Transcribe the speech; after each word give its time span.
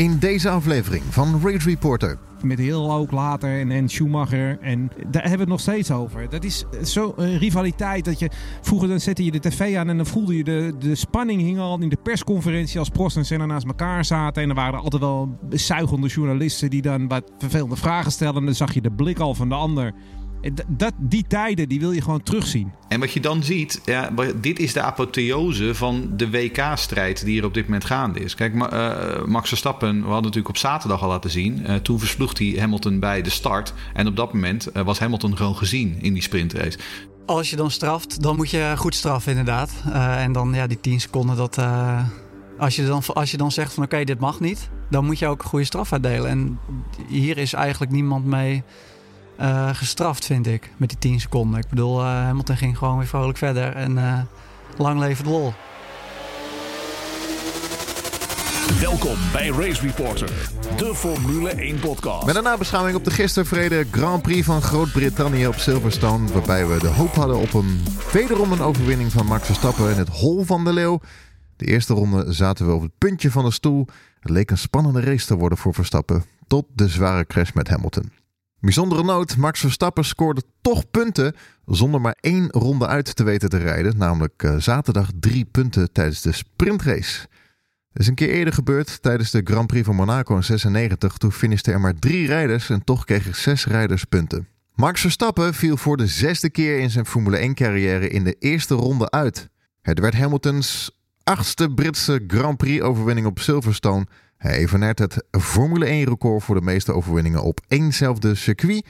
in 0.00 0.18
deze 0.18 0.50
aflevering 0.50 1.02
van 1.08 1.40
Race 1.42 1.68
Reporter. 1.68 2.18
Met 2.42 2.58
heel 2.58 2.92
ook 2.92 3.10
later 3.10 3.58
en, 3.58 3.70
en 3.70 3.88
Schumacher. 3.88 4.58
En 4.60 4.90
daar 4.96 5.22
hebben 5.22 5.32
we 5.32 5.38
het 5.38 5.48
nog 5.48 5.60
steeds 5.60 5.90
over. 5.90 6.28
Dat 6.28 6.44
is 6.44 6.64
zo'n 6.82 7.14
rivaliteit 7.16 8.04
dat 8.04 8.18
je... 8.18 8.30
Vroeger 8.60 8.88
dan 8.88 9.00
zette 9.00 9.24
je 9.24 9.30
de 9.30 9.38
tv 9.38 9.76
aan 9.76 9.88
en 9.88 9.96
dan 9.96 10.06
voelde 10.06 10.36
je 10.36 10.44
de, 10.44 10.74
de 10.78 10.94
spanning 10.94 11.40
hing 11.40 11.58
al 11.58 11.80
in 11.80 11.88
de 11.88 11.98
persconferentie 12.02 12.78
als 12.78 12.88
Prost 12.88 13.16
en 13.16 13.24
Senna 13.24 13.46
naast 13.46 13.66
elkaar 13.66 14.04
zaten. 14.04 14.42
En 14.42 14.48
er 14.48 14.54
waren 14.54 14.80
altijd 14.80 15.02
wel 15.02 15.38
zuigende 15.50 16.08
journalisten 16.08 16.70
die 16.70 16.82
dan 16.82 17.08
wat 17.08 17.32
vervelende 17.38 17.76
vragen 17.76 18.12
stelden. 18.12 18.40
En 18.40 18.46
dan 18.46 18.54
zag 18.54 18.74
je 18.74 18.80
de 18.80 18.90
blik 18.90 19.18
al 19.18 19.34
van 19.34 19.48
de 19.48 19.54
ander. 19.54 19.94
Dat, 20.66 20.92
die 20.98 21.24
tijden 21.28 21.68
die 21.68 21.80
wil 21.80 21.92
je 21.92 22.02
gewoon 22.02 22.22
terugzien. 22.22 22.72
En 22.88 23.00
wat 23.00 23.12
je 23.12 23.20
dan 23.20 23.42
ziet, 23.42 23.80
ja, 23.84 24.10
dit 24.40 24.58
is 24.58 24.72
de 24.72 24.80
apotheose 24.82 25.74
van 25.74 26.10
de 26.16 26.30
WK-strijd 26.30 27.24
die 27.24 27.38
er 27.38 27.46
op 27.46 27.54
dit 27.54 27.64
moment 27.64 27.84
gaande 27.84 28.20
is. 28.20 28.34
Kijk, 28.34 28.54
uh, 28.54 29.24
Max 29.24 29.48
Verstappen, 29.48 29.94
we 29.94 30.02
hadden 30.02 30.22
natuurlijk 30.22 30.48
op 30.48 30.56
zaterdag 30.56 31.02
al 31.02 31.08
laten 31.08 31.30
zien. 31.30 31.62
Uh, 31.66 31.74
toen 31.74 31.98
versloeg 31.98 32.38
hij 32.38 32.56
Hamilton 32.58 32.98
bij 32.98 33.22
de 33.22 33.30
start. 33.30 33.72
En 33.94 34.06
op 34.06 34.16
dat 34.16 34.32
moment 34.32 34.68
uh, 34.76 34.82
was 34.82 34.98
Hamilton 34.98 35.36
gewoon 35.36 35.56
gezien 35.56 35.96
in 36.00 36.12
die 36.12 36.22
sprintrace. 36.22 36.78
Als 37.26 37.50
je 37.50 37.56
dan 37.56 37.70
straft, 37.70 38.22
dan 38.22 38.36
moet 38.36 38.50
je 38.50 38.74
goed 38.76 38.94
straffen 38.94 39.30
inderdaad. 39.30 39.72
en 39.92 40.32
dan 40.32 40.52
ja, 40.54 40.66
die 40.66 40.80
10 40.80 41.00
seconden, 41.00 41.36
dat, 41.36 41.58
als, 42.58 42.76
je 42.76 42.86
dan, 42.86 43.02
als 43.06 43.30
je 43.30 43.36
dan 43.36 43.52
zegt 43.52 43.74
van 43.74 43.84
oké, 43.84 44.04
dit 44.04 44.20
mag 44.20 44.40
niet, 44.40 44.70
dan 44.90 45.04
moet 45.04 45.18
je 45.18 45.26
ook 45.26 45.42
een 45.42 45.48
goede 45.48 45.64
straf 45.64 45.92
uitdelen. 45.92 46.30
En 46.30 46.58
hier 47.08 47.38
is 47.38 47.52
eigenlijk 47.52 47.92
niemand 47.92 48.24
mee 48.24 48.62
uh, 49.40 49.68
gestraft, 49.74 50.24
vind 50.24 50.46
ik, 50.46 50.70
met 50.76 50.88
die 50.88 50.98
10 50.98 51.20
seconden. 51.20 51.60
Ik 51.60 51.68
bedoel, 51.68 52.00
uh, 52.00 52.06
Hamilton 52.06 52.56
ging 52.56 52.78
gewoon 52.78 52.98
weer 52.98 53.06
vrolijk 53.06 53.38
verder 53.38 53.76
en 53.76 53.92
uh, 53.92 54.18
lang 54.76 54.98
leven 54.98 55.24
de 55.24 55.30
lol. 55.30 55.52
Welkom 58.80 59.16
bij 59.32 59.48
Race 59.48 59.82
Reporter, 59.82 60.48
de 60.76 60.94
Formule 60.94 61.50
1 61.50 61.80
podcast. 61.80 62.26
Met 62.26 62.36
een 62.36 62.42
nabeschouwing 62.42 62.96
op 62.96 63.04
de 63.04 63.10
gisteren 63.10 63.48
vrede 63.48 63.86
Grand 63.90 64.22
Prix 64.22 64.46
van 64.46 64.62
Groot-Brittannië 64.62 65.46
op 65.46 65.54
Silverstone. 65.54 66.32
Waarbij 66.32 66.66
we 66.66 66.78
de 66.78 66.88
hoop 66.88 67.14
hadden 67.14 67.38
op 67.38 67.54
een 67.54 67.82
wederom 68.12 68.52
een 68.52 68.60
overwinning 68.60 69.12
van 69.12 69.26
Max 69.26 69.46
Verstappen 69.46 69.90
in 69.90 69.98
het 69.98 70.08
hol 70.08 70.44
van 70.44 70.64
de 70.64 70.72
leeuw. 70.72 71.00
De 71.56 71.66
eerste 71.66 71.94
ronde 71.94 72.32
zaten 72.32 72.66
we 72.66 72.72
op 72.72 72.82
het 72.82 72.98
puntje 72.98 73.30
van 73.30 73.44
de 73.44 73.50
stoel. 73.50 73.86
Het 74.20 74.30
leek 74.30 74.50
een 74.50 74.58
spannende 74.58 75.00
race 75.00 75.26
te 75.26 75.36
worden 75.36 75.58
voor 75.58 75.74
Verstappen. 75.74 76.24
Tot 76.46 76.66
de 76.74 76.88
zware 76.88 77.26
crash 77.26 77.52
met 77.52 77.68
Hamilton. 77.68 78.19
Bijzondere 78.60 79.04
noot, 79.04 79.36
Max 79.36 79.60
Verstappen 79.60 80.04
scoorde 80.04 80.42
toch 80.60 80.90
punten 80.90 81.34
zonder 81.66 82.00
maar 82.00 82.16
één 82.20 82.50
ronde 82.50 82.86
uit 82.86 83.16
te 83.16 83.24
weten 83.24 83.48
te 83.48 83.56
rijden. 83.56 83.96
Namelijk 83.96 84.42
uh, 84.42 84.56
zaterdag 84.56 85.10
drie 85.20 85.44
punten 85.44 85.92
tijdens 85.92 86.22
de 86.22 86.32
sprintrace. 86.32 87.28
Dat 87.92 88.02
is 88.02 88.06
een 88.06 88.14
keer 88.14 88.28
eerder 88.28 88.54
gebeurd 88.54 89.02
tijdens 89.02 89.30
de 89.30 89.40
Grand 89.44 89.66
Prix 89.66 89.86
van 89.86 89.94
Monaco 89.94 90.36
in 90.36 90.44
96. 90.44 91.16
Toen 91.16 91.32
finishten 91.32 91.72
er 91.72 91.80
maar 91.80 91.98
drie 91.98 92.26
rijders 92.26 92.70
en 92.70 92.84
toch 92.84 93.04
kregen 93.04 93.34
zes 93.34 93.66
rijders 93.66 94.04
punten. 94.04 94.48
Max 94.74 95.00
Verstappen 95.00 95.54
viel 95.54 95.76
voor 95.76 95.96
de 95.96 96.06
zesde 96.06 96.50
keer 96.50 96.78
in 96.78 96.90
zijn 96.90 97.06
Formule 97.06 97.36
1 97.36 97.54
carrière 97.54 98.08
in 98.08 98.24
de 98.24 98.36
eerste 98.38 98.74
ronde 98.74 99.10
uit. 99.10 99.48
Het 99.82 99.98
werd 99.98 100.14
Hamiltons 100.14 100.98
achtste 101.24 101.74
Britse 101.74 102.24
Grand 102.26 102.56
Prix 102.56 102.82
overwinning 102.82 103.26
op 103.26 103.38
Silverstone 103.38 104.06
hij 104.40 104.56
evenaart 104.56 104.98
het 104.98 105.24
Formule 105.30 105.84
1 105.84 106.04
record 106.04 106.42
voor 106.42 106.54
de 106.54 106.60
meeste 106.60 106.92
overwinningen 106.92 107.42
op 107.42 107.60
éénzelfde 107.68 108.34
circuit. 108.34 108.86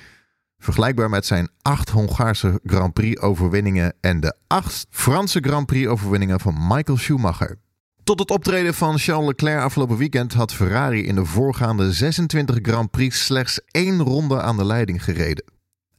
Vergelijkbaar 0.59 1.11
met 1.11 1.27
zijn 1.27 1.49
acht 1.63 1.89
Hongaarse 1.91 2.61
Grand 2.65 2.93
Prix 2.93 3.21
overwinningen 3.21 3.95
en 4.01 4.21
de 4.21 4.37
acht 4.47 4.87
Franse 4.91 5.41
Grand 5.41 5.67
Prix 5.67 5.89
overwinningen 5.89 6.41
van 6.41 6.55
Michael 6.69 6.99
Schumacher. 6.99 7.59
Tot 8.05 8.19
het 8.19 8.31
optreden 8.31 8.75
van 8.75 8.99
Charles 8.99 9.27
Leclerc 9.27 9.63
afgelopen 9.63 9.97
weekend 9.97 10.33
had 10.33 10.55
Ferrari 10.55 11.07
in 11.07 11.15
de 11.15 11.25
voorgaande 11.25 11.93
26 11.93 12.59
Grand 12.63 12.91
Prix 12.91 13.25
slechts 13.25 13.61
één 13.71 14.03
ronde 14.03 14.41
aan 14.41 14.57
de 14.57 14.65
leiding 14.65 15.05
gereden. 15.05 15.45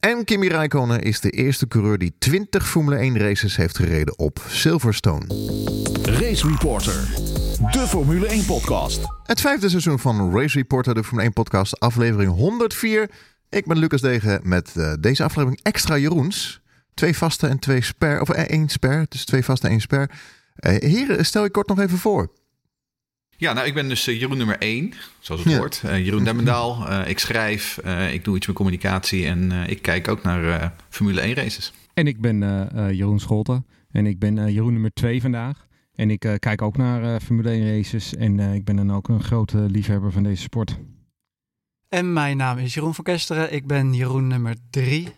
En 0.00 0.24
Kimi 0.24 0.48
Räikkönen 0.48 1.02
is 1.02 1.20
de 1.20 1.30
eerste 1.30 1.68
coureur 1.68 1.98
die 1.98 2.14
20 2.18 2.68
Formule 2.68 2.96
1 2.96 3.18
races 3.18 3.56
heeft 3.56 3.76
gereden 3.76 4.18
op 4.18 4.40
Silverstone. 4.48 5.26
Race 6.02 6.48
Reporter, 6.48 7.08
de 7.70 7.86
Formule 7.88 8.26
1 8.26 8.44
podcast. 8.44 9.00
Het 9.22 9.40
vijfde 9.40 9.68
seizoen 9.68 9.98
van 9.98 10.38
Race 10.38 10.56
Reporter, 10.56 10.94
de 10.94 11.02
Formule 11.04 11.22
1 11.22 11.32
podcast, 11.32 11.80
aflevering 11.80 12.30
104. 12.30 13.10
Ik 13.48 13.66
ben 13.66 13.78
Lucas 13.78 14.00
Degen 14.00 14.40
met 14.42 14.74
uh, 14.76 14.92
deze 15.00 15.24
aflevering 15.24 15.60
extra 15.62 15.98
Jeroens. 15.98 16.60
Twee 16.94 17.16
vaste 17.16 17.46
en 17.46 17.58
twee 17.58 17.82
sper, 17.82 18.20
of 18.20 18.28
eh, 18.28 18.42
één 18.42 18.68
sper, 18.68 19.06
dus 19.08 19.24
twee 19.24 19.44
vaste 19.44 19.66
en 19.66 19.72
één 19.72 19.80
sper. 19.80 20.10
Uh, 20.10 20.76
heren, 20.78 21.24
stel 21.24 21.44
je 21.44 21.50
kort 21.50 21.68
nog 21.68 21.80
even 21.80 21.98
voor. 21.98 22.32
Ja, 23.36 23.52
nou, 23.52 23.66
ik 23.66 23.74
ben 23.74 23.88
dus 23.88 24.04
Jeroen 24.04 24.36
nummer 24.36 24.58
1, 24.58 24.92
zoals 25.20 25.44
het 25.44 25.56
hoort. 25.56 25.82
Uh, 25.84 26.04
Jeroen 26.04 26.24
Demmendaal. 26.24 26.88
Uh, 26.88 27.08
ik 27.08 27.18
schrijf, 27.18 27.80
uh, 27.84 28.12
ik 28.12 28.24
doe 28.24 28.36
iets 28.36 28.46
met 28.46 28.56
communicatie 28.56 29.26
en 29.26 29.52
ik 29.52 29.82
kijk 29.82 30.08
ook 30.08 30.22
naar 30.22 30.72
Formule 30.88 31.20
1 31.20 31.34
races. 31.34 31.72
En 31.94 32.06
ik 32.06 32.20
ben 32.20 32.68
Jeroen 32.94 33.20
Scholten 33.20 33.66
en 33.90 34.06
ik 34.06 34.18
ben 34.18 34.52
Jeroen 34.52 34.72
nummer 34.72 34.92
2 34.92 35.20
vandaag. 35.20 35.70
En 35.92 36.10
ik 36.10 36.18
kijk 36.38 36.62
ook 36.62 36.76
naar 36.76 37.20
Formule 37.20 37.50
1 37.50 37.76
races 37.76 38.14
en 38.14 38.38
ik 38.38 38.64
ben 38.64 38.76
dan 38.76 38.92
ook 38.92 39.08
een 39.08 39.22
grote 39.22 39.58
liefhebber 39.58 40.12
van 40.12 40.22
deze 40.22 40.42
sport. 40.42 40.78
En 41.88 42.12
mijn 42.12 42.36
naam 42.36 42.58
is 42.58 42.74
Jeroen 42.74 42.94
van 42.94 43.04
Kesteren. 43.04 43.52
Ik 43.52 43.66
ben 43.66 43.94
Jeroen 43.94 44.26
nummer 44.26 44.56
3. 44.70 45.08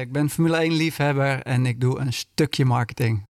ik 0.00 0.12
ben 0.12 0.30
Formule 0.30 0.56
1 0.56 0.72
liefhebber 0.72 1.42
en 1.42 1.66
ik 1.66 1.80
doe 1.80 1.98
een 1.98 2.12
stukje 2.12 2.64
marketing. 2.64 3.22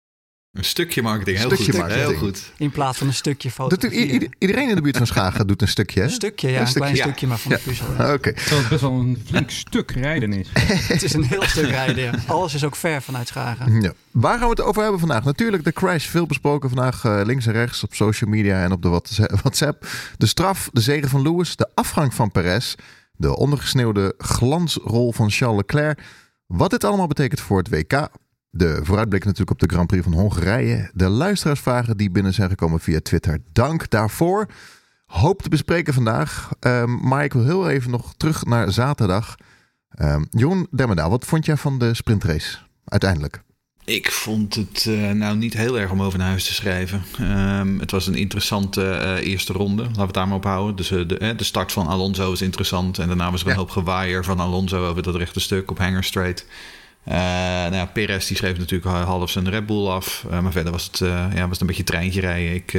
Een 0.55 0.65
stukje 0.65 1.03
marketing, 1.03 1.39
heel 1.39 1.47
stukje 1.47 1.73
goed. 1.73 1.81
Marketing. 1.81 2.09
Heel 2.09 2.19
goed. 2.19 2.53
In 2.57 2.71
plaats 2.71 2.99
van 2.99 3.07
een 3.07 3.15
stukje 3.15 3.51
foto. 3.51 3.89
Iedereen 3.89 4.69
in 4.69 4.75
de 4.75 4.81
buurt 4.81 4.97
van 4.97 5.07
Schagen 5.07 5.47
doet 5.47 5.63
een 5.63 5.69
stukje, 5.69 6.01
hè? 6.01 6.07
Een 6.07 6.13
stukje, 6.13 6.51
ja. 6.51 6.61
Een, 6.61 6.67
een 6.67 6.73
klein 6.73 6.97
stukje, 6.97 7.27
maar 7.27 7.39
van 7.39 7.51
de 7.51 7.59
puzzel. 7.59 7.87
Ja. 7.87 8.05
Oké. 8.05 8.13
Okay. 8.13 8.33
Terwijl 8.33 8.61
het 8.61 8.69
best 8.69 8.81
wel 8.81 8.93
een 8.93 9.23
flink 9.27 9.51
stuk 9.51 9.91
rijden 9.91 10.33
is. 10.33 10.49
het 10.93 11.03
is 11.03 11.13
een 11.13 11.23
heel 11.23 11.43
stuk 11.43 11.69
rijden, 11.69 12.05
ja. 12.05 12.13
Alles 12.27 12.55
is 12.55 12.65
ook 12.65 12.77
ver 12.77 13.03
vanuit 13.03 13.29
Schagen. 13.29 13.81
Ja. 13.81 13.93
Waar 14.11 14.39
gaan 14.39 14.49
we 14.49 14.55
het 14.55 14.61
over 14.61 14.83
hebben 14.83 15.01
vandaag? 15.01 15.25
Natuurlijk 15.25 15.65
de 15.65 15.73
crash, 15.73 16.07
veel 16.07 16.27
besproken 16.27 16.69
vandaag 16.69 17.05
uh, 17.05 17.21
links 17.25 17.47
en 17.47 17.53
rechts 17.53 17.83
op 17.83 17.95
social 17.95 18.31
media 18.31 18.63
en 18.63 18.73
op 18.73 18.83
de 18.83 18.89
WhatsApp. 19.43 19.87
De 20.17 20.27
straf, 20.27 20.69
de 20.73 20.81
zegen 20.81 21.09
van 21.09 21.23
Lewis, 21.23 21.57
de 21.57 21.69
afgang 21.75 22.15
van 22.15 22.31
Perez, 22.31 22.75
de 23.13 23.37
ondergesneeuwde 23.37 24.15
glansrol 24.19 25.13
van 25.13 25.31
Charles 25.31 25.57
Leclerc. 25.57 26.01
Wat 26.47 26.71
dit 26.71 26.85
allemaal 26.85 27.07
betekent 27.07 27.41
voor 27.41 27.59
het 27.59 27.69
WK, 27.69 28.09
de 28.57 28.81
vooruitblik 28.83 29.25
natuurlijk 29.25 29.51
op 29.51 29.69
de 29.69 29.75
Grand 29.75 29.87
Prix 29.87 30.05
van 30.05 30.13
Hongarije. 30.13 30.91
De 30.95 31.09
luisteraarsvragen 31.09 31.97
die 31.97 32.11
binnen 32.11 32.35
zijn 32.35 32.49
gekomen 32.49 32.81
via 32.81 33.01
Twitter. 33.01 33.39
Dank 33.53 33.91
daarvoor. 33.91 34.47
Hoop 35.07 35.43
te 35.43 35.49
bespreken 35.49 35.95
vandaag. 35.95 36.51
Um, 36.61 37.09
maar 37.09 37.25
ik 37.25 37.33
wil 37.33 37.45
heel 37.45 37.69
even 37.69 37.91
nog 37.91 38.15
terug 38.17 38.45
naar 38.45 38.73
zaterdag. 38.73 39.37
Um, 40.01 40.27
Jeroen 40.31 40.67
Demmendaal, 40.71 41.11
wat 41.11 41.25
vond 41.25 41.47
jij 41.47 41.57
van 41.57 41.79
de 41.79 41.95
sprintrace 41.95 42.59
uiteindelijk? 42.85 43.43
Ik 43.85 44.11
vond 44.11 44.55
het 44.55 44.85
uh, 44.89 45.11
nou 45.11 45.37
niet 45.37 45.55
heel 45.55 45.79
erg 45.79 45.91
om 45.91 46.03
over 46.03 46.19
naar 46.19 46.29
huis 46.29 46.47
te 46.47 46.55
schrijven. 46.55 47.03
Um, 47.21 47.81
het 47.81 47.91
was 47.91 48.07
een 48.07 48.15
interessante 48.15 48.81
uh, 48.81 49.31
eerste 49.31 49.53
ronde. 49.53 49.83
Laten 49.83 49.97
we 49.97 50.03
het 50.03 50.15
daar 50.15 50.29
maar 50.29 50.37
op 50.37 50.45
houden. 50.45 50.77
Dus 50.77 50.91
uh, 50.91 51.09
de, 51.09 51.35
de, 51.37 51.45
start 51.45 51.73
van 51.73 51.87
Alonso 51.87 52.33
is 52.33 52.43
interessant. 52.43 52.99
En 52.99 53.07
daarna 53.07 53.31
was 53.31 53.41
er 53.41 53.47
een 53.47 53.53
ja. 53.53 53.59
hoop 53.59 53.71
gewaaier 53.71 54.25
van 54.25 54.41
Alonso 54.41 54.89
over 54.89 55.03
dat 55.03 55.15
rechte 55.15 55.41
stuk 55.41 55.71
op 55.71 55.79
Hanger 55.79 56.05
Straight. 56.05 56.47
Uh, 57.09 57.15
nou 57.15 57.75
ja, 57.75 57.87
Perez 57.87 58.27
die 58.27 58.37
schreef 58.37 58.59
natuurlijk 58.59 58.91
half 58.91 59.31
zijn 59.31 59.51
Red 59.51 59.67
Bull 59.67 59.87
af. 59.87 60.25
Uh, 60.31 60.41
maar 60.41 60.53
verder 60.53 60.73
was 60.73 60.85
het, 60.85 61.01
uh, 61.01 61.09
ja, 61.09 61.41
was 61.41 61.51
het 61.51 61.61
een 61.61 61.67
beetje 61.67 61.85
treintje 61.85 62.21
rijden. 62.21 62.55
Ik, 62.55 62.73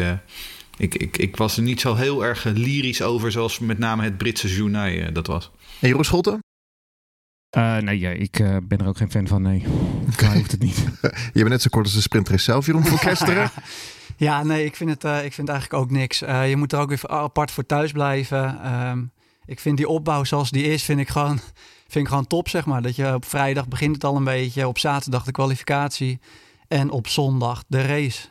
ik, 0.78 0.96
ik, 0.96 1.18
ik 1.18 1.38
was 1.38 1.58
er 1.58 1.64
niet 1.64 1.82
zo 1.82 1.96
heel 1.96 2.26
erg 2.26 2.44
lyrisch 2.44 3.02
over, 3.02 3.32
zoals 3.32 3.60
met 3.60 3.78
name 3.78 4.04
het 4.04 4.18
Britse 4.18 4.56
journaal 4.56 5.14
dat 5.14 5.28
was. 5.28 5.52
En 5.80 5.88
Jeroen 5.88 6.06
Scholten? 6.06 6.40
nee, 7.80 8.00
ja, 8.00 8.10
ik 8.10 8.32
ben 8.64 8.78
er 8.78 8.88
ook 8.88 8.98
geen 8.98 9.12
fan 9.12 9.28
van, 9.28 9.42
nee. 9.42 9.64
Okay. 10.12 10.36
hoeft 10.36 10.52
het 10.52 10.62
niet. 10.62 10.78
Je 11.34 11.40
bent 11.40 11.50
net 11.50 11.62
zo 11.62 11.70
kort 11.70 11.86
als 11.86 11.94
de 11.94 12.02
sprintrace 12.02 12.44
zelf, 12.44 12.66
Jeroen 12.66 12.86
van 12.86 12.98
Kesteren. 12.98 13.52
ja, 14.18 14.44
nee, 14.44 14.66
ik 14.66 14.76
vind 14.76 14.90
het 14.90 15.24
ik 15.26 15.34
vind 15.34 15.50
eigenlijk 15.50 15.84
ook 15.84 15.92
niks. 15.92 16.20
je 16.20 16.54
moet 16.58 16.74
er 16.74 16.80
ook 16.80 16.90
weer 16.90 17.08
apart 17.08 17.52
voor 17.52 17.66
thuis 17.66 17.92
blijven. 17.92 18.74
Um, 18.74 19.12
ik 19.46 19.60
vind 19.60 19.78
die 19.78 19.88
opbouw 19.88 20.24
zoals 20.24 20.52
die 20.52 20.64
is, 20.64 20.84
vind 20.84 21.00
ik 21.00 21.10
gewoon 21.10 21.40
vind 21.88 22.06
ik 22.06 22.08
gewoon 22.08 22.28
top, 22.28 22.50
zeg 22.50 22.66
maar. 22.66 22.82
Dat 22.82 22.96
je 22.96 23.14
op 23.14 23.26
vrijdag 23.26 23.68
begint 23.68 23.96
het 23.96 24.04
al 24.04 24.16
een 24.16 24.24
beetje, 24.24 24.68
op 24.68 24.78
zaterdag 24.78 25.24
de 25.24 25.32
kwalificatie 25.32 26.20
en 26.68 26.90
op 26.90 27.08
zondag 27.08 27.64
de 27.68 27.82
race. 27.82 28.28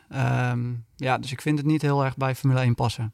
Um, 0.50 0.84
ja, 0.96 1.18
dus 1.18 1.32
ik 1.32 1.40
vind 1.40 1.58
het 1.58 1.66
niet 1.66 1.82
heel 1.82 2.04
erg 2.04 2.16
bij 2.16 2.34
Formule 2.34 2.60
1 2.60 2.74
passen. 2.74 3.12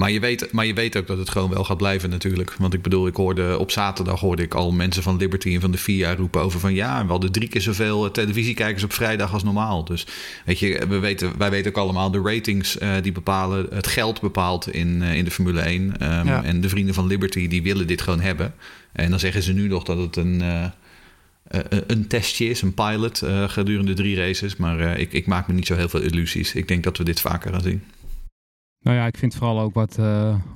Maar 0.00 0.10
je, 0.10 0.20
weet, 0.20 0.52
maar 0.52 0.66
je 0.66 0.74
weet 0.74 0.96
ook 0.96 1.06
dat 1.06 1.18
het 1.18 1.30
gewoon 1.30 1.50
wel 1.50 1.64
gaat 1.64 1.76
blijven 1.76 2.10
natuurlijk. 2.10 2.54
Want 2.58 2.74
ik 2.74 2.82
bedoel, 2.82 3.06
ik 3.06 3.16
hoorde 3.16 3.58
op 3.58 3.70
zaterdag 3.70 4.20
hoorde 4.20 4.42
ik 4.42 4.54
al 4.54 4.72
mensen 4.72 5.02
van 5.02 5.16
Liberty 5.16 5.54
en 5.54 5.60
van 5.60 5.70
de 5.70 5.78
FIA 5.78 6.14
roepen 6.14 6.40
over 6.40 6.60
van 6.60 6.74
ja, 6.74 7.04
we 7.04 7.10
hadden 7.10 7.32
drie 7.32 7.48
keer 7.48 7.60
zoveel 7.60 8.10
televisiekijkers 8.10 8.84
op 8.84 8.92
vrijdag 8.92 9.32
als 9.32 9.42
normaal. 9.42 9.84
Dus 9.84 10.06
weet 10.44 10.58
je, 10.58 10.86
we 10.88 10.98
weten, 10.98 11.38
wij 11.38 11.50
weten 11.50 11.70
ook 11.70 11.76
allemaal 11.76 12.10
de 12.10 12.20
ratings 12.20 12.78
uh, 12.78 12.92
die 13.02 13.12
bepalen, 13.12 13.66
het 13.70 13.86
geld 13.86 14.20
bepaalt 14.20 14.72
in, 14.72 15.02
uh, 15.02 15.14
in 15.14 15.24
de 15.24 15.30
Formule 15.30 15.60
1. 15.60 15.82
Um, 15.82 16.26
ja. 16.26 16.42
En 16.42 16.60
de 16.60 16.68
vrienden 16.68 16.94
van 16.94 17.06
Liberty 17.06 17.48
die 17.48 17.62
willen 17.62 17.86
dit 17.86 18.02
gewoon 18.02 18.20
hebben. 18.20 18.54
En 18.92 19.10
dan 19.10 19.18
zeggen 19.18 19.42
ze 19.42 19.52
nu 19.52 19.68
nog 19.68 19.84
dat 19.84 19.98
het 19.98 20.16
een, 20.16 20.40
uh, 20.42 20.66
een 21.86 22.06
testje 22.06 22.48
is, 22.48 22.62
een 22.62 22.74
pilot 22.74 23.22
gedurende 23.46 23.94
drie 23.94 24.16
races. 24.16 24.56
Maar 24.56 24.98
ik, 24.98 25.12
ik 25.12 25.26
maak 25.26 25.48
me 25.48 25.54
niet 25.54 25.66
zo 25.66 25.74
heel 25.74 25.88
veel 25.88 26.00
illusies. 26.00 26.54
Ik 26.54 26.68
denk 26.68 26.84
dat 26.84 26.96
we 26.96 27.04
dit 27.04 27.20
vaker 27.20 27.52
gaan 27.52 27.62
zien. 27.62 27.82
Nou 28.80 28.96
ja, 28.96 29.06
ik 29.06 29.16
vind 29.16 29.34
vooral 29.34 29.60
ook 29.60 29.74
wat, 29.74 29.98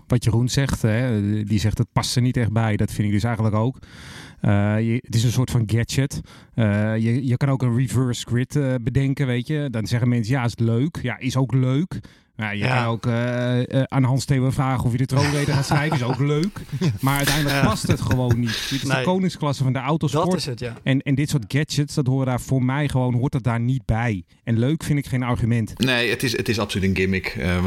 wat 0.07 0.25
Jeroen 0.25 0.49
zegt. 0.49 0.83
Hè. 0.83 1.21
Die 1.45 1.59
zegt 1.59 1.79
het 1.79 1.93
past 1.93 2.17
er 2.17 2.23
niet 2.23 2.37
echt 2.37 2.53
bij. 2.53 2.77
Dat 2.77 2.93
vind 2.93 3.07
ik 3.07 3.15
dus 3.15 3.25
eigenlijk 3.25 3.55
ook. 3.55 3.79
Je, 4.41 4.99
het 5.01 5.15
is 5.15 5.25
een 5.25 5.33
soort 5.33 5.51
van 5.51 5.63
gadget. 5.67 6.21
Je, 7.03 7.27
je 7.27 7.37
kan 7.37 7.49
ook 7.49 7.63
een 7.63 7.77
reverse 7.77 8.27
grid 8.27 8.83
bedenken, 8.83 9.27
weet 9.27 9.47
je. 9.47 9.69
Dan 9.71 9.87
zeggen 9.87 10.09
mensen, 10.09 10.35
ja, 10.35 10.45
is 10.45 10.59
leuk? 10.59 10.99
Ja, 11.03 11.19
is 11.19 11.37
ook 11.37 11.53
leuk. 11.53 12.01
Ja, 12.37 12.51
je 12.51 12.67
kan 12.67 12.85
ook 12.85 13.07
uh, 13.07 13.59
uh, 13.59 13.83
aan 13.83 14.03
Hans 14.03 14.25
Theo 14.25 14.51
vragen 14.51 14.85
of 14.85 14.93
je 14.93 14.99
de 14.99 15.07
troonreden 15.07 15.55
gaat 15.55 15.67
schrijven. 15.67 15.97
Is 15.97 16.03
ook 16.03 16.19
leuk. 16.35 16.61
Maar 17.01 17.17
uiteindelijk 17.17 17.63
past 17.63 17.87
het 17.87 18.01
gewoon 18.01 18.41
niet. 18.41 18.67
Dit 18.71 18.83
is 18.83 18.89
de 18.89 19.03
koningsklasse 19.05 19.63
van 19.63 19.73
de 19.73 19.79
autosport. 19.79 20.31
Dat 20.31 20.39
is 20.39 20.47
het, 20.47 20.61
ja. 20.61 20.75
En, 20.83 21.01
en 21.01 21.15
dit 21.15 21.31
soort 21.31 21.45
gadgets, 21.49 21.95
dat 21.95 22.07
horen 22.07 22.27
daar 22.27 22.41
voor 22.41 22.63
mij 22.63 22.89
gewoon, 22.89 23.15
hoort 23.15 23.33
dat 23.33 23.43
daar 23.43 23.61
niet 23.61 23.85
bij. 23.85 24.25
En 24.45 24.59
leuk 24.59 24.83
vind 24.83 24.99
ik 24.99 25.07
geen 25.07 25.23
argument. 25.23 25.79
Nee, 25.79 26.11
het 26.11 26.23
is, 26.23 26.37
het 26.37 26.49
is 26.49 26.59
absoluut 26.59 26.89
een 26.89 26.97
gimmick. 26.97 27.37
Uh, 27.39 27.65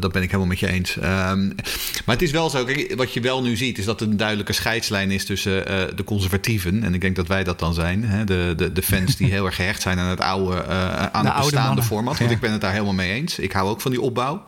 dat 0.00 0.12
ben 0.12 0.22
ik 0.22 0.30
helemaal 0.30 0.46
met 0.46 0.58
je 0.58 0.66
eens. 0.66 0.96
Um, 0.96 1.02
maar 1.02 2.14
het 2.14 2.22
is 2.22 2.30
wel 2.30 2.50
zo, 2.50 2.64
kijk, 2.64 2.94
wat 2.96 3.12
je 3.12 3.20
wel 3.20 3.42
nu 3.42 3.56
ziet, 3.56 3.78
is 3.78 3.84
dat 3.84 4.00
er 4.00 4.08
een 4.08 4.16
duidelijke 4.16 4.52
scheidslijn 4.52 5.10
is 5.10 5.24
tussen 5.24 5.64
de 5.96 6.04
conservatieven. 6.04 6.82
En 6.82 6.94
ik 6.94 7.00
denk 7.00 7.16
dat 7.16 7.26
wij 7.26 7.44
dat 7.44 7.58
dan 7.58 7.74
zijn. 7.74 8.04
Hè? 8.04 8.24
De, 8.24 8.52
de, 8.56 8.72
de 8.72 8.82
fans 8.82 9.16
die 9.16 9.30
heel 9.34 9.46
erg 9.46 9.54
gehecht 9.54 9.82
zijn 9.82 9.98
aan 9.98 10.10
het 10.10 10.20
oude, 10.20 10.66
aan 10.66 11.24
de 11.24 11.30
het 11.30 11.40
bestaande 11.40 11.82
format. 11.82 12.18
Want 12.18 12.30
ik 12.30 12.40
ben 12.40 12.52
het 12.52 12.60
daar 12.60 12.72
helemaal 12.72 12.92
mee 12.92 13.12
eens. 13.12 13.38
Ik 13.38 13.52
hou 13.52 13.68
ook 13.68 13.80
van 13.80 13.89
die 13.90 14.00
opbouw. 14.00 14.44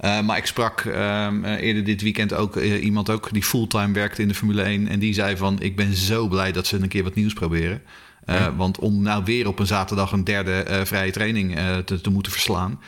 Uh, 0.00 0.20
maar 0.20 0.36
ik 0.36 0.46
sprak 0.46 0.84
uh, 0.84 1.28
eerder 1.58 1.84
dit 1.84 2.02
weekend 2.02 2.34
ook 2.34 2.56
uh, 2.56 2.84
iemand 2.84 3.10
ook 3.10 3.28
die 3.32 3.42
fulltime 3.42 3.92
werkte 3.92 4.22
in 4.22 4.28
de 4.28 4.34
Formule 4.34 4.62
1. 4.62 4.88
En 4.88 4.98
die 4.98 5.14
zei 5.14 5.36
van 5.36 5.60
ik 5.60 5.76
ben 5.76 5.94
zo 5.94 6.28
blij 6.28 6.52
dat 6.52 6.66
ze 6.66 6.76
een 6.76 6.88
keer 6.88 7.02
wat 7.02 7.14
nieuws 7.14 7.32
proberen. 7.32 7.82
Ja. 8.26 8.54
Want 8.54 8.78
om 8.78 9.02
nou 9.02 9.24
weer 9.24 9.48
op 9.48 9.58
een 9.58 9.66
zaterdag 9.66 10.12
een 10.12 10.24
derde 10.24 10.82
vrije 10.84 11.10
training 11.10 11.58
te, 11.84 12.00
te, 12.00 12.10
moeten 12.10 12.32
verslaan. 12.32 12.80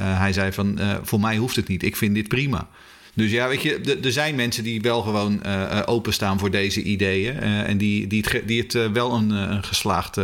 hij 0.00 0.32
zei 0.32 0.52
van 0.52 0.78
voor 1.02 1.20
mij 1.20 1.36
hoeft 1.36 1.56
het 1.56 1.68
niet. 1.68 1.82
Ik 1.82 1.96
vind 1.96 2.14
dit 2.14 2.28
prima. 2.28 2.68
Dus 3.20 3.30
ja, 3.30 3.48
weet 3.48 3.62
je, 3.62 3.98
er 4.02 4.12
zijn 4.12 4.34
mensen 4.34 4.64
die 4.64 4.80
wel 4.80 5.02
gewoon 5.02 5.40
uh, 5.46 5.82
openstaan 5.86 6.38
voor 6.38 6.50
deze 6.50 6.82
ideeën. 6.82 7.36
Uh, 7.36 7.68
en 7.68 7.78
die, 7.78 8.06
die 8.06 8.24
het, 8.28 8.48
die 8.48 8.60
het 8.62 8.92
wel 8.92 9.14
een, 9.14 9.30
een 9.30 9.62
geslaagd 9.62 10.20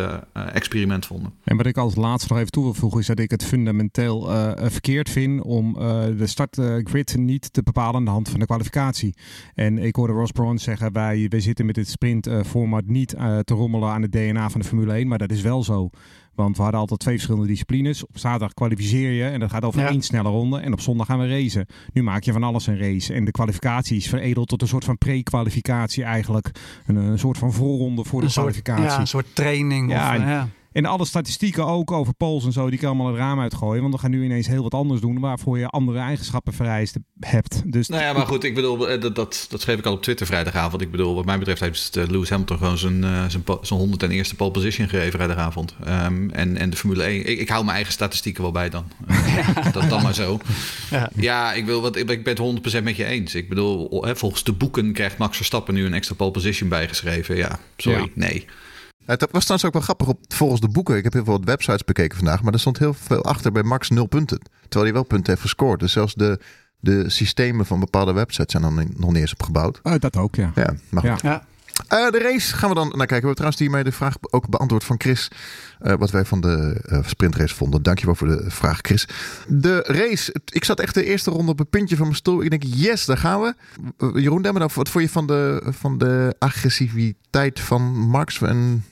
experiment 0.53 1.07
vonden. 1.07 1.33
En 1.45 1.57
wat 1.57 1.67
ik 1.67 1.77
als 1.77 1.95
laatste 1.95 2.29
nog 2.33 2.39
even 2.39 2.53
toe 2.53 2.65
wil 2.65 2.75
voegen, 2.75 3.01
is 3.01 3.07
dat 3.07 3.19
ik 3.19 3.31
het 3.31 3.45
fundamenteel 3.45 4.25
verkeerd 4.57 5.11
vind 5.11 5.43
om 5.43 5.73
de 6.19 6.27
startgrid 6.27 7.17
niet 7.17 7.53
te 7.53 7.63
bepalen 7.63 7.95
aan 7.95 8.05
de 8.05 8.11
hand 8.11 8.29
van 8.29 8.41
de 8.41 8.47
kwalificatie. 8.47 9.15
En 9.55 9.79
ik 9.79 9.97
hoorde 9.97 10.13
Ross 10.13 10.33
Braun 10.33 10.59
zeggen, 10.59 10.93
wij, 10.93 11.27
wij 11.29 11.41
zitten 11.41 11.67
met 11.67 11.75
dit 11.75 11.89
sprintformat 11.89 12.87
niet 12.87 13.09
te 13.45 13.55
rommelen 13.55 13.89
aan 13.89 14.03
het 14.03 14.13
DNA 14.13 14.51
van 14.51 14.61
de 14.61 14.67
Formule 14.67 14.93
1, 14.93 15.09
maar 15.09 15.19
dat 15.19 15.31
is 15.31 15.43
wel 15.43 15.65
zo. 15.65 15.91
Want 16.37 16.57
we 16.57 16.63
hadden 16.63 16.81
altijd 16.81 17.01
twee 17.01 17.15
verschillende 17.15 17.47
disciplines. 17.47 18.05
Op 18.05 18.19
zaterdag 18.19 18.55
kwalificeer 18.55 19.11
je 19.11 19.25
en 19.25 19.41
dat 19.41 19.51
gaat 19.51 19.65
over 19.65 19.87
één 19.87 20.03
snelle 20.03 20.29
ronde. 20.29 20.59
En 20.59 20.73
op 20.73 20.81
zondag 20.81 21.07
gaan 21.07 21.19
we 21.19 21.29
racen. 21.29 21.67
Nu 21.93 22.03
maak 22.03 22.23
je 22.23 22.33
van 22.33 22.43
alles 22.43 22.67
een 22.67 22.79
race. 22.79 23.15
En 23.15 23.25
de 23.25 23.31
kwalificatie 23.31 23.97
is 23.97 24.09
veredeld 24.09 24.49
tot 24.49 24.63
een 24.63 24.69
soort 24.69 24.85
van 24.85 24.99
pre-kwalificatie 24.99 26.05
eigenlijk. 26.05 26.51
Een, 26.87 26.97
een, 26.97 27.19
soort 27.19 27.39
van 27.39 27.53
voorronde 27.53 28.05
voor 28.05 28.21
de 28.21 28.31
kwalificatie. 28.31 28.85
ja, 28.85 29.01
een 29.01 29.07
soort 29.07 29.27
training. 29.33 29.91
Ja, 29.91 30.17
of, 30.17 30.23
ja. 30.23 30.49
En 30.77 30.85
alle 30.85 31.05
statistieken 31.05 31.67
ook 31.67 31.91
over 31.91 32.15
polls 32.15 32.45
en 32.45 32.53
zo, 32.53 32.71
die 32.71 32.79
kan 32.79 32.89
allemaal 32.89 33.07
het 33.07 33.17
raam 33.17 33.41
uitgooien. 33.41 33.83
Want 33.83 33.95
we 33.95 34.01
gaan 34.01 34.11
nu 34.11 34.25
ineens 34.25 34.47
heel 34.47 34.63
wat 34.63 34.75
anders 34.75 35.01
doen 35.01 35.21
waarvoor 35.21 35.59
je 35.59 35.67
andere 35.67 35.99
eigenschappen 35.99 36.53
vereist 36.53 36.97
hebt. 37.21 37.63
Dus 37.73 37.89
nou 37.89 38.03
ja, 38.03 38.13
maar 38.13 38.27
goed, 38.27 38.45
ik 38.45 38.55
bedoel, 38.55 38.89
eh, 38.89 39.01
dat, 39.01 39.15
dat, 39.15 39.47
dat 39.49 39.61
schreef 39.61 39.79
ik 39.79 39.87
al 39.87 39.93
op 39.93 40.03
Twitter 40.03 40.27
vrijdagavond. 40.27 40.83
Ik 40.83 40.91
bedoel, 40.91 41.15
wat 41.15 41.25
mij 41.25 41.39
betreft 41.39 41.61
heeft 41.61 41.97
eh, 41.97 42.09
Lewis 42.09 42.31
Hamilton 42.31 42.59
gewoon 42.59 42.79
zijn, 42.79 43.03
uh, 43.03 43.25
zijn, 43.27 43.45
zijn 43.61 44.25
101ste 44.25 44.37
pole 44.37 44.51
position 44.51 44.89
gegeven 44.89 45.13
vrijdagavond. 45.13 45.75
Um, 45.89 46.31
en, 46.31 46.57
en 46.57 46.71
de 46.71 46.77
Formule 46.77 47.03
1, 47.03 47.27
ik, 47.27 47.39
ik 47.39 47.49
hou 47.49 47.63
mijn 47.63 47.77
eigen 47.77 47.93
statistieken 47.93 48.43
wel 48.43 48.53
bij 48.53 48.71
dan. 48.71 48.85
Uh, 49.09 49.73
dat 49.73 49.89
dan 49.89 50.03
maar 50.03 50.15
zo. 50.15 50.41
Ja, 50.91 51.11
ja 51.15 51.53
ik, 51.53 51.65
wil, 51.65 51.81
wat, 51.81 51.97
ik 51.97 52.07
ben 52.07 52.45
het 52.45 52.79
100% 52.81 52.83
met 52.83 52.97
je 52.97 53.05
eens. 53.05 53.35
Ik 53.35 53.49
bedoel, 53.49 54.05
volgens 54.15 54.45
de 54.45 54.53
boeken 54.53 54.93
krijgt 54.93 55.19
Max 55.19 55.37
Verstappen 55.37 55.75
nu 55.75 55.87
een 55.87 55.95
extra 55.95 56.15
pole 56.15 56.31
position 56.31 56.69
bijgeschreven. 56.69 57.37
Ja, 57.37 57.59
sorry, 57.77 58.01
ja. 58.01 58.09
nee. 58.15 58.47
Het 59.07 59.21
was 59.31 59.45
trouwens 59.45 59.65
ook 59.65 59.73
wel 59.73 59.83
grappig 59.83 60.09
op, 60.09 60.19
volgens 60.29 60.61
de 60.61 60.69
boeken. 60.69 60.97
Ik 60.97 61.05
heb 61.05 61.13
heel 61.13 61.25
veel 61.25 61.45
websites 61.45 61.85
bekeken 61.85 62.17
vandaag. 62.17 62.43
Maar 62.43 62.53
er 62.53 62.61
stond 62.61 62.79
heel 62.79 62.95
veel 62.95 63.25
achter 63.25 63.53
bij 63.53 63.63
Max 63.63 63.91
nul 63.91 64.07
punten. 64.07 64.39
Terwijl 64.61 64.85
hij 64.85 64.93
wel 64.93 65.03
punten 65.03 65.31
heeft 65.31 65.43
gescoord. 65.43 65.81
Dus 65.81 65.93
zelfs 65.93 66.15
de, 66.15 66.41
de 66.81 67.11
systemen 67.11 67.67
van 67.67 67.81
bepaalde 67.81 68.13
websites 68.13 68.53
zijn 68.53 68.63
dan 68.63 68.75
nog 68.97 69.13
niet 69.13 69.21
eens 69.21 69.33
opgebouwd. 69.33 69.81
Uh, 69.83 69.95
dat 69.99 70.17
ook, 70.17 70.35
ja. 70.35 70.53
Ja, 70.55 70.75
maar 70.89 71.03
goed. 71.03 71.21
Ja. 71.21 71.47
Uh, 71.93 72.11
de 72.11 72.19
race 72.19 72.57
gaan 72.57 72.69
we 72.69 72.75
dan 72.75 72.89
naar 72.89 73.07
kijken. 73.07 73.29
We 73.29 73.35
hebben 73.35 73.35
trouwens 73.35 73.61
hiermee 73.61 73.85
de 73.85 73.93
vraag 73.93 74.15
ook 74.21 74.49
beantwoord 74.49 74.85
van 74.85 75.01
Chris. 75.01 75.31
Uh, 75.83 75.95
wat 75.95 76.11
wij 76.11 76.25
van 76.25 76.41
de 76.41 76.83
uh, 76.87 76.99
sprintrace 77.07 77.55
vonden. 77.55 77.83
Dankjewel 77.83 78.15
voor 78.15 78.29
de 78.29 78.45
vraag, 78.47 78.79
Chris. 78.83 79.09
De 79.49 79.83
race. 79.87 80.35
Ik 80.45 80.65
zat 80.65 80.81
echt 80.81 80.95
de 80.95 81.05
eerste 81.05 81.31
ronde 81.31 81.51
op 81.51 81.61
een 81.61 81.69
puntje 81.69 81.97
van 81.97 82.05
mijn 82.05 82.17
stoel. 82.17 82.43
Ik 82.43 82.51
denk, 82.51 82.63
yes, 82.63 83.05
daar 83.05 83.19
gaan 83.19 83.41
we. 83.41 83.55
Jeroen 84.21 84.43
Demmer, 84.43 84.71
wat 84.75 84.89
vond 84.89 85.05
je 85.05 85.11
van 85.11 85.27
de, 85.27 85.63
van 85.65 85.99
de 85.99 86.35
agressiviteit 86.39 87.61
van 87.61 87.83
Max? 87.99 88.41
En 88.41 88.85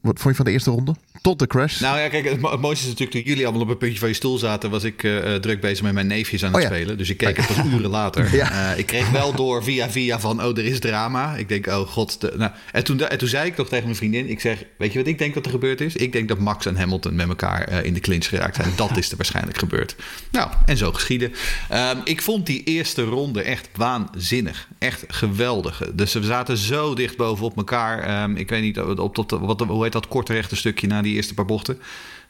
wat 0.00 0.18
vond 0.18 0.28
je 0.28 0.34
van 0.34 0.44
de 0.44 0.50
eerste 0.50 0.70
ronde? 0.70 0.94
Tot 1.20 1.38
de 1.38 1.46
crash? 1.46 1.80
Nou 1.80 1.98
ja, 1.98 2.08
kijk, 2.08 2.24
het, 2.24 2.42
het 2.42 2.60
mooiste 2.60 2.84
is 2.84 2.90
natuurlijk 2.90 3.10
toen 3.10 3.22
jullie 3.22 3.46
allemaal 3.46 3.62
op 3.62 3.68
een 3.68 3.78
puntje 3.78 3.98
van 3.98 4.08
je 4.08 4.14
stoel 4.14 4.38
zaten, 4.38 4.70
was 4.70 4.84
ik 4.84 5.02
uh, 5.02 5.34
druk 5.34 5.60
bezig 5.60 5.82
met 5.82 5.92
mijn 5.92 6.06
neefjes 6.06 6.44
aan 6.44 6.52
het 6.52 6.56
oh, 6.56 6.68
ja. 6.68 6.74
spelen. 6.74 6.98
Dus 6.98 7.10
ik 7.10 7.16
keek 7.16 7.36
het 7.36 7.46
pas 7.46 7.64
uren 7.64 7.90
later. 7.90 8.28
Ja. 8.40 8.72
Uh, 8.72 8.78
ik 8.78 8.86
kreeg 8.86 9.10
wel 9.10 9.34
door 9.34 9.64
via 9.64 9.90
via 9.90 10.20
van, 10.20 10.44
oh, 10.44 10.58
er 10.58 10.64
is 10.64 10.80
drama. 10.80 11.36
Ik 11.36 11.48
denk, 11.48 11.66
oh 11.66 11.80
god. 11.80 12.20
De, 12.20 12.32
nou, 12.36 12.50
en, 12.72 12.84
toen, 12.84 13.00
en 13.00 13.18
toen 13.18 13.28
zei 13.28 13.46
ik 13.46 13.56
nog 13.56 13.68
tegen 13.68 13.84
mijn 13.84 13.96
vriendin, 13.96 14.28
ik 14.28 14.40
zeg, 14.40 14.64
weet 14.78 14.92
je 14.92 14.98
wat 14.98 15.06
ik 15.06 15.18
denk 15.18 15.34
wat 15.34 15.44
er 15.44 15.50
gebeurd 15.50 15.80
is? 15.80 15.96
Ik 15.96 16.12
denk 16.12 16.28
dat 16.28 16.38
Max 16.38 16.66
en 16.66 16.76
Hamilton 16.76 17.14
met 17.14 17.28
elkaar 17.28 17.72
uh, 17.72 17.84
in 17.84 17.94
de 17.94 18.00
clinch 18.00 18.28
geraakt 18.28 18.56
zijn. 18.56 18.72
Dat 18.76 18.96
is 18.96 19.10
er 19.10 19.16
waarschijnlijk 19.16 19.58
gebeurd. 19.58 19.96
Nou, 20.30 20.50
en 20.66 20.76
zo 20.76 20.92
geschieden. 20.92 21.32
Um, 21.72 22.00
ik 22.04 22.22
vond 22.22 22.46
die 22.46 22.64
eerste 22.64 23.02
ronde 23.02 23.42
echt 23.42 23.68
waanzinnig. 23.74 24.68
Echt 24.78 25.04
geweldig. 25.08 25.82
Dus 25.94 26.12
we 26.12 26.22
zaten 26.22 26.56
zo 26.56 26.94
dicht 26.94 27.16
bovenop 27.16 27.56
elkaar. 27.56 28.22
Um, 28.22 28.36
ik 28.36 28.48
weet 28.48 28.62
niet, 28.62 28.80
op 28.80 29.14
tot, 29.14 29.32
wat, 29.58 29.68
hoe 29.68 29.82
heet 29.82 29.92
dat 29.92 30.08
korte 30.08 30.32
rechte 30.32 30.56
stukje 30.56 30.86
na 30.86 31.02
die 31.02 31.14
eerste 31.14 31.34
paar 31.34 31.44
bochten? 31.44 31.78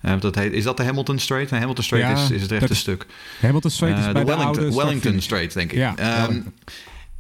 Uh, 0.03 0.21
dat 0.21 0.35
heet, 0.35 0.53
is 0.53 0.65
dat 0.65 0.77
de 0.77 0.85
Hamilton 0.85 1.19
Straight? 1.19 1.51
Nee, 1.51 1.61
Hamilton 1.61 1.85
Straight 1.85 2.19
ja, 2.19 2.25
is, 2.25 2.31
is 2.31 2.43
het 2.43 2.51
rechte 2.51 2.75
stuk. 2.75 3.07
Hamilton 3.41 3.71
Straight 3.71 3.99
is 3.99 4.07
uh, 4.07 4.13
bij 4.13 4.25
de 4.25 4.31
Wellington, 4.31 4.71
de 4.71 4.77
Wellington 4.77 5.21
Straight, 5.21 5.55
denk 5.55 5.73
ik. 5.73 5.79
Ja, 5.79 6.29
um, 6.29 6.55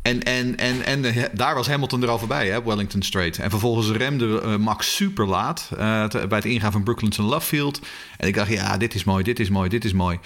en, 0.03 0.23
en, 0.23 0.57
en, 0.57 0.85
en 0.85 1.03
de, 1.03 1.31
daar 1.33 1.55
was 1.55 1.69
Hamilton 1.69 2.03
er 2.03 2.09
al 2.09 2.19
voorbij, 2.19 2.49
hè, 2.49 2.63
Wellington 2.63 3.03
Straight. 3.03 3.39
En 3.39 3.51
vervolgens 3.51 3.91
remde 3.91 4.43
uh, 4.45 4.57
Max 4.57 4.95
super 4.95 5.27
laat 5.27 5.71
uh, 5.73 6.05
te, 6.05 6.27
bij 6.27 6.39
het 6.39 6.47
ingaan 6.47 6.73
van 6.73 6.83
Brooklands 6.83 7.19
en 7.19 7.25
Lovefield. 7.25 7.81
En 8.17 8.29
ik 8.29 8.35
dacht, 8.35 8.51
ja, 8.51 8.77
dit 8.77 8.95
is 8.95 9.05
mooi, 9.05 9.25
dit 9.25 9.41
is 9.41 9.49
mooi, 9.49 9.69
dit 9.69 9.85
is 9.85 9.93
mooi. 9.93 10.19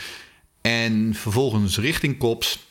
En 0.61 1.15
vervolgens 1.15 1.79
richting 1.79 2.19
Kops 2.19 2.64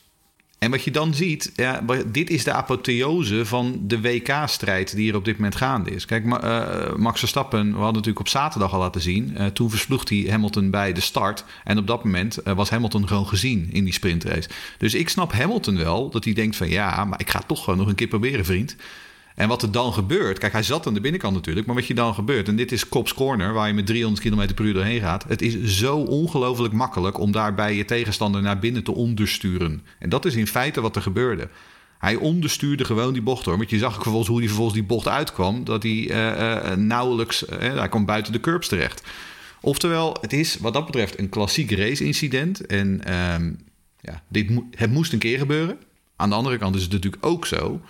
en 0.64 0.70
wat 0.70 0.84
je 0.84 0.90
dan 0.90 1.14
ziet, 1.14 1.52
ja, 1.56 1.84
dit 2.06 2.30
is 2.30 2.44
de 2.44 2.52
apotheose 2.52 3.46
van 3.46 3.80
de 3.82 4.00
WK-strijd 4.00 4.96
die 4.96 5.10
er 5.10 5.16
op 5.16 5.24
dit 5.24 5.36
moment 5.36 5.56
gaande 5.56 5.90
is. 5.90 6.04
Kijk, 6.04 6.24
uh, 6.24 6.94
Max 6.96 7.18
Verstappen, 7.18 7.66
we 7.66 7.74
hadden 7.74 7.92
natuurlijk 7.92 8.18
op 8.18 8.28
zaterdag 8.28 8.72
al 8.72 8.78
laten 8.78 9.00
zien. 9.00 9.34
Uh, 9.38 9.46
toen 9.46 9.70
versloeg 9.70 10.08
hij 10.08 10.26
Hamilton 10.30 10.70
bij 10.70 10.92
de 10.92 11.00
start. 11.00 11.44
En 11.64 11.78
op 11.78 11.86
dat 11.86 12.04
moment 12.04 12.38
uh, 12.44 12.54
was 12.54 12.70
Hamilton 12.70 13.08
gewoon 13.08 13.26
gezien 13.26 13.68
in 13.72 13.84
die 13.84 13.92
sprintrace. 13.92 14.48
Dus 14.78 14.94
ik 14.94 15.08
snap 15.08 15.32
Hamilton 15.32 15.76
wel 15.76 16.10
dat 16.10 16.24
hij 16.24 16.32
denkt 16.32 16.56
van 16.56 16.68
ja, 16.68 17.04
maar 17.04 17.20
ik 17.20 17.30
ga 17.30 17.38
het 17.38 17.48
toch 17.48 17.64
gewoon 17.64 17.78
nog 17.78 17.88
een 17.88 17.94
keer 17.94 18.08
proberen, 18.08 18.44
vriend. 18.44 18.76
En 19.34 19.48
wat 19.48 19.62
er 19.62 19.72
dan 19.72 19.92
gebeurt, 19.92 20.38
kijk, 20.38 20.52
hij 20.52 20.62
zat 20.62 20.86
aan 20.86 20.94
de 20.94 21.00
binnenkant 21.00 21.34
natuurlijk, 21.34 21.66
maar 21.66 21.74
wat 21.74 21.86
je 21.86 21.94
dan 21.94 22.14
gebeurt, 22.14 22.48
en 22.48 22.56
dit 22.56 22.72
is 22.72 22.88
Cops 22.88 23.14
Corner, 23.14 23.52
waar 23.52 23.68
je 23.68 23.74
met 23.74 23.86
300 23.86 24.28
km 24.28 24.54
per 24.54 24.64
uur 24.64 24.74
doorheen 24.74 25.00
gaat. 25.00 25.24
Het 25.28 25.42
is 25.42 25.78
zo 25.78 25.96
ongelooflijk 25.96 26.74
makkelijk 26.74 27.18
om 27.18 27.32
daarbij 27.32 27.74
je 27.74 27.84
tegenstander 27.84 28.42
naar 28.42 28.58
binnen 28.58 28.84
te 28.84 28.94
ondersturen. 28.94 29.82
En 29.98 30.08
dat 30.08 30.24
is 30.24 30.34
in 30.34 30.46
feite 30.46 30.80
wat 30.80 30.96
er 30.96 31.02
gebeurde. 31.02 31.48
Hij 31.98 32.16
onderstuurde 32.16 32.84
gewoon 32.84 33.12
die 33.12 33.22
bocht 33.22 33.44
hoor. 33.44 33.56
Want 33.56 33.70
je 33.70 33.78
zag 33.78 33.94
vervolgens 33.94 34.28
hoe 34.28 34.38
hij 34.38 34.46
vervolgens 34.46 34.78
die 34.78 34.86
bocht 34.86 35.08
uitkwam. 35.08 35.64
Dat 35.64 35.82
hij 35.82 35.92
uh, 35.92 36.10
uh, 36.10 36.72
nauwelijks. 36.76 37.48
Uh, 37.48 37.58
hij 37.58 37.88
kwam 37.88 38.04
buiten 38.04 38.32
de 38.32 38.40
curbs 38.40 38.68
terecht. 38.68 39.02
Oftewel, 39.60 40.16
het 40.20 40.32
is 40.32 40.58
wat 40.58 40.72
dat 40.72 40.86
betreft 40.86 41.18
een 41.18 41.28
klassiek 41.28 41.70
race-incident. 41.70 42.66
En 42.66 43.14
um, 43.34 43.58
ja, 44.00 44.22
dit 44.28 44.50
het 44.70 44.90
moest 44.90 45.12
een 45.12 45.18
keer 45.18 45.38
gebeuren. 45.38 45.78
Aan 46.16 46.28
de 46.28 46.34
andere 46.34 46.58
kant 46.58 46.76
is 46.76 46.82
het 46.82 46.92
natuurlijk 46.92 47.26
ook 47.26 47.46
zo 47.46 47.80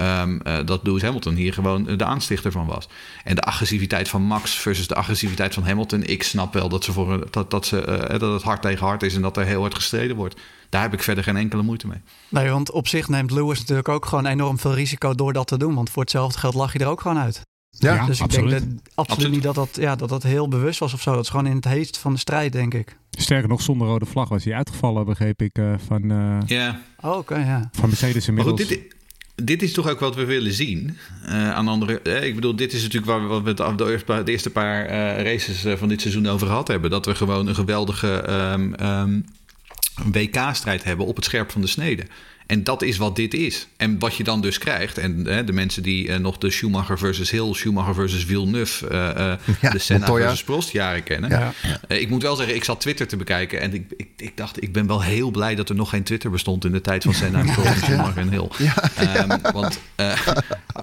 Um, 0.00 0.40
uh, 0.46 0.58
dat 0.64 0.80
Lewis 0.82 1.02
Hamilton 1.02 1.34
hier 1.34 1.52
gewoon 1.52 1.84
de 1.84 2.04
aanstichter 2.04 2.52
van 2.52 2.66
was. 2.66 2.88
En 3.24 3.34
de 3.34 3.42
agressiviteit 3.42 4.08
van 4.08 4.22
Max 4.22 4.54
versus 4.54 4.86
de 4.86 4.94
agressiviteit 4.94 5.54
van 5.54 5.62
Hamilton. 5.64 6.02
Ik 6.02 6.22
snap 6.22 6.52
wel 6.52 6.68
dat, 6.68 6.84
ze 6.84 6.92
voor, 6.92 7.26
dat, 7.30 7.50
dat, 7.50 7.66
ze, 7.66 8.08
uh, 8.10 8.18
dat 8.18 8.32
het 8.32 8.42
hard 8.42 8.62
tegen 8.62 8.86
hard 8.86 9.02
is 9.02 9.14
en 9.14 9.22
dat 9.22 9.36
er 9.36 9.44
heel 9.44 9.60
hard 9.60 9.74
gestreden 9.74 10.16
wordt. 10.16 10.40
Daar 10.68 10.82
heb 10.82 10.92
ik 10.92 11.02
verder 11.02 11.24
geen 11.24 11.36
enkele 11.36 11.62
moeite 11.62 11.86
mee. 11.86 12.00
Nee, 12.28 12.50
want 12.50 12.70
op 12.70 12.88
zich 12.88 13.08
neemt 13.08 13.30
Lewis 13.30 13.58
natuurlijk 13.58 13.88
ook 13.88 14.06
gewoon 14.06 14.26
enorm 14.26 14.58
veel 14.58 14.74
risico 14.74 15.14
door 15.14 15.32
dat 15.32 15.46
te 15.46 15.58
doen. 15.58 15.74
Want 15.74 15.90
voor 15.90 16.02
hetzelfde 16.02 16.38
geld 16.38 16.54
lag 16.54 16.72
je 16.72 16.78
er 16.78 16.86
ook 16.86 17.00
gewoon 17.00 17.18
uit. 17.18 17.42
Ja, 17.70 18.06
dus 18.06 18.16
ik 18.16 18.24
absoluut. 18.24 18.50
denk 18.50 18.62
dat, 18.62 18.70
absoluut, 18.70 18.94
absoluut, 18.94 19.30
niet 19.30 19.42
dat 19.42 19.54
dat, 19.54 19.76
ja, 19.76 19.96
dat 19.96 20.08
dat 20.08 20.22
heel 20.22 20.48
bewust 20.48 20.78
was 20.78 20.92
of 20.92 21.02
zo. 21.02 21.12
Dat 21.12 21.22
is 21.22 21.30
gewoon 21.30 21.46
in 21.46 21.56
het 21.56 21.64
heest 21.64 21.98
van 21.98 22.12
de 22.12 22.18
strijd, 22.18 22.52
denk 22.52 22.74
ik. 22.74 22.96
Sterker 23.10 23.48
nog, 23.48 23.62
zonder 23.62 23.86
rode 23.86 24.06
vlag 24.06 24.28
was 24.28 24.44
hij 24.44 24.54
uitgevallen, 24.54 25.04
begreep 25.04 25.42
ik, 25.42 25.58
uh, 25.58 25.74
van, 25.86 26.12
uh, 26.12 26.38
ja. 26.46 26.80
Oh, 27.00 27.16
oké, 27.16 27.36
ja. 27.36 27.68
van 27.72 27.88
Mercedes 27.88 28.28
inmiddels. 28.28 28.58
Maar 28.58 28.68
goed, 28.68 28.78
dit, 28.78 28.96
dit 29.44 29.62
is 29.62 29.72
toch 29.72 29.88
ook 29.88 30.00
wat 30.00 30.14
we 30.14 30.24
willen 30.24 30.52
zien. 30.52 30.96
Uh, 31.24 31.50
aan 31.50 31.64
de 31.64 31.70
andere, 31.70 32.00
eh, 32.00 32.24
ik 32.24 32.34
bedoel, 32.34 32.56
dit 32.56 32.72
is 32.72 32.82
natuurlijk 32.82 33.12
waar 33.12 33.42
we 33.42 33.48
het 33.48 33.78
de, 33.78 34.32
eerste 34.32 34.50
paar 34.50 34.84
uh, 34.84 35.22
races 35.22 35.78
van 35.78 35.88
dit 35.88 36.00
seizoen 36.00 36.26
over 36.26 36.46
gehad 36.46 36.68
hebben. 36.68 36.90
Dat 36.90 37.06
we 37.06 37.14
gewoon 37.14 37.46
een 37.46 37.54
geweldige 37.54 38.30
um, 38.30 38.74
een 38.76 40.12
WK-strijd 40.12 40.84
hebben 40.84 41.06
op 41.06 41.16
het 41.16 41.24
scherp 41.24 41.50
van 41.50 41.60
de 41.60 41.66
snede. 41.66 42.02
En 42.48 42.64
dat 42.64 42.82
is 42.82 42.96
wat 42.96 43.16
dit 43.16 43.34
is. 43.34 43.66
En 43.76 43.98
wat 43.98 44.16
je 44.16 44.24
dan 44.24 44.40
dus 44.40 44.58
krijgt, 44.58 44.98
en 44.98 45.26
hè, 45.26 45.44
de 45.44 45.52
mensen 45.52 45.82
die 45.82 46.08
eh, 46.08 46.18
nog 46.18 46.38
de 46.38 46.50
Schumacher 46.50 46.98
versus 46.98 47.30
Hill, 47.30 47.54
Schumacher 47.54 47.94
versus 47.94 48.24
Villeneuve, 48.24 48.88
eh, 48.88 49.32
eh, 49.32 49.38
Ja, 49.60 49.70
de 49.70 49.78
Senna 49.78 50.06
Montoya. 50.06 50.26
versus 50.26 50.44
Prost 50.44 50.70
jaren 50.70 51.02
kennen. 51.02 51.30
Ja. 51.30 51.52
Ik 51.88 52.10
moet 52.10 52.22
wel 52.22 52.36
zeggen, 52.36 52.54
ik 52.54 52.64
zat 52.64 52.80
Twitter 52.80 53.06
te 53.06 53.16
bekijken 53.16 53.60
en 53.60 53.74
ik, 53.74 53.84
ik, 53.96 54.08
ik 54.16 54.36
dacht, 54.36 54.62
ik 54.62 54.72
ben 54.72 54.86
wel 54.86 55.02
heel 55.02 55.30
blij 55.30 55.54
dat 55.54 55.68
er 55.68 55.74
nog 55.74 55.90
geen 55.90 56.02
Twitter 56.02 56.30
bestond 56.30 56.64
in 56.64 56.72
de 56.72 56.80
tijd 56.80 57.02
van 57.02 57.14
Senna, 57.14 57.42
Prost, 57.52 57.68
en 57.68 57.76
Schumacher 57.76 58.18
en 58.18 58.30
Hill. 58.30 58.48
Ehm, 58.96 59.52
want 59.52 59.80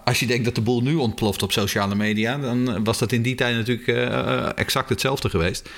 als 0.04 0.20
je 0.20 0.26
denkt 0.26 0.46
dat 0.46 0.56
de 0.56 0.62
boel 0.62 0.82
nu 0.82 0.96
ontploft 0.96 1.44
op 1.44 1.52
sociale 1.52 1.96
media, 1.96 2.38
dan 2.38 2.84
was 2.84 2.98
dat 2.98 3.12
in 3.12 3.22
die 3.22 3.36
tijd 3.36 3.56
natuurlijk 3.56 3.88
exact 4.58 4.90
hetzelfde 4.90 5.30
geweest. 5.30 5.70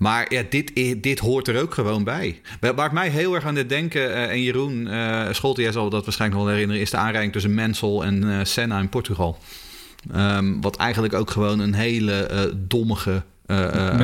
Maar 0.00 0.32
ja, 0.32 0.42
dit, 0.50 0.72
dit 1.02 1.18
hoort 1.18 1.48
er 1.48 1.60
ook 1.60 1.74
gewoon 1.74 2.04
bij. 2.04 2.40
Waar 2.60 2.84
het 2.84 2.92
mij 2.92 3.08
heel 3.08 3.34
erg 3.34 3.44
aan 3.44 3.54
dit 3.54 3.68
denken, 3.68 4.14
eh, 4.14 4.30
en 4.30 4.42
Jeroen 4.42 4.86
uh, 4.86 5.26
Scholte, 5.30 5.62
jij 5.62 5.72
zal 5.72 5.90
dat 5.90 6.04
waarschijnlijk 6.04 6.40
wel 6.40 6.50
herinneren, 6.50 6.82
is 6.82 6.90
de 6.90 6.96
aanrijding 6.96 7.32
tussen 7.32 7.54
Mansell 7.54 7.98
en 7.98 8.30
eh, 8.30 8.44
Senna 8.44 8.78
in 8.78 8.88
Portugal. 8.88 9.38
Ehm, 10.12 10.60
wat 10.60 10.76
eigenlijk 10.76 11.14
ook 11.14 11.30
gewoon 11.30 11.58
een 11.58 11.74
hele 11.74 12.52
dommige 12.56 13.22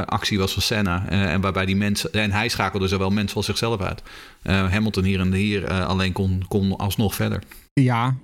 actie 0.04 0.38
was 0.38 0.52
van 0.52 0.62
Senna. 0.62 1.08
En 1.08 1.40
waarbij 1.40 1.66
die 1.66 1.76
mensen. 1.76 2.12
En 2.12 2.32
hij 2.32 2.48
schakelde 2.48 2.88
zowel 2.88 3.10
Mansell 3.10 3.36
als 3.36 3.46
zichzelf 3.46 3.80
uit. 3.80 4.02
Hamilton 4.42 5.04
hier 5.04 5.20
en 5.20 5.32
hier 5.32 5.72
alleen 5.72 6.12
kon, 6.12 6.44
kon 6.48 6.76
alsnog 6.76 7.14
verder. 7.14 7.42
Ja, 7.72 8.16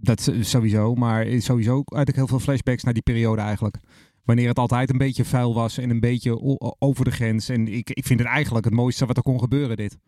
dat 0.00 0.32
sowieso. 0.40 0.94
Maar 0.94 1.26
sowieso 1.38 1.82
had 1.84 2.08
ik 2.08 2.14
heel 2.14 2.26
veel 2.26 2.40
flashbacks 2.40 2.82
naar 2.82 2.94
die 2.94 3.02
periode 3.02 3.40
eigenlijk. 3.40 3.76
Wanneer 4.24 4.48
het 4.48 4.58
altijd 4.58 4.90
een 4.90 4.98
beetje 4.98 5.24
vuil 5.24 5.54
was 5.54 5.78
en 5.78 5.90
een 5.90 6.00
beetje 6.00 6.40
over 6.78 7.04
de 7.04 7.10
grens. 7.10 7.48
En 7.48 7.68
ik, 7.68 7.90
ik 7.90 8.04
vind 8.04 8.20
het 8.20 8.28
eigenlijk 8.28 8.64
het 8.64 8.74
mooiste 8.74 9.06
wat 9.06 9.16
er 9.16 9.22
kon 9.22 9.38
gebeuren, 9.38 9.76
dit. 9.76 9.98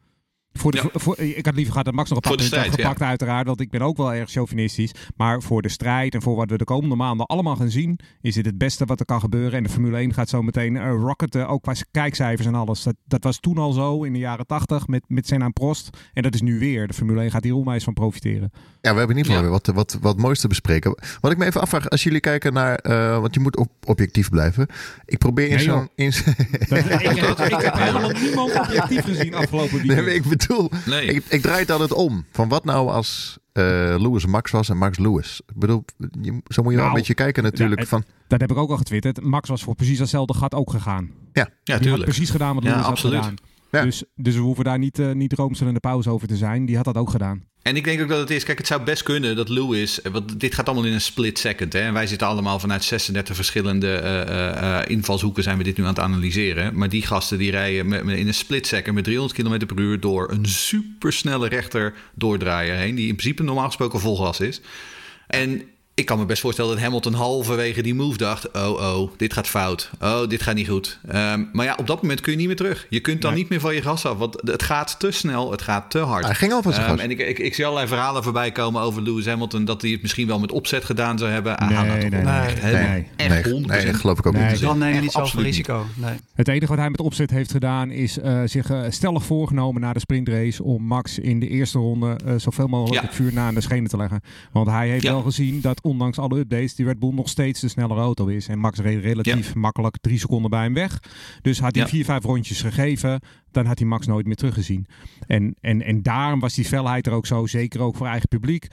Voor 0.57 0.71
de, 0.73 0.77
Ja. 0.93 1.01
voor, 1.01 1.19
ik 1.19 1.45
had 1.45 1.55
liever 1.55 1.71
gehad 1.73 1.85
dat 1.87 1.95
Max 1.95 2.09
nog 2.09 2.17
een 2.19 2.23
paar 2.31 2.37
punten 2.37 2.57
strijd, 2.59 2.75
gepakt, 2.75 3.03
uiteraard. 3.03 3.47
Want 3.47 3.61
ik 3.61 3.71
ben 3.71 3.81
ook 3.83 3.97
wel 3.97 4.15
erg 4.15 4.31
chauvinistisch. 4.31 4.91
Maar 5.17 5.43
voor 5.43 5.63
de 5.63 5.69
strijd 5.69 6.15
en 6.15 6.23
voor 6.23 6.37
wat 6.37 6.51
we 6.51 6.57
de 6.59 6.65
komende 6.65 6.95
maanden 6.97 7.27
allemaal 7.27 7.57
gaan 7.57 7.71
zien, 7.71 7.99
is 8.21 8.35
dit 8.35 8.47
het 8.47 8.59
beste 8.59 8.85
wat 8.85 9.01
er 9.01 9.07
kan 9.07 9.21
gebeuren. 9.21 9.53
En 9.53 9.63
de 9.63 9.69
Formule 9.69 9.97
1 9.97 10.15
gaat 10.15 10.29
zo 10.29 10.43
meteen 10.43 10.77
eh, 10.77 10.89
rocketen, 10.91 11.49
ook 11.49 11.63
qua 11.63 11.73
kijkcijfers 11.91 12.47
en 12.47 12.55
alles. 12.55 12.83
Dat, 12.83 12.95
dat 13.05 13.25
was 13.25 13.41
toen 13.41 13.59
al 13.59 13.73
zo 13.73 14.03
in 14.03 14.13
de 14.13 14.19
jaren 14.19 14.47
80 14.47 14.87
met, 14.87 15.03
met 15.09 15.27
Senna 15.27 15.45
en 15.45 15.53
Prost. 15.53 15.91
En 16.13 16.23
dat 16.23 16.35
is 16.35 16.41
nu 16.41 16.59
weer. 16.59 16.87
De 16.87 16.95
Formule 16.95 17.21
1 17.21 17.31
gaat 17.31 17.45
hier 17.45 17.55
onwijs 17.55 17.85
van 17.85 17.93
profiteren. 17.95 18.51
Ja, 18.81 18.93
we 18.93 18.99
hebben 18.99 19.17
in 19.17 19.23
ieder 19.23 19.25
geval 19.33 19.37
Ja. 19.37 19.43
weer 19.43 19.73
wat, 19.75 19.75
wat, 19.93 19.99
wat 20.03 20.17
moois 20.19 20.41
te 20.41 20.49
bespreken. 20.49 20.99
Wat 21.21 21.33
ik 21.33 21.39
me 21.39 21.45
even 21.45 21.61
afvraag, 21.61 21.89
als 21.91 22.03
jullie 22.03 22.21
kijken 22.21 22.53
naar... 22.53 22.75
eh, 22.79 23.21
want 23.21 23.35
je 23.35 23.41
moet 23.41 23.57
op, 23.57 23.69
objectief 23.85 24.29
blijven. 24.31 24.67
Ik 25.05 25.19
probeer 25.19 25.49
in 25.49 25.55
Nee, 25.57 25.65
zo'n... 25.65 25.89
in 25.95 26.07
ik, 26.13 26.15
heb, 27.19 27.39
ik 27.39 27.61
heb 27.61 27.75
helemaal 27.75 28.11
niemand 28.11 28.55
objectief 28.61 29.05
gezien 29.05 29.35
afgelopen 29.35 29.77
Nee, 29.77 29.87
weekend. 29.87 30.07
maar 30.07 30.15
ik 30.15 30.23
bedoel, 30.49 30.71
Nee. 30.87 31.07
ik, 31.07 31.25
ik 31.29 31.41
draai 31.43 31.61
het 31.61 31.71
altijd 31.71 31.93
om. 31.93 32.25
Van 32.33 32.49
wat 32.49 32.65
nou 32.65 32.91
als 32.91 33.39
eh 33.53 33.63
Lewis 33.99 34.27
Max 34.27 34.51
was 34.51 34.69
en 34.69 34.77
Max 34.77 34.99
Lewis? 34.99 35.41
Ik 35.47 35.55
bedoel, 35.59 35.85
je, 36.21 36.41
zo 36.49 36.63
moet 36.63 36.73
je 36.73 36.77
wel 36.77 36.77
Nou, 36.77 36.89
een 36.89 36.93
beetje 36.95 37.15
kijken 37.15 37.43
natuurlijk. 37.43 37.87
van, 37.87 38.05
Dat 38.29 38.41
heb 38.41 38.51
ik 38.51 38.57
ook 38.57 38.71
al 38.71 38.77
getwitterd. 38.77 39.23
Max 39.23 39.49
was 39.49 39.63
voor 39.63 39.75
precies 39.75 39.99
datzelfde 39.99 40.35
gat 40.35 40.55
ook 40.55 40.71
gegaan. 40.71 41.11
Ja, 41.33 41.49
had 41.65 41.83
tuurlijk. 41.83 42.05
precies 42.05 42.31
gedaan 42.31 42.55
wat 42.55 42.63
Ja, 42.63 42.69
Lewis 42.69 42.83
had 42.85 42.93
absoluut. 42.93 43.19
gedaan. 43.19 43.37
Ja. 43.71 43.83
Dus, 43.85 44.03
dus 44.15 44.35
we 44.35 44.41
hoeven 44.41 44.65
daar 44.65 44.79
niet, 44.79 44.99
eh 44.99 45.13
niet 45.13 45.33
roomsel 45.33 45.67
in 45.67 45.75
de 45.75 45.81
pauze 45.81 46.11
over 46.11 46.29
te 46.29 46.37
zijn. 46.37 46.67
Die 46.67 46.77
had 46.77 46.85
dat 46.85 46.97
ook 46.97 47.11
gedaan. 47.11 47.45
En 47.63 47.77
ik 47.77 47.85
denk 47.85 48.01
ook 48.03 48.09
dat 48.09 48.19
het 48.19 48.31
is, 48.31 48.45
kijk, 48.45 48.59
het 48.59 48.67
zou 48.67 48.83
best 48.83 49.03
kunnen 49.03 49.37
dat 49.37 49.49
Lewis, 49.49 50.03
eh, 50.03 50.13
want 50.13 50.41
dit 50.41 50.55
gaat 50.55 50.67
allemaal 50.67 50.85
in 50.87 50.93
een 50.93 51.01
split 51.01 51.39
second. 51.39 51.73
Hè? 51.73 51.79
En 51.81 51.93
wij 51.93 52.07
zitten 52.07 52.27
allemaal 52.27 52.59
vanuit 52.59 52.85
36 52.85 53.35
verschillende 53.37 53.93
eh, 53.95 54.21
eh, 54.23 54.81
eh, 54.81 54.91
invalshoeken 54.91 55.43
zijn 55.43 55.59
we 55.59 55.65
dit 55.65 55.77
nu 55.77 55.83
aan 55.83 55.89
het 55.91 55.99
analyseren. 55.99 56.79
Maar 56.79 56.89
die 56.89 57.03
gasten 57.07 57.39
die 57.39 57.51
rijden 57.51 57.89
met, 57.89 58.05
met- 58.05 58.19
in 58.19 58.27
een 58.27 58.35
split 58.35 58.67
second 58.67 58.95
met 58.95 59.05
300 59.05 59.41
km 59.43 59.67
per 59.67 59.79
uur 59.85 60.01
door 60.01 60.31
een 60.31 60.47
supersnelle 60.47 61.49
rechter 61.49 61.95
doordraaier 62.15 62.75
heen, 62.77 62.95
die 62.95 63.09
in 63.09 63.17
principe 63.17 63.43
normaal 63.43 63.67
gesproken 63.67 64.01
vol 64.01 64.17
gas 64.17 64.41
is. 64.41 64.61
En 65.27 65.63
ik 65.97 66.07
kan 66.07 66.19
me 66.19 66.25
best 66.25 66.41
voorstellen 66.41 66.71
dat 66.75 66.81
Hamilton 66.81 67.13
halverwege 67.15 67.83
die 67.83 67.95
move 67.95 68.17
dacht: 68.17 68.53
oh, 68.53 68.71
oh, 68.71 69.11
dit 69.17 69.33
gaat 69.33 69.47
fout. 69.47 69.91
Oh, 70.01 70.29
dit 70.29 70.43
gaat 70.43 70.55
niet 70.55 70.69
goed. 70.69 70.99
Ehm, 71.09 71.45
maar 71.53 71.65
ja, 71.65 71.75
op 71.79 71.87
dat 71.87 72.03
moment 72.03 72.21
kun 72.21 72.33
je 72.33 72.39
niet 72.39 72.47
meer 72.47 72.57
terug. 72.57 72.87
Je 72.91 73.01
kunt 73.01 73.23
dan 73.23 73.31
Nee. 73.33 73.41
niet 73.41 73.51
meer 73.51 73.61
van 73.61 73.75
je 73.75 73.83
gas 73.83 74.07
af, 74.07 74.19
want 74.19 74.37
het 74.45 74.63
gaat 74.63 74.99
te 75.01 75.11
snel, 75.11 75.51
het 75.51 75.63
gaat 75.63 75.91
te 75.91 75.99
hard. 75.99 76.25
hij 76.25 76.35
ging 76.35 76.53
al 76.53 76.63
van 76.63 76.73
zijn 76.73 76.87
gas. 76.87 76.99
en 77.01 77.11
ik, 77.11 77.19
ik, 77.19 77.39
ik 77.39 77.55
zie 77.55 77.65
allerlei 77.65 77.89
verhalen 77.89 78.23
voorbij 78.23 78.53
komen 78.53 78.83
over 78.83 79.03
Lewis 79.03 79.27
Hamilton... 79.27 79.65
dat 79.65 79.83
hij 79.83 79.91
het 79.91 80.03
misschien 80.03 80.27
wel 80.27 80.39
met 80.39 80.53
opzet 80.53 80.85
gedaan 80.85 81.19
zou 81.19 81.31
hebben. 81.31 81.59
Ah, 81.59 81.69
Nee, 81.69 81.77
nou, 81.77 81.87
nee, 81.89 82.11
wel 82.11 82.21
nee. 82.23 82.41
echt 82.47 82.59
helemaal- 82.63 82.89
Nee. 82.89 83.07
echt 83.17 83.45
nee, 83.45 83.53
100%. 83.55 83.67
nee, 83.67 83.87
dat 83.87 83.95
geloof 84.01 84.19
ik 84.19 84.27
ook 84.27 84.33
Nee. 84.33 84.51
niet. 84.51 84.61
Dan 84.61 84.79
neem 84.79 84.89
je 84.89 84.95
Echt 84.95 85.03
niet 85.03 85.13
zoveel 85.13 85.43
risico. 85.43 85.87
Nee. 85.95 86.15
Het 86.35 86.49
enige 86.49 86.67
wat 86.67 86.79
hij 86.79 86.91
met 86.91 87.01
opzet 87.01 87.31
heeft 87.31 87.51
gedaan 87.51 87.91
is 87.91 88.19
eh, 88.19 88.41
zich 88.45 88.71
eh, 88.71 88.81
stellig 88.89 89.25
voorgenomen 89.25 89.81
na 89.81 89.93
de 89.93 90.01
sprintrace 90.01 90.63
om 90.63 90.83
Max 90.83 91.19
in 91.19 91.41
de 91.41 91.49
eerste 91.49 91.79
ronde 91.79 92.17
eh, 92.25 92.35
zoveel 92.37 92.67
mogelijk 92.67 93.01
Ja. 93.03 93.07
het 93.07 93.17
vuur 93.17 93.33
na 93.33 93.47
aan 93.47 93.55
de 93.55 93.61
schenen 93.61 93.89
te 93.91 93.97
leggen. 93.97 94.21
Want 94.53 94.67
hij 94.69 94.89
heeft 94.89 95.03
Ja. 95.03 95.13
wel 95.13 95.23
gezien 95.23 95.61
dat 95.61 95.81
ondanks 95.87 96.19
alle 96.19 96.39
updates 96.39 96.75
die 96.75 96.87
Red 96.87 96.99
Bull 96.99 97.13
nog 97.15 97.29
steeds 97.29 97.61
de 97.61 97.69
snellere 97.69 98.01
auto 98.01 98.27
is. 98.27 98.49
En 98.49 98.59
Max 98.59 98.79
reed 98.79 99.03
relatief 99.03 99.55
makkelijk 99.55 99.97
drie 100.01 100.19
seconden 100.19 100.51
bij 100.51 100.63
hem 100.63 100.75
weg. 100.75 101.03
Dus 101.43 101.61
had 101.61 101.75
hij 101.75 101.85
Ja. 101.85 101.91
vier, 101.91 102.05
vijf 102.05 102.25
rondjes 102.25 102.61
gegeven, 102.61 103.21
dan 103.51 103.67
had 103.67 103.79
hij 103.79 103.89
Max 103.89 104.07
nooit 104.07 104.27
meer 104.27 104.35
teruggezien. 104.37 104.87
En, 105.27 105.55
en, 105.61 105.83
en 105.83 106.03
daarom 106.03 106.41
was 106.41 106.55
die 106.55 106.65
felheid 106.65 107.07
er 107.07 107.13
ook 107.13 107.27
zo, 107.27 107.47
zeker 107.47 107.81
ook 107.81 107.97
voor 107.97 108.07
eigen 108.07 108.29
publiek. 108.29 108.67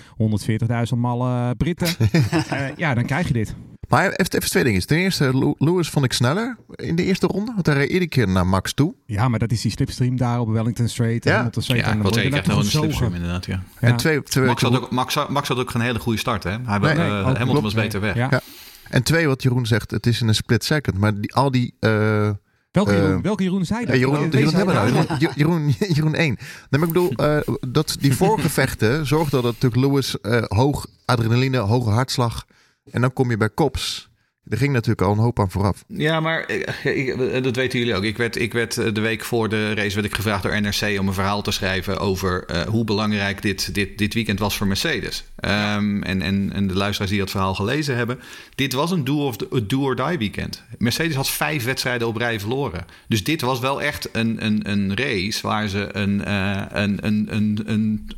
140.000 0.94 0.98
malle 0.98 1.56
Britten. 1.56 1.88
Eh, 2.50 2.76
ja, 2.78 2.94
dan 2.94 3.06
krijg 3.06 3.28
je 3.28 3.34
dit. 3.34 3.56
Maar 3.90 4.04
even, 4.12 4.36
even 4.38 4.50
twee 4.50 4.64
dingen. 4.64 4.86
Ten 4.88 4.98
eerste, 4.98 5.38
Lew- 5.38 5.54
Lewis 5.58 5.90
vond 5.90 6.06
ik 6.06 6.14
sneller 6.14 6.58
in 6.76 6.96
de 6.96 7.04
eerste 7.04 7.28
ronde. 7.28 7.52
Want 7.54 7.66
hij 7.66 7.76
reed 7.76 7.88
iedere 7.90 8.08
keer 8.08 8.28
naar 8.28 8.48
Max 8.48 8.74
toe. 8.74 8.94
Ja, 9.06 9.28
maar 9.28 9.40
dat 9.40 9.52
is 9.52 9.62
die 9.62 9.72
slipstream 9.72 10.18
daar 10.18 10.40
op 10.40 10.50
Wellington 10.50 10.88
Straight. 10.88 11.24
Ja. 11.24 11.32
En. 11.38 11.44
Ja, 11.76 11.98
wat 11.98 12.16
gewoon 12.18 12.60
een 12.60 12.66
slipstream 12.66 13.14
inderdaad, 13.14 13.46
ja. 13.46 13.64
Ja. 13.80 13.88
En 13.88 13.96
twee, 13.96 14.24
twee, 14.24 14.46
Max 14.46 14.62
had, 14.62 14.76
ook, 14.82 14.92
Max, 14.92 15.14
had- 15.16 15.30
Max 15.30 15.48
had 15.48 15.58
ook 15.58 15.72
geen 15.72 15.82
hele 15.82 16.00
goede 16.00 16.20
start, 16.20 16.44
hè? 16.44 16.50
Hij, 16.66 16.78
Nee, 16.78 16.90
eh, 16.92 16.98
nee, 16.98 17.08
ook 17.10 17.12
Hamilton 17.24 17.46
klopt. 17.48 17.62
was 17.62 17.74
beter 17.74 18.00
weg. 18.02 18.16
Ja. 18.16 18.28
Ja. 18.32 18.42
en 18.90 19.04
twee, 19.04 19.28
wat 19.28 19.44
Jeroen 19.44 19.66
zegt, 19.66 19.92
het 19.92 20.06
is 20.08 20.22
in 20.22 20.28
een 20.28 20.36
split 20.36 20.64
second. 20.64 20.98
Maar 20.98 21.20
die, 21.20 21.34
al 21.34 21.52
die... 21.52 21.74
eh, 21.80 22.30
Welke, 22.72 22.92
Eh, 22.92 22.98
Jeroen, 22.98 23.22
welke 23.22 23.44
Jeroen 23.44 23.66
zei 23.66 23.86
dat? 23.86 23.96
Jeroen, 23.98 24.30
Jeroen, 24.30 24.66
nou. 24.66 24.90
Jeroen, 24.92 25.32
Jeroen, 25.36 25.70
Jeroen 25.94 26.16
1. 26.16 26.38
Nee, 26.70 26.80
maar 26.80 26.88
ik 26.88 26.94
bedoel, 26.94 27.12
eh, 27.12 27.38
dat 27.68 27.96
die 28.00 28.16
voorgevechten 28.16 29.06
zorgden 29.06 29.42
dat 29.42 29.52
natuurlijk 29.62 29.82
Lewis 29.92 30.22
eh, 30.22 30.42
hoog 30.48 30.88
adrenaline, 31.06 31.58
hoge 31.58 31.90
hartslag. 31.90 32.46
En 32.92 33.02
dan 33.02 33.14
kom 33.14 33.30
je 33.30 33.38
bij 33.38 33.50
Kops. 33.50 34.12
Er 34.50 34.58
ging 34.58 34.72
natuurlijk 34.74 35.02
al 35.02 35.12
een 35.12 35.18
hoop 35.20 35.40
aan 35.40 35.52
vooraf. 35.52 35.84
Ja, 35.88 36.20
maar 36.20 36.44
eh, 36.46 36.98
ik- 37.36 37.44
dat 37.44 37.56
weten 37.56 37.80
jullie 37.80 37.96
ook. 37.96 38.04
Ik 38.04 38.18
werd, 38.18 38.36
ik 38.36 38.54
werd 38.54 38.78
eh, 38.78 38.94
de 38.94 39.02
week 39.02 39.24
voor 39.24 39.50
de 39.50 39.74
race 39.74 39.94
werd 39.96 40.06
ik 40.08 40.16
gevraagd 40.16 40.44
door 40.44 40.62
NRC 40.62 41.00
om 41.00 41.08
een 41.08 41.14
verhaal 41.14 41.42
te 41.42 41.52
schrijven 41.52 42.00
over 42.00 42.46
eh, 42.46 42.62
hoe 42.62 42.84
belangrijk 42.84 43.42
dit, 43.42 43.74
dit, 43.74 43.98
dit 43.98 44.14
weekend 44.14 44.40
was 44.40 44.58
voor 44.58 44.68
Mercedes. 44.68 45.24
Ehm, 45.36 46.02
en, 46.02 46.22
en, 46.22 46.52
en 46.54 46.68
de 46.68 46.74
luisteraars 46.74 47.12
die 47.12 47.20
dat 47.20 47.32
verhaal 47.32 47.56
gelezen 47.56 47.96
hebben. 47.96 48.20
Dit 48.56 48.74
was 48.74 48.92
een 48.92 49.04
do, 49.04 49.26
of 49.26 49.36
do 49.68 49.82
or 49.82 49.96
die 49.96 50.18
weekend. 50.18 50.64
Mercedes 50.78 51.16
had 51.16 51.30
vijf 51.30 51.64
wedstrijden 51.64 52.08
op 52.08 52.18
rij 52.18 52.40
verloren. 52.40 52.86
Dus 53.08 53.24
dit 53.24 53.42
was 53.42 53.60
wel 53.60 53.82
echt 53.82 54.10
een, 54.12 54.46
een, 54.46 54.70
een 54.70 54.96
race 54.96 55.42
waar 55.48 55.68
ze 55.68 55.90
een, 55.96 56.24
eh, 56.26 56.62
een, 56.70 57.06
een, 57.06 57.28
een, 57.36 57.60
een 57.66 58.10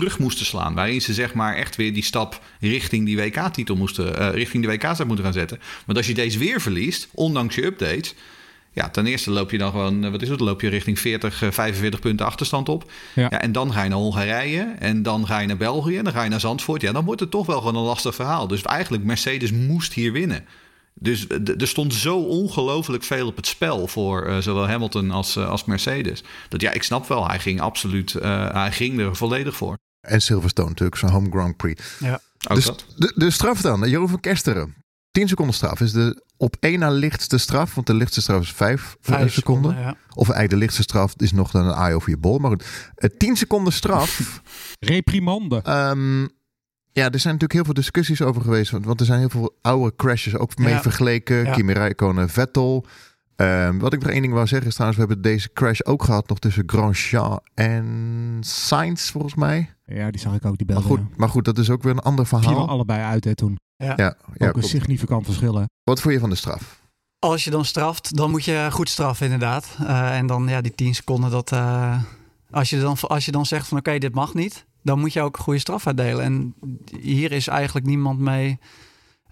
terug 0.00 0.18
moesten 0.18 0.46
slaan. 0.46 0.74
Waarin 0.74 1.00
ze 1.00 1.14
zeg 1.14 1.34
maar 1.34 1.56
echt 1.56 1.76
weer 1.76 1.94
die 1.94 2.04
stap 2.04 2.40
richting 2.60 3.06
die 3.06 3.16
WK-titel 3.16 3.76
moesten, 3.76 4.18
eh, 4.18 4.30
richting 4.30 4.64
de 4.64 4.68
WK-start 4.68 5.06
moeten 5.06 5.24
gaan 5.24 5.34
zetten. 5.34 5.60
Want 5.86 5.98
als 5.98 6.06
je 6.06 6.14
deze 6.14 6.38
weer 6.38 6.60
verliest, 6.60 7.08
ondanks 7.14 7.54
je 7.54 7.64
updates. 7.64 8.14
Ja, 8.72 8.88
ten 8.88 9.06
eerste 9.06 9.30
loop 9.30 9.50
je 9.50 9.58
dan 9.58 9.70
gewoon, 9.70 10.04
eh, 10.04 10.10
wat 10.10 10.22
is 10.22 10.28
het? 10.28 10.40
Loop 10.40 10.60
je 10.60 10.68
richting 10.68 10.98
40, 10.98 11.42
eh, 11.42 11.50
45 11.50 12.00
punten 12.00 12.26
achterstand 12.26 12.68
op. 12.68 12.90
Ja. 13.14 13.22
Ja. 13.30 13.40
en 13.40 13.52
dan 13.52 13.72
ga 13.72 13.82
je 13.82 13.88
naar 13.88 13.98
Hongarije. 13.98 14.74
En 14.78 15.02
dan 15.02 15.26
ga 15.26 15.38
je 15.38 15.46
naar 15.46 15.56
België. 15.56 15.96
En 15.96 16.04
dan 16.04 16.12
ga 16.12 16.22
je 16.22 16.30
naar 16.30 16.40
Zandvoort. 16.40 16.82
Ja, 16.82 16.92
dan 16.92 17.04
wordt 17.04 17.20
het 17.20 17.30
toch 17.30 17.46
wel 17.46 17.58
gewoon 17.58 17.76
een 17.76 17.82
lastig 17.82 18.14
verhaal. 18.14 18.46
Dus 18.46 18.62
eigenlijk, 18.62 19.04
Mercedes 19.04 19.52
moest 19.52 19.92
hier 19.92 20.12
winnen. 20.12 20.44
Dus 20.94 21.26
eh, 21.26 21.60
er 21.60 21.68
stond 21.68 21.94
zo 21.94 22.16
ongelooflijk 22.18 23.02
veel 23.02 23.26
op 23.26 23.36
het 23.36 23.46
spel 23.46 23.86
voor 23.86 24.26
eh, 24.26 24.38
zowel 24.38 24.68
Hamilton 24.68 25.10
als, 25.10 25.36
eh, 25.36 25.48
als 25.48 25.64
Mercedes. 25.64 26.22
Dat 26.48 26.60
ja, 26.60 26.72
ik 26.72 26.82
snap 26.82 27.06
wel, 27.06 27.28
hij 27.28 27.38
ging 27.38 27.60
absoluut, 27.60 28.14
eh, 28.14 28.52
hij 28.52 28.72
ging 28.72 29.00
er 29.00 29.16
volledig 29.16 29.56
voor. 29.56 29.78
En 30.00 30.20
Silverstone 30.22 30.68
natuurlijk, 30.68 30.96
zijn 30.96 31.12
home 31.12 31.30
Grand 31.30 31.56
Prix. 31.56 31.82
Ook 32.48 32.54
Dus 32.56 32.64
dat. 32.64 32.84
de, 32.96 33.12
de 33.16 33.30
straf 33.30 33.60
dan, 33.60 33.88
Jeroen 33.88 34.08
van 34.08 34.20
Kesteren. 34.20 34.74
10 35.10 35.28
seconden 35.28 35.54
straf 35.54 35.80
is 35.80 35.92
de 35.92 36.22
op 36.36 36.56
één 36.60 36.78
na 36.78 36.90
lichtste 36.90 37.38
straf. 37.38 37.74
Want 37.74 37.86
de 37.86 37.94
lichtste 37.94 38.20
straf 38.20 38.42
is 38.42 38.52
5 38.52 38.96
Vijf 39.00 39.32
seconden. 39.32 39.74
ja. 39.78 39.88
Of 40.08 40.24
eigenlijk 40.28 40.50
de 40.50 40.56
lichtste 40.56 40.82
straf 40.82 41.12
is 41.16 41.32
nog 41.32 41.50
dan 41.50 41.66
een 41.66 41.74
eye 41.74 41.94
over 41.94 42.10
je 42.10 42.16
bol. 42.16 42.38
Maar 42.38 42.50
goed, 42.50 42.64
eh, 42.94 43.10
10 43.18 43.36
seconden 43.36 43.72
straf. 43.72 44.40
Reprimande. 44.78 45.60
Ehm, 45.62 46.20
ja, 46.92 47.10
er 47.10 47.18
zijn 47.18 47.34
natuurlijk 47.34 47.52
heel 47.52 47.64
veel 47.64 47.74
discussies 47.74 48.22
over 48.22 48.42
geweest. 48.42 48.70
Want, 48.70 48.84
want 48.84 49.00
er 49.00 49.06
zijn 49.06 49.18
heel 49.18 49.28
veel 49.30 49.58
oude 49.62 49.96
crashes 49.96 50.36
ook 50.36 50.56
mee 50.58 50.72
Ja. 50.72 50.82
vergeleken. 50.82 51.44
Ja. 51.44 51.52
Kimi 51.52 51.72
Räikkönen, 51.72 52.28
Vettel. 52.28 52.86
Ehm, 53.40 53.78
wat 53.78 53.92
ik 53.92 54.02
nog 54.02 54.10
één 54.10 54.22
ding 54.22 54.34
wou 54.34 54.46
zeggen 54.46 54.68
is 54.68 54.74
trouwens, 54.74 55.00
we 55.00 55.06
hebben 55.06 55.30
deze 55.30 55.52
crash 55.52 55.80
ook 55.82 56.02
gehad 56.04 56.28
nog 56.28 56.38
tussen 56.38 56.62
Grosjean 56.66 57.40
en 57.54 58.36
Sainz 58.40 59.10
volgens 59.10 59.34
mij. 59.34 59.70
Ja, 59.86 60.10
die 60.10 60.20
zag 60.20 60.34
ik 60.34 60.44
ook, 60.44 60.56
die 60.58 60.66
Maar 60.66 60.76
belden. 60.82 60.98
goed, 60.98 61.16
maar 61.16 61.28
goed, 61.28 61.44
dat 61.44 61.58
is 61.58 61.70
ook 61.70 61.82
weer 61.82 61.92
een 61.92 61.98
ander 61.98 62.26
Vielen 62.26 62.44
verhaal. 62.44 62.68
allebei 62.68 63.02
uit 63.02 63.24
hè, 63.24 63.34
toen. 63.34 63.58
Ja, 63.76 63.92
ja, 63.96 64.08
ook 64.28 64.34
een 64.40 64.50
klopt. 64.52 64.66
significant 64.66 65.24
verschil. 65.24 65.54
hè. 65.54 65.64
Wat 65.84 66.00
vond 66.00 66.14
je 66.14 66.20
van 66.20 66.30
de 66.30 66.36
straf? 66.36 66.80
Als 67.18 67.44
je 67.44 67.50
dan 67.50 67.64
straft, 67.64 68.16
dan 68.16 68.30
moet 68.30 68.44
je 68.44 68.68
goed 68.70 68.88
straffen 68.88 69.24
inderdaad. 69.24 69.76
Eh, 69.86 70.16
en 70.16 70.26
dan 70.26 70.48
ja, 70.48 70.60
die 70.60 70.74
10 70.74 70.94
seconden, 70.94 71.30
dat, 71.30 71.52
eh, 71.52 72.02
Als 72.50 72.70
je 72.70 72.80
dan, 72.80 72.96
als 73.00 73.24
je 73.24 73.32
dan 73.32 73.46
zegt 73.46 73.68
van 73.68 73.78
oké, 73.78 73.98
dit 73.98 74.14
mag 74.14 74.34
niet, 74.34 74.64
dan 74.82 74.98
moet 74.98 75.12
je 75.12 75.20
ook 75.22 75.36
een 75.36 75.42
goede 75.42 75.58
straf 75.58 75.86
uitdelen. 75.86 76.24
En 76.24 76.54
hier 77.00 77.32
is 77.32 77.46
eigenlijk 77.46 77.86
niemand 77.86 78.18
mee 78.18 78.58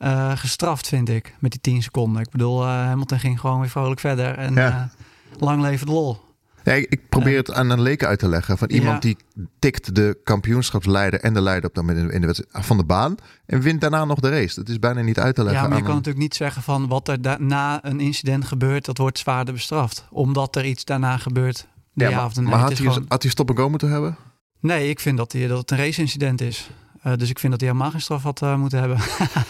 uh, 0.01 0.37
gestraft, 0.37 0.89
vind 0.89 1.09
ik, 1.09 1.35
met 1.39 1.51
die 1.51 1.61
10 1.61 1.83
seconden. 1.83 2.23
Ik 2.23 2.31
bedoel, 2.31 2.63
uh, 2.63 2.69
Hamilton 2.69 3.19
ging 3.19 3.41
gewoon 3.41 3.61
weer 3.61 3.71
vrolijk 3.71 4.01
verder 4.01 4.39
en 4.39 4.55
ja. 4.55 4.91
uh, 5.33 5.41
lang 5.41 5.63
leven 5.63 5.87
de 5.87 5.93
lol. 5.93 6.27
Nee, 6.65 6.87
ik 6.89 7.09
probeer 7.09 7.37
het 7.37 7.53
aan 7.53 7.71
een 7.71 7.81
leken 7.81 8.09
uit 8.09 8.19
te 8.19 8.29
leggen. 8.29 8.59
Van 8.59 8.69
iemand 8.69 9.03
die 9.03 9.17
tikt 9.59 9.95
de 9.95 10.19
kampioenschapsleider 10.25 11.21
en 11.21 11.35
de 11.35 11.41
leider 11.41 11.71
op 11.71 11.77
moment 11.77 12.11
in 12.11 12.21
de 12.21 12.27
wedstrijd 12.27 12.67
van 12.67 12.77
de 12.77 12.85
baan. 12.85 13.15
En 13.47 13.61
wint 13.61 13.81
daarna 13.81 14.05
nog 14.05 14.21
de 14.21 14.29
race. 14.29 14.55
Dat 14.55 14.69
is 14.69 14.79
bijna 14.79 15.01
niet 15.01 15.19
uit 15.19 15.35
te 15.35 15.43
leggen. 15.43 15.63
Ja, 15.63 15.69
maar 15.69 15.79
je 15.79 15.85
kan 15.85 15.95
natuurlijk 15.95 16.23
niet 16.23 16.35
zeggen 16.35 16.63
van 16.63 16.89
wat 16.89 17.09
er 17.09 17.41
na 17.41 17.85
een 17.85 18.01
incident 18.01 18.45
gebeurt, 18.45 18.85
dat 18.85 18.99
wordt 18.99 19.19
zwaarder 19.19 19.55
bestraft. 19.55 20.07
Omdat 20.11 20.57
er 20.57 20.65
iets 20.65 20.85
daarna 20.85 21.17
gebeurt. 21.17 21.67
Ja, 21.93 22.11
maar, 22.11 22.59
had, 22.59 22.69
hij, 22.69 22.77
gewoon... 22.77 23.05
had 23.09 23.23
hij 23.23 23.31
stop 23.31 23.49
en 23.49 23.57
go 23.57 23.69
moeten 23.69 23.91
hebben? 23.91 24.17
Nee, 24.61 24.89
ik 24.89 25.01
vind 25.01 25.17
dat, 25.17 25.33
hij, 25.33 25.47
dat 25.47 25.59
het 25.59 25.71
een 25.71 25.77
race-incident 25.77 26.41
is. 26.41 26.71
Uh, 27.09 27.17
dus 27.17 27.31
ik 27.31 27.39
vind 27.39 27.53
dat 27.53 27.61
hij 27.61 27.71
helemaal 27.71 27.91
geen 27.91 28.01
straf 28.01 28.23
had 28.23 28.43
uh, 28.43 28.57
moeten 28.57 28.79
hebben. 28.79 28.99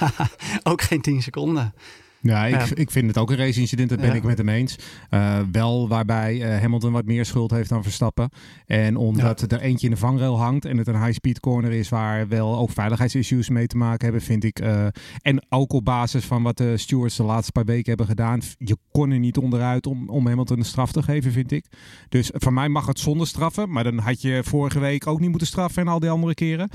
ook 0.73 0.83
geen 0.83 1.01
10 1.01 1.23
seconden. 1.23 1.73
Ja, 2.21 2.47
ik, 2.47 2.71
ik 2.71 2.91
vind 2.91 3.07
het 3.07 3.19
ook 3.19 3.31
een 3.31 3.37
race-incident, 3.37 3.89
dat 3.89 4.01
ben 4.01 4.15
ik 4.15 4.23
met 4.23 4.39
hem 4.39 4.49
eens. 4.49 4.77
Uh, 5.11 5.39
wel 5.53 5.89
waarbij 5.89 6.35
uh, 6.35 6.61
Hamilton 6.61 6.93
wat 6.93 7.05
meer 7.05 7.25
schuld 7.25 7.51
heeft 7.51 7.69
dan 7.69 7.83
Verstappen. 7.83 8.31
En 8.67 8.97
omdat 8.97 9.53
er 9.53 9.61
eentje 9.61 9.87
in 9.87 9.93
de 9.93 9.99
vangrail 9.99 10.39
hangt 10.39 10.65
en 10.65 10.77
het 10.77 10.87
een 10.87 11.03
high-speed 11.05 11.41
corner 11.41 11.73
is 11.73 11.89
waar 11.89 12.29
wel 12.29 12.59
ook 12.59 12.71
veiligheidsissues 12.71 13.49
mee 13.49 13.67
te 13.67 13.77
maken 13.77 14.05
hebben, 14.05 14.23
vind 14.23 14.45
ik. 14.45 14.61
Uh, 14.61 14.87
en 15.23 15.47
ook 15.49 15.73
op 15.73 15.85
basis 15.85 16.25
van 16.25 16.43
wat 16.43 16.57
de 16.57 16.77
stewards 16.77 17.17
de 17.17 17.23
laatste 17.23 17.53
paar 17.53 17.65
weken 17.65 17.89
hebben 17.89 18.07
gedaan, 18.07 18.41
je 18.59 18.77
kon 18.93 19.11
er 19.11 19.19
niet 19.19 19.39
onderuit 19.39 19.87
om, 19.87 20.09
om 20.09 20.27
Hamilton 20.27 20.59
een 20.59 20.65
straf 20.65 20.93
te 20.93 21.03
geven, 21.03 21.33
vind 21.33 21.53
ik. 21.53 21.65
Dus 22.09 22.31
voor 22.35 22.53
mij 22.53 22.69
mag 22.69 22.87
het 22.87 22.99
zonder 22.99 23.27
straffen, 23.27 23.71
maar 23.71 23.85
dan 23.85 23.99
had 23.99 24.23
je 24.23 24.41
vorige 24.45 24.79
week 24.79 25.07
ook 25.07 25.21
niet 25.21 25.31
moeten 25.31 25.49
straffen 25.49 25.83
en 25.83 25.89
al 25.89 26.01
die 26.01 26.11
andere 26.11 26.35
keren. 26.35 26.69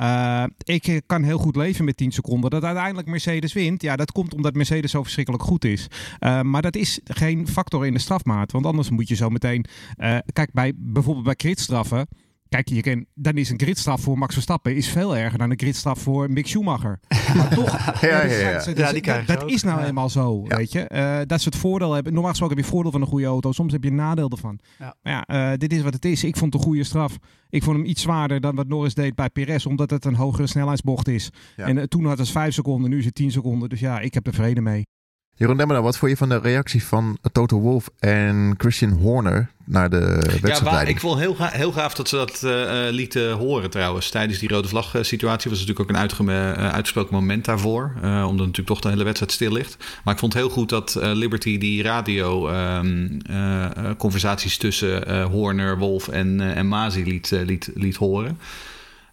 Uh, 0.00 0.44
ik 0.64 1.00
kan 1.06 1.22
heel 1.22 1.38
goed 1.38 1.56
leven 1.56 1.84
met 1.84 1.96
10 1.96 2.12
seconden. 2.12 2.50
Dat 2.50 2.64
uiteindelijk 2.64 3.08
Mercedes 3.08 3.52
wint. 3.52 3.82
Ja, 3.82 3.96
dat 3.96 4.12
komt 4.12 4.34
omdat 4.34 4.54
Mercedes 4.54 4.90
zo 4.90 5.02
verschrikkelijk 5.02 5.42
goed 5.42 5.64
is. 5.64 5.86
Uh, 6.20 6.40
maar 6.40 6.62
dat 6.62 6.76
is 6.76 7.00
geen 7.04 7.48
factor 7.48 7.86
in 7.86 7.92
de 7.92 7.98
strafmaat. 7.98 8.52
Want 8.52 8.66
anders 8.66 8.90
moet 8.90 9.08
je 9.08 9.14
zo 9.14 9.28
meteen. 9.28 9.64
Kijk, 10.32 10.52
bij, 10.52 10.72
bijvoorbeeld 10.76 11.24
bij 11.24 11.34
kritstraffen. 11.34 12.06
Kijk, 12.48 12.68
je 12.68 12.80
kan, 12.80 13.06
dan 13.14 13.36
is 13.36 13.50
een 13.50 13.60
gridstraf 13.60 14.00
voor 14.00 14.18
Max 14.18 14.32
Verstappen 14.32 14.76
is 14.76 14.88
veel 14.88 15.16
erger 15.16 15.38
dan 15.38 15.50
een 15.50 15.58
gridstraf 15.58 15.98
voor 15.98 16.30
Mick 16.30 16.46
Schumacher. 16.46 17.00
Maar 17.36 17.54
toch, 17.54 18.00
ja, 18.00 18.24
ja, 18.24 18.38
ja. 18.38 18.52
Dat, 18.52 18.76
ja, 18.76 18.92
die 18.92 19.02
dat, 19.02 19.26
dat 19.26 19.50
is 19.50 19.62
nou 19.62 19.84
eenmaal 19.84 20.08
zo, 20.08 20.42
weet 20.42 20.72
je. 20.72 20.90
Uh, 20.92 21.18
dat 21.26 21.40
ze 21.40 21.48
het 21.48 21.58
voordeel 21.58 21.92
hebben. 21.92 22.12
Normaal 22.12 22.30
gesproken 22.30 22.56
heb 22.56 22.64
je 22.64 22.70
voordeel 22.70 22.92
van 22.92 23.00
een 23.00 23.06
goede 23.06 23.26
auto. 23.26 23.52
Soms 23.52 23.72
heb 23.72 23.82
je 23.84 23.90
een 23.90 23.96
nadeel 23.96 24.30
ervan. 24.30 24.58
Ja. 24.78 24.96
Maar 25.02 25.24
ja, 25.26 25.52
uh, 25.52 25.58
dit 25.58 25.72
is 25.72 25.82
wat 25.82 25.92
het 25.92 26.04
is. 26.04 26.24
Ik 26.24 26.36
vond 26.36 26.54
een 26.54 26.60
goede 26.60 26.84
straf. 26.84 27.16
Ik 27.48 27.62
vond 27.62 27.76
hem 27.76 27.86
iets 27.86 28.02
zwaarder 28.02 28.40
dan 28.40 28.54
wat 28.54 28.68
Norris 28.68 28.94
deed 28.94 29.14
bij 29.14 29.30
Perez, 29.30 29.66
omdat 29.66 29.90
het 29.90 30.04
een 30.04 30.14
hogere 30.14 30.46
snelheidsbocht 30.46 31.08
is. 31.08 31.30
En 31.56 31.76
uh, 31.76 31.82
toen 31.82 32.04
had 32.04 32.18
het 32.18 32.30
5 32.30 32.54
seconden, 32.54 32.90
nu 32.90 32.98
is 32.98 33.04
het 33.04 33.14
10 33.14 33.30
seconden. 33.30 33.68
Dus 33.68 33.80
ja, 33.80 34.00
ik 34.00 34.14
heb 34.14 34.26
er 34.26 34.34
vrede 34.34 34.60
mee. 34.60 34.86
Jeroen 35.38 35.56
Demmena, 35.56 35.82
wat 35.82 35.96
vond 35.96 36.10
je 36.10 36.16
van 36.16 36.28
de 36.28 36.38
reactie 36.38 36.84
van 36.84 37.18
Toto 37.32 37.58
Wolff 37.58 37.88
en 37.98 38.54
Christian 38.58 38.90
Horner 38.90 39.50
naar 39.64 39.90
de 39.90 39.98
wedstrijd? 40.40 40.60
Ja, 40.62 40.80
ik 40.80 41.00
vond 41.00 41.18
heel, 41.18 41.34
ga 41.34 41.48
heel 41.48 41.72
gaaf 41.72 41.94
dat 41.94 42.08
ze 42.08 42.16
dat 42.16 42.42
uh, 42.44 42.52
lieten 42.90 43.32
horen 43.32 43.70
trouwens. 43.70 44.10
Tijdens 44.10 44.38
die 44.38 44.48
rode 44.48 44.68
vlag 44.68 44.94
situatie 45.00 45.50
was 45.50 45.58
natuurlijk 45.60 45.90
ook 45.90 45.96
een 45.96 46.02
uitge 46.02 46.22
uh, 46.22 46.52
uitgesproken 46.52 47.14
moment 47.14 47.44
daarvoor. 47.44 47.92
Uh, 47.96 48.24
omdat 48.28 48.46
natuurlijk 48.46 48.66
toch 48.66 48.80
de 48.80 48.88
hele 48.88 49.04
wedstrijd 49.04 49.32
stil 49.32 49.52
ligt. 49.52 49.76
Maar 50.04 50.14
ik 50.14 50.20
vond 50.20 50.34
heel 50.34 50.48
goed 50.48 50.68
dat 50.68 50.98
Liberty 51.00 51.58
die 51.58 51.82
radio 51.82 52.48
um, 52.48 53.18
conversaties 53.96 54.56
tussen 54.56 55.22
Horner, 55.22 55.78
Wolf 55.78 56.08
en, 56.08 56.40
en 56.40 56.66
Mazi 56.66 57.04
liet, 57.04 57.30
liet, 57.30 57.70
liet 57.74 57.96
horen. 57.96 58.38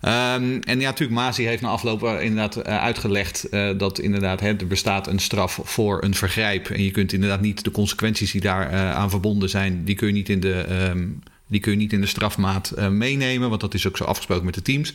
Um, 0.05 0.59
en 0.59 0.79
ja, 0.79 0.89
natuurlijk, 0.89 1.19
Masi 1.19 1.45
heeft 1.45 1.61
na 1.61 1.67
afloop 1.67 2.03
inderdaad 2.03 2.57
uh, 2.57 2.63
uitgelegd 2.63 3.47
uh, 3.51 3.69
dat 3.77 3.99
inderdaad 3.99 4.39
hè, 4.39 4.47
er 4.47 4.67
bestaat 4.67 5.07
een 5.07 5.19
straf 5.19 5.59
voor 5.63 6.03
een 6.03 6.15
vergrijp. 6.15 6.69
En 6.69 6.83
je 6.83 6.91
kunt 6.91 7.13
inderdaad 7.13 7.41
niet 7.41 7.63
de 7.63 7.71
consequenties 7.71 8.31
die 8.31 8.41
daar 8.41 8.73
uh, 8.73 8.91
aan 8.91 9.09
verbonden 9.09 9.49
zijn, 9.49 9.83
die 9.83 9.95
kun 9.95 10.07
je 10.07 10.13
niet 10.13 10.29
in 10.29 10.39
de, 10.39 10.65
um, 10.89 11.19
die 11.47 11.59
kun 11.59 11.71
je 11.71 11.77
niet 11.77 11.93
in 11.93 12.01
de 12.01 12.07
strafmaat 12.07 12.73
meenemen. 12.89 13.49
Want 13.49 13.61
dat 13.61 13.73
is 13.73 13.87
ook 13.87 13.97
zo 13.97 14.03
afgesproken 14.03 14.45
met 14.45 14.53
de 14.53 14.61
teams. 14.61 14.93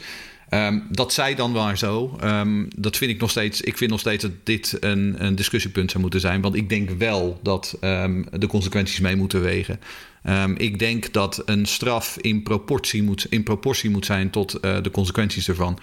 Um, 0.51 0.87
dat 0.91 1.13
zij 1.13 1.35
dan 1.35 1.53
wel 1.53 1.77
zo. 1.77 2.19
Dat 2.77 2.97
vind 2.97 3.11
ik 3.11 3.21
nog 3.21 3.31
steeds. 3.31 3.61
Ik 3.61 3.77
vind 3.77 3.91
nog 3.91 4.01
steeds 4.01 4.23
dat 4.23 4.33
dit 4.45 4.77
een, 4.81 5.15
een 5.25 5.35
discussiepunt 5.35 5.91
zou 5.91 6.03
moeten 6.03 6.21
zijn. 6.21 6.41
Want 6.41 6.55
ik 6.55 6.69
denk 6.69 6.91
wel 6.91 7.41
dat 7.43 7.77
de 8.33 8.47
consequenties 8.49 9.01
mee 9.01 9.17
moeten 9.17 9.41
wegen. 9.41 9.81
Um, 10.25 10.57
ik 10.57 10.79
denk 10.79 11.13
dat 11.13 11.43
een 11.45 11.67
straf 11.67 12.19
in 12.19 12.43
proportie 12.43 13.03
moet, 13.03 13.27
in 13.31 13.43
proportie 13.43 13.91
moet 13.91 14.07
zijn 14.07 14.31
tot 14.31 14.65
uh, 14.65 14.83
de 14.83 14.91
consequenties 14.91 15.49
ervan. 15.49 15.79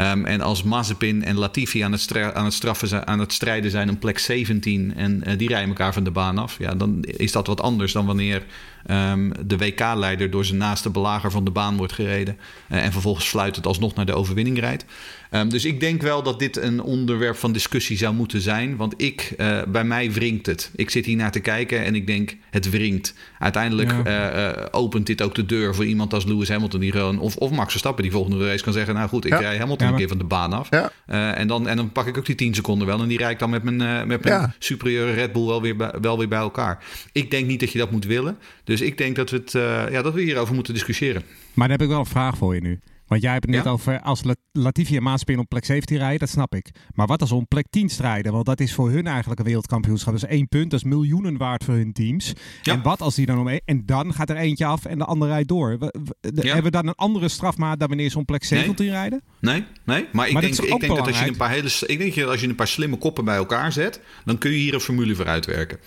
Um, 0.00 0.24
en 0.24 0.40
als 0.40 0.62
Mazepin 0.62 1.24
en 1.24 1.36
Latifi 1.36 1.80
aan 1.80 1.92
het, 1.92 2.16
aan 2.34 2.44
het, 2.44 2.54
straffen, 2.54 3.06
aan 3.06 3.18
het 3.18 3.32
strijden 3.32 3.70
zijn 3.70 3.88
om 3.88 3.98
plek 3.98 4.18
17 4.18 4.94
en 4.96 5.22
uh, 5.26 5.38
die 5.38 5.48
rijden 5.48 5.68
elkaar 5.68 5.92
van 5.92 6.04
de 6.04 6.10
baan 6.10 6.38
af, 6.38 6.58
ja, 6.58 6.74
dan 6.74 7.02
is 7.02 7.32
dat 7.32 7.46
wat 7.46 7.60
anders 7.60 7.92
dan 7.92 8.06
wanneer 8.06 8.42
um, 8.90 9.32
de 9.46 9.56
WK-leider 9.56 10.30
door 10.30 10.44
zijn 10.44 10.58
naaste 10.58 10.90
belager 10.90 11.30
van 11.30 11.44
de 11.44 11.50
baan 11.50 11.76
wordt 11.76 11.92
gereden 11.92 12.36
uh, 12.70 12.84
en 12.84 12.92
vervolgens 12.92 13.26
fluitend 13.26 13.66
alsnog 13.66 13.94
naar 13.94 14.06
de 14.06 14.14
overwinning 14.14 14.58
rijdt. 14.58 14.84
Um, 15.30 15.48
dus 15.48 15.64
ik 15.64 15.80
denk 15.80 16.02
wel 16.02 16.22
dat 16.22 16.38
dit 16.38 16.56
een 16.56 16.82
onderwerp 16.82 17.36
van 17.36 17.52
discussie 17.52 17.96
zou 17.96 18.14
moeten 18.14 18.40
zijn. 18.40 18.76
Want 18.76 18.94
ik, 18.96 19.34
uh, 19.38 19.58
bij 19.68 19.84
mij 19.84 20.12
wringt 20.12 20.46
het. 20.46 20.70
Ik 20.76 20.90
zit 20.90 21.06
hier 21.06 21.16
naar 21.16 21.32
te 21.32 21.40
kijken 21.40 21.84
en 21.84 21.94
ik 21.94 22.06
denk, 22.06 22.36
het 22.50 22.70
wringt. 22.70 23.14
Uiteindelijk 23.38 23.92
ja. 24.04 24.68
opent 24.70 25.06
dit 25.06 25.22
ook 25.22 25.34
de 25.34 25.46
deur 25.46 25.74
voor 25.74 25.86
iemand 25.86 26.14
als 26.14 26.24
Lewis 26.24 26.48
Hamilton... 26.48 26.80
Die 26.80 26.92
gewoon, 26.92 27.18
of, 27.18 27.36
of 27.36 27.50
Max 27.50 27.70
Verstappen 27.70 28.02
die 28.02 28.12
volgende 28.12 28.46
race 28.46 28.64
kan 28.64 28.72
zeggen... 28.72 28.94
nou 28.94 29.08
goed, 29.08 29.24
ik 29.24 29.32
ja. 29.32 29.38
rij 29.38 29.58
Hamilton 29.58 29.85
een 29.88 29.96
keer 29.96 30.08
van 30.08 30.18
de 30.18 30.24
baan 30.24 30.52
af. 30.52 30.70
Ja. 30.70 30.90
Uh, 31.10 31.38
en, 31.38 31.48
dan, 31.48 31.68
en 31.68 31.76
dan 31.76 31.92
pak 31.92 32.06
ik 32.06 32.18
ook 32.18 32.26
die 32.26 32.34
10 32.34 32.54
seconden 32.54 32.86
wel... 32.86 33.00
en 33.00 33.08
die 33.08 33.18
rijd 33.18 33.32
ik 33.32 33.38
dan 33.38 33.50
met 33.50 33.62
mijn, 33.62 34.06
met 34.08 34.24
mijn 34.24 34.54
superieure 34.58 35.12
Red 35.12 35.32
Bull 35.32 35.46
wel 35.46 35.62
weer, 35.62 35.76
bij, 35.76 35.92
wel 36.00 36.18
weer 36.18 36.28
bij 36.28 36.38
elkaar. 36.38 36.84
Ik 37.12 37.30
denk 37.30 37.46
niet 37.46 37.60
dat 37.60 37.72
je 37.72 37.78
dat 37.78 37.90
moet 37.90 38.04
willen. 38.04 38.38
Dus 38.64 38.80
ik 38.80 38.98
denk 38.98 39.16
dat 39.16 39.30
we, 39.30 39.36
het, 39.36 39.52
ja, 39.92 40.02
dat 40.02 40.14
we 40.14 40.20
hierover 40.20 40.54
moeten 40.54 40.74
discussiëren. 40.74 41.22
Maar 41.54 41.68
dan 41.68 41.76
heb 41.76 41.86
ik 41.86 41.92
wel 41.92 41.98
een 41.98 42.06
vraag 42.06 42.36
voor 42.36 42.54
je 42.54 42.60
nu. 42.60 42.78
Want 43.06 43.22
jij 43.22 43.32
hebt 43.32 43.44
het 43.44 43.54
net 43.54 43.64
ja? 43.64 43.70
over 43.70 44.00
als 44.00 44.22
Latifi 44.52 44.96
en 44.96 45.02
Maaspin 45.02 45.38
op 45.38 45.48
plek 45.48 45.64
17 45.64 45.96
rijden, 45.98 46.18
dat 46.18 46.28
snap 46.28 46.54
ik. 46.54 46.70
Maar 46.94 47.06
wat 47.06 47.20
als 47.20 47.32
om 47.32 47.46
plek 47.48 47.66
10 47.70 47.88
strijden? 47.88 48.32
Want 48.32 48.46
dat 48.46 48.60
is 48.60 48.74
voor 48.74 48.90
hun 48.90 49.06
eigenlijk 49.06 49.40
een 49.40 49.46
wereldkampioenschap. 49.46 50.12
Dat 50.12 50.22
is 50.22 50.28
één 50.28 50.48
punt, 50.48 50.70
dat 50.70 50.80
is 50.80 50.86
miljoenen 50.86 51.36
waard 51.36 51.64
voor 51.64 51.74
hun 51.74 51.92
teams. 51.92 52.32
Ja. 52.62 52.72
En 52.72 52.82
wat 52.82 53.00
als 53.00 53.14
die 53.14 53.26
dan 53.26 53.38
om 53.38 53.48
één... 53.48 53.60
En 53.64 53.82
dan 53.86 54.14
gaat 54.14 54.30
er 54.30 54.36
eentje 54.36 54.64
af 54.64 54.84
en 54.84 54.98
de 54.98 55.04
andere 55.04 55.30
rijdt 55.30 55.48
door. 55.48 55.78
We, 55.78 55.94
we, 56.20 56.30
ja. 56.34 56.42
Hebben 56.42 56.62
we 56.62 56.70
dan 56.70 56.86
een 56.86 56.94
andere 56.94 57.28
strafmaat 57.28 57.78
dan 57.78 57.88
wanneer 57.88 58.10
ze 58.10 58.18
om 58.18 58.24
plek 58.24 58.44
17 58.44 58.84
nee. 58.84 58.94
rijden? 58.94 59.22
Nee, 59.40 59.64
nee. 59.84 60.06
Maar 60.12 60.26
ik 60.26 60.32
maar 60.32 60.42
denk, 60.42 60.54
ik 60.54 60.80
denk 60.80 60.96
dat 60.96 61.06
als 61.06 61.20
je 61.20 61.26
een 61.26 61.36
paar 61.36 61.50
hele... 61.50 61.70
Ik 61.86 61.98
denk 61.98 62.14
dat 62.14 62.28
als 62.28 62.40
je 62.40 62.48
een 62.48 62.54
paar 62.54 62.68
slimme 62.68 62.96
koppen 62.96 63.24
bij 63.24 63.36
elkaar 63.36 63.72
zet, 63.72 64.00
dan 64.24 64.38
kun 64.38 64.50
je 64.50 64.56
hier 64.56 64.74
een 64.74 64.80
formule 64.80 65.14
voor 65.14 65.26
uitwerken. 65.26 65.78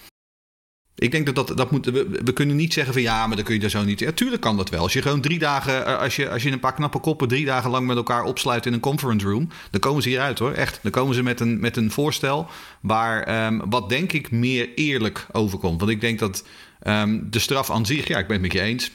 Ik 0.99 1.11
denk 1.11 1.25
dat 1.25 1.35
dat, 1.35 1.57
dat 1.57 1.71
moet. 1.71 1.85
We, 1.85 2.19
we, 2.23 2.33
kunnen 2.33 2.55
niet 2.55 2.73
zeggen 2.73 2.93
van 2.93 3.01
ja, 3.01 3.27
maar 3.27 3.35
dan 3.35 3.45
kun 3.45 3.53
je 3.53 3.59
daar 3.59 3.69
zo 3.69 3.83
niet. 3.83 3.99
Ja, 3.99 4.11
tuurlijk 4.11 4.41
kan 4.41 4.57
dat 4.57 4.69
wel. 4.69 4.81
Als 4.81 4.93
je 4.93 5.01
gewoon 5.01 5.21
drie 5.21 5.39
dagen. 5.39 5.99
Als 5.99 6.15
je, 6.15 6.29
als 6.29 6.43
je 6.43 6.51
een 6.51 6.59
paar 6.59 6.73
knappe 6.73 6.99
koppen 6.99 7.27
drie 7.27 7.45
dagen 7.45 7.69
lang 7.69 7.87
met 7.87 7.97
elkaar 7.97 8.23
opsluit 8.23 8.65
in 8.65 8.73
een 8.73 8.79
conference 8.79 9.27
room. 9.27 9.49
Dan 9.71 9.79
komen 9.79 10.03
ze 10.03 10.09
hieruit 10.09 10.39
hoor. 10.39 10.51
Echt. 10.51 10.79
Dan 10.81 10.91
komen 10.91 11.15
ze 11.15 11.23
met 11.23 11.39
een, 11.39 11.59
met 11.59 11.77
een 11.77 11.91
voorstel. 11.91 12.47
Waar 12.79 13.45
um, 13.45 13.61
wat 13.69 13.89
denk 13.89 14.11
ik 14.11 14.31
meer 14.31 14.69
eerlijk 14.75 15.27
overkomt. 15.31 15.79
Want 15.79 15.91
ik 15.91 16.01
denk 16.01 16.19
dat 16.19 16.45
um, 16.83 17.27
de 17.29 17.39
straf 17.39 17.71
aan 17.71 17.85
zich. 17.85 18.07
Ja, 18.07 18.17
ik 18.17 18.27
ben 18.27 18.41
het 18.41 18.41
met 18.41 18.53
je 18.53 18.61
eens. 18.61 18.91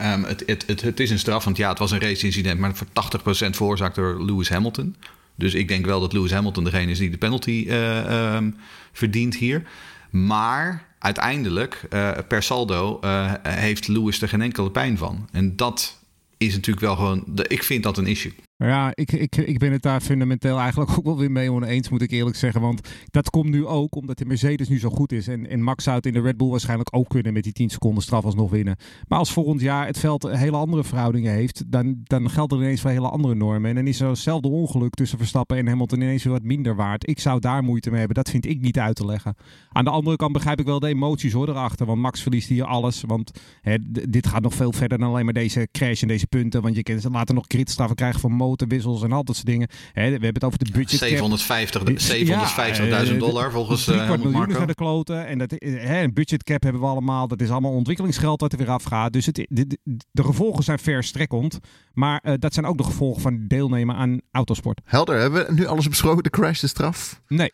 Um, 0.00 0.24
het, 0.24 0.42
het, 0.46 0.64
het, 0.66 0.80
het 0.80 1.00
is 1.00 1.10
een 1.10 1.18
straf. 1.18 1.44
Want 1.44 1.56
ja, 1.56 1.68
het 1.68 1.78
was 1.78 1.90
een 1.90 2.00
race-incident. 2.00 2.60
Maar 2.60 2.76
voor 2.76 2.86
80% 2.86 3.50
veroorzaakt 3.50 3.94
door 3.94 4.24
Lewis 4.24 4.48
Hamilton. 4.48 4.96
Dus 5.34 5.54
ik 5.54 5.68
denk 5.68 5.86
wel 5.86 6.00
dat 6.00 6.12
Lewis 6.12 6.32
Hamilton 6.32 6.64
degene 6.64 6.90
is 6.90 6.98
die 6.98 7.10
de 7.10 7.18
penalty 7.18 7.66
um, 7.70 8.56
verdient 8.92 9.36
hier. 9.36 9.62
Maar 10.10 10.87
uiteindelijk, 10.98 11.86
uh, 11.90 12.10
per 12.28 12.42
saldo, 12.42 13.00
uh, 13.04 13.32
heeft 13.42 13.88
Lewis 13.88 14.22
er 14.22 14.28
geen 14.28 14.42
enkele 14.42 14.70
pijn 14.70 14.98
van. 14.98 15.28
En 15.32 15.56
dat 15.56 15.98
is 16.36 16.54
natuurlijk 16.54 16.86
wel 16.86 16.96
gewoon. 16.96 17.24
De, 17.26 17.44
ik 17.48 17.62
vind 17.62 17.82
dat 17.82 17.98
een 17.98 18.06
issue. 18.06 18.34
Ja, 18.64 18.90
ik, 18.94 19.12
ik, 19.12 19.36
ik 19.36 19.58
ben 19.58 19.72
het 19.72 19.82
daar 19.82 20.00
fundamenteel 20.00 20.58
eigenlijk 20.58 20.90
ook 20.98 21.04
wel 21.04 21.18
weer 21.18 21.30
mee 21.30 21.52
oneens, 21.52 21.88
moet 21.88 22.02
ik 22.02 22.10
eerlijk 22.10 22.36
zeggen. 22.36 22.60
Want 22.60 22.88
dat 23.10 23.30
komt 23.30 23.50
nu 23.50 23.66
ook 23.66 23.94
omdat 23.94 24.18
de 24.18 24.24
Mercedes 24.24 24.68
nu 24.68 24.78
zo 24.78 24.90
goed 24.90 25.12
is. 25.12 25.28
En, 25.28 25.48
en 25.48 25.62
Max 25.62 25.84
zou 25.84 25.96
het 25.96 26.06
in 26.06 26.12
de 26.12 26.20
Red 26.20 26.36
Bull 26.36 26.48
waarschijnlijk 26.48 26.96
ook 26.96 27.08
kunnen 27.08 27.32
met 27.32 27.42
die 27.42 27.52
10 27.52 27.68
seconden 27.68 28.02
straf 28.02 28.24
alsnog 28.24 28.50
winnen. 28.50 28.76
Maar 29.08 29.18
als 29.18 29.32
volgend 29.32 29.60
jaar 29.60 29.86
het 29.86 29.98
veld 29.98 30.22
hele 30.22 30.56
andere 30.56 30.84
verhoudingen 30.84 31.32
heeft, 31.32 31.64
dan, 31.66 32.00
dan 32.02 32.30
geldt 32.30 32.52
er 32.52 32.58
ineens 32.58 32.80
voor 32.80 32.90
hele 32.90 33.08
andere 33.08 33.34
normen. 33.34 33.70
En 33.70 33.76
dan 33.76 33.86
is 33.86 34.00
er 34.00 34.08
hetzelfde 34.08 34.48
ongeluk 34.48 34.94
tussen 34.94 35.18
Verstappen 35.18 35.56
en 35.56 35.68
Hamilton 35.68 36.00
ineens 36.00 36.22
weer 36.24 36.32
wat 36.32 36.42
minder 36.42 36.76
waard. 36.76 37.08
Ik 37.08 37.20
zou 37.20 37.40
daar 37.40 37.62
moeite 37.62 37.90
mee 37.90 37.98
hebben. 37.98 38.16
Dat 38.16 38.30
vind 38.30 38.46
ik 38.46 38.60
niet 38.60 38.78
uit 38.78 38.96
te 38.96 39.06
leggen. 39.06 39.34
Aan 39.68 39.84
de 39.84 39.90
andere 39.90 40.16
kant 40.16 40.32
begrijp 40.32 40.60
ik 40.60 40.66
wel 40.66 40.80
de 40.80 40.88
emoties 40.88 41.32
hoor 41.32 41.48
erachter. 41.48 41.86
Want 41.86 42.00
Max 42.00 42.22
verliest 42.22 42.48
hier 42.48 42.64
alles. 42.64 43.02
Want 43.06 43.30
hè, 43.60 43.76
dit 44.08 44.26
gaat 44.26 44.42
nog 44.42 44.54
veel 44.54 44.72
verder 44.72 44.98
dan 44.98 45.08
alleen 45.08 45.24
maar 45.24 45.34
deze 45.34 45.68
crash 45.72 46.02
en 46.02 46.08
deze 46.08 46.26
punten. 46.26 46.62
Want 46.62 46.76
je 46.76 46.82
kan 46.82 47.00
later 47.12 47.34
nog 47.34 47.44
gridstraffen 47.48 47.96
krijgen 47.96 48.20
voor 48.20 48.32
kloten, 48.48 48.68
wissels 48.68 49.02
en 49.02 49.12
al 49.12 49.24
dat 49.24 49.34
soort 49.34 49.46
dingen. 49.46 49.68
Hè, 49.92 50.04
we 50.04 50.10
hebben 50.10 50.34
het 50.34 50.44
over 50.44 50.58
de 50.58 50.70
budget 50.72 50.98
cap. 51.00 51.08
750 51.08 51.82
Ja, 52.26 53.04
750.000 53.06 53.12
eh, 53.12 53.18
dollar 53.18 53.50
volgens 53.50 53.84
Drie 53.84 53.98
eh 53.98 54.04
kwart 54.04 54.22
miljoen 54.22 54.38
Marko. 54.38 54.58
naar 54.58 54.66
de 54.66 54.74
kloten. 54.74 55.26
En 55.26 55.38
dat, 55.38 55.52
eh, 55.52 55.72
hè, 55.82 56.02
een 56.02 56.12
budgetcap 56.12 56.62
hebben 56.62 56.80
we 56.80 56.86
allemaal. 56.86 57.28
Dat 57.28 57.40
is 57.40 57.50
allemaal 57.50 57.72
ontwikkelingsgeld 57.72 58.40
dat 58.40 58.52
er 58.52 58.58
weer 58.58 58.70
afgaat. 58.70 59.12
Dus 59.12 59.26
het, 59.26 59.34
de, 59.34 59.46
de, 59.48 59.78
de 60.10 60.24
gevolgen 60.24 60.64
zijn 60.64 60.78
verstrekkend. 60.78 61.58
Maar 61.92 62.20
eh, 62.22 62.34
dat 62.38 62.54
zijn 62.54 62.66
ook 62.66 62.78
de 62.78 62.84
gevolgen 62.84 63.22
van 63.22 63.44
deelnemen 63.46 63.96
aan 63.96 64.20
autosport. 64.30 64.80
Helder, 64.84 65.20
hebben 65.20 65.46
we 65.46 65.52
nu 65.52 65.66
alles 65.66 65.88
besproken? 65.88 66.22
De 66.22 66.30
crash, 66.30 66.60
de 66.60 66.66
straf? 66.66 67.20
Nee. 67.28 67.52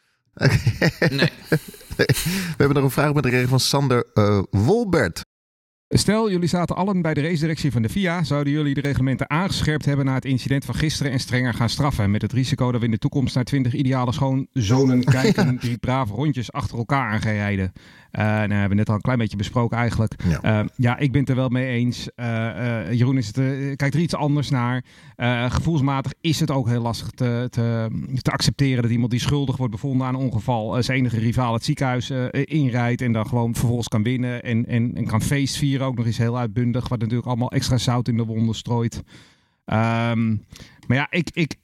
Nee. 1.11 1.31
We 1.97 2.55
hebben 2.57 2.75
nog 2.77 2.85
een 2.85 2.91
vraag 2.91 3.13
met 3.15 3.23
de 3.23 3.49
van 3.49 3.61
Sander 3.61 4.11
eh, 4.15 4.43
Wolbert. 4.51 5.23
Stel, 5.97 6.31
jullie 6.31 6.49
zaten 6.49 6.77
allen 6.77 7.03
bij 7.03 7.15
de 7.15 7.21
racedirectie 7.21 7.73
van 7.73 7.83
de 7.83 7.89
FIA. 7.89 8.23
Zouden 8.23 8.53
jullie 8.53 8.75
de 8.75 8.81
reglementen 8.81 9.31
aangescherpt 9.31 9.85
hebben 9.85 10.05
na 10.05 10.15
het 10.15 10.25
incident 10.25 10.65
van 10.65 10.75
gisteren 10.75 11.13
en 11.13 11.21
strenger 11.21 11.55
gaan 11.55 11.69
straffen? 11.69 12.11
Met 12.11 12.23
het 12.23 12.33
risico 12.33 12.71
dat 12.71 12.81
we 12.81 12.87
in 12.87 12.93
de 12.93 12.99
toekomst 12.99 13.35
naar 13.35 13.45
20 13.45 13.75
ideale 13.75 14.13
schoonzonen 14.13 15.05
kijken 15.21 15.59
die 15.61 15.79
brave 15.79 16.13
rondjes 16.13 16.53
achter 16.53 16.79
elkaar 16.79 17.11
aan 17.11 17.21
gaan 17.21 17.33
rijden. 17.33 17.73
Eh 18.11 18.25
nou, 18.25 18.53
hebben 18.53 18.69
we 18.69 18.75
net 18.75 18.89
al 18.89 18.95
een 18.95 19.01
klein 19.01 19.19
beetje 19.19 19.37
besproken 19.37 19.79
eigenlijk. 19.79 20.15
Ja. 20.29 20.41
Eh, 20.41 20.67
ja, 20.77 20.99
ik 20.99 21.13
ben 21.13 21.21
het 21.21 21.31
er 21.31 21.37
wel 21.37 21.49
mee 21.49 21.67
eens. 21.67 22.09
Eh, 22.15 22.93
Jeroen 22.93 23.19
is 23.19 23.27
het, 23.27 23.37
kijkt 23.77 23.95
er 23.95 24.01
iets 24.01 24.15
anders 24.15 24.51
naar. 24.51 24.85
Gevoelsmatig 25.49 26.13
is 26.21 26.41
het 26.41 26.51
ook 26.51 26.69
heel 26.69 26.83
lastig 26.83 27.11
te, 27.11 27.47
te, 27.51 27.89
te 28.23 28.31
accepteren 28.31 28.83
dat 28.83 28.91
iemand 28.91 29.11
die 29.11 29.21
schuldig 29.21 29.57
wordt 29.57 29.73
bevonden 29.73 30.07
aan 30.07 30.15
een 30.15 30.21
ongeval, 30.21 30.83
zijn 30.83 30.99
enige 30.99 31.19
rivaal 31.19 31.53
het 31.53 31.65
ziekenhuis 31.65 32.11
inrijdt 32.31 33.01
en 33.01 33.13
dan 33.13 33.27
gewoon 33.27 33.55
vervolgens 33.55 33.89
kan 33.89 34.03
winnen 34.03 34.43
en, 34.43 34.67
en, 34.67 34.95
en 34.95 35.07
kan 35.07 35.23
feestvieren 35.23 35.84
ook 35.85 35.97
nog 35.97 36.07
eens 36.07 36.19
heel 36.19 36.39
uitbundig, 36.39 36.89
wat 36.89 36.99
natuurlijk 36.99 37.27
allemaal 37.27 37.51
extra 37.51 37.79
zout 37.79 38.09
in 38.09 38.17
de 38.17 38.25
wonden 38.25 38.55
strooit. 38.55 39.03
Ehm, 39.65 40.31
maar 40.87 40.97
ja, 40.97 41.07
ik, 41.11 41.31
ik, 41.33 41.57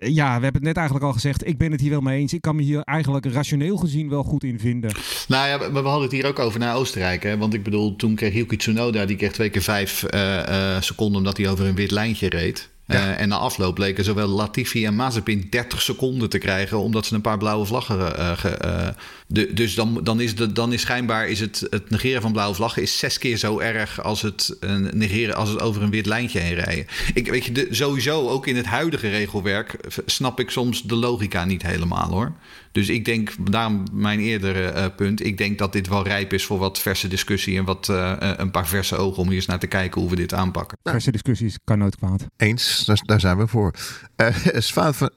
ja, 0.00 0.26
we 0.26 0.42
hebben 0.42 0.52
het 0.52 0.62
net 0.62 0.76
eigenlijk 0.76 1.06
al 1.06 1.12
gezegd. 1.12 1.46
Ik 1.46 1.58
ben 1.58 1.72
het 1.72 1.80
hier 1.80 1.90
wel 1.90 2.00
mee 2.00 2.20
eens. 2.20 2.32
Ik 2.32 2.40
kan 2.40 2.56
me 2.56 2.62
hier 2.62 2.80
eigenlijk 2.80 3.26
rationeel 3.26 3.76
gezien 3.76 4.08
wel 4.08 4.22
goed 4.22 4.44
in 4.44 4.58
vinden. 4.58 4.92
Nou 5.28 5.48
ja, 5.48 5.58
we, 5.58 5.72
we 5.72 5.88
hadden 5.88 6.02
het 6.02 6.12
hier 6.12 6.26
ook 6.26 6.38
over 6.38 6.60
naar 6.60 6.76
Oostenrijk. 6.76 7.22
Hè? 7.22 7.38
Want 7.38 7.54
ik 7.54 7.62
bedoel, 7.62 7.96
toen 7.96 8.14
kreeg 8.14 8.34
Yuki 8.34 8.56
Tsunoda, 8.56 9.04
die 9.04 9.16
kreeg 9.16 9.32
twee 9.32 9.50
keer 9.50 9.62
vijf 9.62 10.02
eh, 10.02 10.76
eh, 10.76 10.82
seconden 10.82 11.16
omdat 11.16 11.36
hij 11.36 11.50
over 11.50 11.66
een 11.66 11.74
wit 11.74 11.90
lijntje 11.90 12.28
reed. 12.28 12.72
Eh, 12.86 13.20
en 13.20 13.28
na 13.28 13.36
afloop 13.36 13.74
bleken 13.74 14.04
zowel 14.04 14.28
Latifi 14.28 14.86
en 14.86 14.94
Mazepin 14.96 15.46
30 15.50 15.82
seconden 15.82 16.28
te 16.28 16.38
krijgen 16.38 16.78
omdat 16.78 17.06
ze 17.06 17.14
een 17.14 17.20
paar 17.20 17.38
blauwe 17.38 17.66
vlaggen. 17.66 18.16
eh, 18.18 18.32
ge- 18.38 18.48
eh, 18.48 18.88
de, 19.26 19.52
dus 19.52 19.74
dan, 19.74 20.00
dan, 20.02 20.20
is 20.20 20.34
de, 20.36 20.52
dan 20.52 20.72
is 20.72 20.80
schijnbaar 20.80 21.28
is 21.28 21.40
het, 21.40 21.66
het 21.70 21.90
negeren 21.90 22.22
van 22.22 22.32
blauwe 22.32 22.54
vlaggen 22.54 22.82
is 22.82 22.98
zes 22.98 23.18
keer 23.18 23.36
zo 23.36 23.58
erg 23.58 24.02
als 24.02 24.22
het 24.22 24.56
negeren 24.92 25.34
als 25.34 25.48
het 25.48 25.60
over 25.60 25.82
een 25.82 25.90
wit 25.90 26.06
lijntje 26.06 26.38
heen 26.38 26.54
rijden. 26.54 26.86
Ik 27.14 27.28
weet 27.30 27.44
je, 27.44 27.52
de, 27.52 27.66
sowieso 27.70 28.28
ook 28.28 28.46
in 28.46 28.56
het 28.56 28.66
huidige 28.66 29.08
regelwerk 29.08 29.76
snap 30.06 30.40
ik 30.40 30.50
soms 30.50 30.82
de 30.82 30.94
logica 30.94 31.44
niet 31.44 31.62
helemaal 31.62 32.10
hoor. 32.10 32.32
Dus 32.72 32.88
ik 32.88 33.04
denk, 33.04 33.30
daarom 33.50 33.82
mijn 33.92 34.20
eerdere 34.20 34.62
eh, 34.68 34.84
punt, 34.96 35.24
ik 35.24 35.38
denk 35.38 35.58
dat 35.58 35.72
dit 35.72 35.88
wel 35.88 36.04
rijp 36.04 36.32
is 36.32 36.44
voor 36.44 36.58
wat 36.58 36.78
verse 36.78 37.08
discussie 37.08 37.58
en 37.58 37.64
wat 37.64 37.88
een 38.36 38.50
paar 38.50 38.66
verse 38.68 38.96
ogen 38.96 39.22
om 39.22 39.26
hier 39.28 39.36
eens 39.36 39.46
naar 39.46 39.58
te 39.58 39.66
kijken 39.66 40.00
hoe 40.00 40.10
we 40.10 40.16
dit 40.16 40.34
aanpakken. 40.34 40.78
Verse 40.82 41.10
discussies 41.10 41.58
kan 41.64 41.78
nooit 41.78 41.96
kwaad. 41.96 42.26
Eens, 42.36 42.73
daar, 42.78 43.00
daar 43.04 43.20
zijn 43.20 43.36
we 43.38 43.46
voor. 43.46 43.74
Eh, 44.16 44.34
Sven 44.58 44.94
van- 44.94 45.10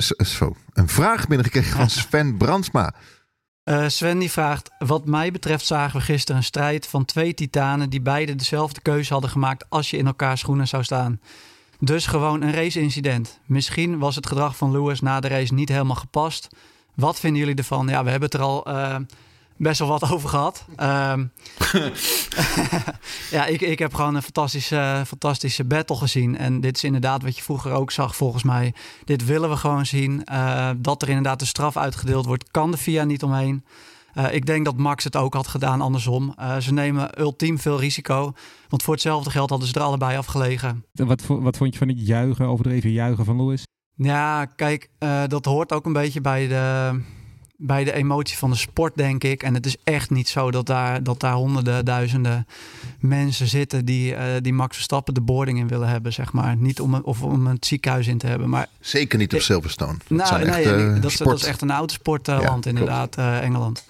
een 0.73 0.87
vraag 0.89 1.27
binnengekregen 1.27 1.77
van 1.77 1.89
Sven 1.99 2.37
Brandsma. 2.37 2.93
Eh, 3.63 3.87
Sven 3.87 4.19
die 4.19 4.31
vraagt: 4.31 4.69
Wat 4.79 5.05
mij 5.05 5.31
betreft 5.31 5.65
zagen 5.65 5.99
we 5.99 6.05
gisteren 6.05 6.37
een 6.37 6.43
strijd 6.43 6.87
van 6.87 7.05
twee 7.05 7.33
titanen 7.33 7.89
die 7.89 8.01
beide 8.01 8.35
dezelfde 8.35 8.81
keuze 8.81 9.13
hadden 9.13 9.31
gemaakt 9.31 9.65
als 9.69 9.89
je 9.89 9.97
in 9.97 10.07
elkaar 10.07 10.37
schoenen 10.37 10.67
zou 10.67 10.83
staan. 10.83 11.19
Dus 11.79 12.05
gewoon 12.05 12.41
een 12.41 12.53
race-incident. 12.53 13.39
Misschien 13.45 13.99
was 13.99 14.15
het 14.15 14.27
gedrag 14.27 14.57
van 14.57 14.71
Lewis 14.71 15.01
na 15.01 15.19
de 15.19 15.27
race 15.27 15.53
niet 15.53 15.69
helemaal 15.69 15.95
gepast. 15.95 16.47
Wat 16.95 17.19
vinden 17.19 17.39
jullie 17.39 17.55
ervan? 17.55 17.87
Ja, 17.87 18.03
we 18.03 18.09
hebben 18.09 18.29
het 18.29 18.39
er 18.39 18.45
al 18.45 18.65
eh, 18.65 18.95
best 19.57 19.79
wel 19.79 19.87
wat 19.87 20.09
over 20.11 20.29
gehad. 20.29 20.65
Ehm, 20.75 21.25
ja, 23.35 23.45
ik, 23.45 23.61
ik 23.61 23.79
heb 23.79 23.93
gewoon 23.93 24.15
een 24.15 24.21
fantastische, 24.21 25.03
fantastische 25.07 25.63
battle 25.63 25.95
gezien. 25.95 26.37
En 26.37 26.61
dit 26.61 26.75
is 26.75 26.83
inderdaad 26.83 27.23
wat 27.23 27.35
je 27.35 27.43
vroeger 27.43 27.71
ook 27.71 27.91
zag, 27.91 28.15
volgens 28.15 28.43
mij. 28.43 28.73
Dit 29.03 29.25
willen 29.25 29.49
we 29.49 29.55
gewoon 29.55 29.85
zien. 29.85 30.23
Eh, 30.23 30.69
dat 30.77 31.01
er 31.01 31.07
inderdaad 31.07 31.39
de 31.39 31.45
straf 31.45 31.77
uitgedeeld 31.77 32.25
wordt, 32.25 32.51
kan 32.51 32.71
de 32.71 32.77
FIA 32.77 33.03
niet 33.03 33.23
omheen. 33.23 33.65
Eh, 34.13 34.33
ik 34.33 34.45
denk 34.45 34.65
dat 34.65 34.77
Max 34.77 35.03
het 35.03 35.15
ook 35.15 35.33
had 35.33 35.47
gedaan 35.47 35.81
andersom. 35.81 36.33
Eh, 36.35 36.57
ze 36.57 36.73
nemen 36.73 37.19
ultiem 37.19 37.59
veel 37.59 37.79
risico. 37.79 38.33
Want 38.69 38.83
voor 38.83 38.93
hetzelfde 38.93 39.29
geld 39.29 39.49
hadden 39.49 39.67
ze 39.67 39.73
er 39.73 39.81
allebei 39.81 40.17
afgelegen. 40.17 40.85
Wat, 40.93 41.25
wat 41.25 41.57
vond 41.57 41.73
je 41.73 41.79
van 41.79 41.87
het 41.87 42.07
juichen, 42.07 42.45
overdreven 42.45 42.91
juichen 42.91 43.25
van 43.25 43.37
Lewis? 43.37 43.63
Ja, 43.95 44.45
kijk, 44.45 44.89
dat 45.27 45.45
hoort 45.45 45.73
ook 45.73 45.85
een 45.85 45.93
beetje 45.93 46.21
bij 46.21 46.47
de, 46.47 46.99
bij 47.59 47.83
de 47.83 47.93
emotie 47.93 48.37
van 48.37 48.49
de 48.49 48.55
sport, 48.55 48.95
denk 48.95 49.23
ik. 49.23 49.43
En 49.43 49.53
het 49.53 49.65
is 49.65 49.75
echt 49.83 50.09
niet 50.09 50.27
zo 50.29 50.51
dat 50.51 50.65
daar, 50.65 51.03
dat 51.03 51.19
daar 51.19 51.33
honderden, 51.33 51.85
duizenden 51.85 52.47
mensen 52.99 53.47
zitten 53.47 53.85
die, 53.85 54.15
eh, 54.15 54.23
die 54.41 54.53
Max 54.53 54.75
Verstappen 54.75 55.13
de 55.13 55.21
boarding 55.21 55.59
in 55.59 55.67
willen 55.67 55.87
hebben, 55.87 56.13
zeg 56.13 56.33
maar. 56.33 56.55
Niet 56.55 56.79
om, 56.81 56.93
een- 56.93 57.03
of 57.03 57.21
om 57.21 57.47
het 57.47 57.65
ziekenhuis 57.65 58.07
in 58.07 58.17
te 58.17 58.27
hebben, 58.27 58.49
maar 58.49 58.67
Zeker 58.79 59.17
niet 59.19 59.33
op 59.33 59.41
Silverstone. 59.41 59.97
Dat 60.07 60.17
nou, 60.17 60.27
zijn 60.27 60.47
echt, 60.47 61.01
dat, 61.01 61.11
is, 61.11 61.13
sport. 61.13 61.29
dat 61.29 61.39
is 61.39 61.45
echt 61.45 61.61
een 61.61 61.71
autosportland 61.71 62.63
Ja, 62.63 62.69
inderdaad, 62.69 63.15
eh, 63.17 63.43
Engeland. 63.43 63.85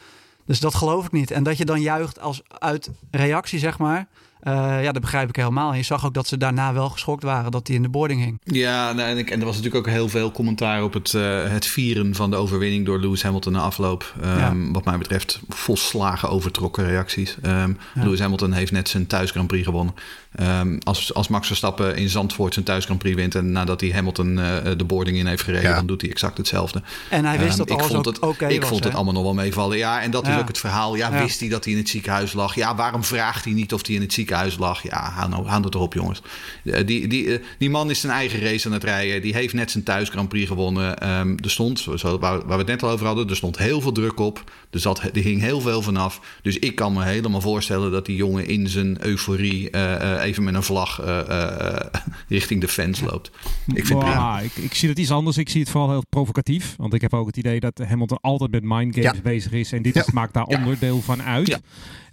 Dus 0.45 0.59
dat 0.59 0.75
geloof 0.75 1.05
ik 1.05 1.11
niet. 1.11 1.31
En 1.31 1.43
dat 1.43 1.57
je 1.57 1.65
dan 1.65 1.81
juicht 1.81 2.19
als 2.19 2.41
uit 2.59 2.89
reactie, 3.11 3.59
zeg 3.59 3.77
maar. 3.77 4.07
Eh, 4.47 4.83
ja, 4.83 4.91
dat 4.91 5.01
begrijp 5.01 5.29
ik 5.29 5.35
helemaal. 5.35 5.71
En 5.71 5.77
je 5.77 5.83
zag 5.83 6.05
ook 6.05 6.13
dat 6.13 6.27
ze 6.27 6.37
daarna 6.37 6.73
wel 6.73 6.89
geschokt 6.89 7.23
waren 7.23 7.51
dat 7.51 7.67
hij 7.67 7.75
in 7.75 7.81
de 7.81 7.89
boarding 7.89 8.21
hing. 8.23 8.39
Ja, 8.43 8.93
nou, 8.93 9.09
en, 9.09 9.17
ik, 9.17 9.29
en 9.29 9.39
er 9.39 9.45
was 9.45 9.55
natuurlijk 9.55 9.87
ook 9.87 9.93
heel 9.93 10.09
veel 10.09 10.31
commentaar 10.31 10.83
op 10.83 10.93
het, 10.93 11.13
eh, 11.13 11.43
het 11.49 11.65
vieren 11.65 12.15
van 12.15 12.29
de 12.29 12.35
overwinning 12.35 12.85
door 12.85 12.99
Lewis 12.99 13.23
Hamilton 13.23 13.53
na 13.53 13.59
afloop. 13.59 14.13
Ehm, 14.21 14.71
Wat 14.71 14.85
mij 14.85 14.97
betreft 14.97 15.39
volslagen 15.49 16.29
overtrokken 16.29 16.85
reacties. 16.87 17.35
Ehm, 17.41 17.69
Ja. 17.95 18.03
Lewis 18.03 18.19
Hamilton 18.19 18.51
heeft 18.51 18.71
net 18.71 18.89
zijn 18.89 19.07
thuis 19.07 19.31
Grand 19.31 19.47
Prix 19.47 19.65
gewonnen. 19.65 19.93
Ehm, 20.35 20.77
als, 20.83 21.13
als 21.13 21.27
Max 21.27 21.47
Verstappen 21.47 21.95
in 21.95 22.09
Zandvoort 22.09 22.53
zijn 22.53 22.65
thuis 22.65 22.83
Grand 22.85 22.99
Prix 22.99 23.15
wint 23.15 23.35
en 23.35 23.51
nadat 23.51 23.81
hij 23.81 23.89
Hamilton 23.89 24.39
eh, 24.39 24.55
de 24.77 24.83
boarding 24.85 25.17
in 25.17 25.25
heeft 25.27 25.43
gereden, 25.43 25.69
Ja. 25.69 25.75
dan 25.75 25.85
doet 25.85 26.01
hij 26.01 26.09
exact 26.09 26.37
hetzelfde. 26.37 26.81
En 27.09 27.25
hij 27.25 27.39
wist 27.39 27.57
dat 27.57 27.69
ik 27.69 27.75
alles 27.79 27.87
vond 27.91 28.07
ook 28.07 28.13
het, 28.13 28.23
oké 28.23 28.47
Ik 28.47 28.59
was. 28.59 28.69
vond 28.69 28.83
het 28.83 28.93
allemaal 28.95 29.13
nog 29.13 29.23
wel 29.23 29.33
meevallen. 29.33 29.77
Ja, 29.77 30.01
en 30.01 30.11
dat 30.11 30.27
is 30.27 30.37
ook 30.37 30.47
het 30.47 30.57
verhaal. 30.57 30.95
Ja, 30.95 31.09
Ja. 31.13 31.21
wist 31.21 31.39
hij 31.39 31.49
dat 31.49 31.63
hij 31.63 31.73
in 31.73 31.79
het 31.79 31.89
ziekenhuis 31.89 32.33
lag? 32.33 32.55
Ja, 32.55 32.75
waarom 32.75 33.03
vraagt 33.03 33.43
hij 33.43 33.53
niet 33.53 33.73
of 33.73 33.85
hij 33.85 33.95
in 33.95 34.01
het 34.01 34.13
ziekenhuis 34.13 34.35
lag? 34.57 34.83
Ja, 34.83 35.09
hou, 35.11 35.29
nou, 35.29 35.45
hou 35.47 35.63
het 35.63 35.75
erop, 35.75 35.93
jongens. 35.93 36.21
Eh, 36.63 36.85
Die, 36.85 37.07
die, 37.07 37.33
eh, 37.37 37.43
die 37.57 37.69
man 37.69 37.89
is 37.89 37.99
zijn 37.99 38.13
eigen 38.13 38.39
race 38.39 38.67
aan 38.67 38.73
het 38.73 38.83
rijden. 38.83 39.21
Die 39.21 39.33
heeft 39.33 39.53
net 39.53 39.71
zijn 39.71 39.83
thuis 39.83 40.09
Grand 40.09 40.29
Prix 40.29 40.47
gewonnen. 40.47 40.97
Ehm, 40.97 41.35
er 41.43 41.49
stond, 41.51 41.79
zo, 41.95 42.19
waar, 42.19 42.37
waar 42.37 42.45
we 42.47 42.53
het 42.53 42.67
net 42.67 42.83
al 42.83 42.89
over 42.89 43.05
hadden, 43.05 43.29
er 43.29 43.35
stond 43.35 43.57
heel 43.57 43.81
veel 43.81 43.91
druk 43.91 44.19
op. 44.19 44.43
Er, 44.71 44.79
zat, 44.79 45.01
er 45.03 45.21
hing 45.23 45.41
heel 45.41 45.61
veel 45.61 45.81
vanaf. 45.81 46.21
Dus 46.41 46.59
ik 46.59 46.75
kan 46.75 46.93
me 46.93 47.03
helemaal 47.03 47.41
voorstellen 47.41 47.91
dat 47.91 48.05
die 48.05 48.15
jongen 48.15 48.47
in 48.47 48.67
zijn 48.69 49.05
euforie 49.05 49.69
eh, 49.69 50.23
even 50.25 50.43
met 50.43 50.53
een 50.55 50.63
vlag 50.63 51.01
richting 52.27 52.61
de 52.61 52.67
fans 52.67 52.99
loopt. 53.01 53.31
Ik 53.73 53.85
vind 53.85 53.99
prima. 53.99 54.31
Mwah, 54.35 54.43
ik, 54.43 54.55
ik 54.55 54.73
zie 54.73 54.89
het 54.89 54.99
iets 54.99 55.11
anders. 55.11 55.37
Ik 55.37 55.49
zie 55.49 55.61
het 55.61 55.69
vooral 55.69 55.89
heel 55.89 56.03
provocatief. 56.09 56.73
Want 56.77 56.93
ik 56.93 57.01
heb 57.01 57.13
ook 57.13 57.27
het 57.27 57.37
idee 57.37 57.59
dat 57.59 57.81
Hamilton 57.87 58.17
altijd 58.21 58.51
met 58.51 58.63
mind 58.63 58.95
games 58.95 59.15
Ja. 59.15 59.21
bezig 59.23 59.51
is. 59.51 59.71
En 59.71 59.81
dit 59.81 59.95
Ja. 59.95 60.03
maakt 60.13 60.33
daar 60.33 60.49
Ja. 60.49 60.57
onderdeel 60.57 61.01
van 61.01 61.23
uit. 61.23 61.59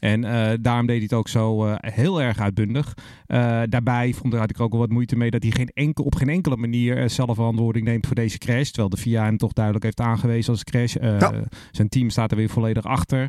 En 0.05 0.25
eh, 0.25 0.53
daarom 0.61 0.87
deed 0.87 0.97
hij 0.97 1.05
het 1.05 1.13
ook 1.13 1.29
zo 1.29 1.67
eh, 1.67 1.75
heel 1.95 2.23
erg 2.23 2.39
uitbundig. 2.39 2.95
Eh, 3.27 3.63
daarbij 3.69 4.13
vond, 4.13 4.35
had 4.35 4.51
ik 4.51 4.61
ook 4.61 4.71
wel 4.71 4.81
wat 4.81 4.91
moeite 4.91 5.17
mee 5.17 5.31
dat 5.31 5.43
hij 5.43 5.53
geen 5.53 5.69
enkel, 5.69 6.05
op 6.05 6.15
geen 6.15 6.29
enkele 6.29 6.57
manier 6.57 7.11
zelf 7.11 7.35
verantwoording 7.35 7.85
neemt 7.87 8.07
voor 8.07 8.15
deze 8.15 8.39
crash. 8.39 8.67
Terwijl 8.67 8.89
de 8.89 8.97
FIA 8.97 9.25
hem 9.25 9.37
toch 9.37 9.53
duidelijk 9.53 9.85
heeft 9.85 10.01
aangewezen 10.01 10.53
als 10.53 10.65
crash. 10.65 10.95
Ja. 10.95 11.33
Zijn 11.71 11.89
team 11.89 12.11
staat 12.11 12.31
er 12.31 12.37
weer 12.37 12.49
volledig 12.49 12.85
achter. 12.85 13.29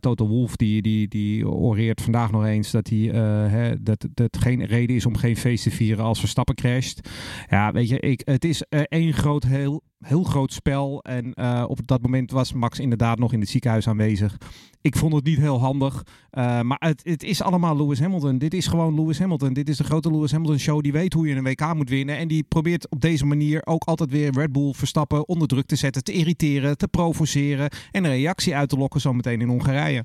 Toto 0.00 0.26
Wolff 0.28 0.56
die, 0.56 0.82
die, 0.82 1.08
die 1.08 1.48
oreert 1.48 2.02
vandaag 2.02 2.30
nog 2.30 2.44
eens 2.44 2.70
dat, 2.70 2.88
hij, 2.88 2.98
hè, 3.48 3.82
dat 3.82 4.06
dat 4.14 4.38
geen 4.38 4.64
reden 4.64 4.96
is 4.96 5.06
om 5.06 5.16
geen 5.16 5.36
feest 5.36 5.62
te 5.62 5.70
vieren 5.70 6.04
als 6.04 6.20
Verstappen 6.20 6.54
crasht. 6.54 7.08
Ja, 7.48 7.72
weet 7.72 7.88
je, 7.88 8.00
ik, 8.00 8.22
het 8.24 8.44
is 8.44 8.62
één 8.88 9.12
groot, 9.12 9.44
heel, 9.44 9.82
heel 10.04 10.22
groot 10.22 10.52
spel. 10.52 11.02
En 11.02 11.34
eh, 11.34 11.64
op 11.66 11.86
dat 11.86 12.02
moment 12.02 12.30
was 12.30 12.52
Max 12.52 12.78
inderdaad 12.78 13.18
nog 13.18 13.32
in 13.32 13.40
het 13.40 13.48
ziekenhuis 13.48 13.88
aanwezig. 13.88 14.36
Ik 14.80 14.96
vond 14.96 15.14
het 15.14 15.24
niet 15.24 15.38
heel 15.38 15.60
handig. 15.60 16.02
eh, 16.30 16.60
maar 16.60 16.78
het, 16.80 17.00
het 17.04 17.22
is 17.22 17.42
allemaal 17.42 17.76
Lewis 17.76 18.00
Hamilton. 18.00 18.38
Dit 18.38 18.54
is 18.54 18.66
gewoon 18.66 18.94
Lewis 18.94 19.18
Hamilton. 19.18 19.52
Dit 19.52 19.68
is 19.68 19.76
de 19.76 19.84
grote 19.84 20.10
Lewis 20.10 20.32
Hamilton 20.32 20.58
show. 20.58 20.82
Die 20.82 20.92
weet 20.92 21.12
hoe 21.12 21.28
je 21.28 21.34
een 21.34 21.44
WK 21.44 21.74
moet 21.74 21.88
winnen. 21.88 22.16
En 22.16 22.28
die 22.28 22.42
probeert 22.42 22.90
op 22.90 23.00
deze 23.00 23.26
manier 23.26 23.66
ook 23.66 23.84
altijd 23.84 24.10
weer 24.10 24.32
Red 24.32 24.52
Bull 24.52 24.72
Verstappen 24.72 25.28
onder 25.28 25.48
druk 25.48 25.66
te 25.66 25.76
zetten. 25.76 26.04
Te 26.04 26.12
irriteren, 26.12 26.76
te 26.76 26.88
provoceren. 26.88 27.70
En 27.90 28.04
een 28.04 28.10
reactie 28.10 28.56
uit 28.56 28.68
te 28.68 28.76
lokken 28.76 29.00
zometeen 29.00 29.40
in 29.40 29.48
Hongarije. 29.48 30.04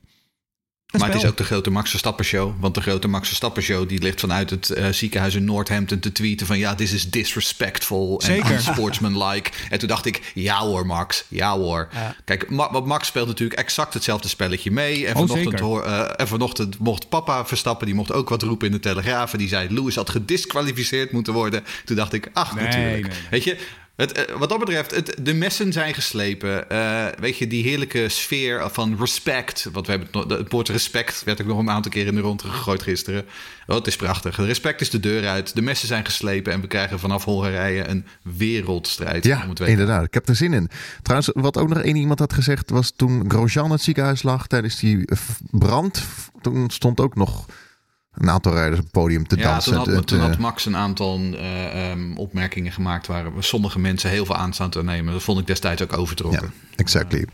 Maar 0.97 1.07
het 1.07 1.23
is 1.23 1.29
ook 1.29 1.37
de 1.37 1.43
grote 1.43 1.69
Max 1.69 1.89
Verstappen 1.89 2.25
show. 2.25 2.53
Want 2.59 2.75
de 2.75 2.81
grote 2.81 3.07
Max 3.07 3.27
Verstappen 3.27 3.63
show 3.63 3.89
die 3.89 4.01
ligt 4.01 4.19
vanuit 4.19 4.49
het 4.49 4.69
uh, 4.69 4.87
ziekenhuis 4.89 5.35
in 5.35 5.45
Northampton 5.45 5.99
te 5.99 6.11
tweeten 6.11 6.47
van 6.47 6.57
ja, 6.57 6.75
dit 6.75 6.91
is 6.91 7.09
disrespectful 7.09 8.21
en 8.21 8.61
sportsmanlike. 8.61 9.51
En 9.69 9.79
toen 9.79 9.87
dacht 9.87 10.05
ik, 10.05 10.31
ja 10.33 10.59
hoor 10.59 10.85
Max, 10.85 11.25
ja 11.27 11.57
hoor. 11.57 11.89
Ja. 11.93 12.15
Kijk, 12.25 12.49
Ma 12.49 12.79
Max 12.79 13.07
speelt 13.07 13.27
natuurlijk 13.27 13.59
exact 13.59 13.93
hetzelfde 13.93 14.27
spelletje 14.27 14.71
mee. 14.71 15.07
En, 15.07 15.15
oh, 15.15 15.27
vanochtend, 15.27 15.59
hoor, 15.59 15.85
uh, 15.85 16.09
en 16.15 16.27
vanochtend 16.27 16.79
mocht 16.79 17.09
papa 17.09 17.45
Verstappen, 17.45 17.85
die 17.85 17.95
mocht 17.95 18.11
ook 18.11 18.29
wat 18.29 18.41
roepen 18.41 18.67
in 18.67 18.73
de 18.73 18.79
Telegraaf. 18.79 19.31
En 19.31 19.39
die 19.39 19.47
zei, 19.47 19.73
Lewis 19.73 19.95
had 19.95 20.09
gedisqualificeerd 20.09 21.11
moeten 21.11 21.33
worden. 21.33 21.63
Toen 21.85 21.95
dacht 21.95 22.13
ik, 22.13 22.29
ach 22.33 22.55
nee, 22.55 22.65
natuurlijk. 22.65 23.07
Nee, 23.07 23.11
nee. 23.11 23.29
Weet 23.29 23.43
je, 23.43 23.57
het, 23.99 24.11
eh, 24.11 24.35
wat 24.35 24.49
dat 24.49 24.59
betreft, 24.59 24.95
het, 24.95 25.15
de 25.21 25.33
messen 25.33 25.73
zijn 25.73 25.93
geslepen. 25.93 26.65
Uh, 26.71 27.05
weet 27.19 27.37
je, 27.37 27.47
die 27.47 27.63
heerlijke 27.63 28.09
sfeer 28.09 28.69
van 28.69 28.95
respect. 28.99 29.69
Want 29.71 29.87
we 29.87 29.91
hebben 29.91 30.37
het, 30.37 30.51
woord 30.51 30.69
respect 30.69 31.23
werd 31.23 31.41
ook 31.41 31.47
nog 31.47 31.57
een 31.57 31.69
aantal 31.69 31.91
keer 31.91 32.07
in 32.07 32.15
de 32.15 32.21
rond 32.21 32.41
gegooid 32.41 32.83
gisteren. 32.83 33.25
Oh, 33.67 33.75
het 33.75 33.87
is 33.87 33.95
prachtig. 33.95 34.37
Respect 34.37 34.81
is 34.81 34.89
de 34.89 34.99
deur 34.99 35.27
uit. 35.27 35.55
De 35.55 35.61
messen 35.61 35.87
zijn 35.87 36.05
geslepen. 36.05 36.53
En 36.53 36.61
we 36.61 36.67
krijgen 36.67 36.99
vanaf 36.99 37.23
Hongarije 37.23 37.87
een 37.87 38.05
wereldstrijd. 38.21 39.25
Ja, 39.25 39.45
inderdaad. 39.65 40.03
Ik 40.03 40.13
heb 40.13 40.27
er 40.27 40.35
zin 40.35 40.53
in. 40.53 40.69
Trouwens, 41.01 41.31
wat 41.33 41.57
ook 41.57 41.69
nog 41.69 41.81
één 41.81 41.95
iemand 41.95 42.19
had 42.19 42.33
gezegd... 42.33 42.69
was 42.69 42.93
toen 42.95 43.25
Grosjean 43.27 43.71
het 43.71 43.81
ziekenhuis 43.81 44.23
lag 44.23 44.47
tijdens 44.47 44.79
die 44.79 45.07
brand... 45.51 46.03
toen 46.41 46.69
stond 46.69 46.99
ook 46.99 47.15
nog 47.15 47.45
een 48.19 48.29
aantal 48.29 48.53
rijders 48.53 48.77
op 48.77 48.83
het 48.83 48.93
podium 48.93 49.27
te 49.27 49.35
dansen. 49.35 49.83
Toen 49.83 49.93
had, 49.93 50.07
toen 50.07 50.19
had 50.19 50.37
Max 50.37 50.65
een 50.65 50.75
aantal 50.75 51.19
uh, 51.19 51.89
um, 51.91 52.17
opmerkingen 52.17 52.71
gemaakt 52.71 53.07
waar 53.07 53.25
sommige 53.39 53.79
mensen 53.79 54.09
heel 54.09 54.25
veel 54.25 54.35
aanstaan 54.35 54.69
te 54.69 54.83
nemen. 54.83 55.13
Dat 55.13 55.23
vond 55.23 55.39
ik 55.39 55.47
destijds 55.47 55.81
ook 55.81 55.97
overtrokken. 55.97 56.53
Ja, 56.53 56.75
exactly. 56.75 57.25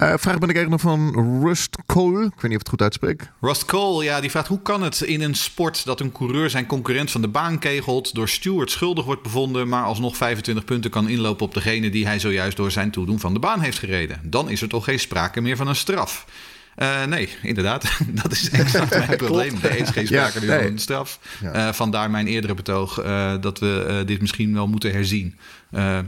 Uh, 0.00 0.14
vraag 0.16 0.38
ben 0.38 0.48
ik 0.48 0.56
eigenlijk 0.56 0.70
nog 0.70 0.80
van 0.80 1.40
Rust 1.42 1.76
Cole. 1.86 2.24
Ik 2.24 2.32
weet 2.32 2.42
niet 2.42 2.52
of 2.52 2.58
het 2.58 2.68
goed 2.68 2.82
uitspreek. 2.82 3.30
Rust 3.40 3.64
Cole, 3.64 4.04
ja, 4.04 4.20
die 4.20 4.30
vraagt 4.30 4.48
hoe 4.48 4.62
kan 4.62 4.82
het 4.82 5.00
in 5.00 5.20
een 5.20 5.34
sport 5.34 5.84
dat 5.84 6.00
een 6.00 6.12
coureur 6.12 6.50
zijn 6.50 6.66
concurrent 6.66 7.10
van 7.10 7.20
de 7.20 7.28
baan 7.28 7.58
kegelt, 7.58 8.14
door 8.14 8.28
Stewart 8.28 8.70
schuldig 8.70 9.04
wordt 9.04 9.22
bevonden, 9.22 9.68
maar 9.68 9.84
alsnog 9.84 10.16
25 10.16 10.64
punten 10.64 10.90
kan 10.90 11.08
inlopen 11.08 11.46
op 11.46 11.54
degene 11.54 11.90
die 11.90 12.06
hij 12.06 12.18
zojuist 12.18 12.56
door 12.56 12.70
zijn 12.70 12.90
toedoen 12.90 13.20
van 13.20 13.32
de 13.32 13.38
baan 13.38 13.60
heeft 13.60 13.78
gereden. 13.78 14.20
Dan 14.22 14.50
is 14.50 14.62
er 14.62 14.68
toch 14.68 14.84
geen 14.84 15.00
sprake 15.00 15.40
meer 15.40 15.56
van 15.56 15.68
een 15.68 15.76
straf. 15.76 16.26
Uh, 16.76 17.04
nee, 17.04 17.28
inderdaad. 17.42 17.84
dat 18.22 18.32
is 18.32 18.50
exact 18.50 19.06
mijn 19.06 19.16
probleem. 19.26 19.58
Er 19.62 19.78
is 19.78 19.88
geen 19.88 20.06
sprake 20.06 20.40
nu 20.40 20.46
van 20.46 20.58
een 20.58 20.78
straf. 20.78 21.20
Uh, 21.42 21.72
vandaar 21.72 22.10
mijn 22.10 22.26
eerdere 22.26 22.54
betoog 22.54 23.04
uh, 23.04 23.34
dat 23.40 23.58
we 23.58 24.02
dit 24.06 24.20
misschien 24.20 24.54
wel 24.54 24.66
moeten 24.66 24.92
herzien. 24.92 25.34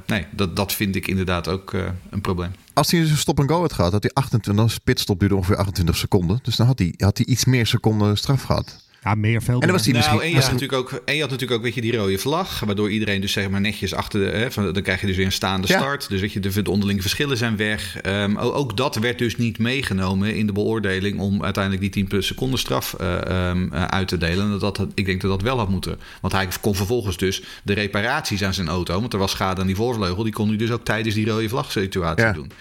nee, 0.07 0.27
dat, 0.31 0.57
dat 0.57 0.73
vind 0.73 0.97
ik 0.97 1.07
inderdaad 1.07 1.49
ook 1.49 1.73
een 2.11 2.21
probleem. 2.21 2.51
Als 2.73 2.91
hij 2.91 3.01
een 3.01 3.17
stop-and-go 3.17 3.61
had 3.61 3.73
gehad, 3.73 3.93
had 3.93 4.03
hij 4.03 4.13
28... 4.15 4.83
Pitstop 4.85 5.21
duurde 5.21 5.37
ongeveer 5.37 5.57
28 5.57 5.97
seconden. 5.97 6.39
Dus 6.43 6.57
dan 6.57 6.67
had 6.67 6.79
hij, 6.79 6.95
had 6.97 7.17
hij 7.17 7.27
iets 7.27 7.45
meer 7.45 7.67
seconden 7.67 8.17
straf 8.17 8.43
gehad. 8.43 8.83
Ja, 9.05 9.15
meer 9.15 9.43
veel. 9.43 9.55
En 9.55 9.61
dan 9.61 9.71
was 9.71 9.85
hij 9.85 9.95
nou, 9.95 10.23
en 10.23 10.29
je, 10.29 10.35
had 10.35 10.45
natuurlijk 10.45 10.73
ook, 10.73 11.03
en 11.05 11.15
je 11.15 11.21
had 11.21 11.31
natuurlijk 11.31 11.59
ook 11.59 11.65
weet 11.65 11.75
je, 11.75 11.81
die 11.81 11.97
rode 11.97 12.19
vlag, 12.19 12.61
waardoor 12.61 12.91
iedereen 12.91 13.21
dus 13.21 13.33
zeg 13.33 13.49
maar 13.49 13.61
netjes 13.61 13.95
achter 13.95 14.21
de, 14.21 14.27
hè, 14.27 14.51
van, 14.51 14.73
dan 14.73 14.83
krijg 14.83 15.01
je 15.01 15.07
dus 15.07 15.17
weer 15.17 15.27
een 15.27 15.33
staande 15.33 15.67
start. 15.67 16.09
Dus 16.09 16.21
weet 16.21 16.33
je, 16.33 16.41
de, 16.41 16.63
de 16.63 16.71
onderlinge 16.71 17.01
verschillen 17.01 17.37
zijn 17.37 17.57
weg. 17.57 18.05
Um, 18.07 18.39
ook 18.39 18.77
dat 18.77 18.97
werd 18.97 19.19
dus 19.19 19.37
niet 19.37 19.59
meegenomen 19.59 20.35
in 20.35 20.47
de 20.47 20.53
beoordeling 20.53 21.19
om 21.19 21.45
uiteindelijk 21.45 21.95
die 21.95 22.07
10 22.09 22.23
seconden 22.23 22.59
straf 22.59 22.97
uh, 23.01 23.49
um, 23.51 23.75
uit 23.75 24.09
te 24.09 24.17
delen. 24.17 24.45
En 24.45 24.59
dat, 24.59 24.77
dat, 24.77 24.89
ik 24.95 25.05
denk 25.05 25.21
dat 25.21 25.31
dat 25.31 25.43
wel 25.43 25.59
had 25.59 25.69
moeten. 25.69 25.99
Want 26.21 26.33
hij 26.33 26.49
kon 26.61 26.75
vervolgens 26.75 27.17
dus 27.17 27.43
de 27.63 27.73
reparaties 27.73 28.45
aan 28.45 28.55
zijn 28.55 28.69
auto, 28.69 29.01
want 29.01 29.13
er 29.13 29.19
was 29.19 29.31
schade 29.31 29.61
aan 29.61 29.67
die 29.67 29.77
voorvleugel, 29.77 30.23
die 30.23 30.33
kon 30.33 30.49
hij 30.49 30.57
dus 30.57 30.71
ook 30.71 30.85
tijdens 30.85 31.15
die 31.15 31.27
rode 31.27 31.49
vlag 31.49 31.73
situatie 31.73 32.25
ja. 32.25 32.33
doen. 32.33 32.53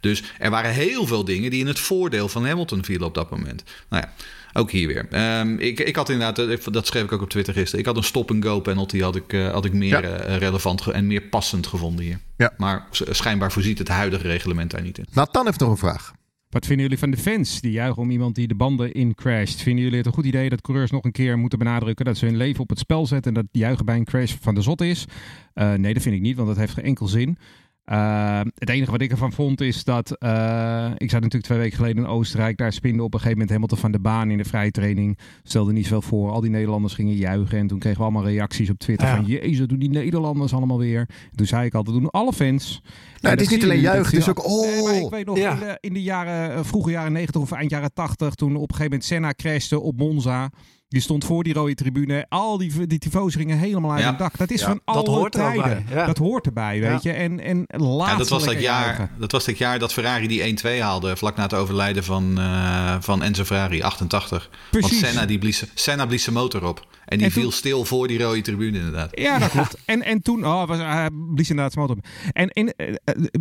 Dus 0.00 0.22
er 0.38 0.50
waren 0.50 0.72
heel 0.72 1.06
veel 1.06 1.24
dingen 1.24 1.50
die 1.50 1.60
in 1.60 1.66
het 1.66 1.80
voordeel 1.80 2.28
van 2.28 2.46
Hamilton 2.46 2.84
vielen 2.84 3.06
op 3.06 3.14
dat 3.14 3.30
moment. 3.30 3.62
Nou 3.88 4.02
ja. 4.02 4.12
Ook 4.52 4.70
hier 4.70 4.86
weer. 4.86 5.38
Um, 5.40 5.58
ik, 5.58 5.80
ik 5.80 5.96
had 5.96 6.08
inderdaad, 6.08 6.38
eh, 6.38 6.72
dat 6.72 6.86
schreef 6.86 7.02
ik 7.02 7.12
ook 7.12 7.22
op 7.22 7.30
Twitter 7.30 7.54
gisteren. 7.54 7.80
Ik 7.80 7.86
had 7.86 7.96
een 7.96 8.02
stop-and-go 8.02 8.60
penalty 8.60 9.00
had 9.00 9.16
ik, 9.16 9.32
uh, 9.32 9.50
had 9.50 9.64
ik 9.64 9.72
meer 9.72 10.02
ja. 10.02 10.28
uh, 10.28 10.36
relevant 10.36 10.86
en 10.86 11.06
meer 11.06 11.22
passend 11.22 11.66
gevonden 11.66 12.04
hier. 12.04 12.18
Ja. 12.36 12.52
Maar 12.56 12.86
schijnbaar 12.90 13.52
voorziet 13.52 13.78
het 13.78 13.88
huidige 13.88 14.26
reglement 14.26 14.70
daar 14.70 14.82
niet 14.82 14.98
in. 14.98 15.06
Nathan 15.12 15.46
heeft 15.46 15.60
nog 15.60 15.70
een 15.70 15.76
vraag. 15.76 16.12
Wat 16.48 16.66
vinden 16.66 16.84
jullie 16.84 16.98
van 16.98 17.10
de 17.10 17.16
fans 17.16 17.60
die 17.60 17.72
juichen 17.72 18.02
om 18.02 18.10
iemand 18.10 18.34
die 18.34 18.48
de 18.48 18.54
banden 18.54 18.92
in 18.92 19.14
crasht? 19.14 19.62
Vinden 19.62 19.82
jullie 19.82 19.98
het 19.98 20.06
een 20.06 20.12
goed 20.12 20.24
idee 20.24 20.48
dat 20.48 20.60
coureurs 20.60 20.90
nog 20.90 21.04
een 21.04 21.12
keer 21.12 21.38
moeten 21.38 21.58
benadrukken 21.58 22.04
dat 22.04 22.16
ze 22.16 22.24
hun 22.24 22.36
leven 22.36 22.60
op 22.60 22.68
het 22.68 22.78
spel 22.78 23.06
zetten 23.06 23.34
en 23.34 23.42
dat 23.42 23.60
juichen 23.60 23.84
bij 23.84 23.96
een 23.96 24.04
crash 24.04 24.34
van 24.40 24.54
de 24.54 24.62
zot 24.62 24.80
is? 24.80 25.04
Uh, 25.54 25.72
nee, 25.72 25.94
dat 25.94 26.02
vind 26.02 26.14
ik 26.14 26.20
niet, 26.20 26.36
want 26.36 26.48
dat 26.48 26.56
heeft 26.56 26.72
geen 26.72 26.84
enkel 26.84 27.06
zin. 27.06 27.38
Uh, 27.86 28.40
het 28.54 28.68
enige 28.68 28.90
wat 28.90 29.00
ik 29.00 29.10
ervan 29.10 29.32
vond 29.32 29.60
is 29.60 29.84
dat. 29.84 30.16
Uh, 30.18 30.90
ik 30.96 31.10
zat 31.10 31.20
natuurlijk 31.20 31.44
twee 31.44 31.58
weken 31.58 31.76
geleden 31.76 32.02
in 32.02 32.08
Oostenrijk. 32.08 32.56
Daar 32.56 32.72
spinde 32.72 33.02
op 33.02 33.14
een 33.14 33.20
gegeven 33.20 33.38
moment 33.38 33.50
Hamilton 33.50 33.78
van 33.78 33.92
de 33.92 33.98
baan 33.98 34.30
in 34.30 34.38
de 34.38 34.44
vrije 34.44 34.70
training. 34.70 35.18
Stelde 35.42 35.72
niet 35.72 35.86
veel 35.86 36.02
voor. 36.02 36.30
Al 36.30 36.40
die 36.40 36.50
Nederlanders 36.50 36.94
gingen 36.94 37.14
juichen. 37.14 37.58
En 37.58 37.66
toen 37.66 37.78
kregen 37.78 37.98
we 37.98 38.04
allemaal 38.04 38.26
reacties 38.26 38.70
op 38.70 38.78
Twitter 38.78 39.08
ja. 39.08 39.16
van. 39.16 39.24
Jezus, 39.24 39.66
doen 39.66 39.78
die 39.78 39.90
Nederlanders 39.90 40.54
allemaal 40.54 40.78
weer. 40.78 41.08
Toen 41.34 41.46
zei 41.46 41.66
ik 41.66 41.74
altijd: 41.74 41.96
doen 41.96 42.10
alle 42.10 42.32
fans. 42.32 42.82
Nou, 43.20 43.34
het 43.34 43.44
is 43.44 43.48
niet 43.48 43.62
alleen 43.62 43.80
juichen, 43.80 44.18
het 44.18 44.22
is 44.22 44.28
ook. 44.28 44.44
Oh. 44.44 44.86
Nee, 44.90 45.04
ik 45.04 45.10
weet 45.10 45.26
nog, 45.26 45.36
ja. 45.36 45.52
in, 45.52 45.58
de, 45.58 45.78
in, 45.80 45.92
de, 45.92 46.02
jaren, 46.02 46.58
uh, 46.58 46.64
vroege 46.64 46.90
jaren 46.90 47.12
90 47.12 47.40
of 47.40 47.52
eind 47.52 47.70
jaren 47.70 47.92
80. 47.92 48.34
Toen 48.34 48.56
op 48.56 48.60
een 48.62 48.76
gegeven 48.76 48.84
moment 48.84 49.04
Senna 49.04 49.32
crashte 49.32 49.80
op 49.80 49.96
Monza. 49.96 50.50
Die 50.90 51.00
stond 51.00 51.24
voor 51.24 51.42
die 51.42 51.52
rode 51.52 51.74
tribune. 51.74 52.26
Al 52.28 52.58
die, 52.58 52.86
die 52.86 52.98
tifo's 52.98 53.34
gingen 53.34 53.58
helemaal 53.58 53.92
uit 53.92 54.02
ja. 54.02 54.08
het 54.08 54.18
dak. 54.18 54.38
Dat 54.38 54.50
is 54.50 54.60
ja, 54.60 54.66
van 54.66 54.80
alle 54.84 55.10
hoort 55.10 55.32
tijden. 55.32 55.86
Ja. 55.90 56.06
Dat 56.06 56.18
hoort 56.18 56.46
erbij, 56.46 56.80
weet 56.80 57.02
je. 57.02 57.12
En, 57.12 57.40
en 57.40 57.66
laat 57.66 58.18
dat, 58.18 58.28
was 58.28 58.44
dat, 58.44 58.60
jaar, 58.60 59.10
dat 59.18 59.32
was 59.32 59.44
dat 59.44 59.58
jaar 59.58 59.78
dat 59.78 59.92
Ferrari 59.92 60.26
die 60.26 60.58
1-2 60.62 60.80
haalde. 60.80 61.16
Vlak 61.16 61.36
na 61.36 61.42
het 61.42 61.54
overlijden 61.54 62.04
van, 62.04 62.38
uh, 62.38 62.96
van 63.00 63.22
Enzo 63.22 63.44
Ferrari, 63.44 63.82
88. 63.82 64.50
Precies. 64.70 65.00
Want 65.00 65.12
Senna, 65.12 65.26
die 65.26 65.38
blies, 65.38 65.64
Senna 65.74 66.06
blies 66.06 66.22
zijn 66.22 66.34
motor 66.34 66.66
op. 66.66 66.86
En 67.10 67.18
die 67.18 67.26
en 67.26 67.32
viel 67.32 67.50
stil 67.50 67.84
voor 67.84 68.08
die 68.08 68.22
rode 68.22 68.40
tribune 68.40 68.78
inderdaad. 68.78 69.18
Ja, 69.18 69.38
dat 69.38 69.50
klopt. 69.56 69.76
En, 69.84 70.02
en 70.02 70.22
toen... 70.22 70.46
Oh, 70.46 70.66
was, 70.66 70.78
hij 70.78 71.10
blies 71.34 71.50
inderdaad 71.50 71.76
motor 71.76 71.96
op. 71.96 72.06
En, 72.32 72.48
en 72.48 72.74
uh, 72.76 72.94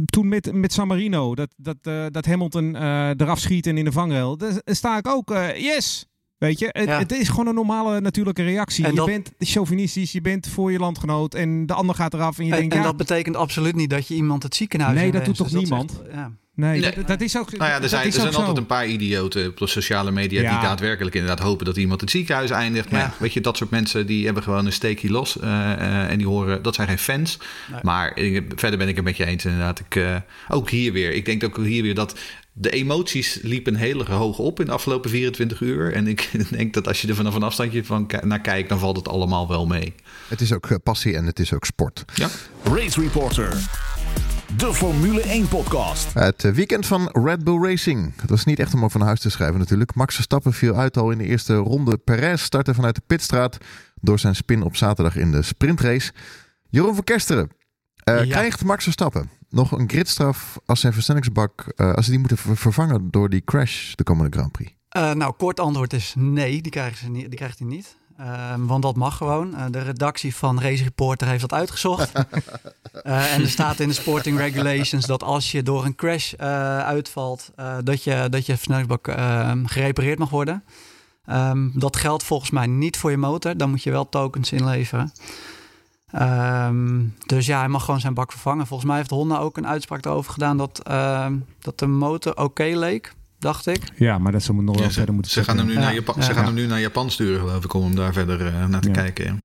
toen 0.06 0.28
met, 0.28 0.54
met 0.54 0.74
San 0.74 0.88
Marino, 0.88 1.36
dat, 1.36 1.50
dat, 1.58 1.78
uh, 1.84 2.06
dat 2.12 2.26
Hamilton 2.26 2.76
eraf 2.76 3.40
schiet 3.40 3.68
en 3.68 3.78
in 3.78 3.86
de 3.86 3.92
vangrail. 3.92 4.38
Daar 4.38 4.62
sta 4.66 4.98
ik 4.98 5.08
ook... 5.08 5.30
yes! 5.56 6.08
Weet 6.40 6.60
je, 6.60 6.70
het, 6.72 6.88
ja. 6.88 7.00
het, 7.00 7.12
is 7.12 7.30
gewoon 7.30 7.48
een 7.48 7.56
normale 7.56 8.02
natuurlijke 8.02 8.44
reactie. 8.44 8.84
En 8.86 8.90
je 8.90 8.96
dat... 8.96 9.06
bent 9.06 9.32
chauvinistisch, 9.38 10.12
je 10.12 10.22
bent 10.22 10.48
voor 10.48 10.72
je 10.72 10.80
landgenoot 10.80 11.34
en 11.34 11.66
de 11.66 11.74
ander 11.74 11.96
gaat 11.96 12.14
eraf 12.14 12.40
en 12.40 12.46
je 12.46 12.52
en, 12.52 12.58
denkt... 12.58 12.74
En 12.74 12.80
ja, 12.80 12.86
dat 12.86 12.98
betekent 12.98 13.36
absoluut 13.36 13.76
niet 13.76 13.90
dat 13.90 14.08
je 14.08 14.16
iemand 14.16 14.44
het 14.44 14.56
ziekenhuis 14.56 15.00
Nee, 15.00 15.12
dat 15.12 15.26
doet 15.26 15.36
toch 15.36 15.52
niemand? 15.52 15.92
Zegt, 15.92 16.14
ja. 16.14 16.32
Nee, 16.60 16.80
nee. 16.80 16.92
Dat, 16.96 17.08
dat, 17.08 17.22
is 17.22 17.38
ook. 17.38 17.58
Nou 17.58 17.72
ja, 17.72 17.82
er 17.82 17.90
zijn, 17.90 18.06
er 18.06 18.12
zijn 18.12 18.34
altijd 18.34 18.58
een 18.58 18.66
paar 18.66 18.88
idioten 18.88 19.48
op 19.48 19.58
de 19.58 19.68
sociale 19.68 20.12
media 20.12 20.42
ja. 20.42 20.50
die 20.50 20.68
daadwerkelijk 20.68 21.16
inderdaad 21.16 21.46
hopen 21.46 21.66
dat 21.66 21.78
iemand 21.78 22.02
het 22.02 22.10
ziekenhuis 22.10 22.50
eindigt. 22.50 22.92
Maar 22.92 23.00
ja. 23.00 23.14
weet 23.20 23.34
je, 23.34 23.42
dat 23.42 23.58
soort 23.58 23.70
mensen 23.70 24.06
die 24.06 24.26
hebben 24.26 24.44
gewoon 24.44 24.66
een 24.66 24.74
steekje 24.74 25.10
los 25.12 25.38
uh, 25.38 25.44
uh, 25.44 26.10
en 26.10 26.18
die 26.18 26.28
horen, 26.28 26.62
dat 26.62 26.76
zijn 26.76 26.88
geen 26.88 27.00
fans. 27.00 27.38
Nee. 27.72 27.80
Maar 27.84 28.18
ik, 28.18 28.52
verder 28.56 28.80
ben 28.80 28.88
ik 28.88 28.96
het 28.96 29.06
met 29.06 29.18
je 29.18 29.26
eens 29.26 29.46
inderdaad. 29.46 29.80
Ik, 29.80 29.96
uh, 29.96 30.16
ook 30.50 30.70
hier 30.70 30.94
weer. 30.94 31.12
Ik 31.12 31.26
denk 31.26 31.44
ook 31.44 31.58
hier 31.58 31.84
weer 31.84 31.96
dat 31.96 32.20
de 32.54 32.70
emoties 32.70 33.40
liepen 33.42 33.76
heel 33.76 34.06
hoog 34.06 34.38
op 34.38 34.60
in 34.60 34.66
de 34.66 34.72
afgelopen 34.72 35.10
24 35.10 35.62
uur. 35.62 35.94
En 35.94 36.08
ik 36.08 36.30
denk 36.58 36.74
dat 36.74 36.88
als 36.88 37.02
je 37.02 37.08
er 37.08 37.16
vanaf 37.16 37.36
een 37.36 37.44
afstandje 37.44 37.86
van 37.86 38.10
naar 38.22 38.42
kijkt, 38.42 38.70
dan 38.70 38.80
valt 38.80 38.98
het 38.98 39.08
allemaal 39.08 39.48
wel 39.48 39.66
mee. 39.66 39.94
Het 40.28 40.42
is 40.42 40.54
ook 40.54 40.84
passie 40.84 41.16
en 41.16 41.26
het 41.26 41.40
is 41.40 41.54
ook 41.54 41.66
sport. 41.66 42.06
Ja. 42.14 42.30
Race 42.64 43.02
Reporter. 43.02 43.58
De 44.58 44.74
Formule 44.74 45.22
1 45.22 45.48
podcast. 45.48 46.14
Het 46.14 46.42
weekend 46.42 46.86
van 46.86 47.10
Red 47.12 47.44
Bull 47.44 47.62
Racing. 47.62 48.14
Het 48.22 48.30
was 48.30 48.46
niet 48.46 48.60
echt 48.60 48.74
om 48.74 48.84
over 48.84 48.98
naar 48.98 49.08
huis 49.08 49.20
te 49.20 49.30
schrijven 49.30 49.60
natuurlijk. 49.60 49.96
Max 49.96 50.16
Verstappen 50.16 50.54
viel 50.54 50.76
uit 50.76 50.98
al 50.98 51.12
in 51.12 51.18
de 51.18 51.24
eerste 51.24 51.56
ronde. 51.56 51.98
Perez 51.98 52.42
startte 52.42 52.74
vanuit 52.74 52.96
de 52.96 53.02
pitstraat 53.08 53.58
door 54.02 54.20
zijn 54.20 54.36
spin 54.36 54.62
op 54.62 54.76
zaterdag 54.76 55.16
in 55.16 55.32
de 55.32 55.42
sprintrace. 55.42 56.12
Jeroen 56.70 56.96
van 56.96 57.04
Kersteren. 57.04 57.50
Uh, 58.10 58.24
ja. 58.24 58.32
Krijgt 58.32 58.64
Max 58.64 58.84
Verstappen 58.84 59.30
nog 59.50 59.72
een 59.72 59.90
gridstraf 59.90 60.60
als 60.66 60.80
zijn 60.80 60.94
versnellingsbak, 60.94 61.74
uh, 61.76 61.94
als 61.94 62.06
ze 62.06 62.12
die 62.12 62.20
moeten 62.20 62.38
vervangen 62.38 63.12
door 63.12 63.30
die 63.30 63.44
crash 63.44 63.94
de 63.94 64.04
komende 64.04 64.38
Grand 64.38 64.52
Prix? 64.52 64.72
Uh, 64.98 65.14
nou, 65.14 65.34
kort 65.38 65.60
antwoord 65.60 65.94
is 65.94 66.14
nee, 66.18 66.62
die, 66.62 66.72
krijgen 66.72 66.98
ze 66.98 67.10
niet, 67.10 67.30
die 67.30 67.38
krijgt 67.38 67.60
hij 67.60 67.68
niet. 67.68 67.98
Uh, 68.20 68.54
want 68.58 68.82
dat 68.82 68.96
mag 68.96 69.18
gewoon. 69.18 69.54
Uh, 69.54 69.66
de 69.70 69.80
redactie 69.80 70.36
van 70.36 70.62
Race 70.62 70.84
Reporter 70.84 71.28
heeft 71.28 71.42
dat 71.42 71.54
uitgezocht. 71.54 72.12
uh, 72.18 73.34
en 73.34 73.42
er 73.42 73.50
staat 73.50 73.80
in 73.80 73.88
de 73.88 73.94
sporting 73.94 74.38
regulations 74.38 75.06
dat 75.06 75.24
als 75.24 75.52
je 75.52 75.64
door 75.64 75.86
een 75.86 75.96
crash 75.96 76.34
uitvalt, 76.34 77.52
dat, 77.84 78.04
je, 78.04 78.28
dat 78.30 78.46
je 78.46 78.56
versnellingsbak 78.56 79.08
ehm, 79.08 79.66
gerepareerd 79.66 80.20
mag 80.20 80.30
worden. 80.30 80.64
Um, 81.30 81.72
dat 81.76 81.96
geldt 81.96 82.24
volgens 82.24 82.50
mij 82.50 82.68
niet 82.68 82.98
voor 82.98 83.12
je 83.12 83.18
motor. 83.18 83.58
Dan 83.58 83.70
moet 83.70 83.84
je 83.84 83.92
wel 83.92 84.10
tokens 84.10 84.52
inleveren. 84.52 85.12
Um, 86.22 87.16
dus 87.26 87.46
ja, 87.46 87.60
hij 87.60 87.68
mag 87.68 87.86
gewoon 87.86 88.00
zijn 88.00 88.14
bak 88.14 88.32
vervangen. 88.32 88.68
Volgens 88.68 88.90
mij 88.90 88.98
heeft 88.98 89.10
Honda 89.10 89.38
ook 89.38 89.58
een 89.58 89.68
uitspraak 89.68 90.06
erover 90.06 90.32
gedaan 90.32 90.58
dat, 90.58 90.82
dat 91.60 91.80
de 91.80 91.88
motor 91.88 92.32
oké 92.32 92.42
okay 92.42 92.74
leek 92.74 93.14
dacht 93.40 93.68
ik. 93.68 93.82
Ja, 93.96 94.18
maar 94.18 94.32
dat 94.32 94.44
ze 94.44 94.54
nog 94.54 94.76
wel 94.76 94.86
ja, 94.86 94.92
verder 94.92 95.14
moeten 95.14 95.32
ze 95.32 95.44
gaan, 95.44 95.58
hem 95.58 95.66
nu, 95.66 95.74
ja, 95.74 95.80
naar 95.80 95.94
Japan, 95.94 96.16
ja, 96.18 96.22
ze 96.22 96.34
gaan 96.34 96.46
hem 96.46 96.54
nu 96.54 96.66
naar 96.66 96.80
Japan 96.80 97.12
sturen, 97.12 97.40
geloof 97.40 97.64
ik, 97.64 97.74
om 97.74 97.84
hem 97.84 97.96
daar 97.96 98.14
verder 98.14 98.42
uh, 98.42 98.66
naar 98.66 98.82
te 98.82 98.92
kijken. 98.92 99.40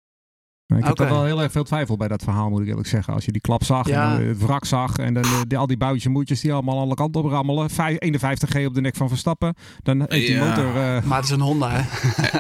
Ik 0.67 0.77
heb 0.85 0.91
Oké. 0.91 1.03
er 1.05 1.09
wel 1.11 1.25
heel 1.25 1.43
erg 1.43 1.53
veel 1.53 1.65
twijfel 1.65 1.97
bij 1.97 2.09
dat 2.09 2.23
verhaal, 2.23 2.51
moet 2.51 2.61
ik 2.61 2.67
eerlijk 2.69 2.87
zeggen. 2.89 3.15
Als 3.15 3.25
je 3.25 3.33
die 3.33 3.41
klap 3.41 3.65
zag 3.65 3.89
Ja. 3.89 4.19
en 4.19 4.27
het 4.29 4.39
wrak 4.39 4.65
zag 4.65 4.97
en 4.97 5.15
dan 5.15 5.23
eh, 5.23 5.41
die, 5.49 5.59
al 5.59 5.67
die 5.67 5.77
boutjes 5.77 6.05
en 6.05 6.11
moedjes 6.11 6.41
die 6.41 6.53
allemaal 6.53 6.79
alle 6.79 6.95
kanten 6.95 7.23
op 7.25 7.31
rammelen. 7.31 7.71
Vijf- 7.71 7.99
51G 7.99 8.67
op 8.67 8.75
de 8.75 8.81
nek 8.81 8.97
van 8.97 9.09
Verstappen. 9.09 9.55
Dan 9.83 9.99
heeft 10.09 10.27
die 10.27 10.37
Ja. 10.37 10.49
motor... 10.49 10.67
eh, 10.67 11.03
Maar 11.03 11.17
het 11.17 11.25
is 11.25 11.31
een 11.31 11.41
Honda, 11.41 11.71
hè? 11.71 11.79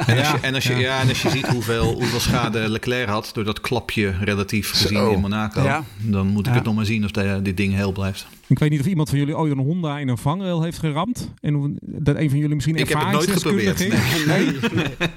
En 0.07 0.19
als, 0.19 0.27
Ja. 0.27 0.33
je, 0.35 0.39
en, 0.43 0.55
als 0.55 0.65
je, 0.65 0.75
ja. 0.77 1.01
en 1.01 1.09
als 1.09 1.23
je 1.23 1.31
ziet 1.31 1.47
hoeveel, 1.49 1.93
hoeveel 1.93 2.21
schade 2.21 2.69
Leclerc 2.69 3.09
had 3.09 3.31
door 3.35 3.45
dat 3.45 3.61
klapje 3.61 4.15
relatief 4.21 4.71
gezien 4.71 4.99
Zo. 4.99 5.11
in 5.11 5.21
Monaco, 5.21 5.63
Ja. 5.63 5.83
dan 5.99 6.27
moet 6.27 6.47
ik 6.47 6.53
Ja. 6.53 6.59
het 6.59 6.65
nog 6.65 6.75
maar 6.75 6.85
zien 6.87 7.05
of 7.05 7.11
de- 7.11 7.41
dit 7.43 7.57
ding 7.57 7.75
heel 7.75 7.93
blijft. 7.93 8.27
ik 8.47 8.59
weet 8.59 8.71
niet 8.71 8.81
of 8.81 8.87
iemand 8.87 9.09
van 9.09 9.19
jullie 9.19 9.37
ooit 9.37 9.53
een 9.53 9.59
Honda 9.59 9.99
in 9.99 10.09
een 10.09 10.19
vangrail 10.19 10.63
heeft 10.63 10.79
geramd. 10.79 11.31
En 11.41 11.79
dat 11.83 12.17
een 12.17 12.29
van 12.31 12.39
jullie 12.39 12.55
misschien 12.55 12.77
Ik 12.77 12.89
heb 12.89 12.99
het 13.01 13.13
nooit 13.13 13.29
ervaringsdeskundig 13.29 13.79
geprobeerd, 13.79 14.61
is. 14.61 14.71
Nee. 14.73 15.13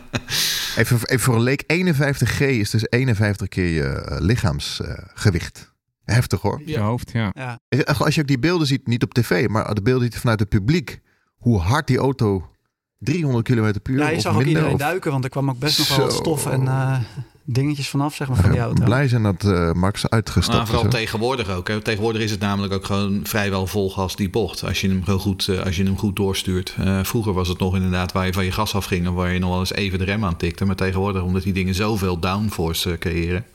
Even, 0.77 0.97
even 1.05 1.19
voor 1.19 1.35
een 1.35 1.41
leek, 1.41 1.63
51G 1.63 2.39
is 2.41 2.69
dus 2.69 2.85
51 2.89 3.47
keer 3.47 3.67
je 3.69 3.83
eh, 3.89 4.17
lichaamsgewicht. 4.19 5.73
Heftig 6.03 6.41
hoor. 6.41 6.61
Je 6.65 6.79
hoofd, 6.79 7.11
ja. 7.11 7.31
Ja. 7.33 7.59
Als 7.97 8.15
je 8.15 8.21
ook 8.21 8.27
die 8.27 8.39
beelden 8.39 8.67
ziet, 8.67 8.87
niet 8.87 9.03
op 9.03 9.13
tv, 9.13 9.47
maar 9.47 9.73
de 9.73 9.81
beelden 9.81 10.03
ziet 10.11 10.19
vanuit 10.19 10.39
het 10.39 10.49
publiek. 10.49 10.99
Hoe 11.37 11.59
hard 11.59 11.87
die 11.87 11.97
auto 11.97 12.49
300 12.97 13.45
km 13.45 13.73
per 13.81 13.93
uur 13.93 13.99
ja, 13.99 14.09
je 14.09 14.15
of 14.15 14.21
zag 14.21 14.31
ook 14.31 14.37
minder. 14.37 14.47
iedereen 14.55 14.73
of- 14.73 14.79
duiken, 14.79 15.11
want 15.11 15.23
er 15.23 15.29
kwam 15.29 15.49
ook 15.49 15.59
best 15.59 15.77
nog 15.77 15.87
wel 15.97 16.05
wat 16.05 16.13
stof 16.15 16.45
en 16.45 16.67
eh, 16.67 16.99
dingetjes 17.43 17.89
vanaf, 17.89 18.15
zeg 18.15 18.27
maar, 18.27 18.37
van 18.37 18.49
die 18.49 18.59
Ja, 18.59 18.65
auto. 18.65 18.83
blij 18.83 19.07
zijn 19.07 19.23
dat 19.23 19.43
eh, 19.43 19.71
Max 19.71 20.09
uitgestapt 20.09 20.57
Maar 20.57 20.65
vooral 20.67 20.85
is. 20.85 20.93
hè? 20.93 20.99
tegenwoordig 20.99 21.49
ook. 21.49 21.67
Hè. 21.67 21.81
Tegenwoordig 21.81 22.21
is 22.21 22.31
het 22.31 22.39
namelijk 22.39 22.73
ook 22.73 22.85
gewoon 22.85 23.19
vrijwel 23.23 23.67
vol 23.67 23.91
gas 23.91 24.15
die 24.15 24.29
bocht. 24.29 24.63
Als 24.63 24.81
je 24.81 24.87
hem, 24.87 25.03
gewoon 25.03 25.19
goed, 25.19 25.47
eh, 25.47 25.59
als 25.65 25.75
je 25.77 25.83
hem 25.83 25.97
goed 25.97 26.15
doorstuurt. 26.15 26.75
Eh, 26.79 26.99
vroeger 27.03 27.33
was 27.33 27.47
het 27.47 27.59
nog 27.59 27.75
inderdaad 27.75 28.11
waar 28.11 28.25
je 28.25 28.33
van 28.33 28.45
je 28.45 28.51
gas 28.51 28.75
afging. 28.75 29.05
en 29.05 29.13
Waar 29.13 29.33
je 29.33 29.39
nog 29.39 29.49
wel 29.49 29.59
eens 29.59 29.73
even 29.73 29.99
de 29.99 30.05
rem 30.05 30.25
aan 30.25 30.37
tikte. 30.37 30.65
Maar 30.65 30.75
tegenwoordig, 30.75 31.21
omdat 31.21 31.43
die 31.43 31.53
dingen 31.53 31.75
zoveel 31.75 32.19
downforce 32.19 32.95
creëren. 32.99 33.45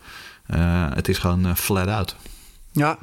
eh, 0.46 0.86
het 0.94 1.08
is 1.08 1.18
gewoon 1.18 1.56
flat 1.56 1.88
out. 1.88 2.16
Ja. 2.72 2.98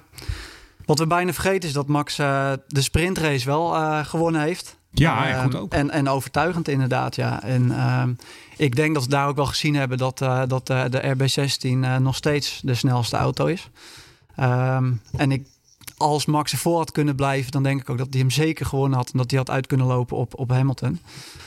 Wat 0.85 0.99
we 0.99 1.07
bijna 1.07 1.33
vergeten 1.33 1.67
is 1.69 1.73
dat 1.75 1.87
Max 1.87 2.19
eh, 2.19 2.51
de 2.67 2.81
sprintrace 2.81 3.45
wel 3.45 3.75
eh, 3.75 4.05
gewonnen 4.05 4.41
heeft. 4.41 4.77
Ja, 4.91 5.25
Ehm, 5.27 5.35
en 5.37 5.43
goed 5.43 5.55
ook. 5.55 5.73
En, 5.73 5.89
en 5.89 6.07
overtuigend 6.09 6.67
inderdaad, 6.67 7.15
ja. 7.15 7.43
En 7.43 7.71
ehm, 7.71 8.13
ik 8.63 8.75
denk 8.75 8.93
dat 8.93 9.03
we 9.03 9.09
daar 9.09 9.27
ook 9.27 9.35
wel 9.35 9.45
gezien 9.45 9.75
hebben 9.75 9.97
dat, 9.97 10.21
eh, 10.21 10.41
dat 10.47 10.69
eh, 10.69 10.83
de 10.89 11.15
RB16 11.15 11.83
eh, 11.83 11.97
nog 11.97 12.15
steeds 12.15 12.61
de 12.63 12.75
snelste 12.75 13.17
auto 13.17 13.45
is. 13.45 13.69
Ehm, 14.35 14.91
en 15.17 15.31
ik, 15.31 15.47
als 15.97 16.25
Max 16.25 16.51
ervoor 16.51 16.77
had 16.77 16.91
kunnen 16.91 17.15
blijven, 17.15 17.51
dan 17.51 17.63
denk 17.63 17.81
ik 17.81 17.89
ook 17.89 17.97
dat 17.97 18.07
hij 18.09 18.19
hem 18.19 18.29
zeker 18.29 18.65
gewonnen 18.65 18.97
had. 18.97 19.11
En 19.11 19.17
dat 19.17 19.29
hij 19.29 19.39
had 19.39 19.49
uit 19.49 19.67
kunnen 19.67 19.87
lopen 19.87 20.17
op, 20.17 20.39
op 20.39 20.49
Hamilton. 20.49 20.99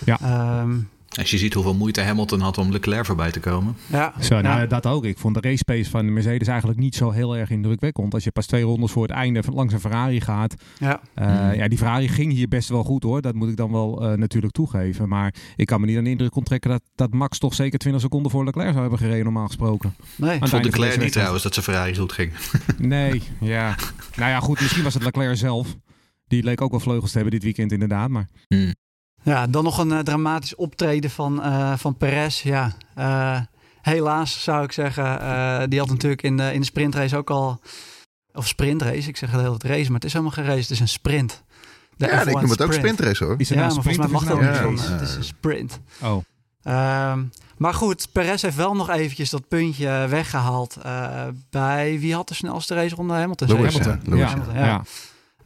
Ja. 0.04 0.18
Ehm, 0.20 0.78
Als 1.18 1.30
je 1.30 1.38
ziet 1.38 1.54
hoeveel 1.54 1.74
moeite 1.74 2.00
Hamilton 2.00 2.40
had 2.40 2.58
om 2.58 2.70
Leclerc 2.72 3.06
voorbij 3.06 3.30
te 3.30 3.40
komen. 3.40 3.76
ja. 3.86 4.12
Zo, 4.20 4.40
nou, 4.40 4.60
Ja. 4.60 4.66
dat 4.66 4.86
ook. 4.86 5.04
Ik 5.04 5.18
vond 5.18 5.34
de 5.34 5.48
race 5.48 5.64
pace 5.64 5.90
van 5.90 6.04
de 6.06 6.12
Mercedes 6.12 6.48
eigenlijk 6.48 6.78
niet 6.78 6.94
zo 6.94 7.10
heel 7.10 7.36
erg 7.36 7.50
indrukwekkend. 7.50 8.14
Als 8.14 8.24
je 8.24 8.30
pas 8.30 8.46
twee 8.46 8.62
rondes 8.62 8.90
voor 8.92 9.02
het 9.02 9.10
einde 9.12 9.42
van 9.42 9.54
langs 9.54 9.72
een 9.72 9.80
Ferrari 9.80 10.20
gaat. 10.20 10.54
Ja. 10.78 11.00
eh, 11.14 11.26
Hmm. 11.26 11.52
Ja, 11.54 11.68
die 11.68 11.78
Ferrari 11.78 12.08
ging 12.08 12.32
hier 12.32 12.48
best 12.48 12.68
wel 12.68 12.84
goed 12.84 13.02
hoor. 13.02 13.22
Dat 13.22 13.34
moet 13.34 13.48
ik 13.48 13.56
dan 13.56 13.72
wel 13.72 14.02
eh, 14.10 14.18
natuurlijk 14.18 14.52
toegeven. 14.52 15.08
Maar 15.08 15.34
ik 15.56 15.66
kan 15.66 15.80
me 15.80 15.86
niet 15.86 15.96
aan 15.98 16.04
de 16.04 16.10
indruk 16.10 16.36
onttrekken 16.36 16.70
dat, 16.70 16.82
dat 16.94 17.12
Max 17.12 17.38
toch 17.38 17.54
zeker 17.54 17.78
20 17.78 18.02
seconden 18.02 18.30
voor 18.30 18.44
Leclerc 18.44 18.68
zou 18.68 18.80
hebben 18.80 18.98
gereden 18.98 19.24
normaal 19.24 19.46
gesproken. 19.46 19.94
Nee. 20.16 20.30
Aan 20.30 20.40
het 20.40 20.48
Vond 20.50 20.64
Leclerc 20.64 21.00
niet 21.00 21.12
trouwens 21.12 21.42
dat 21.42 21.54
ze 21.54 21.62
Ferrari 21.62 21.96
goed 21.96 22.12
ging. 22.12 22.32
Nee, 22.78 23.22
ja. 23.40 23.74
Nou 24.16 24.30
ja, 24.30 24.40
goed. 24.40 24.60
Misschien 24.60 24.82
was 24.82 24.94
het 24.94 25.02
Leclerc 25.04 25.36
zelf. 25.36 25.76
Die 26.28 26.42
leek 26.42 26.60
ook 26.60 26.70
wel 26.70 26.80
vleugels 26.80 27.10
te 27.10 27.16
hebben 27.18 27.34
dit 27.34 27.42
weekend 27.44 27.72
inderdaad. 27.72 28.08
Maar 28.08 28.28
Hmm. 28.48 28.74
Ja, 29.26 29.46
dan 29.46 29.64
nog 29.64 29.78
een 29.78 29.92
eh, 29.92 29.98
dramatisch 29.98 30.54
optreden 30.54 31.10
van, 31.10 31.42
eh, 31.42 31.72
van 31.76 31.96
Perez. 31.96 32.42
Ja, 32.42 32.72
eh, 32.94 33.40
helaas 33.82 34.42
zou 34.42 34.64
ik 34.64 34.72
zeggen. 34.72 35.20
eh, 35.20 35.62
die 35.68 35.78
had 35.78 35.88
natuurlijk 35.88 36.22
in 36.22 36.36
de, 36.36 36.52
in 36.52 36.60
de 36.60 36.66
sprintrace 36.66 37.16
ook 37.16 37.30
al... 37.30 37.60
Of 38.32 38.46
sprintrace, 38.48 39.08
ik 39.08 39.16
zeg 39.16 39.30
het 39.30 39.40
heel 39.40 39.52
het 39.52 39.62
race, 39.62 39.84
maar 39.84 39.94
het 39.94 40.04
is 40.04 40.12
helemaal 40.12 40.34
geen 40.34 40.44
race. 40.44 40.60
Het 40.60 40.70
is 40.70 40.80
een 40.80 40.88
sprint. 40.88 41.42
De 41.96 42.06
Ja, 42.06 42.24
F1 42.24 42.28
ik 42.28 42.40
noem 42.40 42.50
het 42.50 42.62
ook 42.62 42.72
sprint. 42.72 42.74
sprintrace 42.74 43.24
hoor. 43.24 43.34
is 43.38 43.48
Ja, 43.48 43.54
nou 43.54 43.66
maar 43.74 43.82
volgens 43.82 43.96
mij 43.96 44.08
mag 44.08 44.22
is 44.22 44.28
dat 44.28 44.38
er 44.38 44.44
niet. 44.70 44.80
nou 44.80 44.90
Ja? 44.90 44.92
Het 44.98 45.08
is 45.08 45.14
een 45.16 45.24
sprint. 45.24 45.80
Oh, 46.02 46.24
Ehm, 46.62 47.24
maar 47.56 47.74
goed, 47.74 48.08
Perez 48.12 48.42
heeft 48.42 48.56
wel 48.56 48.74
nog 48.74 48.90
eventjes 48.90 49.30
dat 49.30 49.48
puntje 49.48 50.06
weggehaald. 50.08 50.76
eh, 50.82 51.24
bij 51.50 51.98
wie 52.00 52.14
had 52.14 52.28
de 52.28 52.34
snelste 52.34 52.74
race 52.74 52.94
ronde? 52.94 53.14
Hamilton. 53.14 53.48
Lewis, 53.48 53.74
ja. 53.74 53.80
Hamilton. 53.82 54.10
Lewis, 54.12 54.30
ja. 54.30 54.36
Hamilton, 54.36 54.54
ja. 54.54 54.64
ja. 54.66 54.82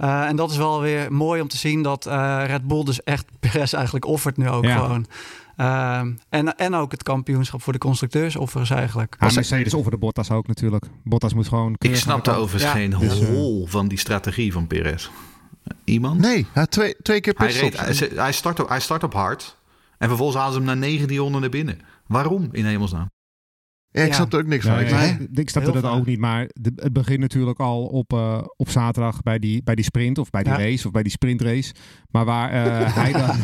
Eh, 0.01 0.27
en 0.27 0.37
dat 0.37 0.51
is 0.51 0.57
wel 0.57 0.81
weer 0.81 1.13
mooi 1.13 1.41
om 1.41 1.49
te 1.49 1.57
zien 1.57 1.83
dat 1.83 2.07
eh, 2.07 2.43
Red 2.47 2.67
Bull 2.67 2.85
dus 2.85 3.03
echt 3.03 3.25
Perez 3.41 3.73
eigenlijk 3.73 4.05
offert 4.05 4.37
nu 4.37 4.49
ook 4.49 4.65
Ja. 4.65 4.77
gewoon. 4.79 5.07
Ehm, 5.57 6.13
en, 6.29 6.57
en 6.57 6.75
ook 6.75 6.93
het 6.93 7.03
kampioenschap 7.03 7.63
voor 7.63 7.73
de 7.73 7.79
constructeurs 7.79 8.37
offeren 8.37 8.67
ze 8.67 8.75
eigenlijk. 8.75 9.17
Ja, 9.19 9.31
Mercedes 9.35 9.75
over 9.75 9.91
de 9.91 9.97
Bottas 9.97 10.31
ook 10.31 10.47
natuurlijk. 10.47 10.85
Bottas 11.05 11.35
moet 11.35 11.49
gewoon... 11.49 11.75
Ik 11.79 12.01
kant. 12.07 12.29
overigens 12.29 12.63
Ja. 12.63 12.71
geen 12.71 12.91
Dus, 12.99 13.21
eh, 13.21 13.27
hol 13.29 13.67
van 13.67 13.89
die 13.89 13.99
strategie 13.99 14.53
van 14.53 14.67
Perez. 14.67 15.11
Iemand? 15.85 16.21
Nee, 16.21 16.47
hij 16.53 16.67
twee, 16.67 16.95
twee 17.03 17.21
keer 17.21 17.35
Hij, 17.37 17.47
pitstops. 17.47 17.77
reed, 18.01 18.11
hij, 18.11 18.23
hij, 18.23 18.33
start 18.33 18.61
op, 18.61 18.69
hij 18.69 18.81
start 18.81 19.03
op 19.05 19.13
hard. 19.13 19.57
En 19.99 20.09
vervolgens 20.09 20.39
halen 20.39 20.53
ze 20.53 20.59
hem 20.59 20.69
na 20.69 20.75
19 20.75 21.17
ronden 21.17 21.41
naar 21.41 21.51
binnen. 21.51 21.81
Waarom 22.07 22.49
in 22.53 22.65
hemelsnaam? 22.65 23.07
Ja, 23.93 24.03
ik 24.03 24.09
Ja. 24.09 24.15
snap 24.15 24.33
er 24.33 24.39
ook 24.39 24.47
niks 24.47 24.65
van. 24.67 24.75
Nee, 24.75 24.85
Ik 24.85 24.91
Nee. 24.93 25.29
ik 25.33 25.51
snapte 25.51 25.73
dat 25.73 25.83
vaak. 25.83 25.93
ook 25.95 26.07
niet, 26.07 26.19
maar 26.19 26.49
de- 26.53 26.73
het 26.77 26.93
begint 26.93 27.19
natuurlijk 27.21 27.59
al 27.59 27.85
op, 27.87 28.13
eh, 28.13 28.43
op 28.57 28.69
zaterdag 28.71 29.23
bij 29.23 29.39
die, 29.39 29.63
bij 29.63 29.75
die 29.75 29.85
sprint 29.85 30.19
of 30.19 30.31
bij 30.31 30.43
die 30.43 30.53
Ja. 30.53 30.59
race 30.59 30.87
of 30.87 30.93
bij 30.93 31.03
die 31.03 31.13
sprintrace. 31.13 31.73
Maar 32.11 32.25
waar 32.25 32.51
eh, 32.51 32.95
hij 33.03 33.13
dan 33.13 33.37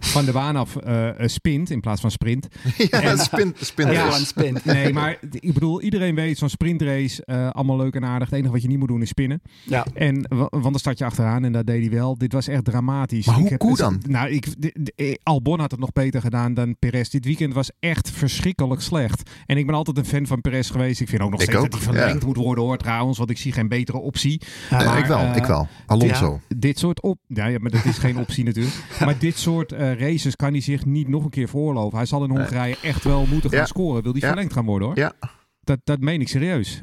van 0.00 0.24
de 0.24 0.32
baan 0.32 0.56
af 0.56 0.76
eh, 0.76 1.08
spint 1.18 1.70
in 1.70 1.80
plaats 1.80 2.00
van 2.00 2.10
sprint. 2.10 2.48
ja, 2.90 3.00
En- 3.02 3.18
spin, 3.18 3.54
spin 3.60 3.90
Ja. 3.90 4.10
F1 4.10 4.26
spint. 4.26 4.64
Nee, 4.72 4.92
maar 4.92 5.18
ik 5.30 5.52
bedoel, 5.52 5.80
iedereen 5.82 6.14
weet 6.14 6.38
zo'n 6.38 6.48
sprintrace, 6.48 7.24
eh, 7.24 7.50
allemaal 7.50 7.76
leuk 7.76 7.94
en 7.94 8.04
aardig. 8.04 8.28
Het 8.28 8.38
enige 8.38 8.52
wat 8.52 8.62
je 8.62 8.68
niet 8.68 8.78
moet 8.78 8.88
doen 8.88 9.02
is 9.02 9.08
spinnen. 9.08 9.42
Ja. 9.64 9.86
En 9.94 10.26
wa- 10.28 10.46
want 10.50 10.62
dan 10.62 10.78
start 10.78 10.98
je 10.98 11.04
achteraan 11.04 11.44
en 11.44 11.52
dat 11.52 11.66
deed 11.66 11.80
hij 11.80 11.90
wel. 11.98 12.18
Dit 12.18 12.32
was 12.32 12.48
echt 12.48 12.64
dramatisch. 12.64 13.26
Maar 13.26 13.34
hoe 13.34 13.48
heb- 13.48 13.58
cool 13.58 13.76
dan? 13.76 14.02
Nou, 14.08 14.28
ik, 14.30 14.62
de- 14.62 14.76
de- 14.94 15.20
Albon 15.22 15.60
had 15.60 15.70
het 15.70 15.80
nog 15.80 15.92
beter 15.92 16.20
gedaan 16.20 16.54
dan 16.54 16.76
Perez. 16.78 17.08
Dit 17.08 17.24
weekend 17.24 17.54
was 17.54 17.70
echt 17.80 18.10
verschrikkelijk 18.10 18.80
slecht. 18.80 19.30
En 19.46 19.56
ik 19.56 19.66
ben 19.66 19.74
altijd 19.74 19.91
een 19.98 20.04
fan 20.04 20.26
van 20.26 20.40
Perez 20.40 20.70
geweest. 20.70 21.00
Ik 21.00 21.08
vind 21.08 21.22
ook 21.22 21.30
nog 21.30 21.40
Ik 21.40 21.46
steeds 21.48 21.64
ook, 21.64 21.70
dat 21.70 21.80
hij 21.80 21.92
verlengd 21.92 22.20
ja. 22.20 22.26
moet 22.26 22.36
worden 22.36 22.64
hoor 22.64 22.76
trouwens. 22.76 23.18
Want 23.18 23.30
ik 23.30 23.38
zie 23.38 23.52
geen 23.52 23.68
betere 23.68 23.98
optie. 23.98 24.40
Ja, 24.70 24.84
maar, 24.84 24.98
ik 24.98 25.04
wel, 25.04 25.18
eh, 25.18 25.36
ik 25.36 25.44
wel. 25.44 25.68
Alonso. 25.86 26.40
Dit 26.56 26.78
soort 26.78 27.00
op... 27.02 27.18
Ja, 27.26 27.46
ja, 27.46 27.58
maar 27.58 27.70
dat 27.70 27.84
is 27.84 27.98
geen 27.98 28.16
optie 28.18 28.44
natuurlijk. 28.44 28.74
Maar 29.04 29.18
dit 29.18 29.38
soort 29.38 29.72
eh, 29.72 29.94
races 30.00 30.36
kan 30.36 30.52
hij 30.52 30.60
zich 30.60 30.84
niet 30.84 31.08
nog 31.08 31.24
een 31.24 31.30
keer 31.30 31.48
voorlopen. 31.48 31.96
Hij 31.96 32.06
zal 32.06 32.24
in 32.24 32.30
Hongarije 32.30 32.76
echt 32.82 33.04
wel 33.04 33.26
moeten 33.30 33.50
gaan 33.50 33.58
Ja. 33.58 33.66
scoren. 33.66 34.02
Wil 34.02 34.12
hij 34.12 34.20
Ja. 34.20 34.26
verlengd 34.28 34.52
gaan 34.52 34.64
worden 34.64 34.88
hoor. 34.88 34.96
Ja. 34.96 35.12
Dat, 35.60 35.78
dat 35.84 36.00
meen 36.00 36.20
ik 36.20 36.28
serieus. 36.28 36.82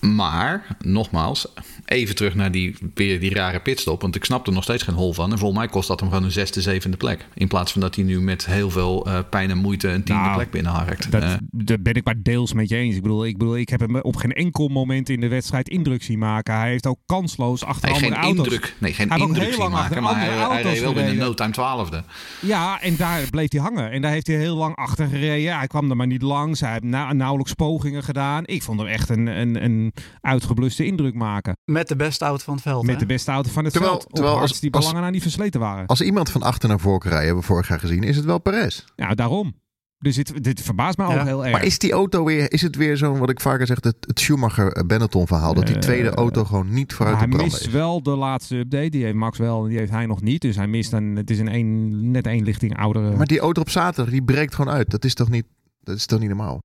Maar, 0.00 0.66
nogmaals, 0.84 1.46
even 1.84 2.14
terug 2.14 2.34
naar 2.34 2.50
die, 2.50 2.76
weer 2.94 3.20
die 3.20 3.34
rare 3.34 3.60
pitstop. 3.60 4.00
Want 4.02 4.16
ik 4.16 4.24
snap 4.24 4.46
er 4.46 4.52
nog 4.52 4.62
steeds 4.62 4.82
geen 4.82 4.94
hol 4.94 5.12
van. 5.12 5.32
En 5.32 5.38
volgens 5.38 5.58
mij 5.60 5.68
kost 5.68 5.88
dat 5.88 6.00
hem 6.00 6.08
gewoon 6.08 6.24
een 6.24 6.30
zesde, 6.30 6.60
zevende 6.60 6.96
plek. 6.96 7.26
In 7.34 7.48
plaats 7.48 7.72
van 7.72 7.80
dat 7.80 7.94
hij 7.94 8.04
nu 8.04 8.20
met 8.20 8.46
heel 8.46 8.70
veel 8.70 9.06
eh, 9.06 9.18
pijn 9.30 9.50
en 9.50 9.58
moeite 9.58 9.88
een 9.88 10.02
tiende 10.02 10.22
Nou, 10.22 10.34
plek 10.34 10.50
binnenharkt. 10.50 11.10
Dat, 11.12 11.22
Eh, 11.22 11.32
daar 11.50 11.80
ben 11.80 11.94
ik 11.94 12.04
maar 12.04 12.14
deels 12.22 12.52
met 12.52 12.68
je 12.68 12.76
eens. 12.76 12.96
Ik 12.96 13.02
bedoel, 13.02 13.26
ik 13.26 13.38
bedoel, 13.38 13.56
ik 13.56 13.68
heb 13.68 13.80
hem 13.80 13.96
op 14.00 14.16
geen 14.16 14.32
enkel 14.32 14.68
moment 14.68 15.08
in 15.08 15.20
de 15.20 15.28
wedstrijd 15.28 15.68
indruk 15.68 16.02
zien 16.02 16.18
maken. 16.18 16.54
Hij 16.54 16.70
heeft 16.70 16.86
ook 16.86 16.98
kansloos 17.06 17.64
achter 17.64 17.90
nee, 17.90 17.98
geen 17.98 18.14
andere 18.14 18.26
auto's. 18.26 18.44
indruk, 18.44 18.74
nee, 18.78 18.92
geen 18.92 19.08
Hij 19.08 19.18
indruk 19.18 19.52
zien 19.54 19.70
maken. 19.70 20.02
Maar 20.02 20.18
hij, 20.18 20.28
hij 20.28 20.62
reed 20.62 20.80
wel 20.80 20.92
gereden. 20.92 21.16
no 21.16 21.34
time 21.34 21.50
twaalfde. 21.52 22.02
Ja, 22.40 22.80
en 22.80 22.96
daar 22.96 23.22
bleef 23.30 23.50
hij 23.52 23.60
hangen. 23.60 23.90
En 23.90 24.02
daar 24.02 24.10
heeft 24.10 24.26
hij 24.26 24.36
heel 24.36 24.56
lang 24.56 24.76
achter 24.76 25.06
gereden. 25.08 25.56
Hij 25.58 25.66
kwam 25.66 25.90
er 25.90 25.96
maar 25.96 26.06
niet 26.06 26.22
langs. 26.22 26.60
Hij 26.60 26.70
heeft 26.70 26.82
na- 26.84 27.12
nauwelijks 27.12 27.52
pogingen 27.52 28.02
gedaan. 28.02 28.42
Ik 28.46 28.62
vond 28.62 28.78
hem 28.80 28.88
echt 28.88 29.08
een, 29.08 29.26
een, 29.26 29.64
een 29.64 29.89
uitgebluste 30.20 30.84
indruk 30.84 31.14
maken. 31.14 31.56
Met 31.64 31.88
de 31.88 31.96
beste 31.96 32.24
auto 32.24 32.44
van 32.44 32.54
het 32.54 32.62
veld. 32.62 32.82
Met 32.84 32.94
hè? 32.94 33.00
de 33.00 33.06
beste 33.06 33.30
auto 33.30 33.50
van 33.50 33.64
het 33.64 33.72
Terwijl- 33.72 33.94
veld. 33.94 34.14
Terwijl 34.14 34.38
als- 34.38 34.60
die 34.60 34.72
als- 34.72 34.84
belangen 34.86 35.06
aan 35.06 35.12
die 35.12 35.22
versleten 35.22 35.60
waren. 35.60 35.86
Als 35.86 36.00
iemand 36.00 36.30
van 36.30 36.42
achter 36.42 36.68
naar 36.68 36.80
voren 36.80 36.98
kan 37.00 37.08
rijden, 37.10 37.26
hebben 37.28 37.46
we 37.46 37.52
vorig 37.52 37.68
jaar 37.68 37.80
gezien, 37.80 38.02
is 38.02 38.16
het 38.16 38.24
wel 38.24 38.38
Perez. 38.40 38.84
Ja, 38.96 39.14
daarom. 39.14 39.54
Dus 39.98 40.14
dit, 40.14 40.44
dit 40.44 40.60
verbaast 40.62 40.96
me 40.98 41.06
Ja. 41.06 41.18
ook 41.20 41.26
heel 41.26 41.42
erg. 41.44 41.52
Maar 41.52 41.64
is 41.64 41.78
die 41.78 41.92
auto 41.92 42.24
weer, 42.24 42.52
is 42.52 42.62
het 42.62 42.76
weer 42.76 42.96
zo'n, 42.96 43.18
wat 43.18 43.30
ik 43.30 43.40
vaker 43.40 43.66
zeg, 43.66 43.76
het, 43.80 43.96
het 44.06 44.20
Schumacher-Benetton 44.20 45.26
verhaal, 45.26 45.54
dat 45.54 45.66
die 45.66 45.74
Eh, 45.74 45.80
tweede 45.80 46.10
auto 46.10 46.44
gewoon 46.44 46.72
niet 46.72 46.92
vooruit 46.92 47.16
hij 47.16 47.26
te 47.26 47.32
branden 47.32 47.52
mist 47.58 47.66
is? 47.66 47.72
wel 47.72 48.02
de 48.02 48.10
laatste 48.16 48.56
update. 48.56 48.88
Die 48.88 49.02
heeft 49.04 49.14
Max 49.16 49.38
wel 49.38 49.62
en 49.62 49.68
die 49.68 49.78
heeft 49.78 49.90
hij 49.90 50.06
nog 50.06 50.22
niet. 50.22 50.40
Dus 50.40 50.56
hij 50.56 50.66
mist 50.66 50.90
dan, 50.90 51.04
het 51.04 51.30
is 51.30 51.38
een 51.38 51.48
één, 51.48 52.10
net 52.10 52.26
één 52.26 52.44
lichting 52.44 52.76
oudere. 52.76 53.16
Maar 53.16 53.26
die 53.26 53.40
auto 53.40 53.60
op 53.60 53.70
zaterdag, 53.70 54.12
die 54.12 54.22
breekt 54.22 54.54
gewoon 54.54 54.72
uit. 54.74 54.90
Dat 54.90 55.04
is 55.04 55.14
toch 55.14 55.28
niet, 55.28 55.46
dat 55.80 55.96
is 55.96 56.06
toch 56.06 56.18
niet 56.20 56.28
normaal? 56.28 56.58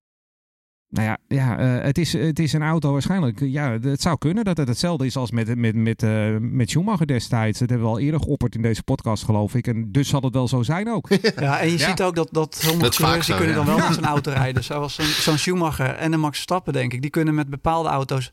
Nou 0.88 1.06
ja, 1.08 1.18
ja 1.28 1.58
eh, 1.58 1.84
het, 1.84 1.98
is, 1.98 2.12
het 2.12 2.38
is 2.38 2.52
een 2.52 2.62
auto 2.62 2.92
waarschijnlijk. 2.92 3.40
Ja, 3.40 3.78
het 3.80 4.00
zou 4.02 4.18
kunnen 4.18 4.44
dat 4.44 4.56
het 4.56 4.68
hetzelfde 4.68 5.06
is 5.06 5.16
als 5.16 5.30
met, 5.30 5.56
met, 5.56 5.74
met, 5.74 6.02
eh, 6.02 6.36
met 6.40 6.70
Schumacher 6.70 7.06
destijds. 7.06 7.58
Dat 7.58 7.68
hebben 7.68 7.86
we 7.86 7.92
al 7.94 8.00
eerder 8.00 8.20
geopperd 8.20 8.54
in 8.54 8.62
deze 8.62 8.82
podcast, 8.82 9.24
geloof 9.24 9.54
ik. 9.54 9.66
En 9.66 9.92
dus 9.92 10.08
zal 10.08 10.20
het 10.20 10.34
wel 10.34 10.48
zo 10.48 10.62
zijn 10.62 10.88
ook. 10.90 11.08
Ja, 11.36 11.58
en 11.60 11.70
je 11.70 11.78
Ja. 11.78 11.88
ziet 11.88 12.02
ook 12.02 12.14
dat, 12.14 12.28
dat 12.32 12.54
sommige 12.54 12.90
coureurs 12.90 13.26
kunnen 13.26 13.48
ja. 13.48 13.54
dan 13.54 13.64
wel 13.66 13.76
Ja. 13.76 13.84
met 13.88 13.94
zijn 13.94 14.06
auto 14.06 14.30
rijden. 14.30 14.64
Zoals 14.64 14.94
zo'n 14.94 15.04
zo'n 15.04 15.38
Schumacher 15.38 15.94
en 15.94 16.12
een 16.12 16.20
Max 16.20 16.32
Verstappen, 16.34 16.72
denk 16.72 16.92
ik. 16.92 17.02
Die 17.02 17.10
kunnen 17.10 17.34
met 17.34 17.50
bepaalde 17.50 17.88
auto's 17.88 18.30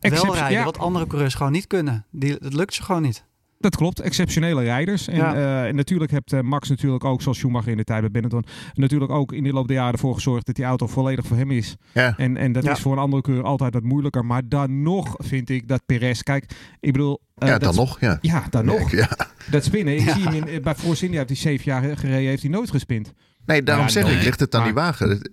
wel 0.00 0.12
Except- 0.12 0.32
rijden, 0.34 0.58
ja. 0.58 0.64
wat 0.64 0.78
andere 0.78 1.06
coureurs 1.06 1.34
gewoon 1.34 1.52
niet 1.52 1.66
kunnen. 1.66 2.06
Die, 2.10 2.36
dat 2.40 2.52
lukt 2.54 2.74
ze 2.74 2.82
gewoon 2.82 3.02
niet. 3.02 3.24
Dat 3.58 3.76
klopt, 3.76 4.00
exceptionele 4.00 4.62
rijders. 4.62 5.08
En, 5.08 5.16
Ja. 5.16 5.34
eh, 5.34 5.64
en 5.68 5.74
natuurlijk 5.74 6.10
heeft 6.10 6.32
eh, 6.32 6.40
Max 6.40 6.68
natuurlijk 6.68 7.04
ook, 7.04 7.22
zoals 7.22 7.38
Schumacher 7.38 7.70
in 7.70 7.76
de 7.76 7.84
tijd 7.84 8.00
bij 8.00 8.10
Benetton, 8.10 8.44
natuurlijk 8.74 9.10
ook 9.12 9.32
in 9.32 9.42
de 9.42 9.52
loop 9.52 9.66
der 9.68 9.76
jaren 9.76 9.92
ervoor 9.92 10.14
gezorgd 10.14 10.46
dat 10.46 10.54
die 10.54 10.64
auto 10.64 10.86
volledig 10.86 11.26
voor 11.26 11.36
hem 11.36 11.50
is. 11.50 11.76
Ja. 11.92 12.14
En, 12.16 12.36
en 12.36 12.52
dat 12.52 12.64
Ja. 12.64 12.72
is 12.72 12.80
voor 12.80 12.92
een 12.92 12.98
andere 12.98 13.22
keur 13.22 13.42
altijd 13.42 13.74
wat 13.74 13.82
moeilijker. 13.82 14.24
Maar 14.24 14.42
dan 14.48 14.82
nog 14.82 15.14
vind 15.18 15.50
ik 15.50 15.68
dat 15.68 15.82
Perez, 15.86 16.20
kijk, 16.20 16.44
ik 16.80 16.92
bedoel... 16.92 17.20
eh, 17.34 17.48
ja, 17.48 17.58
dan 17.58 17.74
nog. 17.74 18.00
Ja. 18.00 18.18
Ja, 18.20 18.44
dan 18.50 18.64
nog. 18.64 18.90
Ja. 18.90 19.08
Dat 19.50 19.64
spinnen. 19.64 19.94
Ik 19.94 20.00
Ja. 20.00 20.12
zie 20.14 20.22
hem 20.28 20.44
in, 20.44 20.62
bij 20.62 20.74
Force 20.74 21.04
India 21.04 21.18
heeft 21.18 21.30
hij 21.30 21.38
zeven 21.38 21.64
jaar 21.64 21.96
gereden, 21.98 22.28
heeft 22.28 22.42
hij 22.42 22.50
nooit 22.50 22.70
gespind. 22.70 23.12
Nee, 23.46 23.62
daarom 23.62 23.84
Ja, 23.84 23.90
zeg 23.90 24.04
nee. 24.04 24.16
ik, 24.16 24.22
ligt 24.22 24.40
het 24.40 24.54
aan 24.54 24.64
die 24.64 24.74
wagen? 24.74 25.30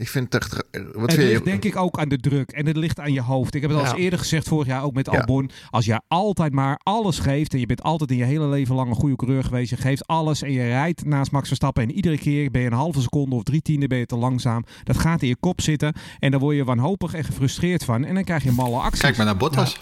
Ik 0.00 0.08
vind 0.08 0.32
het 0.32 0.42
echt... 0.42 0.52
Wat 0.52 0.62
het 0.72 1.12
vind 1.12 1.16
ligt 1.28 1.38
je? 1.38 1.44
denk 1.44 1.64
ik 1.64 1.76
ook 1.76 1.98
aan 1.98 2.08
de 2.08 2.16
druk 2.18 2.50
en 2.50 2.66
het 2.66 2.76
ligt 2.76 3.00
aan 3.00 3.12
je 3.12 3.20
hoofd. 3.22 3.54
Ik 3.54 3.60
heb 3.60 3.70
het 3.70 3.80
al 3.80 3.86
eens 3.86 3.94
eerder 3.94 4.18
gezegd 4.18 4.48
vorig 4.48 4.66
jaar 4.66 4.82
ook 4.84 4.94
met 4.94 5.08
Ja. 5.12 5.18
Albon. 5.18 5.50
Als 5.70 5.84
jij 5.84 6.00
altijd 6.08 6.52
maar 6.52 6.80
alles 6.82 7.18
geeft 7.18 7.52
en 7.52 7.58
je 7.60 7.66
bent 7.66 7.82
altijd 7.82 8.10
in 8.10 8.16
je 8.16 8.24
hele 8.24 8.46
leven 8.46 8.74
lang 8.74 8.88
een 8.90 8.94
goede 8.96 9.16
coureur 9.16 9.44
geweest. 9.44 9.70
Je 9.70 9.76
geeft 9.76 10.06
alles 10.06 10.42
en 10.42 10.52
je 10.52 10.62
rijdt 10.62 11.04
naast 11.04 11.30
Max 11.30 11.46
Verstappen 11.46 11.82
en 11.82 11.90
iedere 11.92 12.18
keer 12.18 12.50
ben 12.50 12.60
je 12.60 12.66
een 12.66 12.72
halve 12.72 13.00
seconde 13.00 13.34
of 13.36 13.42
drie 13.42 13.62
tiende 13.62 13.86
ben 13.86 13.98
je 13.98 14.06
te 14.06 14.16
langzaam. 14.16 14.64
Dat 14.84 14.98
gaat 14.98 15.22
in 15.22 15.28
je 15.28 15.36
kop 15.40 15.60
zitten 15.60 15.92
en 16.18 16.30
daar 16.30 16.40
word 16.40 16.56
je 16.56 16.64
wanhopig 16.64 17.14
en 17.14 17.24
gefrustreerd 17.24 17.84
van. 17.84 18.04
En 18.04 18.14
dan 18.14 18.24
krijg 18.24 18.42
je 18.42 18.52
malle 18.52 18.78
acties. 18.78 19.00
Kijk 19.00 19.16
maar 19.16 19.26
naar 19.26 19.36
Bottas. 19.36 19.78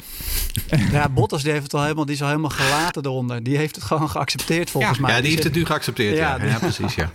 Ja, 0.92 1.08
Bottas 1.08 1.42
die 1.42 1.50
heeft 1.52 1.62
het 1.64 1.74
al 1.74 1.82
helemaal, 1.82 2.04
die 2.04 2.14
is 2.14 2.20
al 2.22 2.28
helemaal 2.28 2.50
gelaten 2.50 3.04
eronder. 3.04 3.42
Die 3.42 3.56
heeft 3.56 3.74
het 3.74 3.84
gewoon 3.84 4.10
geaccepteerd 4.10 4.70
volgens 4.70 4.96
Ja. 4.96 5.02
mij. 5.02 5.14
Ja, 5.14 5.20
die 5.20 5.30
heeft 5.30 5.44
het 5.44 5.54
nu 5.54 5.64
geaccepteerd. 5.64 6.16
Ja, 6.16 6.44
Ja, 6.44 6.58
precies. 6.58 6.94
Ja. 6.94 7.10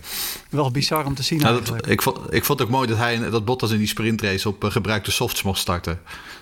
Wel 0.50 0.72
bizar 0.72 1.06
om 1.06 1.16
te 1.16 1.24
zien 1.24 1.40
Nou, 1.40 1.64
dat, 1.64 1.88
ik, 1.90 2.02
vond, 2.02 2.18
ik 2.34 2.46
vond 2.46 2.60
het 2.60 2.68
ook 2.68 2.74
mooi 2.74 2.88
dat, 2.96 3.02
hij, 3.06 3.30
dat 3.30 3.46
Bottas 3.46 3.72
in 3.72 3.78
die 3.78 3.88
sprintrace 3.88 4.48
op 4.50 4.64
eh, 4.64 4.72
gebruikte 4.72 5.12
softs 5.12 5.44
mocht 5.44 5.60
starten. 5.60 6.00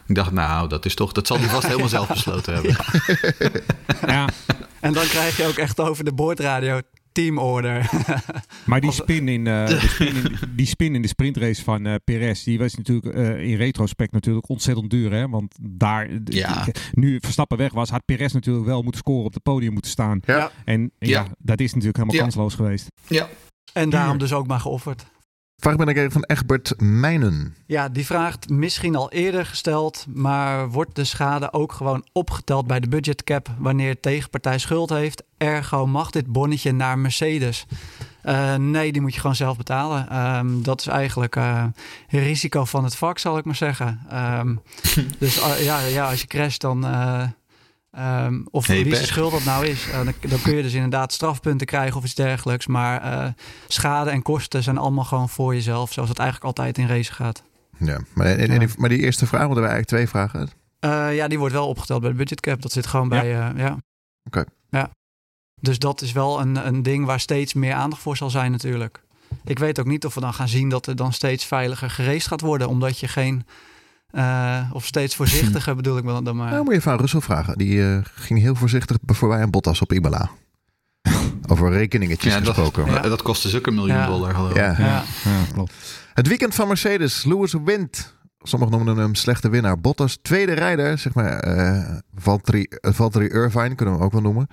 Ik 0.07 0.15
dacht, 0.15 0.31
nou, 0.31 0.69
dat 0.69 0.85
is 0.85 0.95
toch, 0.95 1.11
dat 1.11 1.27
zal 1.27 1.39
hij 1.39 1.47
vast 1.49 1.67
helemaal 1.67 1.89
zelf 1.89 2.07
besloten 2.17 2.53
hebben. 2.53 2.75
Ja, 4.07 4.29
En 4.79 4.93
dan 4.93 5.03
krijg 5.05 5.37
je 5.37 5.45
ook 5.45 5.57
echt 5.57 5.79
over 5.79 6.03
de 6.05 6.13
boordradio 6.13 6.79
team 7.11 7.37
order. 7.37 7.89
maar 8.65 8.81
die 8.81 8.91
spin 8.91 9.27
in, 9.27 9.47
eh, 9.47 9.67
de, 9.67 9.79
spin 9.93 10.15
in, 10.15 10.37
die 10.55 10.65
spin 10.65 10.95
in 10.95 11.01
de 11.01 11.07
sprintrace 11.07 11.63
van 11.63 11.85
eh 11.85 11.95
Perez, 12.03 12.43
die 12.43 12.59
was 12.59 12.75
natuurlijk 12.75 13.15
eh, 13.15 13.39
in 13.39 13.55
retrospect 13.55 14.11
natuurlijk 14.11 14.49
ontzettend 14.49 14.89
duur. 14.89 15.11
Hè? 15.11 15.29
Want 15.29 15.55
daar, 15.61 16.09
Ja. 16.25 16.67
nu 16.91 17.17
Verstappen 17.21 17.57
weg 17.57 17.71
was, 17.73 17.89
had 17.89 18.05
Perez 18.05 18.33
natuurlijk 18.33 18.65
wel 18.65 18.81
moeten 18.81 19.01
scoren 19.01 19.25
op 19.25 19.33
het 19.33 19.43
podium 19.43 19.73
moeten 19.73 19.91
staan. 19.91 20.19
Ja. 20.25 20.51
En 20.65 20.91
ja, 20.99 21.07
Ja. 21.09 21.27
dat 21.37 21.59
is 21.59 21.67
natuurlijk 21.73 21.97
helemaal 21.97 22.15
Ja. 22.17 22.21
kansloos 22.21 22.53
geweest. 22.55 22.87
Ja. 23.07 23.27
en 23.73 23.89
daarom 23.89 24.17
dus 24.17 24.33
ook 24.33 24.47
maar 24.47 24.59
geofferd. 24.59 25.05
Vraag 25.61 25.75
ben 25.75 25.87
ik 25.87 25.97
even 25.97 26.11
van 26.11 26.23
Egbert 26.23 26.73
Mijnen. 26.77 27.55
Ja, 27.65 27.89
die 27.89 28.05
vraagt 28.05 28.49
misschien 28.49 28.95
al 28.95 29.11
eerder 29.11 29.45
gesteld, 29.45 30.05
maar 30.13 30.69
wordt 30.69 30.95
de 30.95 31.03
schade 31.03 31.53
ook 31.53 31.71
gewoon 31.71 32.05
opgeteld 32.11 32.67
bij 32.67 32.79
de 32.79 32.87
budgetcap 32.87 33.47
wanneer 33.57 33.99
tegenpartij 33.99 34.57
schuld 34.57 34.89
heeft? 34.89 35.23
Ergo 35.37 35.87
mag 35.87 36.09
dit 36.11 36.25
bonnetje 36.25 36.71
naar 36.71 36.99
Mercedes. 36.99 37.65
Eh, 38.21 38.55
nee, 38.55 38.91
die 38.91 39.01
moet 39.01 39.13
je 39.13 39.19
gewoon 39.19 39.35
zelf 39.35 39.57
betalen. 39.57 40.09
Ehm, 40.09 40.61
dat 40.61 40.79
is 40.79 40.87
eigenlijk 40.87 41.35
eh, 41.35 41.65
het 42.07 42.21
risico 42.21 42.65
van 42.65 42.83
het 42.83 42.95
vak, 42.95 43.17
zal 43.17 43.37
ik 43.37 43.45
maar 43.45 43.55
zeggen. 43.55 43.99
Ehm, 44.09 44.55
dus 45.19 45.39
eh, 45.39 45.63
ja, 45.63 45.79
ja, 45.79 46.09
als 46.09 46.21
je 46.21 46.27
crasht, 46.27 46.61
dan. 46.61 46.85
Eh, 47.91 48.25
ehm, 48.25 48.41
of 48.51 48.67
Hey, 48.67 48.83
wie 48.83 48.95
zijn 48.95 49.07
schuld 49.07 49.31
dat 49.31 49.43
nou 49.43 49.65
is, 49.65 49.89
eh, 49.89 49.93
dan, 49.93 50.13
dan 50.19 50.41
kun 50.41 50.55
je 50.55 50.61
dus 50.61 50.73
inderdaad 50.73 51.13
strafpunten 51.13 51.67
krijgen 51.67 51.97
of 51.97 52.03
iets 52.03 52.15
dergelijks. 52.15 52.67
Maar 52.67 53.01
eh, 53.01 53.29
schade 53.67 54.09
en 54.09 54.21
kosten 54.21 54.63
zijn 54.63 54.77
allemaal 54.77 55.03
gewoon 55.03 55.29
voor 55.29 55.53
jezelf, 55.53 55.93
zoals 55.93 56.09
het 56.09 56.17
eigenlijk 56.19 56.47
altijd 56.47 56.77
in 56.77 56.87
race 56.87 57.13
gaat. 57.13 57.43
Ja, 57.77 57.99
maar, 58.13 58.25
en, 58.25 58.49
en 58.49 58.59
die, 58.59 58.69
maar 58.77 58.89
die 58.89 58.99
eerste 58.99 59.27
vraag, 59.27 59.47
want 59.47 59.55
er 59.55 59.61
waren 59.61 59.75
eigenlijk 59.75 60.09
twee 60.09 60.23
vragen. 60.23 60.49
Eh, 60.79 61.15
ja, 61.15 61.27
die 61.27 61.39
wordt 61.39 61.53
wel 61.53 61.67
opgeteld 61.67 62.01
bij 62.01 62.09
de 62.09 62.15
budgetcap. 62.15 62.61
Dat 62.61 62.71
zit 62.71 62.87
gewoon 62.87 63.09
bij. 63.09 63.27
ja. 63.27 63.77
Oké. 64.23 64.43
Ja. 64.69 64.89
Dus 65.61 65.79
dat 65.79 66.01
is 66.01 66.11
wel 66.11 66.41
een, 66.41 66.67
een 66.67 66.83
ding 66.83 67.05
waar 67.05 67.19
steeds 67.19 67.53
meer 67.53 67.73
aandacht 67.73 68.01
voor 68.01 68.17
zal 68.17 68.29
zijn, 68.29 68.51
natuurlijk. 68.51 69.01
Ik 69.43 69.59
weet 69.59 69.79
ook 69.79 69.85
niet 69.85 70.05
of 70.05 70.13
we 70.13 70.21
dan 70.21 70.33
gaan 70.33 70.47
zien 70.47 70.69
dat 70.69 70.87
er 70.87 70.95
dan 70.95 71.13
steeds 71.13 71.45
veiliger 71.45 71.89
gereest 71.89 72.27
gaat 72.27 72.41
worden, 72.41 72.67
omdat 72.67 72.99
je 72.99 73.07
geen. 73.07 73.45
Eh, 74.11 74.69
of 74.73 74.85
steeds 74.85 75.15
voorzichtiger 75.15 75.75
bedoel 75.75 75.97
ik 75.97 76.03
wel 76.03 76.23
dan 76.23 76.35
maar. 76.35 76.49
Nou, 76.51 76.63
moet 76.63 76.73
je 76.73 76.79
even 76.79 76.91
aan 76.91 76.99
Russell 76.99 77.21
vragen. 77.21 77.57
Die 77.57 77.83
eh, 77.83 77.97
ging 78.15 78.39
heel 78.39 78.55
voorzichtig 78.55 78.97
voorbij 79.05 79.41
aan 79.41 79.49
Bottas 79.49 79.81
op 79.81 79.93
Imola. 79.93 80.29
Over 81.51 81.71
rekeningetjes 81.71 82.33
Ja, 82.33 82.39
dat, 82.39 82.55
gesproken. 82.55 82.93
Ja. 82.93 83.01
dat 83.01 83.21
kostte 83.21 83.47
dus 83.47 83.57
ook 83.57 83.67
een 83.67 83.75
miljoen 83.75 83.95
Ja. 83.97 84.05
dollar, 84.07 84.33
geloof 84.35 84.49
ik. 84.49 84.55
Ja. 84.55 84.75
ja. 84.77 85.03
Ja, 85.23 85.43
klopt. 85.53 85.73
Het 86.13 86.27
weekend 86.27 86.55
van 86.55 86.67
Mercedes. 86.67 87.23
Lewis 87.23 87.53
wint. 87.63 88.13
Sommigen 88.43 88.75
noemen 88.75 88.97
hem 88.97 89.15
slechte 89.15 89.49
winnaar. 89.49 89.79
Bottas, 89.79 90.17
tweede 90.21 90.53
rijder. 90.53 90.97
Zeg 90.97 91.13
maar 91.13 91.39
eh 91.39 91.97
Valtteri, 92.15 92.67
Valtteri 92.69 93.25
Irvine 93.27 93.75
kunnen 93.75 93.85
we 93.93 93.99
hem 93.99 94.01
ook 94.01 94.11
wel 94.11 94.21
noemen. 94.21 94.47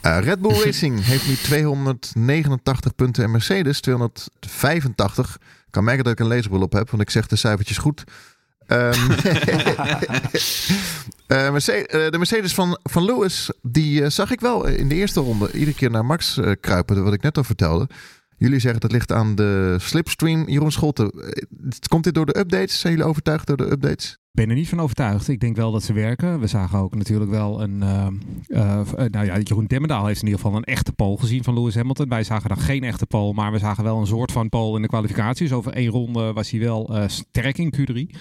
Eh, 0.00 0.18
Red 0.20 0.40
Bull 0.40 0.60
Racing 0.64 1.04
heeft 1.04 1.26
nu 1.28 1.34
289 1.34 2.94
punten 2.94 3.24
en 3.24 3.30
Mercedes 3.30 3.80
285. 3.80 5.34
Ik 5.40 5.40
kan 5.70 5.84
merken 5.84 6.04
dat 6.04 6.12
ik 6.12 6.20
een 6.20 6.26
leesbril 6.26 6.60
op 6.62 6.72
heb, 6.72 6.90
want 6.90 7.02
ik 7.02 7.10
zeg 7.10 7.26
de 7.26 7.36
cijfertjes 7.36 7.78
goed. 7.78 8.04
Ehm, 8.70 9.10
eh, 11.26 11.50
Mercedes, 11.52 11.86
eh, 11.86 12.10
de 12.10 12.18
Mercedes 12.18 12.54
van, 12.54 12.78
van 12.82 13.04
Lewis, 13.04 13.50
die 13.62 14.02
eh, 14.02 14.10
zag 14.10 14.30
ik 14.30 14.40
wel 14.40 14.66
in 14.66 14.88
de 14.88 14.94
eerste 14.94 15.20
ronde 15.20 15.52
iedere 15.52 15.74
keer 15.74 15.90
naar 15.90 16.04
Max 16.04 16.36
eh, 16.36 16.50
kruipen, 16.60 17.04
wat 17.04 17.12
ik 17.12 17.22
net 17.22 17.36
al 17.36 17.44
vertelde. 17.44 17.88
Jullie 18.36 18.58
zeggen 18.58 18.80
dat 18.80 18.92
ligt 18.92 19.12
aan 19.12 19.34
de 19.34 19.76
slipstream. 19.80 20.48
Jeroen 20.48 20.72
Scholten, 20.72 21.12
komt 21.88 22.04
dit 22.04 22.14
door 22.14 22.26
de 22.26 22.38
updates? 22.38 22.80
Zijn 22.80 22.92
jullie 22.92 23.08
overtuigd 23.08 23.46
door 23.46 23.56
de 23.56 23.70
updates? 23.70 24.10
Ik 24.10 24.18
ben 24.40 24.48
er 24.48 24.54
niet 24.54 24.68
van 24.68 24.80
overtuigd. 24.80 25.28
Ik 25.28 25.40
denk 25.40 25.56
wel 25.56 25.72
dat 25.72 25.82
ze 25.82 25.92
werken. 25.92 26.40
We 26.40 26.46
zagen 26.46 26.78
ook 26.78 26.94
natuurlijk 26.94 27.30
wel 27.30 27.62
een... 27.62 27.82
eh, 27.82 28.06
eh, 28.48 28.86
nou 28.96 29.26
ja, 29.26 29.38
Jeroen 29.38 29.66
Demmendaal 29.66 30.06
heeft 30.06 30.20
in 30.20 30.26
ieder 30.26 30.40
geval 30.40 30.56
een 30.56 30.64
echte 30.64 30.92
pole 30.92 31.18
gezien 31.18 31.44
van 31.44 31.54
Lewis 31.54 31.74
Hamilton. 31.74 32.08
Wij 32.08 32.24
zagen 32.24 32.48
dan 32.48 32.58
geen 32.58 32.84
echte 32.84 33.06
pole, 33.06 33.32
maar 33.32 33.52
we 33.52 33.58
zagen 33.58 33.84
wel 33.84 34.00
een 34.00 34.06
soort 34.06 34.32
van 34.32 34.48
pole 34.48 34.76
in 34.76 34.82
de 34.82 34.88
kwalificaties. 34.88 35.52
Over 35.52 35.72
één 35.72 35.90
ronde 35.90 36.32
was 36.32 36.50
hij 36.50 36.60
wel 36.60 36.96
eh, 36.96 37.08
sterk 37.08 37.58
in 37.58 37.74
Q3. 37.76 38.16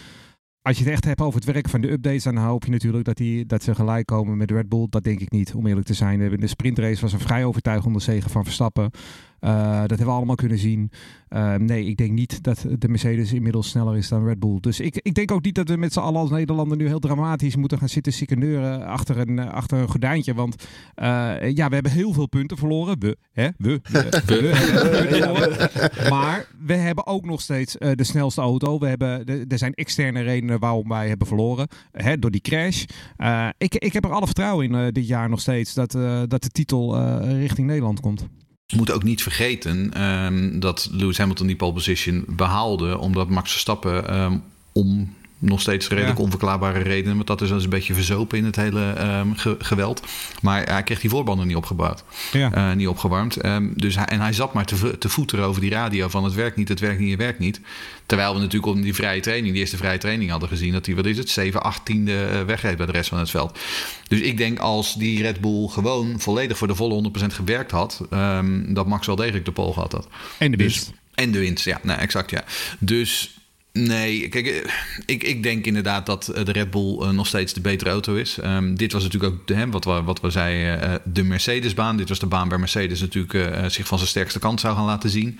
Als 0.61 0.77
je 0.77 0.83
het 0.83 0.93
echt 0.93 1.05
hebt 1.05 1.21
over 1.21 1.39
het 1.39 1.51
werk 1.51 1.69
van 1.69 1.81
de 1.81 1.91
updates, 1.91 2.23
dan 2.23 2.37
hoop 2.37 2.65
je 2.65 2.71
natuurlijk 2.71 3.05
dat, 3.05 3.17
die, 3.17 3.45
dat 3.45 3.63
ze 3.63 3.75
gelijk 3.75 4.05
komen 4.05 4.37
met 4.37 4.51
Red 4.51 4.69
Bull. 4.69 4.87
Dat 4.89 5.03
denk 5.03 5.19
ik 5.19 5.31
niet, 5.31 5.53
om 5.53 5.67
eerlijk 5.67 5.85
te 5.85 5.93
zijn. 5.93 6.39
De 6.39 6.47
sprintrace 6.47 7.01
was 7.01 7.13
een 7.13 7.19
vrij 7.19 7.45
overtuigende 7.45 7.99
zege 7.99 8.29
van 8.29 8.43
Verstappen. 8.43 8.91
Eh, 9.39 9.79
dat 9.79 9.89
hebben 9.89 10.05
we 10.05 10.11
allemaal 10.11 10.35
kunnen 10.35 10.57
zien. 10.57 10.91
Eh, 11.27 11.55
nee, 11.55 11.85
ik 11.85 11.97
denk 11.97 12.11
niet 12.11 12.43
dat 12.43 12.65
de 12.79 12.89
Mercedes 12.89 13.33
inmiddels 13.33 13.69
sneller 13.69 13.97
is 13.97 14.07
dan 14.07 14.25
Red 14.25 14.39
Bull. 14.39 14.57
Dus 14.59 14.79
ik, 14.79 14.99
ik 15.01 15.13
denk 15.13 15.31
ook 15.31 15.43
niet 15.43 15.55
dat 15.55 15.69
we 15.69 15.77
met 15.77 15.93
z'n 15.93 15.99
allen 15.99 16.19
als 16.19 16.29
Nederlander 16.29 16.77
nu 16.77 16.87
heel 16.87 16.99
dramatisch 16.99 17.55
moeten 17.55 17.77
gaan 17.77 17.89
zitten 17.89 18.13
sikkeneuren 18.13 18.85
achter 18.85 19.17
een, 19.17 19.39
eh, 19.39 19.49
achter 19.49 19.77
een 19.77 19.87
gordijntje. 19.89 20.33
Want 20.33 20.55
eh, 20.95 21.05
ja, 21.53 21.67
we 21.67 21.73
hebben 21.73 21.91
heel 21.91 22.13
veel 22.13 22.27
punten 22.27 22.57
verloren. 22.57 22.99
We, 22.99 23.17
hè? 23.31 23.47
We. 23.57 23.79
We. 24.25 26.07
Maar 26.09 26.45
we 26.65 26.73
hebben 26.73 27.07
ook 27.07 27.25
nog 27.25 27.41
steeds 27.41 27.77
eh, 27.77 27.91
de 27.95 28.03
snelste 28.03 28.41
auto. 28.41 28.79
We 28.79 28.87
hebben, 28.87 29.25
er 29.47 29.57
zijn 29.57 29.73
externe 29.73 30.21
redenen 30.21 30.59
waarom 30.59 30.87
wij 30.87 31.07
hebben 31.07 31.27
verloren. 31.27 31.67
Hè, 31.91 32.19
door 32.19 32.31
die 32.31 32.41
crash. 32.41 32.85
Eh, 33.17 33.49
ik, 33.57 33.75
ik 33.75 33.93
heb 33.93 34.05
er 34.05 34.11
alle 34.11 34.25
vertrouwen 34.25 34.65
in 34.65 34.75
eh, 34.75 34.87
dit 34.91 35.07
jaar 35.07 35.29
nog 35.29 35.39
steeds 35.39 35.73
dat, 35.73 35.95
eh, 35.95 36.21
dat 36.27 36.43
de 36.43 36.49
titel 36.49 36.95
eh, 36.95 37.39
richting 37.39 37.67
Nederland 37.67 37.99
komt. 37.99 38.27
We 38.69 38.77
moeten 38.77 38.95
ook 38.95 39.03
niet 39.03 39.23
vergeten 39.23 39.93
ehm, 39.93 40.59
dat 40.59 40.89
Lewis 40.91 41.17
Hamilton 41.17 41.47
die 41.47 41.55
pole 41.55 41.73
position 41.73 42.23
behaalde. 42.27 42.97
Omdat 42.97 43.29
Max 43.29 43.51
Verstappen 43.51 44.07
ehm, 44.07 44.37
om 44.71 45.13
nog 45.39 45.61
steeds 45.61 45.87
redelijk 45.87 46.17
Ja. 46.17 46.23
onverklaarbare 46.23 46.79
redenen. 46.79 47.15
Want 47.15 47.27
dat 47.27 47.41
is 47.41 47.49
dus 47.49 47.63
een 47.63 47.69
beetje 47.69 47.93
verzopen 47.93 48.37
in 48.37 48.45
het 48.45 48.55
hele 48.55 48.91
ehm, 48.91 49.33
ge- 49.33 49.55
geweld. 49.59 50.01
Maar 50.41 50.63
hij 50.63 50.83
kreeg 50.83 50.99
die 50.99 51.09
voorbanden 51.09 51.47
niet 51.47 51.55
opgebouwd. 51.55 52.03
Ja. 52.31 52.51
eh, 52.53 52.75
niet 52.75 52.87
opgewarmd. 52.87 53.37
Ehm, 53.37 53.67
dus 53.75 53.95
hij, 53.95 54.05
en 54.05 54.19
hij 54.21 54.33
zat 54.33 54.53
maar 54.53 54.65
te, 54.65 54.97
te 54.97 55.09
voeteren 55.09 55.45
over 55.45 55.61
die 55.61 55.69
radio 55.69 56.07
van 56.07 56.23
het 56.23 56.33
werkt 56.33 56.57
niet, 56.57 56.67
het 56.67 56.79
werkt 56.79 56.99
niet, 56.99 57.09
het 57.11 57.19
werkt 57.19 57.39
niet. 57.39 57.61
Terwijl 58.05 58.33
we 58.33 58.39
natuurlijk 58.39 58.71
op 58.75 58.81
die 58.81 58.93
vrije 58.95 59.21
training, 59.21 59.51
die 59.51 59.61
eerste 59.61 59.77
vrije 59.77 59.97
training 59.97 60.31
hadden 60.31 60.49
gezien... 60.49 60.71
dat 60.73 60.85
hij, 60.85 60.95
wat 60.95 61.05
is 61.05 61.17
het, 61.17 61.29
7, 61.29 61.61
8 61.63 61.85
tiende 61.85 62.23
eh, 62.25 62.41
wegreed 62.43 62.77
bij 62.77 62.85
de 62.85 62.91
rest 62.91 63.09
van 63.09 63.19
het 63.19 63.29
veld. 63.29 63.59
Dus 64.07 64.19
ik 64.19 64.37
denk 64.37 64.59
als 64.59 64.95
die 64.95 65.21
Red 65.21 65.41
Bull 65.41 65.67
gewoon 65.67 66.19
volledig 66.19 66.57
voor 66.57 66.67
de 66.67 66.75
volle 66.75 67.11
100% 67.19 67.25
gewerkt 67.25 67.71
had... 67.71 68.01
ehm, 68.09 68.73
dat 68.73 68.87
Max 68.87 69.07
wel 69.07 69.15
degelijk 69.15 69.45
de 69.45 69.51
pole 69.51 69.73
gehad 69.73 69.91
had. 69.91 70.07
En 70.37 70.51
de 70.51 70.57
Dus- 70.57 70.65
winst. 70.75 70.91
En 71.15 71.31
de 71.31 71.39
winst, 71.39 71.65
ja. 71.65 71.79
Nou, 71.83 71.99
exact, 71.99 72.29
ja. 72.29 72.43
Dus 72.79 73.38
nee, 73.71 74.29
kijk, 74.29 74.47
eh, 74.47 74.71
ik, 75.05 75.23
ik 75.23 75.43
denk 75.43 75.65
inderdaad 75.65 76.05
dat 76.05 76.27
eh, 76.27 76.45
de 76.45 76.51
Red 76.51 76.71
Bull 76.71 76.97
eh, 76.99 77.09
nog 77.09 77.27
steeds 77.27 77.53
de 77.53 77.61
betere 77.61 77.89
auto 77.89 78.15
is. 78.15 78.37
Ehm, 78.37 78.75
dit 78.75 78.91
was 78.91 79.03
natuurlijk 79.03 79.33
ook 79.33 79.57
hè, 79.57 79.69
wat, 79.69 79.85
we, 79.85 80.01
wat 80.03 80.21
we 80.21 80.29
zeiden, 80.29 81.01
de 81.05 81.23
Mercedes-baan. 81.23 81.97
Dit 81.97 82.09
was 82.09 82.19
de 82.19 82.25
baan 82.25 82.49
waar 82.49 82.59
Mercedes 82.59 83.01
natuurlijk 83.01 83.71
zich 83.71 83.87
van 83.87 83.97
zijn 83.97 84.09
sterkste 84.09 84.39
kant 84.39 84.59
zou 84.59 84.75
gaan 84.75 84.85
laten 84.85 85.09
zien. 85.09 85.39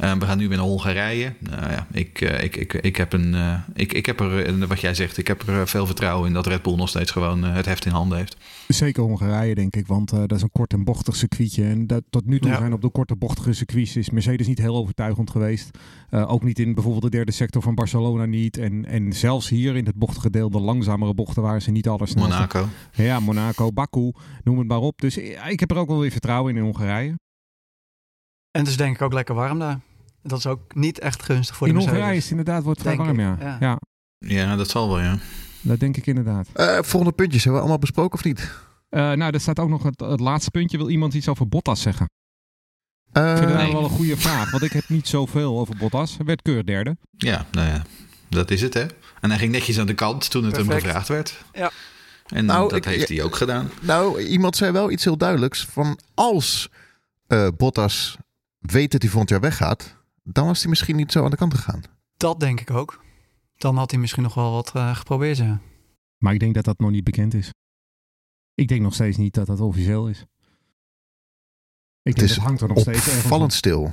Uh, 0.00 0.12
we 0.12 0.26
gaan 0.26 0.38
nu 0.38 0.48
weer 0.48 0.56
naar 0.56 0.66
Hongarije. 0.66 1.34
Nou 1.40 1.70
ja, 1.70 1.86
ik, 1.92 2.20
uh, 2.20 2.42
ik, 2.42 2.56
ik, 2.56 2.72
ik, 2.72 2.96
heb 2.96 3.12
een, 3.12 3.34
uh, 3.34 3.58
ik, 3.74 3.92
ik 3.92 4.06
heb 4.06 4.20
er, 4.20 4.66
wat 4.66 4.80
jij 4.80 4.94
zegt, 4.94 5.18
ik 5.18 5.26
heb 5.26 5.48
er 5.48 5.68
veel 5.68 5.86
vertrouwen 5.86 6.28
in 6.28 6.34
dat 6.34 6.46
Red 6.46 6.62
Bull 6.62 6.74
nog 6.74 6.88
steeds 6.88 7.10
gewoon 7.10 7.42
het 7.42 7.66
heft 7.66 7.86
in 7.86 7.92
handen 7.92 8.18
heeft. 8.18 8.36
Zeker 8.68 9.02
Hongarije, 9.02 9.54
denk 9.54 9.76
ik, 9.76 9.86
want 9.86 10.10
dat 10.10 10.32
is 10.32 10.42
een 10.42 10.52
kort 10.52 10.72
en 10.72 10.84
bochtig 10.84 11.16
circuitje. 11.16 11.64
En 11.64 11.86
dat, 11.86 12.02
tot 12.10 12.26
nu 12.26 12.38
toe 12.38 12.50
ja. 12.50 12.58
zijn 12.58 12.72
op 12.72 12.80
de 12.82 12.90
korte 12.90 13.16
bochtige 13.16 13.52
circuits 13.52 13.96
is 13.96 14.10
Mercedes 14.10 14.46
niet 14.46 14.58
heel 14.58 14.76
overtuigend 14.76 15.30
geweest. 15.30 15.78
ook 16.10 16.42
niet 16.42 16.58
in 16.58 16.74
bijvoorbeeld 16.74 17.04
de 17.04 17.10
derde 17.10 17.32
sector 17.32 17.62
van 17.62 17.74
Barcelona 17.74 18.24
niet. 18.24 18.58
En, 18.58 18.84
en 18.84 19.12
zelfs 19.12 19.48
hier 19.48 19.76
in 19.76 19.86
het 19.86 19.96
bochtige 19.96 20.30
deel, 20.30 20.50
de 20.50 20.60
langzamere 20.60 21.14
bochten, 21.14 21.42
waren 21.42 21.62
ze 21.62 21.70
niet 21.70 21.88
alles 21.88 22.14
Monaco. 22.14 22.68
Ja, 22.92 23.20
Monaco, 23.20 23.72
Baku, 23.72 24.12
noem 24.44 24.58
het 24.58 24.68
maar 24.68 24.78
op. 24.78 25.00
Dus 25.00 25.16
ik 25.48 25.60
heb 25.60 25.70
er 25.70 25.76
ook 25.76 25.88
wel 25.88 26.00
weer 26.00 26.10
vertrouwen 26.10 26.50
in 26.50 26.56
in 26.56 26.64
Hongarije. 26.64 27.14
En 28.50 28.62
het 28.62 28.70
is 28.70 28.76
denk 28.76 28.94
ik 28.94 29.02
ook 29.02 29.12
lekker 29.12 29.34
warm 29.34 29.58
daar. 29.58 29.80
Dat 30.26 30.38
is 30.38 30.46
ook 30.46 30.74
niet 30.74 30.98
echt 30.98 31.22
gunstig 31.22 31.56
voor 31.56 31.68
in 31.68 31.74
de 31.74 31.80
In 31.80 31.86
Hongarije 31.86 32.16
is 32.16 32.22
het 32.22 32.30
inderdaad 32.30 32.62
wordt 32.62 32.80
vrij 32.80 32.96
warm, 32.96 33.20
ja. 33.20 33.36
Ja. 33.40 33.56
ja. 33.60 33.78
ja. 34.18 34.56
dat 34.56 34.70
zal 34.70 34.88
wel, 34.88 35.00
ja. 35.00 35.18
Dat 35.60 35.80
denk 35.80 35.96
ik 35.96 36.06
inderdaad. 36.06 36.48
Uh, 36.56 36.78
volgende 36.82 37.14
puntjes, 37.14 37.44
hebben 37.44 37.52
we 37.52 37.66
allemaal 37.66 37.78
besproken 37.78 38.18
of 38.18 38.24
niet? 38.24 38.40
Uh, 38.90 39.12
nou, 39.12 39.32
er 39.32 39.40
staat 39.40 39.58
ook 39.58 39.68
nog 39.68 39.82
het, 39.82 40.00
het, 40.00 40.20
laatste 40.20 40.50
puntje. 40.50 40.76
Wil 40.76 40.90
iemand 40.90 41.14
iets 41.14 41.28
over 41.28 41.48
Bottas 41.48 41.80
zeggen? 41.80 42.10
Uh, 43.12 43.30
ik 43.30 43.36
vind 43.36 43.48
dat 43.48 43.58
nee. 43.58 43.72
wel 43.72 43.84
een 43.84 43.90
goede 43.90 44.16
vraag, 44.16 44.50
want 44.50 44.62
ik 44.62 44.72
heb 44.72 44.88
niet 44.88 45.08
zoveel 45.08 45.58
over 45.58 45.76
Bottas. 45.76 46.16
Hij 46.16 46.26
werd 46.26 46.42
keur 46.42 46.66
derde. 46.66 46.96
Ja, 47.10 47.46
nou 47.52 47.68
ja, 47.68 47.82
dat 48.28 48.50
is 48.50 48.60
het 48.60 48.74
hè. 48.74 48.86
En 49.20 49.30
hij 49.30 49.38
ging 49.38 49.52
netjes 49.52 49.78
aan 49.78 49.86
de 49.86 49.94
kant 49.94 50.30
toen 50.30 50.44
het 50.44 50.52
Perfect. 50.52 50.72
hem 50.72 50.84
gevraagd 50.84 51.08
werd. 51.08 51.44
Ja. 51.52 51.70
En 52.26 52.44
nou, 52.44 52.68
dat 52.68 52.78
ik, 52.78 52.84
heeft 52.84 53.08
hij 53.08 53.22
ook 53.22 53.36
gedaan. 53.36 53.70
Nou, 53.80 54.22
iemand 54.22 54.56
zei 54.56 54.72
wel 54.72 54.90
iets 54.90 55.04
heel 55.04 55.16
duidelijks. 55.16 55.64
Van 55.70 55.98
als 56.14 56.68
uh, 57.28 57.48
Bottas 57.56 58.16
weet 58.58 58.92
dat 58.92 59.02
hij 59.02 59.10
volgend 59.10 59.30
jaar 59.30 59.40
weggaat, 59.40 59.95
dan 60.26 60.46
was 60.46 60.60
hij 60.60 60.68
misschien 60.68 60.96
niet 60.96 61.12
zo 61.12 61.24
aan 61.24 61.30
de 61.30 61.36
kant 61.36 61.54
gegaan. 61.54 61.82
Dat 62.16 62.40
denk 62.40 62.60
ik 62.60 62.70
ook. 62.70 63.04
Dan 63.56 63.76
had 63.76 63.90
hij 63.90 64.00
misschien 64.00 64.22
nog 64.22 64.34
wel 64.34 64.52
wat 64.52 64.72
uh, 64.76 64.96
geprobeerd, 64.96 65.36
ja. 65.36 65.60
Maar 66.18 66.32
ik 66.34 66.40
denk 66.40 66.54
dat 66.54 66.64
dat 66.64 66.78
nog 66.78 66.90
niet 66.90 67.04
bekend 67.04 67.34
is. 67.34 67.50
Ik 68.54 68.68
denk 68.68 68.80
nog 68.80 68.94
steeds 68.94 69.16
niet 69.16 69.34
dat 69.34 69.46
dat 69.46 69.60
officieel 69.60 70.08
is. 70.08 70.18
Ik 70.20 70.26
het 72.02 72.16
denk, 72.16 72.28
is 72.28 72.34
dat 72.34 72.44
hangt 72.44 72.60
er 72.60 72.68
nog 72.68 72.78
steeds 72.78 73.08
opvallend 73.08 73.52
stil. 73.52 73.90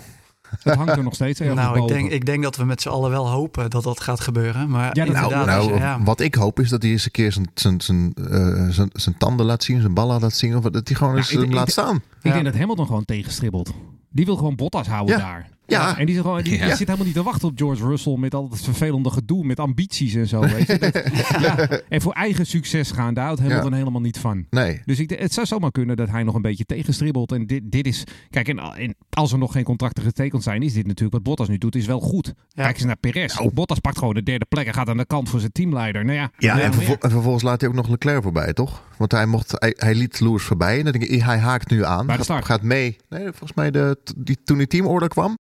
Het 0.60 0.76
hangt 0.76 0.92
er 0.98 1.04
nog 1.04 1.14
steeds 1.16 1.40
ergens 1.42 1.60
Nou, 1.60 1.82
ik 1.82 1.88
denk, 1.88 2.12
ik 2.12 2.26
denk 2.26 2.44
dat 2.44 2.56
we 2.56 2.64
met 2.66 2.82
z'n 2.82 2.90
allen 2.90 3.10
wel 3.10 3.30
hopen 3.30 3.70
dat 3.70 3.84
dat 3.84 4.00
gaat 4.00 4.20
gebeuren. 4.20 4.70
Maar 4.70 4.96
Ja, 4.98 5.04
Nou, 5.06 5.46
nou 5.46 5.74
je- 5.74 5.80
ja. 5.80 6.04
wat 6.04 6.20
ik 6.20 6.36
hoop 6.36 6.60
is 6.60 6.70
dat 6.70 6.82
hij 6.82 6.92
eens 6.92 7.06
een 7.06 7.12
keer 7.12 7.32
zijn, 7.32 7.50
zijn, 7.54 7.82
zijn, 7.82 8.14
eh, 8.14 8.68
zijn, 8.70 8.90
zijn 8.94 9.18
tanden 9.18 9.46
laat 9.46 9.64
zien, 9.64 9.82
zijn 9.82 9.94
ballen 9.94 10.22
laat 10.22 10.34
zien. 10.34 10.56
Of 10.58 10.64
dat 10.64 10.88
hij 10.88 10.98
gewoon 10.98 11.14
Ja, 11.14 11.20
eens 11.20 11.32
ik- 11.32 11.38
hem 11.40 11.48
ik- 11.48 11.54
laat 11.54 11.72
staan. 11.72 11.96
Ik 11.96 12.04
Ja. 12.22 12.32
denk 12.32 12.46
dat 12.46 12.56
Hamilton 12.56 12.86
gewoon 12.86 13.06
tegenstribbelt. 13.06 13.74
Die 14.10 14.26
wil 14.26 14.36
gewoon 14.36 14.56
Bottas 14.56 14.88
houden 14.88 15.18
Ja. 15.18 15.22
daar. 15.24 15.50
Ja. 15.66 15.98
En 15.98 16.06
die, 16.06 16.16
gewoon, 16.16 16.42
die, 16.42 16.52
die 16.52 16.60
Ja. 16.62 16.68
zit 16.76 16.78
helemaal 16.88 17.06
niet 17.06 17.16
te 17.16 17.24
wachten 17.24 17.48
op 17.48 17.58
George 17.58 17.88
Russell 17.88 18.16
met 18.18 18.34
al 18.36 18.48
het 18.52 18.62
vervelende 18.62 19.10
gedoe, 19.10 19.46
met 19.46 19.60
ambities 19.60 20.14
en 20.16 20.28
zo. 20.28 20.40
Weet 20.40 20.68
je? 20.68 20.78
Dat- 20.78 20.94
ja. 21.46 21.70
En 21.90 22.02
voor 22.02 22.14
eigen 22.14 22.46
succes 22.46 22.92
gaan, 22.92 23.14
daar 23.14 23.26
houdt 23.26 23.40
Hamilton 23.42 23.74
helemaal 23.74 24.02
niet 24.02 24.18
van. 24.20 24.46
Nee. 24.50 24.82
Dus 24.86 25.00
ik, 25.00 25.10
het 25.10 25.34
zou 25.34 25.48
zomaar 25.48 25.72
kunnen 25.72 25.96
dat 25.96 26.10
hij 26.10 26.24
nog 26.24 26.36
een 26.36 26.42
beetje 26.42 26.64
tegenstribbelt. 26.66 27.32
En 27.32 27.46
dit, 27.46 27.62
dit 27.72 27.88
is. 27.88 28.04
Kijk, 28.30 28.48
en, 28.48 28.58
en 28.60 28.96
als 29.10 29.32
er 29.32 29.38
nog 29.38 29.52
geen 29.52 29.64
contracten 29.64 30.04
getekend 30.04 30.44
zijn, 30.44 30.62
is 30.64 30.74
dit 30.74 30.86
natuurlijk 30.88 31.14
wat 31.14 31.24
Bottas 31.24 31.48
nu 31.48 31.58
doet, 31.58 31.76
is 31.76 31.86
wel 31.86 32.00
goed. 32.00 32.34
Kijk 32.54 32.76
eens 32.76 32.84
naar 32.86 32.98
Perez. 32.98 33.38
Nou. 33.38 33.54
Bottas 33.54 33.80
pakt 33.80 33.98
gewoon 33.98 34.14
de 34.14 34.24
derde 34.24 34.46
plek 34.46 34.68
en 34.68 34.74
gaat 34.74 34.90
aan 34.90 34.98
de 34.98 35.06
kant 35.06 35.30
voor 35.30 35.40
zijn 35.40 35.52
teamleider. 35.52 36.06
Nou 36.06 36.18
ja, 36.18 36.32
Ja, 36.38 36.54
nou 36.54 36.66
en, 36.66 36.72
ja, 36.72 36.78
vervol- 36.78 36.98
en 37.00 37.10
vervolgens 37.12 37.44
laat 37.44 37.62
hij 37.62 37.70
ook 37.70 37.76
nog 37.76 37.88
Leclerc 37.90 38.24
voorbij, 38.24 38.54
toch? 38.54 38.84
Want 38.98 39.12
hij, 39.12 39.26
mocht, 39.26 39.52
hij, 39.58 39.74
hij 39.78 39.96
liet 39.96 40.20
Lewis 40.20 40.44
voorbij. 40.44 40.78
En 40.78 40.84
dan 40.84 40.92
denk 40.92 41.04
ik, 41.06 41.22
hij 41.24 41.38
haakt 41.38 41.70
nu 41.70 41.86
aan. 41.86 41.98
Bij 42.06 42.06
de 42.06 42.12
gaat, 42.14 42.24
start. 42.24 42.46
gaat 42.46 42.62
mee. 42.62 42.96
Nee, 43.10 43.24
volgens 43.24 43.54
mij 43.54 43.72
de, 43.72 43.98
die, 44.18 44.38
toen 44.44 44.58
die 44.58 44.68
teamorder 44.68 45.10
kwam, 45.10 45.38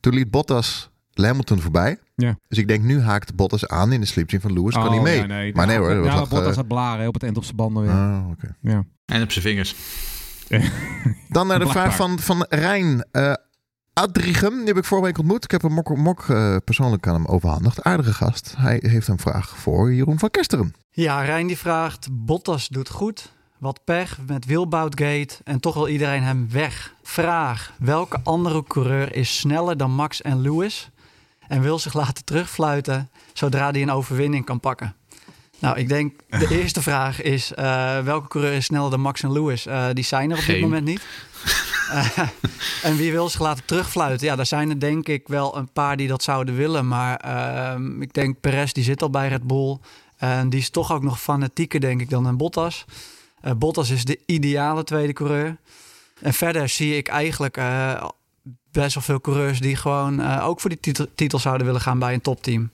toen 0.00 0.14
liet 0.14 0.30
Bottas 0.30 0.90
Hamilton 1.14 1.60
voorbij. 1.60 1.98
Ja. 2.16 2.36
Dus 2.48 2.58
ik 2.58 2.68
denk, 2.68 2.82
nu 2.82 3.00
haakt 3.00 3.34
Bottas 3.34 3.68
aan 3.68 3.92
in 3.92 4.00
de 4.00 4.06
slipstream 4.06 4.42
van 4.42 4.52
Lewis. 4.52 4.74
kan 4.74 4.84
Oh, 4.86 4.90
hij 4.92 5.00
mee. 5.00 5.16
ja, 5.18 5.26
nee, 5.26 5.54
maar 5.54 5.66
nee 5.66 5.78
hoor. 5.78 6.04
Ja, 6.04 6.18
Bottas 6.18 6.50
eh, 6.50 6.56
had 6.56 6.68
blaren 6.68 7.00
hè, 7.00 7.06
op 7.08 7.14
het 7.14 7.22
eind 7.22 7.36
op 7.36 7.44
zijn 7.44 7.56
banden 7.56 7.82
weer. 7.82 7.92
ah, 7.92 8.28
oké. 8.30 8.56
ja. 8.60 8.84
En 9.06 9.22
op 9.22 9.30
zijn 9.32 9.44
vingers. 9.44 9.74
Dan 11.28 11.46
naar 11.46 11.58
de 11.58 11.66
vraag 11.66 11.96
van, 11.96 12.18
van 12.18 12.46
Rijn. 12.48 13.04
eh 13.12 13.32
Adrichem, 13.92 14.56
die 14.56 14.66
heb 14.66 14.76
ik 14.76 14.84
vorige 14.84 15.06
week 15.06 15.18
ontmoet. 15.18 15.44
Ik 15.44 15.50
heb 15.50 15.62
een 15.62 15.72
mok, 15.72 15.96
mok 15.96 16.28
eh, 16.28 16.56
persoonlijk 16.64 17.06
aan 17.06 17.14
hem 17.14 17.26
overhandigd. 17.26 17.82
Aardige 17.82 18.12
gast. 18.14 18.54
Hij 18.56 18.82
heeft 18.86 19.08
een 19.08 19.18
vraag 19.18 19.56
voor 19.58 19.92
Jeroen 19.94 20.18
van 20.18 20.30
Kesteren. 20.30 20.74
Ja, 20.90 21.22
Rijn 21.22 21.46
die 21.46 21.58
vraagt, 21.58 22.08
Bottas 22.12 22.68
doet 22.68 22.88
goed. 22.88 23.32
Wat 23.60 23.80
pech 23.84 24.18
met 24.26 24.44
Wilboutgate 24.44 25.34
en 25.44 25.60
toch 25.60 25.74
wil 25.74 25.88
iedereen 25.88 26.22
hem 26.22 26.50
weg. 26.50 26.94
Vraag, 27.02 27.72
welke 27.78 28.20
andere 28.24 28.64
coureur 28.64 29.14
is 29.14 29.38
sneller 29.38 29.76
dan 29.76 29.90
Max 29.90 30.22
en 30.22 30.40
Lewis? 30.40 30.90
En 31.48 31.62
wil 31.62 31.78
zich 31.78 31.94
laten 31.94 32.24
terugfluiten 32.24 33.10
zodra 33.32 33.70
hij 33.70 33.82
een 33.82 33.90
overwinning 33.90 34.44
kan 34.44 34.60
pakken? 34.60 34.94
Nou, 35.58 35.78
ik 35.78 35.88
denk 35.88 36.12
de 36.28 36.48
eerste 36.60 36.82
vraag 36.82 37.22
is, 37.22 37.54
eh, 37.54 37.98
welke 37.98 38.28
coureur 38.28 38.52
is 38.52 38.64
sneller 38.64 38.90
dan 38.90 39.00
Max 39.00 39.22
en 39.22 39.32
Lewis? 39.32 39.66
Eh, 39.66 39.86
die 39.92 40.04
zijn 40.04 40.30
er 40.30 40.38
op 40.38 40.44
dit 40.44 40.60
moment 40.60 40.84
niet. 40.84 41.02
Eh, 41.90 42.18
en 42.82 42.96
wie 42.96 43.12
wil 43.12 43.28
zich 43.28 43.40
laten 43.40 43.64
terugfluiten? 43.64 44.26
Ja, 44.26 44.36
daar 44.36 44.46
zijn 44.46 44.70
er 44.70 44.80
denk 44.80 45.08
ik 45.08 45.28
wel 45.28 45.56
een 45.56 45.72
paar 45.72 45.96
die 45.96 46.08
dat 46.08 46.22
zouden 46.22 46.56
willen. 46.56 46.88
Maar 46.88 47.16
ehm, 47.16 48.02
ik 48.02 48.12
denk 48.12 48.40
Perez, 48.40 48.72
die 48.72 48.84
zit 48.84 49.02
al 49.02 49.10
bij 49.10 49.28
Red 49.28 49.46
Bull. 49.46 49.78
En 50.16 50.50
die 50.50 50.60
is 50.60 50.70
toch 50.70 50.92
ook 50.92 51.02
nog 51.02 51.20
fanatieker, 51.20 51.80
denk 51.80 52.00
ik, 52.00 52.10
dan 52.10 52.26
een 52.26 52.36
Bottas. 52.36 52.84
Eh, 53.40 53.52
Bottas 53.52 53.90
is 53.90 54.04
de 54.04 54.20
ideale 54.26 54.84
tweede 54.84 55.12
coureur. 55.12 55.56
En 56.20 56.32
verder 56.32 56.68
zie 56.68 56.96
ik 56.96 57.08
eigenlijk 57.08 57.56
eh, 57.56 58.04
best 58.72 58.94
wel 58.94 59.02
veel 59.02 59.20
coureurs 59.20 59.60
die 59.60 59.76
gewoon 59.76 60.20
eh, 60.20 60.46
ook 60.46 60.60
voor 60.60 60.70
die 60.70 60.80
titel, 60.80 61.06
titel 61.14 61.38
zouden 61.38 61.66
willen 61.66 61.80
gaan 61.80 61.98
bij 61.98 62.14
een 62.14 62.20
topteam. 62.20 62.70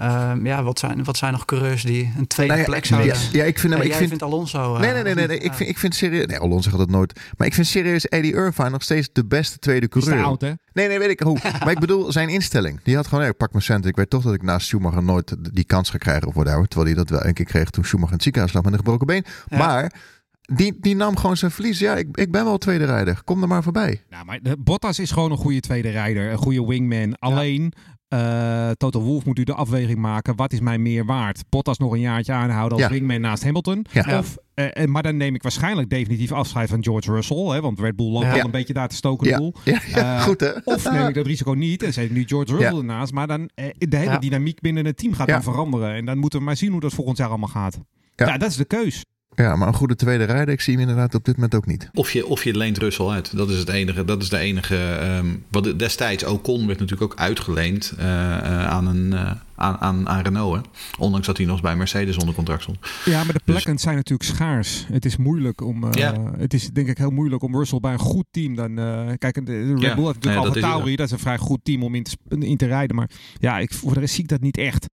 Ehm, 0.00 0.46
ja, 0.46 0.62
wat 0.62 0.78
zijn, 0.78 1.04
wat 1.04 1.16
zijn 1.16 1.32
nog 1.32 1.44
coureurs 1.44 1.82
die 1.82 2.12
een 2.18 2.26
tweede 2.26 2.52
Nou 2.52 2.64
ja, 2.64 2.70
plek 2.70 2.84
ja, 2.84 2.88
zouden... 2.88 3.16
ja, 3.32 3.44
ik 3.44 3.58
vind 3.58 3.72
hem. 3.72 3.82
Ja, 3.82 3.84
ik 3.84 3.90
jij 3.90 3.98
vind, 3.98 4.08
vindt 4.08 4.24
Alonso... 4.24 4.74
eh, 4.74 4.80
nee, 4.80 4.92
nee, 4.92 5.02
nee, 5.02 5.14
nee, 5.14 5.26
nee. 5.26 5.38
Ik 5.38 5.52
vind, 5.52 5.70
ik 5.70 5.78
vind 5.78 5.94
serieus. 5.94 6.26
Nee, 6.26 6.38
Alonso 6.38 6.70
gaat 6.70 6.78
dat 6.78 6.90
nooit. 6.90 7.20
Maar 7.36 7.46
ik 7.46 7.54
vind 7.54 7.66
serieus 7.66 8.06
Eddie 8.06 8.34
Irvine 8.34 8.70
nog 8.70 8.82
steeds 8.82 9.08
de 9.12 9.24
beste 9.24 9.58
tweede 9.58 9.88
is 9.90 10.04
coureur. 10.04 10.24
oud, 10.24 10.40
hè? 10.40 10.52
Nee, 10.72 10.88
nee, 10.88 10.98
weet 10.98 11.10
ik 11.10 11.20
hoe. 11.20 11.38
maar 11.64 11.70
ik 11.70 11.78
bedoel 11.78 12.12
zijn 12.12 12.28
instelling. 12.28 12.80
Die 12.82 12.96
had 12.96 13.06
gewoon, 13.06 13.24
ja, 13.24 13.30
ik 13.30 13.36
pak 13.36 13.52
mijn 13.52 13.64
centen. 13.64 13.90
Ik 13.90 13.96
weet 13.96 14.10
toch 14.10 14.22
dat 14.22 14.34
ik 14.34 14.42
naast 14.42 14.66
Schumacher 14.66 15.02
nooit 15.02 15.36
die 15.54 15.64
kans 15.64 15.90
ga 15.90 15.98
krijgen 15.98 16.28
of 16.28 16.34
whatever. 16.34 16.68
Terwijl 16.68 16.94
hij 16.94 17.04
dat 17.04 17.10
wel 17.10 17.24
een 17.26 17.34
keer 17.34 17.46
kreeg 17.46 17.70
toen 17.70 17.84
Schumacher 17.84 18.08
in 18.10 18.14
het 18.14 18.22
ziekenhuis 18.22 18.52
lag 18.54 18.62
met 18.62 18.72
een 18.72 18.78
gebroken 18.78 19.06
been. 19.06 19.24
Ja. 19.48 19.58
Maar 19.58 19.92
die, 20.40 20.76
die 20.80 20.96
nam 20.96 21.16
gewoon 21.16 21.36
zijn 21.36 21.50
verlies. 21.50 21.78
Ja, 21.78 21.96
ik, 21.96 22.08
ik 22.12 22.30
ben 22.30 22.44
wel 22.44 22.58
tweede 22.58 22.84
rijder. 22.84 23.24
Kom 23.24 23.42
er 23.42 23.48
maar 23.48 23.62
voorbij. 23.62 24.02
Nou, 24.10 24.24
maar 24.24 24.38
de, 24.42 24.56
Bottas 24.58 24.98
is 24.98 25.10
gewoon 25.10 25.30
een 25.30 25.36
goede 25.36 25.60
tweede 25.60 25.90
rijder. 25.90 26.30
Een 26.30 26.38
goede 26.38 26.66
wingman. 26.66 27.18
Alleen, 27.18 27.72
eh 28.10 28.70
Toto 28.70 29.00
Wolff 29.00 29.24
moet 29.26 29.38
u 29.38 29.42
de 29.44 29.54
afweging 29.54 29.98
maken. 29.98 30.36
Wat 30.36 30.52
is 30.52 30.60
mij 30.60 30.78
meer 30.78 31.04
waard? 31.04 31.42
Bottas 31.48 31.78
nog 31.78 31.92
een 31.92 32.00
jaartje 32.00 32.32
aanhouden 32.32 32.78
als 32.78 32.86
Ja. 32.86 32.92
wingman 32.92 33.20
naast 33.20 33.44
Hamilton? 33.44 33.86
Ja. 33.92 34.18
Of, 34.18 34.36
eh, 34.54 34.82
eh, 34.82 34.88
maar 34.88 35.02
dan 35.02 35.16
neem 35.16 35.34
ik 35.34 35.42
waarschijnlijk 35.42 35.88
definitief 35.90 36.32
afscheid 36.32 36.68
van 36.68 36.82
George 36.84 37.12
Russell. 37.12 37.36
Hè, 37.46 37.60
want 37.60 37.80
Red 37.80 37.96
Bull 37.96 38.10
loopt 38.10 38.24
Ja. 38.26 38.32
wel 38.34 38.44
een 38.44 38.50
beetje 38.50 38.72
daar 38.72 38.88
te 38.88 38.96
stoken 38.96 39.24
de 39.24 39.30
Ja, 39.30 39.38
boel. 39.38 39.54
ja, 39.64 39.80
ja 39.86 40.18
goed 40.20 40.40
hè. 40.40 40.50
Of 40.64 40.90
neem 40.90 41.08
ik 41.08 41.14
dat 41.14 41.26
risico 41.26 41.52
niet 41.52 41.82
en 41.82 41.92
zet 41.92 42.04
ik 42.04 42.10
nu 42.10 42.24
George 42.26 42.56
Russell 42.56 42.76
ernaast. 42.76 43.12
Maar 43.12 43.26
dan 43.26 43.50
de 43.78 43.96
hele 43.96 44.18
dynamiek 44.18 44.60
binnen 44.60 44.84
het 44.86 44.96
team 44.96 45.12
gaat 45.14 45.28
dan 45.28 45.42
veranderen. 45.42 45.94
En 45.94 46.04
dan 46.04 46.18
moeten 46.18 46.38
we 46.38 46.44
maar 46.44 46.56
zien 46.56 46.70
hoe 46.72 46.80
dat 46.80 46.92
volgend 46.94 47.16
jaar 47.18 47.28
allemaal 47.28 47.48
gaat. 47.48 47.78
Ja, 48.14 48.38
dat 48.38 48.50
is 48.50 48.56
de 48.56 48.64
keus. 48.64 49.04
Ja, 49.34 49.56
maar 49.56 49.68
een 49.68 49.74
goede 49.74 49.96
tweede 49.96 50.24
rijder, 50.24 50.54
ik 50.54 50.60
zie 50.60 50.72
hem 50.72 50.82
inderdaad 50.82 51.14
op 51.14 51.24
dit 51.24 51.34
moment 51.34 51.54
ook 51.54 51.66
niet. 51.66 51.90
Of 51.92 52.12
je, 52.12 52.26
of 52.26 52.44
je 52.44 52.56
leent 52.56 52.78
Russell 52.78 53.06
uit. 53.06 53.36
Dat 53.36 53.50
is 53.50 53.58
het 53.58 53.68
enige. 53.68 54.04
Dat 54.04 54.22
is 54.22 54.28
de 54.28 54.38
enige. 54.38 54.76
ehm, 54.76 55.26
wat 55.50 55.78
destijds 55.78 56.24
Ocon 56.24 56.66
werd 56.66 56.78
natuurlijk 56.78 57.12
ook 57.12 57.18
uitgeleend 57.18 57.92
eh, 57.98 58.06
eh, 58.38 58.66
aan, 58.66 58.86
een, 58.86 59.12
eh, 59.12 59.30
aan, 59.54 59.76
aan, 59.78 60.08
aan 60.08 60.22
Renault. 60.22 60.54
Hè? 60.56 60.60
Ondanks 60.98 61.26
dat 61.26 61.36
hij 61.36 61.46
nog 61.46 61.60
bij 61.60 61.76
Mercedes 61.76 62.16
onder 62.16 62.34
contract 62.34 62.62
stond. 62.62 62.78
Ja, 63.04 63.16
maar 63.16 63.26
de 63.26 63.32
Dus- 63.32 63.42
plekken 63.44 63.78
zijn 63.78 63.94
natuurlijk 63.96 64.30
schaars. 64.30 64.84
Het 64.92 65.04
is 65.04 65.16
moeilijk 65.16 65.60
om. 65.60 65.84
eh, 65.84 65.90
Ja. 65.92 66.32
Het 66.38 66.54
is 66.54 66.70
denk 66.70 66.88
ik 66.88 66.98
heel 66.98 67.10
moeilijk 67.10 67.42
om 67.42 67.56
Russell 67.56 67.80
bij 67.80 67.92
een 67.92 67.98
goed 67.98 68.26
team 68.30 68.54
dan. 68.54 68.78
eh, 68.78 69.06
kijk, 69.18 69.34
de, 69.34 69.42
de 69.42 69.66
Red 69.72 69.80
Ja. 69.80 69.94
Bull 69.94 70.04
heeft 70.06 70.24
Ja, 70.24 70.30
natuurlijk 70.30 70.54
dat 70.54 70.64
Alfa 70.72 70.88
is. 70.90 70.96
Dat 70.96 71.06
is 71.06 71.12
een 71.12 71.18
vrij 71.18 71.38
goed 71.38 71.60
team 71.62 71.82
om 71.82 71.94
in 71.94 72.02
te, 72.02 72.16
in 72.38 72.56
te 72.56 72.66
rijden. 72.66 72.96
Maar 72.96 73.10
ja, 73.38 73.58
ik, 73.58 73.72
voor 73.74 73.94
de 73.94 74.00
rest 74.00 74.14
zie 74.14 74.22
ik 74.22 74.28
dat 74.28 74.40
niet 74.40 74.56
echt. 74.56 74.86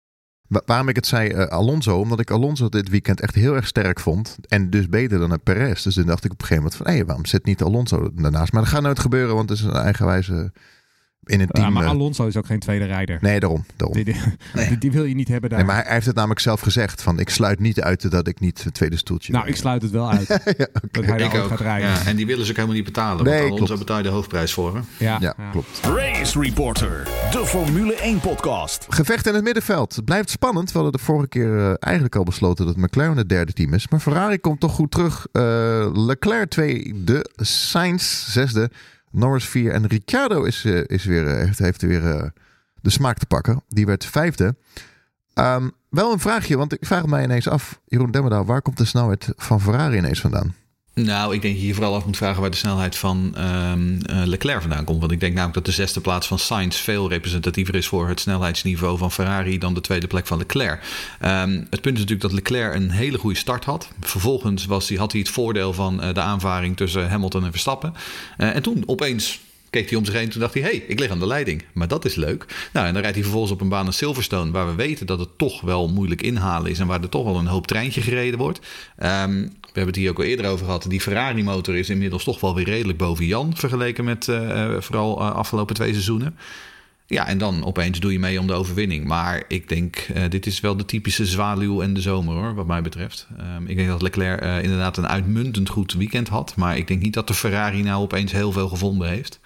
Wa- 0.47 0.61
waarom 0.65 0.89
ik 0.89 0.95
het 0.95 1.07
zei, 1.07 1.29
eh, 1.29 1.45
Alonso, 1.47 1.99
omdat 1.99 2.19
ik 2.19 2.31
Alonso 2.31 2.69
dit 2.69 2.89
weekend 2.89 3.21
echt 3.21 3.35
heel 3.35 3.55
erg 3.55 3.67
sterk 3.67 3.99
vond. 3.99 4.37
En 4.47 4.69
dus 4.69 4.89
beter 4.89 5.19
dan 5.19 5.31
een 5.31 5.39
Perez. 5.43 5.83
Dus 5.83 5.93
toen 5.93 6.05
dacht 6.05 6.25
ik 6.25 6.31
op 6.31 6.41
een 6.41 6.47
gegeven 6.47 6.63
moment 6.69 6.81
van, 6.83 6.93
hé, 6.95 7.05
waarom 7.05 7.25
zit 7.25 7.45
niet 7.45 7.61
Alonso 7.61 8.09
daarnaast? 8.13 8.51
Maar 8.51 8.61
dat 8.61 8.71
gaat 8.71 8.81
nooit 8.81 8.99
gebeuren, 8.99 9.35
want 9.35 9.49
het 9.49 9.59
is 9.59 9.63
een 9.65 9.71
eigenwijze 9.73 10.51
in 11.27 11.39
een 11.41 11.47
team. 11.47 11.65
Ja, 11.65 11.71
maar 11.71 11.83
eh, 11.83 11.89
Alonso 11.89 12.27
is 12.27 12.37
ook 12.37 12.45
geen 12.45 12.59
tweede 12.59 12.85
rijder. 12.85 13.17
nee, 13.21 13.39
daarom. 13.39 13.65
daarom. 13.75 13.95
Die, 13.95 14.05
die, 14.05 14.15
die- 14.69 14.77
die 14.77 14.91
wil 14.91 15.03
je 15.03 15.15
niet 15.15 15.27
hebben 15.27 15.49
daar. 15.49 15.59
Nee, 15.59 15.67
maar 15.67 15.83
hij, 15.83 15.93
heeft 15.93 16.05
het 16.05 16.15
namelijk 16.15 16.39
zelf 16.39 16.59
gezegd 16.61 17.01
van, 17.01 17.19
ik 17.19 17.29
sluit 17.29 17.59
niet 17.59 17.81
uit 17.81 18.11
dat 18.11 18.27
ik 18.27 18.39
niet 18.39 18.63
het 18.63 18.73
tweede 18.73 18.97
stoeltje 18.97 19.31
nou, 19.33 19.47
ik 19.47 19.55
sluit 19.55 19.81
het 19.81 19.91
wel 19.91 20.11
uit. 20.17 20.27
ja. 20.57 20.67
Dat 20.91 21.05
hij 21.05 21.19
Ik 21.19 21.33
ook. 21.35 21.47
gaat 21.47 21.59
rijden. 21.59 21.89
Ja, 21.89 22.05
en 22.05 22.15
die 22.15 22.25
willen 22.25 22.43
ze 22.45 22.49
ook 22.51 22.55
helemaal 22.55 22.77
niet 22.77 22.85
betalen. 22.85 23.23
Nee, 23.23 23.33
want 23.33 23.45
Alonso 23.45 23.65
klopt. 23.65 23.79
betaalt 23.79 24.03
de 24.03 24.09
hoofdprijs 24.09 24.53
voor. 24.53 24.75
Hè? 24.75 24.81
Ja, 25.05 25.17
Ja, 25.19 25.33
ja. 25.37 25.49
klopt. 25.51 25.79
Race 25.83 26.39
Reporter, 26.39 27.03
de 27.31 27.45
Formule 27.45 27.93
1 27.95 28.19
podcast. 28.19 28.85
Gevecht 28.89 29.27
in 29.27 29.33
het 29.33 29.43
middenveld. 29.43 29.95
Het 29.95 30.05
blijft 30.05 30.29
spannend. 30.29 30.67
We 30.71 30.73
hadden 30.79 30.91
de 30.99 31.05
vorige 31.05 31.27
keer 31.27 31.57
eh, 31.57 31.73
eigenlijk 31.79 32.15
al 32.15 32.23
besloten 32.23 32.65
dat 32.65 32.75
McLaren 32.77 33.17
het 33.17 33.29
derde 33.29 33.53
team 33.53 33.73
is. 33.73 33.87
Maar 33.87 33.99
Ferrari 33.99 34.37
komt 34.39 34.59
toch 34.59 34.71
goed 34.73 34.91
terug. 34.91 35.27
Eh, 35.31 35.43
Leclerc 35.93 36.49
tweede, 36.49 37.25
Sainz 37.35 38.31
zesde. 38.31 38.69
Norris 39.11 39.45
4 39.45 39.71
en 39.71 39.87
Ricciardo 39.87 40.43
is, 40.43 40.65
eh, 40.65 40.83
is 40.85 41.05
weer, 41.05 41.27
eh, 41.27 41.45
heeft, 41.45 41.59
heeft 41.59 41.81
weer 41.81 42.15
eh, 42.15 42.29
de 42.81 42.89
smaak 42.89 43.17
te 43.17 43.25
pakken. 43.25 43.63
Die 43.67 43.85
werd 43.85 44.05
vijfde. 44.05 44.55
Ehm, 45.33 45.69
wel 45.89 46.11
een 46.11 46.19
vraagje, 46.19 46.57
want 46.57 46.73
ik 46.73 46.85
vraag 46.85 47.05
mij 47.05 47.23
ineens 47.23 47.47
af, 47.47 47.81
Jeroen 47.85 48.11
Demmerdaal, 48.11 48.45
waar 48.45 48.61
komt 48.61 48.77
de 48.77 48.85
snelheid 48.85 49.33
van 49.35 49.61
Ferrari 49.61 49.97
ineens 49.97 50.21
vandaan? 50.21 50.55
Nou, 51.05 51.33
ik 51.33 51.41
denk 51.41 51.53
dat 51.53 51.61
je 51.61 51.67
je 51.67 51.73
vooral 51.73 51.95
af 51.95 52.05
moet 52.05 52.17
vragen 52.17 52.41
waar 52.41 52.51
de 52.51 52.57
snelheid 52.57 52.95
van 52.95 53.31
ehm, 53.35 54.01
eh, 54.01 54.21
Leclerc 54.25 54.61
vandaan 54.61 54.83
komt. 54.83 54.99
Want 54.99 55.11
ik 55.11 55.19
denk 55.19 55.33
namelijk 55.33 55.55
dat 55.55 55.65
de 55.65 55.71
zesde 55.71 56.01
plaats 56.01 56.27
van 56.27 56.39
Sainz 56.39 56.77
veel 56.77 57.09
representatiever 57.09 57.75
is 57.75 57.87
voor 57.87 58.07
het 58.07 58.19
snelheidsniveau 58.19 58.97
van 58.97 59.11
Ferrari 59.11 59.57
dan 59.57 59.73
de 59.73 59.81
tweede 59.81 60.07
plek 60.07 60.27
van 60.27 60.37
Leclerc. 60.37 60.81
Ehm, 61.19 61.51
het 61.69 61.81
punt 61.81 61.97
is 61.97 62.03
natuurlijk 62.03 62.21
dat 62.21 62.31
Leclerc 62.31 62.73
een 62.73 62.91
hele 62.91 63.17
goede 63.17 63.37
start 63.37 63.65
had. 63.65 63.89
Vervolgens 63.99 64.65
was 64.65 64.95
had 64.95 65.11
hij 65.11 65.21
het 65.21 65.29
voordeel 65.29 65.73
van 65.73 66.01
eh, 66.01 66.13
de 66.13 66.21
aanvaring 66.21 66.77
tussen 66.77 67.09
Hamilton 67.09 67.43
en 67.43 67.51
Verstappen. 67.51 67.93
Eh, 68.37 68.55
en 68.55 68.61
toen 68.61 68.83
opeens 68.85 69.39
keek 69.69 69.89
hij 69.89 69.97
om 69.97 70.05
zich 70.05 70.13
heen. 70.13 70.29
Toen 70.29 70.41
dacht 70.41 70.53
hij, 70.53 70.63
hé, 70.63 70.69
hey, 70.69 70.83
ik 70.87 70.99
lig 70.99 71.11
aan 71.11 71.19
de 71.19 71.27
leiding. 71.27 71.63
Maar 71.73 71.87
dat 71.87 72.05
is 72.05 72.15
leuk. 72.15 72.69
Nou, 72.73 72.87
en 72.87 72.93
dan 72.93 73.01
rijdt 73.01 73.15
hij 73.15 73.23
vervolgens 73.23 73.53
op 73.53 73.61
een 73.61 73.69
baan 73.69 73.85
als 73.85 73.97
Silverstone... 73.97 74.51
waar 74.51 74.67
we 74.67 74.75
weten 74.75 75.05
dat 75.05 75.19
het 75.19 75.37
toch 75.37 75.61
wel 75.61 75.89
moeilijk 75.89 76.21
inhalen 76.21 76.71
is... 76.71 76.79
en 76.79 76.87
waar 76.87 77.01
er 77.01 77.09
toch 77.09 77.23
wel 77.23 77.37
een 77.37 77.47
hoop 77.47 77.67
treintje 77.67 78.01
gereden 78.01 78.39
wordt. 78.39 78.59
Ehm, 78.97 79.41
we 79.41 79.83
hebben 79.83 79.93
het 79.93 79.95
hier 79.95 80.09
ook 80.09 80.17
al 80.17 80.23
eerder 80.23 80.45
over 80.45 80.65
gehad. 80.65 80.85
Die 80.89 81.01
Ferrari-motor 81.01 81.75
is 81.75 81.89
inmiddels 81.89 82.23
toch 82.23 82.39
wel 82.39 82.55
weer 82.55 82.65
redelijk 82.65 82.97
boven 82.97 83.25
Jan... 83.25 83.55
vergeleken 83.55 84.03
met 84.03 84.27
uh, 84.27 84.75
vooral 84.79 85.21
uh, 85.21 85.31
afgelopen 85.31 85.75
twee 85.75 85.91
seizoenen. 85.91 86.37
Ja, 87.09 87.27
en 87.27 87.37
dan 87.37 87.65
opeens 87.65 87.99
doe 87.99 88.11
je 88.11 88.19
mee 88.19 88.39
om 88.39 88.47
de 88.47 88.53
overwinning. 88.53 89.05
Maar 89.05 89.43
ik 89.47 89.69
denk, 89.69 90.07
dit 90.29 90.45
is 90.45 90.59
wel 90.59 90.77
de 90.77 90.85
typische 90.85 91.25
zwaluw 91.25 91.81
en 91.81 91.93
de 91.93 92.01
zomer 92.01 92.35
hoor, 92.35 92.55
wat 92.55 92.67
mij 92.67 92.81
betreft. 92.81 93.27
Um, 93.57 93.67
ik 93.67 93.75
denk 93.75 93.87
dat 93.87 94.01
Leclerc 94.01 94.63
inderdaad 94.63 94.97
een 94.97 95.07
uitmuntend 95.07 95.69
goed 95.69 95.93
weekend 95.93 96.27
had. 96.27 96.55
Maar 96.55 96.77
ik 96.77 96.87
denk 96.87 97.01
niet 97.01 97.13
dat 97.13 97.27
de 97.27 97.33
Ferrari 97.33 97.81
nou 97.81 98.01
opeens 98.01 98.31
heel 98.31 98.51
veel 98.51 98.67
gevonden 98.67 99.09
heeft. 99.09 99.39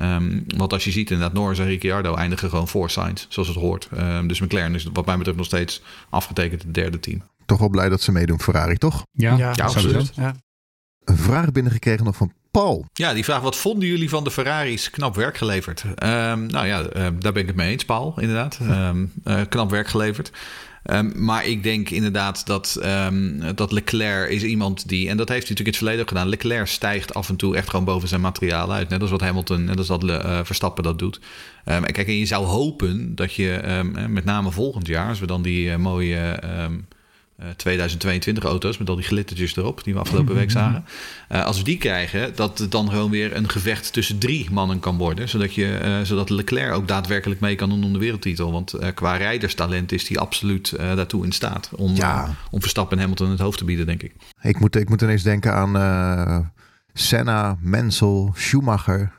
Um, 0.00 0.44
want 0.56 0.72
als 0.72 0.84
je 0.84 0.90
ziet 0.90 1.10
inderdaad, 1.10 1.36
Norris 1.36 1.58
en 1.58 1.66
Ricciardo 1.66 2.14
eindigen 2.14 2.48
gewoon 2.48 2.68
voor 2.68 2.90
Sainz, 2.90 3.26
zoals 3.28 3.48
het 3.48 3.58
hoort. 3.58 3.88
Um, 3.98 4.26
dus 4.28 4.40
McLaren 4.40 4.74
is 4.74 4.86
wat 4.92 5.06
mij 5.06 5.16
betreft 5.16 5.38
nog 5.38 5.46
steeds 5.46 5.82
afgetekend 6.10 6.62
het 6.62 6.74
derde 6.74 7.00
team. 7.00 7.22
Toch 7.46 7.58
wel 7.58 7.68
blij 7.68 7.88
dat 7.88 8.00
ze 8.00 8.12
meedoen, 8.12 8.40
Ferrari, 8.40 8.76
toch? 8.76 9.02
Ja, 9.12 9.36
Ja, 9.36 9.52
Ja, 9.54 9.68
sowieso. 9.68 9.98
absoluut. 9.98 10.12
Ja. 10.14 10.34
Een 11.04 11.16
vraag 11.16 11.52
binnengekregen 11.52 12.04
nog 12.04 12.16
van 12.16 12.32
Paul. 12.50 12.86
Ja, 12.92 13.12
die 13.12 13.24
vraag, 13.24 13.40
wat 13.40 13.56
vonden 13.56 13.88
jullie 13.88 14.08
van 14.08 14.24
de 14.24 14.30
Ferraris? 14.30 14.90
Knap 14.90 15.14
werk 15.14 15.36
geleverd. 15.36 15.84
Um, 15.84 16.46
nou 16.46 16.66
ja, 16.66 16.80
uh, 16.80 16.86
daar 16.94 17.32
ben 17.32 17.36
ik 17.36 17.46
het 17.46 17.56
mee 17.56 17.70
eens, 17.70 17.84
Paul, 17.84 18.14
inderdaad. 18.16 18.58
Um, 18.62 19.12
uh, 19.24 19.40
knap 19.48 19.70
werk 19.70 19.88
geleverd. 19.88 20.30
Um, 20.90 21.12
maar 21.16 21.46
ik 21.46 21.62
denk 21.62 21.90
inderdaad 21.90 22.46
dat, 22.46 22.80
um, 22.84 23.42
dat 23.54 23.72
Leclerc 23.72 24.30
is 24.30 24.42
iemand 24.42 24.88
die... 24.88 25.08
en 25.08 25.16
dat 25.16 25.28
heeft 25.28 25.48
hij 25.48 25.50
natuurlijk 25.50 25.58
in 25.58 25.66
het 25.66 25.76
verleden 25.76 26.00
ook 26.00 26.08
gedaan. 26.08 26.28
Leclerc 26.28 26.66
stijgt 26.66 27.14
af 27.14 27.28
en 27.28 27.36
toe 27.36 27.56
echt 27.56 27.70
gewoon 27.70 27.84
boven 27.84 28.08
zijn 28.08 28.20
materiaal 28.20 28.72
uit. 28.72 28.88
Net 28.88 29.00
als 29.00 29.10
wat 29.10 29.20
Hamilton, 29.20 29.64
net 29.64 29.78
als 29.78 29.86
dat 29.86 30.04
uh, 30.04 30.40
Verstappen 30.42 30.84
dat 30.84 30.98
doet. 30.98 31.20
Um, 31.64 31.84
en 31.84 31.92
kijk, 31.92 32.06
en 32.06 32.18
je 32.18 32.26
zou 32.26 32.46
hopen 32.46 33.14
dat 33.14 33.34
je 33.34 33.80
met 34.08 34.24
name 34.24 34.50
volgend 34.50 34.86
jaar... 34.86 35.08
als 35.08 35.20
we 35.20 35.26
dan 35.26 35.42
die 35.42 35.66
uh, 35.66 35.76
mooie... 35.76 36.40
Uh, 37.42 37.48
2022 37.56 38.44
auto's 38.44 38.78
met 38.78 38.88
al 38.88 38.96
die 38.96 39.04
glittertjes 39.04 39.56
erop, 39.56 39.84
die 39.84 39.94
we 39.94 40.00
afgelopen 40.00 40.34
week 40.34 40.50
zagen. 40.60 40.84
Uh, 41.32 41.44
als 41.44 41.58
we 41.58 41.64
die 41.64 41.78
krijgen, 41.78 42.36
dat 42.36 42.58
het 42.58 42.70
dan 42.70 42.90
gewoon 42.90 43.10
weer 43.10 43.36
een 43.36 43.48
gevecht 43.48 43.92
tussen 43.92 44.18
drie 44.18 44.48
mannen 44.50 44.80
kan 44.80 44.96
worden. 44.96 45.28
Zodat, 45.28 45.54
je, 45.54 45.80
uh, 45.84 46.00
zodat 46.02 46.30
Leclerc 46.30 46.74
ook 46.74 46.88
daadwerkelijk 46.88 47.40
mee 47.40 47.54
kan 47.54 47.68
doen 47.68 47.84
om 47.84 47.92
de 47.92 47.98
wereldtitel. 47.98 48.52
Want 48.52 48.74
uh, 48.74 48.86
qua 48.94 49.16
rijderstalent 49.16 49.92
is 49.92 50.08
hij 50.08 50.16
absoluut 50.18 50.74
daartoe 50.76 51.24
in 51.24 51.32
staat 51.32 51.70
om, 51.76 51.94
Ja. 51.94 52.34
om 52.50 52.60
Verstappen 52.60 52.96
en 52.96 53.02
Hamilton 53.02 53.30
het 53.30 53.40
hoofd 53.40 53.58
te 53.58 53.64
bieden, 53.64 53.86
denk 53.86 54.02
ik. 54.02 54.12
Ik 54.42 54.60
moet, 54.60 54.76
ik 54.76 54.88
moet 54.88 55.02
ineens 55.02 55.22
denken 55.22 55.54
aan 55.54 55.76
eh, 55.76 56.38
Senna, 56.92 57.58
Mansell, 57.60 58.30
Schumacher. 58.34 59.12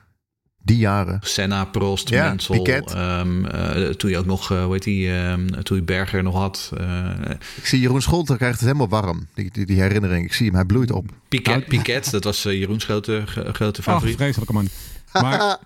Die 0.65 0.77
jaren. 0.77 1.19
Senna, 1.21 1.65
Prost, 1.65 2.09
Ja. 2.09 2.35
Piquet. 2.47 2.93
Um, 2.95 3.45
uh, 3.45 3.89
toen 3.89 4.09
je 4.09 4.17
ook 4.17 4.25
nog, 4.25 4.51
uh, 4.51 4.63
hoe 4.63 4.73
heet 4.73 4.83
die, 4.83 5.09
um, 5.11 5.63
toen 5.63 5.77
je 5.77 5.83
Berger 5.83 6.23
nog 6.23 6.35
had. 6.35 6.71
Uh, 6.81 7.09
Ik 7.55 7.65
zie 7.65 7.79
Jeroen 7.79 8.01
Scholten 8.01 8.37
krijgt 8.37 8.59
het 8.59 8.67
helemaal 8.67 8.89
warm. 9.01 9.27
Die, 9.33 9.49
die, 9.51 9.65
die 9.65 9.81
herinnering. 9.81 10.25
Ik 10.25 10.33
zie 10.33 10.45
hem, 10.45 10.55
hij 10.55 10.65
bloeit 10.65 10.91
op. 10.91 11.09
Piquet, 11.29 11.65
Piquet 11.65 12.11
dat 12.11 12.23
was 12.23 12.45
uh, 12.45 12.53
Jeroens 12.53 12.83
grote, 12.83 13.23
grote 13.25 13.81
favoriet. 13.81 14.13
Ach, 14.15 14.21
vreselijke 14.21 14.53
man. 14.53 14.67
Maar 15.13 15.31
hij 15.39 15.57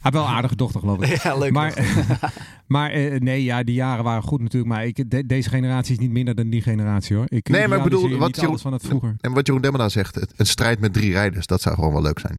heeft 0.00 0.14
wel 0.14 0.24
een 0.24 0.30
aardige 0.30 0.56
dochter, 0.56 0.80
geloof 0.80 1.02
ik. 1.02 1.16
Ja, 1.22 1.36
leuk. 1.38 1.52
Maar, 1.52 1.74
maar 2.66 2.96
uh, 2.96 3.20
nee, 3.20 3.44
ja, 3.44 3.62
die 3.62 3.74
jaren 3.74 4.04
waren 4.04 4.22
goed 4.22 4.40
natuurlijk. 4.40 4.72
Maar 4.72 4.86
ik, 4.86 5.10
de, 5.10 5.26
deze 5.26 5.48
generatie 5.48 5.92
is 5.92 5.98
niet 5.98 6.10
minder 6.10 6.34
dan 6.34 6.50
die 6.50 6.62
generatie, 6.62 7.16
hoor. 7.16 7.26
Ik, 7.28 7.48
nee, 7.48 7.68
maar 7.68 7.78
ik 7.78 7.84
bedoel, 7.84 8.16
wat 8.16 8.36
Jeroen, 8.36 8.58
van 8.58 8.72
het 8.72 8.86
vroeger. 8.86 9.16
En 9.20 9.32
wat 9.32 9.46
Jeroen 9.46 9.62
Demmerda 9.62 9.88
zegt, 9.88 10.26
een 10.36 10.46
strijd 10.46 10.80
met 10.80 10.92
drie 10.92 11.12
rijders, 11.12 11.46
dat 11.46 11.60
zou 11.60 11.74
gewoon 11.74 11.92
wel 11.92 12.02
leuk 12.02 12.18
zijn. 12.18 12.34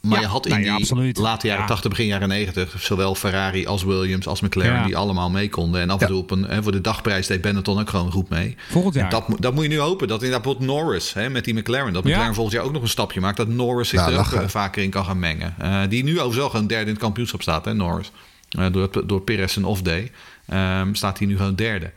Maar 0.00 0.12
Ja, 0.18 0.20
je 0.20 0.26
had 0.30 0.44
in 0.46 0.50
nou 0.50 0.62
die 0.62 0.72
absoluut. 0.72 1.16
late 1.18 1.46
jaren 1.46 1.62
Ja. 1.62 1.68
80, 1.68 1.90
begin 1.90 2.06
jaren 2.06 2.28
90, 2.28 2.74
zowel 2.82 3.14
Ferrari 3.14 3.66
als 3.66 3.82
Williams 3.82 4.26
als 4.26 4.40
McLaren, 4.40 4.74
Ja. 4.74 4.84
die 4.84 4.96
allemaal 4.96 5.30
mee 5.30 5.48
konden. 5.48 5.80
En 5.80 5.90
af 5.90 6.00
en 6.00 6.06
Ja. 6.06 6.12
toe 6.12 6.22
op 6.22 6.30
een, 6.30 6.42
hè, 6.44 6.62
voor 6.62 6.72
de 6.72 6.80
dagprijs 6.80 7.26
deed 7.26 7.40
Benetton 7.40 7.80
ook 7.80 7.88
gewoon 7.90 8.12
goed 8.12 8.28
mee. 8.28 8.56
Volgend 8.70 8.94
jaar. 8.94 9.04
En 9.04 9.10
dat, 9.10 9.28
moet- 9.28 9.42
dat 9.42 9.54
moet 9.54 9.62
je 9.62 9.68
nu 9.68 9.78
hopen. 9.78 10.08
Dat 10.08 10.22
inderdaad 10.22 10.42
bijvoorbeeld 10.44 10.72
Norris 10.80 11.12
hè, 11.12 11.30
met 11.30 11.44
die 11.44 11.54
McLaren, 11.54 11.92
dat 11.92 12.04
Ja. 12.04 12.10
McLaren 12.10 12.34
volgend 12.34 12.56
jaar 12.56 12.64
ook 12.64 12.72
nog 12.72 12.82
een 12.82 12.88
stapje 12.88 13.20
maakt. 13.20 13.36
Dat 13.36 13.48
Norris 13.48 13.88
zich 13.88 14.00
Ja, 14.00 14.10
er 14.10 14.18
ook 14.18 14.32
eh, 14.32 14.48
vaker 14.48 14.82
in 14.82 14.90
kan 14.90 15.04
gaan 15.04 15.18
mengen. 15.18 15.54
Eh, 15.58 15.80
die 15.88 16.02
nu 16.04 16.10
overigens 16.10 16.36
wel 16.36 16.50
gewoon 16.50 16.66
derde 16.66 16.84
in 16.84 16.90
het 16.92 17.00
kampioenschap 17.02 17.42
staat, 17.42 17.64
hè, 17.64 17.74
Norris. 17.74 18.10
Eh, 18.50 18.66
door, 18.72 19.06
door 19.06 19.20
Perez 19.20 19.56
een 19.56 19.64
off-day 19.64 20.10
ehm, 20.46 20.94
staat 20.94 21.18
hij 21.18 21.26
nu 21.26 21.36
gewoon 21.36 21.54
derde. 21.54 21.90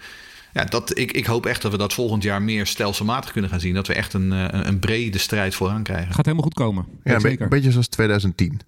Ja, 0.54 0.64
dat, 0.64 0.98
ik, 0.98 1.12
ik 1.12 1.26
hoop 1.26 1.46
echt 1.46 1.62
dat 1.62 1.72
we 1.72 1.78
dat 1.78 1.94
volgend 1.94 2.24
jaar 2.24 2.42
meer 2.42 2.66
stelselmatig 2.68 3.32
kunnen 3.32 3.50
gaan 3.50 3.60
zien. 3.60 3.74
Dat 3.74 3.88
we 3.88 3.94
echt 3.94 4.14
een, 4.14 4.32
eh, 4.32 4.40
een, 4.40 4.68
een 4.68 4.80
brede 4.80 5.18
strijd 5.18 5.56
vooraan 5.56 5.84
krijgen. 5.84 6.14
Gaat 6.14 6.26
helemaal 6.26 6.44
goed 6.44 6.54
komen. 6.54 6.86
Ja, 7.04 7.20
zeker. 7.20 7.42
een 7.42 7.50
beetje 7.50 7.72
zoals 7.72 7.88
2010. 7.88 8.60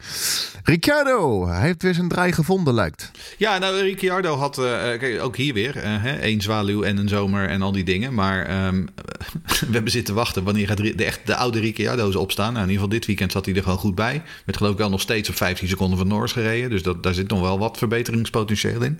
Ricciardo, 0.63 1.47
hij 1.47 1.61
heeft 1.61 1.81
weer 1.81 1.93
zijn 1.93 2.07
draai 2.07 2.31
gevonden, 2.31 2.73
lijkt. 2.73 3.11
Ja, 3.37 3.57
nou, 3.57 3.81
Ricciardo 3.81 4.35
had 4.35 4.57
eh, 4.57 4.93
eh, 4.93 4.99
kijk, 4.99 5.21
ook 5.21 5.35
hier 5.35 5.53
weer 5.53 5.73
hè, 5.77 6.15
één 6.15 6.41
zwaluw 6.41 6.83
en 6.83 6.97
een 6.97 7.09
zomer 7.09 7.49
en 7.49 7.61
al 7.61 7.71
die 7.71 7.83
dingen. 7.83 8.13
Maar 8.13 8.45
ehm, 8.45 8.85
we 9.67 9.71
hebben 9.71 9.91
zitten 9.91 10.15
wachten 10.15 10.43
wanneer 10.43 10.67
gaat 10.67 10.77
de, 10.77 11.05
echt 11.05 11.19
de 11.25 11.35
oude 11.35 11.59
Ricciardo's 11.59 12.15
opstaan. 12.15 12.53
Nou, 12.53 12.65
in 12.65 12.71
ieder 12.71 12.83
geval 12.83 12.97
dit 12.99 13.05
weekend 13.05 13.31
zat 13.31 13.45
hij 13.45 13.55
er 13.55 13.63
gewoon 13.63 13.77
goed 13.77 13.95
bij. 13.95 14.21
Werd 14.45 14.57
geloof 14.57 14.71
ik 14.71 14.77
wel 14.77 14.89
nog 14.89 15.01
steeds 15.01 15.29
op 15.29 15.35
15 15.35 15.67
seconden 15.67 15.97
van 15.97 16.07
Norris 16.07 16.31
gereden. 16.31 16.69
Dus 16.69 16.83
dat, 16.83 17.03
daar 17.03 17.13
zit 17.13 17.29
nog 17.29 17.39
wel 17.39 17.59
wat 17.59 17.77
verbeteringspotentieel 17.77 18.81
in. 18.81 18.99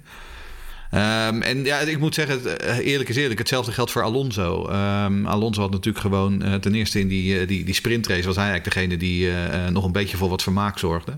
Um, 0.95 1.41
en 1.41 1.63
ja, 1.63 1.79
ik 1.79 1.99
moet 1.99 2.13
zeggen, 2.13 2.59
eh, 2.59 2.77
eerlijk 2.77 3.09
is 3.09 3.15
eerlijk, 3.15 3.39
hetzelfde 3.39 3.71
geldt 3.71 3.91
voor 3.91 4.03
Alonso. 4.03 4.69
Um, 4.69 5.25
Alonso 5.25 5.61
had 5.61 5.71
natuurlijk 5.71 6.05
gewoon 6.05 6.45
uh, 6.45 6.53
ten 6.53 6.75
eerste 6.75 6.99
in 6.99 7.07
die, 7.07 7.41
uh, 7.41 7.47
die, 7.47 7.63
die 7.63 7.73
sprintrace 7.73 8.25
was 8.25 8.35
hij 8.35 8.45
eigenlijk 8.49 8.73
degene 8.73 8.97
die 8.97 9.27
uh, 9.27 9.67
nog 9.67 9.85
een 9.85 9.91
beetje 9.91 10.17
voor 10.17 10.29
wat 10.29 10.43
vermaak 10.43 10.79
zorgde. 10.79 11.17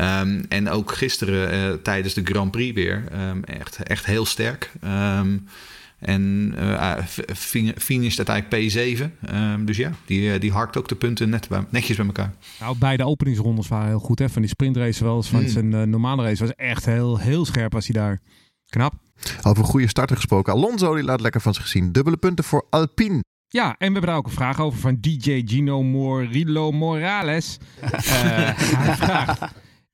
Um, 0.00 0.44
en 0.48 0.70
ook 0.70 0.92
gisteren 0.92 1.82
tijdens 1.82 2.14
de 2.14 2.20
Grand 2.24 2.50
Prix 2.50 2.74
weer 2.74 3.04
um, 3.30 3.44
echt, 3.44 3.76
echt 3.82 4.06
heel 4.06 4.24
sterk. 4.24 4.70
Um, 5.18 5.46
en 5.98 6.54
uh, 6.58 6.96
finisht 7.76 8.28
uiteindelijk 8.28 8.74
P7. 9.00 9.30
Um, 9.34 9.64
dus 9.64 9.76
ja, 9.76 9.92
die, 10.06 10.38
die 10.38 10.52
harkt 10.52 10.76
ook 10.76 10.88
de 10.88 10.94
punten 10.94 11.28
net 11.28 11.48
bij, 11.48 11.64
netjes 11.70 11.96
bij 11.96 12.06
elkaar. 12.06 12.34
Nou, 12.60 12.76
beide 12.78 13.04
openingsrondes 13.04 13.68
waren 13.68 13.88
heel 13.88 13.98
goed. 13.98 14.18
Hè? 14.18 14.28
Van 14.28 14.42
die 14.42 14.50
sprintrace 14.50 15.04
als 15.04 15.28
van 15.28 15.40
Mm. 15.40 15.48
zijn 15.48 15.72
uh, 15.72 15.82
normale 15.82 16.22
race. 16.22 16.44
Was 16.44 16.54
echt 16.54 16.84
heel, 16.84 17.18
heel 17.18 17.44
scherp 17.44 17.72
was 17.72 17.86
hij 17.86 18.00
daar. 18.00 18.20
Knap. 18.68 19.01
Over 19.42 19.64
goede 19.64 19.88
starter 19.88 20.16
gesproken. 20.16 20.52
Alonso 20.52 20.94
die 20.94 21.04
laat 21.04 21.20
lekker 21.20 21.40
van 21.40 21.54
zich 21.54 21.66
zien. 21.66 21.92
Dubbele 21.92 22.16
punten 22.16 22.44
voor 22.44 22.66
Alpine. 22.70 23.20
Ja, 23.48 23.66
en 23.66 23.74
we 23.78 23.84
hebben 23.84 24.02
daar 24.02 24.16
ook 24.16 24.26
een 24.26 24.32
vraag 24.32 24.60
over 24.60 24.78
van 24.80 24.96
DJ 25.00 25.42
Gino 25.44 25.82
Morillo 25.82 26.70
Morales. 26.70 27.58
Uh, 27.82 27.90
hij 27.96 28.96
vraagt... 28.96 29.40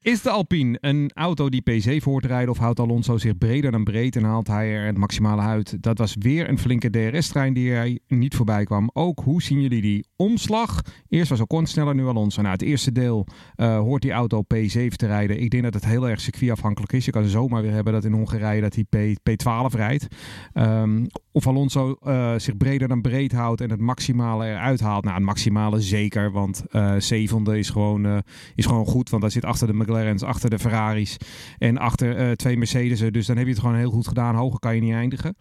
Is 0.09 0.23
de 0.23 0.31
Alpine 0.31 0.79
een 0.81 1.11
auto 1.15 1.49
die 1.49 1.63
P7 1.71 2.03
hoort 2.05 2.25
rijden 2.25 2.51
of 2.51 2.59
houdt 2.59 2.81
Alonso 2.81 3.19
zich 3.19 3.39
breder 3.39 3.71
dan 3.71 3.85
breed 3.85 4.17
en 4.17 4.25
haalt 4.25 4.47
hij 4.47 4.75
er 4.75 4.87
het 4.87 4.99
maximale 4.99 5.43
uit? 5.43 5.83
Dat 5.83 5.99
was 5.99 6.15
weer 6.19 6.49
een 6.49 6.59
flinke 6.59 6.91
DRS-trein 6.91 7.53
die 7.53 7.73
hij 7.73 7.99
niet 8.07 8.35
voorbij 8.35 8.65
kwam. 8.65 8.91
Ook 8.93 9.21
hoe 9.25 9.43
zien 9.43 9.61
jullie 9.61 9.81
die 9.81 10.07
omslag? 10.17 10.83
Eerst 11.09 11.31
was 11.31 11.41
Ocon 11.41 11.67
sneller, 11.67 11.95
nu 11.95 12.07
Alonso. 12.07 12.41
Nou, 12.41 12.53
het 12.53 12.63
eerste 12.63 12.93
deel 12.93 13.27
uh, 13.57 13.79
hoort 13.79 14.03
die 14.03 14.13
auto 14.13 14.43
P7 14.43 14.89
te 14.89 15.07
rijden. 15.07 15.41
Ik 15.41 15.51
denk 15.51 15.63
dat 15.63 15.75
het 15.75 15.85
heel 15.85 16.09
erg 16.09 16.21
circuitafhankelijk 16.21 16.93
is. 16.93 17.05
Je 17.05 17.11
kan 17.11 17.25
zomaar 17.25 17.63
weer 17.63 17.73
hebben 17.73 17.93
dat 17.93 18.05
in 18.05 18.13
Hongarije 18.13 18.61
dat 18.61 18.75
hij 18.75 18.85
P, 18.85 19.19
P12 19.31 19.75
rijdt. 19.77 20.07
Um, 20.55 21.07
of 21.33 21.47
Alonso 21.47 21.97
uh, 22.03 22.35
zich 22.37 22.57
breder 22.57 22.89
dan 22.89 23.01
breed 23.01 23.33
houdt 23.33 23.61
en 23.61 23.71
het 23.71 23.81
maximale 23.81 24.47
eruit 24.47 24.81
haalt. 24.81 25.05
Nou, 25.05 25.17
het 25.17 25.25
maximale 25.25 25.81
zeker, 25.81 26.33
want 26.33 26.65
uh, 26.73 26.95
zevende 26.99 27.59
is 27.59 27.71
gewoon, 27.71 28.23
is 28.55 28.67
gewoon 28.67 28.87
goed. 28.87 29.11
Want 29.11 29.23
daar 29.23 29.31
zit 29.31 29.45
achter 29.45 29.67
de 29.67 29.73
McLaren's, 29.99 30.23
achter 30.23 30.51
de 30.51 30.59
Ferraris 30.59 31.17
en 31.59 31.79
achter 31.79 32.29
uh, 32.29 32.33
twee 32.33 32.57
Mercedes'en. 32.57 33.13
Dus 33.13 33.27
dan 33.27 33.37
heb 33.37 33.47
je 33.47 33.53
het 33.53 33.61
gewoon 33.61 33.77
heel 33.77 33.91
goed 33.91 34.09
gedaan. 34.09 34.35
Hoger 34.35 34.59
kan 34.59 34.75
je 34.75 34.81
niet 34.81 34.93
eindigen. 34.93 35.37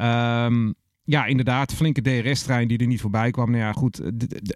Um, 0.00 0.74
ja, 1.04 1.26
inderdaad, 1.26 1.74
flinke 1.74 2.02
DRS-trein 2.02 2.68
die 2.68 2.78
er 2.78 2.86
niet 2.86 3.00
voorbij 3.00 3.30
kwam. 3.30 3.50
Nou 3.50 3.62
ja, 3.62 3.72
goed, 3.72 4.00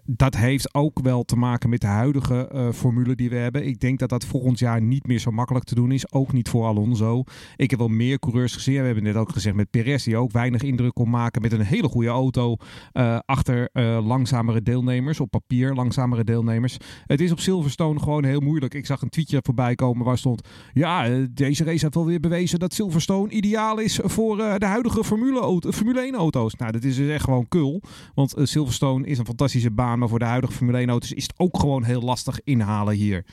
dat 0.05 0.35
heeft 0.35 0.73
ook 0.73 0.99
wel 0.99 1.23
te 1.23 1.35
maken 1.35 1.69
met 1.69 1.81
de 1.81 1.87
huidige 1.87 2.47
eh, 2.47 2.71
formule 2.71 3.15
die 3.15 3.29
we 3.29 3.35
hebben. 3.35 3.67
Ik 3.67 3.79
denk 3.79 3.99
dat 3.99 4.09
dat 4.09 4.25
volgend 4.25 4.59
jaar 4.59 4.81
niet 4.81 5.07
meer 5.07 5.19
zo 5.19 5.31
makkelijk 5.31 5.65
te 5.65 5.75
doen 5.75 5.91
is. 5.91 6.11
Ook 6.11 6.33
niet 6.33 6.49
voor 6.49 6.65
Alonso. 6.65 7.23
Ik 7.55 7.69
heb 7.69 7.79
wel 7.79 7.87
meer 7.87 8.19
coureurs 8.19 8.53
gezien. 8.53 8.79
We 8.79 8.85
hebben 8.85 9.03
net 9.03 9.15
ook 9.15 9.31
gezegd 9.31 9.55
met 9.55 9.69
Perez, 9.69 10.03
die 10.03 10.17
ook 10.17 10.31
weinig 10.31 10.61
indruk 10.61 10.93
kon 10.93 11.09
maken 11.09 11.41
met 11.41 11.51
een 11.51 11.61
hele 11.61 11.87
goede 11.87 12.09
auto 12.09 12.55
eh, 12.91 13.19
achter 13.25 13.69
eh, 13.71 14.05
langzamere 14.05 14.61
deelnemers. 14.61 15.19
Op 15.19 15.29
papier 15.29 15.73
langzamere 15.73 16.23
deelnemers. 16.23 16.77
Het 17.05 17.21
is 17.21 17.31
op 17.31 17.39
Silverstone 17.39 17.99
gewoon 17.99 18.23
heel 18.23 18.39
moeilijk. 18.39 18.73
Ik 18.73 18.85
zag 18.85 19.01
een 19.01 19.09
tweetje 19.09 19.39
voorbij 19.41 19.75
komen 19.75 20.05
waar 20.05 20.17
stond... 20.17 20.47
Ja, 20.73 21.25
deze 21.31 21.63
race 21.63 21.83
heeft 21.83 21.95
wel 21.95 22.05
weer 22.05 22.19
bewezen 22.19 22.59
dat 22.59 22.73
Silverstone 22.73 23.29
ideaal 23.29 23.79
is 23.79 23.99
voor 24.03 24.37
de 24.37 24.65
huidige 24.65 25.03
Formule, 25.03 25.39
auto, 25.39 25.71
Formule 25.71 26.01
1 26.01 26.15
Nou, 26.35 26.71
dat 26.71 26.83
is 26.83 26.95
dus 26.95 27.09
echt 27.09 27.23
gewoon 27.23 27.47
kul. 27.47 27.81
Want 28.13 28.33
eh, 28.33 28.45
Silverstone 28.45 29.07
is 29.07 29.17
een 29.17 29.25
fantastische 29.25 29.71
baan, 29.71 29.99
maar 29.99 30.09
voor 30.09 30.19
de 30.19 30.25
huidige 30.25 30.53
Formule 30.53 30.77
1 30.77 30.89
auto's 30.89 31.11
is 31.13 31.23
het 31.23 31.33
ook 31.37 31.59
gewoon 31.59 31.83
heel 31.83 32.01
lastig 32.01 32.39
inhalen 32.43 32.93
hier. 32.95 33.25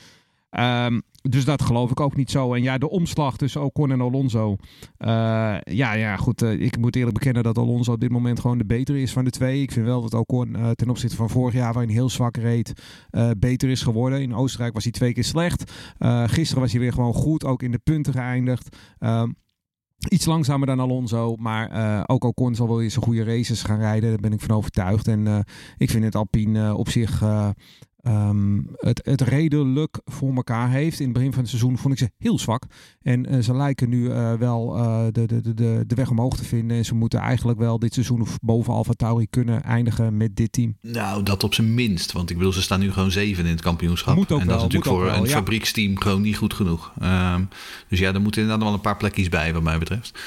Ehm, 0.49 0.99
dus 1.21 1.45
dat 1.45 1.61
geloof 1.61 1.91
ik 1.91 1.99
ook 1.99 2.15
niet 2.15 2.31
zo. 2.31 2.53
En 2.53 2.61
ja, 2.61 2.77
de 2.77 2.89
omslag 2.89 3.37
tussen 3.37 3.63
Ocon 3.63 3.91
en 3.91 4.01
Alonso. 4.01 4.55
eh, 4.97 5.09
ja, 5.63 5.93
ja, 5.93 6.15
goed. 6.17 6.41
eh, 6.41 6.51
ik 6.61 6.77
moet 6.77 6.95
eerlijk 6.95 7.13
bekennen 7.13 7.43
dat 7.43 7.57
Alonso 7.57 7.91
op 7.91 7.99
dit 7.99 8.11
moment 8.11 8.39
gewoon 8.39 8.57
de 8.57 8.65
betere 8.65 9.01
is 9.01 9.11
van 9.13 9.23
de 9.23 9.29
twee. 9.29 9.61
Ik 9.61 9.71
vind 9.71 9.85
wel 9.85 10.01
dat 10.01 10.13
Ocon 10.13 10.57
ten 10.75 10.89
opzichte 10.89 11.15
van 11.15 11.29
vorig 11.29 11.53
jaar, 11.53 11.71
waarin 11.73 11.89
hij 11.91 11.99
heel 11.99 12.09
zwak 12.09 12.37
reed, 12.37 12.73
beter 13.37 13.69
is 13.69 13.81
geworden. 13.81 14.21
In 14.21 14.35
Oostenrijk 14.35 14.73
was 14.73 14.83
hij 14.83 14.91
twee 14.91 15.13
keer 15.13 15.23
slecht. 15.23 15.71
Gisteren 16.25 16.61
was 16.61 16.71
hij 16.71 16.81
weer 16.81 16.93
gewoon 16.93 17.13
goed, 17.13 17.45
ook 17.45 17.63
in 17.63 17.71
de 17.71 17.79
punten 17.83 18.13
geëindigd. 18.13 18.77
Iets 20.09 20.25
langzamer 20.25 20.67
dan 20.67 20.79
Alonso, 20.79 21.35
maar 21.35 21.69
eh, 21.71 22.03
ook 22.05 22.23
Ocon 22.23 22.55
zal 22.55 22.67
wel 22.67 22.81
eens 22.81 22.95
een 22.95 23.01
goede 23.01 23.23
races 23.23 23.63
gaan 23.63 23.79
rijden. 23.79 24.09
Daar 24.09 24.19
ben 24.19 24.33
ik 24.33 24.41
van 24.41 24.55
overtuigd. 24.55 25.07
En 25.07 25.27
eh, 25.27 25.39
ik 25.77 25.89
vind 25.89 26.03
het 26.03 26.15
Alpine 26.15 26.67
eh, 26.67 26.77
op 26.77 26.89
zich 26.89 27.23
eh, 28.03 28.13
ehm, 28.13 28.61
het, 28.77 29.01
het 29.03 29.21
redelijk 29.21 29.99
voor 30.05 30.35
elkaar 30.35 30.69
heeft. 30.69 30.99
In 30.99 31.05
het 31.05 31.13
begin 31.13 31.31
van 31.31 31.39
het 31.39 31.49
seizoen 31.49 31.77
vond 31.77 31.93
ik 31.93 31.99
ze 31.99 32.11
heel 32.17 32.39
zwak. 32.39 32.63
En 33.01 33.25
eh, 33.25 33.39
ze 33.39 33.55
lijken 33.55 33.89
nu 33.89 34.09
eh, 34.11 34.33
wel 34.33 34.77
eh, 34.77 35.03
de, 35.11 35.25
de, 35.25 35.53
de- 35.53 35.83
de, 35.87 35.95
weg 35.95 36.09
omhoog 36.09 36.37
te 36.37 36.43
vinden. 36.43 36.77
En 36.77 36.85
ze 36.85 36.95
moeten 36.95 37.19
eigenlijk 37.19 37.59
wel 37.59 37.79
dit 37.79 37.93
seizoen 37.93 38.27
boven 38.41 38.73
Alfa 38.73 38.93
Tauri 38.93 39.27
kunnen 39.29 39.63
eindigen 39.63 40.17
met 40.17 40.35
dit 40.35 40.51
team. 40.51 40.77
Nou, 40.81 41.23
dat 41.23 41.43
op 41.43 41.53
zijn 41.53 41.73
minst. 41.73 42.11
Want 42.11 42.29
ik 42.29 42.37
bedoel, 42.37 42.53
ze 42.53 42.61
staan 42.61 42.79
nu 42.79 42.91
gewoon 42.91 43.11
zeven 43.11 43.45
in 43.45 43.51
het 43.51 43.61
kampioenschap. 43.61 44.15
Moet 44.15 44.31
ook 44.31 44.39
en 44.39 44.47
dat 44.47 44.55
wel, 44.55 44.67
is 44.67 44.73
natuurlijk 44.73 44.91
voor 44.91 45.03
wel, 45.11 45.15
een 45.15 45.29
ja. 45.29 45.35
fabrieksteam 45.35 46.01
gewoon 46.01 46.21
niet 46.21 46.37
goed 46.37 46.53
genoeg. 46.53 46.93
Ehm, 46.99 47.43
dus 47.87 47.99
ja, 47.99 48.13
er 48.13 48.21
moeten 48.21 48.41
inderdaad 48.41 48.65
wel 48.65 48.75
een 48.75 48.81
paar 48.81 48.97
plekjes 48.97 49.29
bij, 49.29 49.53
wat 49.53 49.63
mij 49.63 49.77
betreft. 49.77 50.19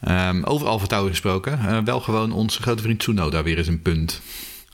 Ehm, 0.00 0.42
over 0.44 0.66
Alfa 0.66 0.86
Tauri 0.86 1.10
gesproken. 1.10 1.84
wel 1.84 2.00
gewoon 2.00 2.32
onze 2.32 2.62
grote 2.62 2.82
vriend 2.82 2.98
Tsunoda 2.98 3.42
weer 3.42 3.58
eens 3.58 3.66
een 3.66 3.82
punt. 3.82 4.20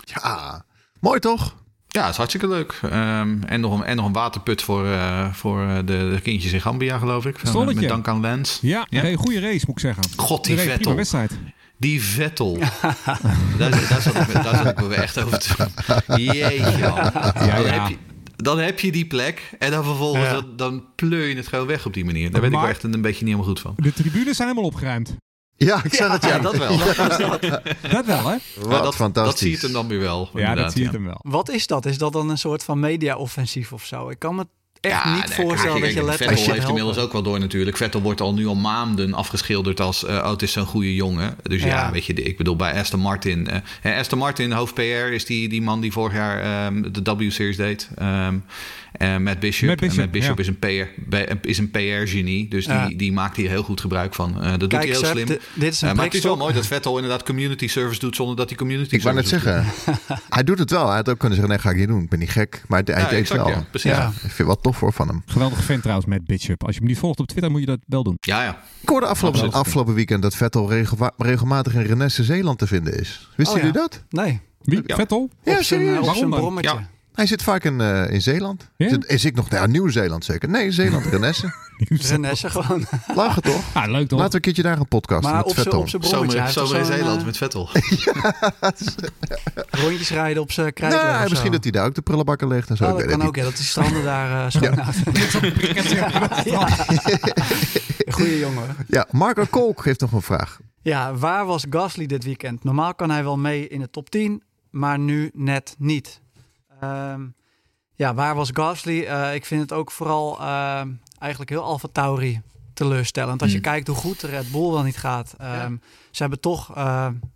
Ja, 0.05 0.65
mooi 1.01 1.21
toch? 1.21 1.63
Ja, 1.95 2.09
is 2.09 2.17
hartstikke 2.17 2.49
leuk. 2.49 2.79
Ehm, 2.83 3.37
en, 3.47 3.61
nog 3.61 3.79
een, 3.79 3.85
en 3.85 3.97
nog 3.97 4.07
een 4.07 4.13
waterput 4.13 4.63
voor, 4.63 4.87
eh, 4.87 5.33
voor 5.33 5.63
eh, 5.63 5.77
de, 5.77 5.83
de 5.85 6.19
kindjes 6.23 6.53
in 6.53 6.61
Gambia, 6.61 6.99
geloof 6.99 7.27
ik. 7.27 7.39
Stolletje. 7.43 7.81
Met 7.81 7.89
dank 7.89 8.09
aan 8.09 8.21
Lens. 8.21 8.59
Ja, 8.63 8.87
Ja. 8.91 9.05
een 9.05 9.17
goede 9.17 9.41
race 9.41 9.65
moet 9.67 9.77
ik 9.77 9.79
zeggen. 9.79 10.03
God, 10.17 10.45
die 10.45 10.59
Vettel. 10.59 10.95
wedstrijd. 10.95 11.33
Die 11.79 12.03
Vettel. 12.03 12.59
daar, 13.59 13.71
daar, 13.71 14.01
zat 14.01 14.15
ik, 14.15 14.27
me- 14.27 14.43
daar 14.43 14.57
zat 14.57 14.67
ik 14.67 14.81
me 14.81 14.87
weer 14.87 14.99
echt 14.99 15.23
over 15.25 15.39
te 15.39 15.69
Jeetje, 16.07 16.79
dan, 16.81 16.95
ja. 17.47 17.63
Heb 17.63 17.89
je, 17.89 17.97
dan 18.37 18.59
heb 18.59 18.81
je 18.81 18.93
die 18.93 19.07
plek 19.07 19.51
en 19.59 19.71
dan 19.71 19.85
vervolgens 19.85 20.25
Ja. 20.25 20.33
dan, 20.33 20.47
dan 20.57 20.85
pleur 20.95 21.27
je 21.27 21.37
het 21.37 21.47
gewoon 21.49 21.67
weg 21.67 21.87
op 21.87 21.95
die 21.95 22.05
manier. 22.05 22.31
Daar 22.31 22.41
ben 22.41 22.53
ik 22.53 22.59
wel 22.59 22.69
echt 22.69 22.83
een, 22.83 22.93
een 22.93 23.01
beetje 23.03 23.25
niet 23.25 23.35
helemaal 23.35 23.55
goed 23.55 23.61
van. 23.61 23.75
De 23.77 23.93
tribunes 23.93 24.37
zijn 24.37 24.49
helemaal 24.49 24.71
opgeruimd. 24.71 25.15
Ja, 25.57 25.85
ik 25.85 25.95
zag 25.95 26.13
het. 26.13 26.23
Ja, 26.23 26.29
Ja, 26.29 26.39
dat 26.39 26.57
wel. 26.57 26.79
Dat 27.91 28.07
wel, 28.07 28.29
hè? 28.29 28.37
Dat, 28.69 28.95
fantastisch. 28.95 29.31
Dat 29.33 29.39
zie 29.39 29.51
je 29.51 29.59
hem 29.61 29.73
dan 29.73 29.89
weer 29.89 30.01
wel. 30.01 30.31
Ja, 30.35 30.55
dat 30.55 30.73
zie 30.73 30.81
je 30.81 30.87
ja. 30.87 30.93
hem 30.93 31.05
wel. 31.05 31.19
Wat 31.23 31.51
is 31.51 31.67
dat? 31.67 31.87
Is 31.87 31.99
dat 31.99 32.13
dan 32.13 32.31
een 32.31 32.39
soort 32.39 32.65
van 32.65 32.81
media-offensief 32.81 33.73
of 33.73 33.85
zo? 33.85 34.09
Ik 34.09 34.19
kan 34.19 34.35
me 34.35 34.47
echt 34.81 35.05
Ja, 35.05 35.15
niet 35.15 35.37
nee, 35.37 35.47
voorstellen 35.47 35.81
dat 35.81 35.89
je 35.89 35.95
kijk, 35.95 36.07
letterlijk 36.07 36.39
Vettel 36.39 36.55
heeft 36.55 36.69
inmiddels 36.69 36.99
ook 36.99 37.13
wel 37.13 37.23
door 37.23 37.39
natuurlijk. 37.39 37.77
Vettel 37.77 38.03
wordt 38.03 38.21
al 38.21 38.35
nu 38.35 38.47
al 38.47 38.55
maanden 38.55 39.15
afgeschilderd 39.15 39.81
als... 39.81 40.05
eh 40.05 40.15
oh, 40.15 40.31
het 40.31 40.43
is 40.43 40.53
zo'n 40.53 40.67
goede 40.67 40.95
jongen. 40.95 41.37
Dus 41.43 41.63
ja, 41.63 41.69
Ja. 41.69 41.91
weet 41.93 42.05
je, 42.05 42.13
ik 42.13 42.37
bedoel 42.37 42.57
bij 42.57 42.79
Aston 42.81 43.01
Martin... 43.01 43.49
eh, 43.49 43.59
hè, 43.81 43.99
Aston 43.99 44.19
Martin, 44.19 44.53
hoofd 44.53 44.75
PR, 44.75 44.81
is 45.13 45.25
die, 45.27 45.49
die 45.49 45.63
man 45.63 45.81
die 45.81 45.93
vorig 45.93 46.13
jaar 46.15 46.67
ehm, 46.67 46.93
de 46.93 47.17
W-series 47.17 47.57
deed. 47.57 47.89
Ehm 47.97 48.37
Matt 48.99 49.41
Bishop. 49.41 49.69
Matt 49.69 49.81
Bishop, 49.81 49.99
en 49.99 50.03
Matt 50.05 50.11
Bishop 50.11 50.37
ja. 50.39 50.43
is 50.43 50.49
een 50.49 50.59
PR, 50.59 51.01
bij- 51.09 51.39
is 51.43 51.59
een 51.59 51.71
PR-genie. 51.71 52.49
Dus 52.49 52.65
Ja. 52.65 52.87
die, 52.87 52.97
die 52.97 53.13
maakt 53.13 53.37
hier 53.37 53.49
heel 53.49 53.63
goed 53.63 53.81
gebruik 53.81 54.15
van. 54.15 54.43
Eh, 54.43 54.51
dat 54.51 54.61
doet 54.61 54.73
hij 54.73 54.85
heel 54.87 54.95
Seb, 54.95 55.11
slim. 55.13 55.27
di- 55.27 55.39
dit 55.55 55.73
is 55.73 55.81
een 55.81 55.89
Eh, 55.89 55.95
maar 55.95 56.05
het 56.05 56.15
is 56.15 56.23
wel 56.23 56.37
mooi 56.37 56.55
dat 56.55 56.67
Vettel 56.67 56.95
inderdaad 56.95 57.23
community 57.23 57.69
service 57.69 58.01
doet... 58.01 58.17
zonder 58.17 58.37
dat 58.37 58.49
hij 58.49 58.59
community 58.59 58.95
Ik 58.95 59.03
wou 59.03 59.15
net 59.15 59.29
service 59.29 59.51
doet. 59.51 59.95
zeggen, 60.07 60.19
hij 60.37 60.45
doet 60.45 60.59
het 60.59 60.71
wel. 60.71 60.87
Hij 60.87 60.97
had 60.97 61.09
ook 61.09 61.19
kunnen 61.19 61.39
zeggen, 61.39 61.55
nee, 61.55 61.65
ga 61.65 61.71
ik 61.71 61.77
niet 61.77 61.89
doen. 61.89 62.03
Ik 62.03 62.09
ben 62.09 62.19
niet 62.19 62.31
gek. 62.31 62.63
Maar 62.69 62.83
hij, 62.85 62.95
hij 62.95 63.03
Ja, 63.05 63.09
deed 63.11 63.19
exact, 63.19 63.41
wel. 63.41 63.49
ja, 63.51 63.65
precies. 63.71 63.91
Ja. 63.91 63.97
Ja. 63.99 64.07
Ik 64.09 64.15
vind 64.21 64.39
het 64.39 64.47
wel 64.47 64.57
tof 64.61 64.77
voor 64.77 64.93
van 64.93 65.09
hem. 65.09 65.23
Geweldige 65.27 65.63
fan 65.63 65.81
trouwens 65.81 66.07
met 66.07 66.25
Bishop. 66.25 66.65
Als 66.65 66.73
je 66.75 66.79
hem 66.81 66.89
niet 66.89 66.99
volgt 66.99 67.21
op 67.21 67.27
Twitter 67.27 67.51
moet 67.51 67.61
je 67.61 67.67
dat 67.67 67.79
wel 67.87 68.03
doen. 68.03 68.17
ja, 68.21 68.43
ja. 68.43 68.59
Ik 68.81 68.89
hoorde 68.89 69.07
afgelopen, 69.07 69.53
afgelopen 69.53 69.95
weekend 69.95 70.23
dat 70.23 70.35
Vettel 70.37 70.69
regel- 70.71 71.11
regelmatig 71.17 71.75
in 71.75 71.83
Renesse 71.83 72.25
Zeeland 72.25 72.59
te 72.59 72.67
vinden 72.67 73.01
is. 73.01 73.29
Wisten 73.37 73.57
Oh, 73.57 73.63
ja. 73.63 73.67
jullie 73.67 73.81
dat? 73.89 74.03
Nee, 74.09 74.41
Wie? 74.63 74.83
Ja. 74.87 74.97
Vettel? 74.97 75.31
Ja, 75.45 75.63
serieus. 75.63 76.07
Waarom 76.07 76.31
dan? 76.31 76.41
brommetje. 76.41 76.79
Ja. 77.15 77.21
Hij 77.21 77.27
zit 77.27 77.43
vaak 77.43 77.65
in, 77.65 77.81
eh, 77.81 78.11
in 78.11 78.23
Zeeland. 78.23 78.69
Ja? 78.77 78.89
Zit- 78.89 79.07
Is 79.07 79.25
ik 79.25 79.35
nog, 79.35 79.51
nou, 79.51 79.69
Nieuw-Zeeland 79.69 80.25
zeker? 80.25 80.49
Nee, 80.49 80.71
Zeeland, 80.73 81.07
Renesse. 81.15 81.55
Renesse 81.89 82.51
gewoon. 82.51 82.87
Lachen 83.15 83.43
toch? 83.43 83.63
Ah, 83.73 83.91
leuk 83.91 84.09
toch? 84.09 84.19
Laten 84.19 84.31
we 84.31 84.35
een 84.37 84.41
keertje 84.41 84.63
daar 84.63 84.79
een 84.79 84.89
podcast 84.89 85.23
Maar 85.23 85.35
met 85.37 85.45
op 85.45 85.55
Vettel. 85.55 85.81
op 85.81 85.89
zijn 85.89 86.03
Zomer, 86.05 86.49
zomer 86.53 86.79
in 86.79 86.85
Zeeland 86.85 87.21
eh, 87.21 87.27
met 87.27 87.37
Vettel. 87.37 87.69
Rondjes 89.71 90.11
rijden 90.11 90.43
op 90.43 90.53
zijn 90.53 90.73
krijtler 90.73 91.03
Nou, 91.05 91.29
misschien 91.31 91.53
dat 91.53 91.63
hij 91.63 91.73
daar 91.73 91.87
ook 91.87 91.95
de 91.95 92.03
prullenbakken 92.03 92.49
ligt 92.49 92.71
en 92.71 92.77
zo. 92.77 92.85
Oh, 92.85 92.91
dat 92.99 93.05
kan 93.07 93.23
ook, 93.23 93.37
ja. 93.37 93.43
Dat 93.43 93.57
die 93.57 93.65
stranden 93.65 94.03
daar 94.05 94.45
eh 94.45 94.51
schoon 94.55 94.75
ja. 96.45 96.69
Goeie 98.09 98.39
jongen. 98.39 98.77
Ja, 98.87 99.07
Marco 99.11 99.45
Kolk 99.51 99.85
heeft 99.85 100.01
nog 100.01 100.13
een 100.13 100.23
vraag. 100.23 100.59
Ja, 100.83 101.15
waar 101.15 101.47
was 101.47 101.65
Gasly 101.71 102.07
dit 102.07 102.25
weekend? 102.25 102.65
Normaal 102.65 102.95
kan 102.95 103.11
hij 103.11 103.23
wel 103.25 103.39
mee 103.39 103.69
in 103.69 103.81
de 103.81 103.91
top 103.91 104.11
10, 104.11 104.43
maar 104.71 104.99
nu 104.99 105.31
net 105.35 105.75
niet. 105.79 106.21
Ehm, 106.81 107.23
ja, 107.95 108.15
waar 108.15 108.35
was 108.35 108.51
Gasly? 108.53 109.05
Eh, 109.05 109.35
ik 109.35 109.45
vind 109.45 109.61
het 109.61 109.73
ook 109.73 109.91
vooral 109.91 110.39
ehm, 110.41 110.89
eigenlijk 111.19 111.51
heel 111.51 111.63
Alfa 111.63 111.89
Tauri 111.93 112.41
teleurstellend. 112.75 113.41
Als 113.43 113.51
je 113.51 113.57
Hmm. 113.57 113.67
kijkt 113.67 113.87
hoe 113.87 113.97
goed 113.97 114.21
de 114.21 114.27
Red 114.27 114.51
Bull 114.53 114.71
wel 114.71 114.83
niet 114.83 114.97
gaat. 114.97 115.35
Ehm, 115.39 115.77
Ze 116.11 116.23
hebben 116.23 116.41
toch 116.41 116.75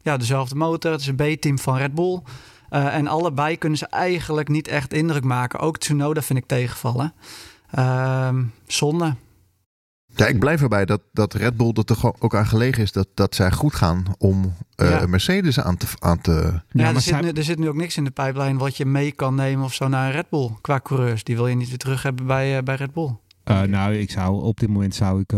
ja, 0.03 0.16
dezelfde 0.16 0.55
motor. 0.55 0.91
Het 0.93 1.01
is 1.01 1.07
een 1.07 1.16
B-team 1.36 1.59
van 1.59 1.76
Red 1.76 1.95
Bull. 1.95 2.20
Eh, 2.68 2.95
en 2.95 3.07
allebei 3.07 3.57
kunnen 3.59 3.78
ze 3.78 3.86
eigenlijk 3.86 4.49
niet 4.49 4.68
echt 4.68 4.93
indruk 4.93 5.24
maken. 5.24 5.59
Ook 5.61 5.78
Tsunoda 5.78 6.22
vind 6.22 6.39
ik 6.39 6.47
tegenvallen. 6.47 7.12
Ehm 7.70 8.45
zonde. 8.66 9.14
Ja, 10.18 10.26
ik 10.26 10.38
blijf 10.38 10.62
erbij 10.62 10.84
dat, 10.84 11.00
dat 11.12 11.34
Red 11.34 11.56
Bull 11.56 11.70
er 11.74 11.84
toch 11.84 12.12
ook 12.22 12.34
aan 12.34 12.46
gelegen 12.46 12.82
is 12.82 12.92
dat, 12.92 13.08
dat 13.14 13.34
zij 13.34 13.52
goed 13.52 13.74
gaan 13.74 14.02
om 14.18 14.52
eh, 14.74 14.90
Ja. 14.90 15.06
Mercedes 15.06 15.60
aan 15.60 15.76
te, 15.76 15.86
aan 15.98 16.20
te... 16.20 16.60
Ja, 16.70 16.86
er, 16.88 16.92
zit 16.94 17.02
zij- 17.02 17.20
nu, 17.20 17.28
er 17.30 17.44
zit 17.44 17.58
nu 17.58 17.68
ook 17.68 17.74
niks 17.76 17.96
in 17.96 18.04
de 18.04 18.10
pijplijn 18.10 18.58
wat 18.58 18.76
je 18.76 18.84
mee 18.86 19.12
kan 19.12 19.34
nemen 19.34 19.64
of 19.64 19.74
zo 19.74 19.88
naar 19.88 20.06
een 20.06 20.12
Red 20.12 20.28
Bull 20.30 20.50
qua 20.60 20.80
coureurs. 20.82 21.24
Die 21.24 21.36
wil 21.36 21.46
je 21.46 21.56
niet 21.56 21.68
weer 21.68 21.78
terug 21.78 22.02
hebben 22.02 22.26
bij, 22.26 22.56
eh, 22.56 22.62
bij 22.62 22.74
Red 22.74 22.92
Bull. 22.92 23.16
Eh, 23.44 23.62
nou, 23.62 23.94
ik 23.94 24.10
zou, 24.10 24.42
op 24.42 24.60
dit 24.60 24.68
moment 24.68 24.94
zou 24.94 25.20
ik 25.20 25.34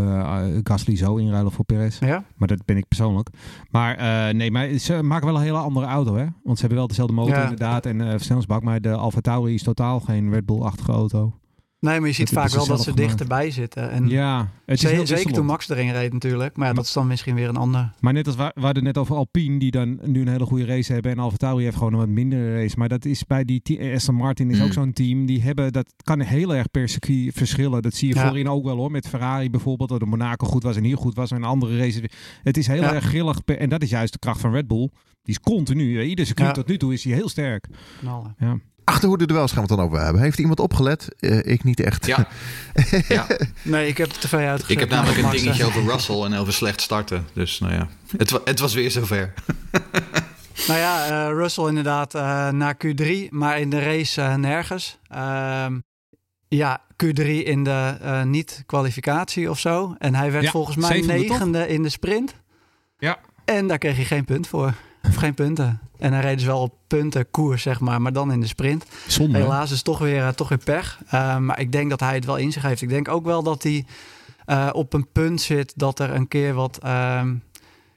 Gasly 0.63 0.95
zo 0.97 1.15
inruilen 1.15 1.51
voor 1.51 1.65
Perez. 1.65 1.99
Ja? 1.99 2.23
Maar 2.35 2.47
dat 2.47 2.65
ben 2.65 2.77
ik 2.77 2.87
persoonlijk. 2.87 3.29
Maar 3.69 3.95
eh, 3.95 4.33
nee, 4.33 4.51
maar 4.51 4.67
ze 4.77 5.03
maken 5.03 5.25
wel 5.27 5.35
een 5.35 5.41
hele 5.41 5.57
andere 5.57 5.85
auto, 5.85 6.15
hè? 6.15 6.25
Want 6.43 6.55
ze 6.55 6.59
hebben 6.61 6.77
wel 6.77 6.87
dezelfde 6.87 7.13
motor 7.15 7.35
Ja. 7.35 7.41
inderdaad 7.43 7.85
en 7.85 8.01
eh 8.01 8.09
versnellingsbak. 8.09 8.63
Maar 8.63 8.81
de 8.81 8.91
Alfa 8.91 9.21
Tauri 9.21 9.53
is 9.53 9.63
totaal 9.63 9.99
geen 9.99 10.31
Red 10.33 10.45
Bull-achtige 10.45 10.91
auto. 10.91 11.35
Nee, 11.81 11.99
maar 11.99 12.07
je 12.09 12.13
ziet 12.15 12.29
vaak 12.29 12.41
hebben 12.49 12.67
wel 12.67 12.67
dat 12.67 12.85
ze 12.85 12.91
gemaakt. 12.91 13.07
dichterbij 13.09 13.51
zitten. 13.51 13.91
En 13.91 14.09
ja, 14.09 14.49
het 14.65 14.83
is 14.83 15.09
zeker 15.09 15.33
toen. 15.33 15.45
Max 15.45 15.69
erin 15.69 15.91
reed 15.91 16.13
natuurlijk. 16.13 16.57
Maar 16.57 16.67
ja, 16.67 16.73
dat 16.73 16.85
is 16.85 16.93
dan 16.93 17.07
misschien 17.07 17.35
weer 17.35 17.49
een 17.49 17.55
ander. 17.57 17.91
Maar 17.99 18.13
net 18.13 18.27
als 18.27 18.35
we, 18.35 18.51
we 18.55 18.61
hadden 18.61 18.83
net 18.83 18.97
over 18.97 19.15
Alpine, 19.15 19.59
die 19.59 19.71
dan 19.71 19.99
nu 20.05 20.21
een 20.21 20.27
hele 20.27 20.45
goede 20.45 20.65
race 20.65 20.93
hebben. 20.93 21.11
En 21.11 21.19
Alfa 21.19 21.37
Tauri 21.37 21.63
heeft 21.63 21.77
gewoon 21.77 21.93
een 21.93 21.99
wat 21.99 22.07
mindere 22.07 22.55
race. 22.61 22.77
Maar 22.77 22.89
dat 22.89 23.05
is 23.05 23.23
bij 23.25 23.45
die 23.45 23.61
te- 23.61 23.91
Aston 23.95 24.15
Martin 24.15 24.49
is 24.51 24.57
Mm. 24.57 24.63
ook 24.63 24.73
zo'n 24.73 24.93
team. 24.93 25.25
Die 25.25 25.41
hebben, 25.41 25.71
dat 25.73 25.93
kan 26.03 26.19
heel 26.21 26.55
erg 26.55 26.71
per 26.71 26.89
circuit 26.89 27.33
verschillen. 27.33 27.81
Dat 27.81 27.93
zie 27.93 28.07
je 28.07 28.15
Ja. 28.15 28.27
voorin 28.27 28.49
ook 28.49 28.63
wel 28.63 28.75
hoor. 28.77 28.91
Met 28.91 29.07
Ferrari 29.07 29.49
bijvoorbeeld, 29.49 29.89
dat 29.89 29.99
de 29.99 30.05
Monaco 30.05 30.47
goed 30.47 30.63
was 30.63 30.75
en 30.75 30.83
hier 30.83 30.97
goed 30.97 31.15
was. 31.15 31.31
En 31.31 31.43
andere 31.43 31.77
races. 31.77 32.01
Het 32.43 32.57
is 32.57 32.67
heel 32.67 32.81
Ja. 32.81 32.93
erg 32.93 33.05
grillig. 33.05 33.43
per- 33.45 33.57
en 33.57 33.69
dat 33.69 33.81
is 33.81 33.89
juist 33.89 34.13
de 34.13 34.19
kracht 34.19 34.39
van 34.41 34.51
Red 34.51 34.67
Bull. 34.67 34.89
Die 35.23 35.35
is 35.35 35.39
continu. 35.39 35.97
hè. 35.97 36.03
Ieder 36.03 36.25
circuit 36.25 36.53
tot 36.53 36.67
nu 36.67 36.77
toe 36.77 36.93
is 36.93 37.03
hij 37.03 37.13
heel 37.13 37.29
sterk. 37.29 37.67
Knallen. 37.99 38.35
Ja. 38.39 38.57
Achterhoede 38.91 39.25
de 39.25 39.33
duels 39.33 39.51
gaan 39.51 39.63
we 39.63 39.67
het 39.67 39.77
dan 39.77 39.85
over 39.87 39.99
hebben. 40.03 40.21
Heeft 40.21 40.39
iemand 40.39 40.59
opgelet? 40.59 41.07
Eh, 41.19 41.45
ik 41.45 41.63
niet 41.63 41.79
echt. 41.79 42.05
Ja. 42.05 42.27
ja. 43.07 43.27
Nee, 43.61 43.87
ik 43.87 43.97
heb 43.97 44.13
de 44.13 44.19
tv 44.19 44.33
uitgezet. 44.33 44.69
Ik 44.69 44.79
heb 44.79 44.89
namelijk 44.89 45.17
een 45.17 45.29
dingetje 45.29 45.65
over 45.65 45.83
Russell 45.83 46.21
en 46.21 46.33
over 46.33 46.53
slecht 46.53 46.81
starten. 46.81 47.27
Dus 47.33 47.59
nou 47.59 47.73
ja, 47.73 47.87
het, 48.17 48.29
wa- 48.29 48.41
het 48.45 48.59
was 48.59 48.73
weer 48.73 48.91
zover. 48.91 49.33
Nou 50.67 50.79
ja, 50.79 51.05
eh, 51.05 51.33
Russell 51.33 51.67
inderdaad 51.67 52.15
eh, 52.15 52.49
naar 52.49 52.75
Q3, 52.85 53.07
maar 53.29 53.59
in 53.59 53.69
de 53.69 53.79
race 53.79 54.21
nergens. 54.21 54.97
Ehm, 55.07 55.79
ja, 56.47 56.81
Q3 57.05 57.23
in 57.25 57.63
de 57.63 57.97
eh, 58.01 58.23
niet-kwalificatie 58.23 59.49
of 59.49 59.59
zo. 59.59 59.95
En 59.97 60.15
hij 60.15 60.31
werd 60.31 60.43
Ja, 60.43 60.51
volgens 60.51 60.77
mij 60.77 61.01
negende 61.01 61.67
in 61.67 61.83
de 61.83 61.89
sprint. 61.89 62.33
Ja. 62.97 63.19
En 63.45 63.67
daar 63.67 63.77
kreeg 63.77 63.95
hij 63.95 64.05
geen 64.05 64.25
punt 64.25 64.47
voor. 64.47 64.73
Of 65.07 65.15
geen 65.15 65.33
punten. 65.33 65.79
En 65.97 66.13
hij 66.13 66.21
reed 66.21 66.37
dus 66.37 66.45
wel 66.47 66.61
op 66.61 66.73
punten 66.87 67.31
koers, 67.31 67.61
zeg 67.61 67.79
maar, 67.79 68.01
maar 68.01 68.13
dan 68.13 68.31
in 68.31 68.39
de 68.39 68.47
sprint. 68.47 68.85
Zonde. 69.07 69.37
Helaas 69.37 69.69
is 69.69 69.75
het 69.75 69.83
toch 69.85 69.99
weer, 69.99 70.21
eh, 70.21 70.27
toch 70.27 70.49
weer 70.49 70.57
pech. 70.63 71.01
Eh, 71.07 71.37
maar 71.37 71.59
ik 71.59 71.71
denk 71.71 71.89
dat 71.89 71.99
hij 71.99 72.15
het 72.15 72.25
wel 72.25 72.37
in 72.37 72.51
zich 72.51 72.61
heeft. 72.63 72.81
Ik 72.81 72.89
denk 72.89 73.07
ook 73.07 73.25
wel 73.25 73.43
dat 73.43 73.63
hij 73.63 73.85
eh, 74.45 74.69
op 74.71 74.93
een 74.93 75.07
punt 75.11 75.41
zit 75.41 75.73
dat 75.75 75.99
er 75.99 76.09
een 76.13 76.27
keer 76.27 76.53
wat... 76.53 76.77
ehm, 76.77 77.33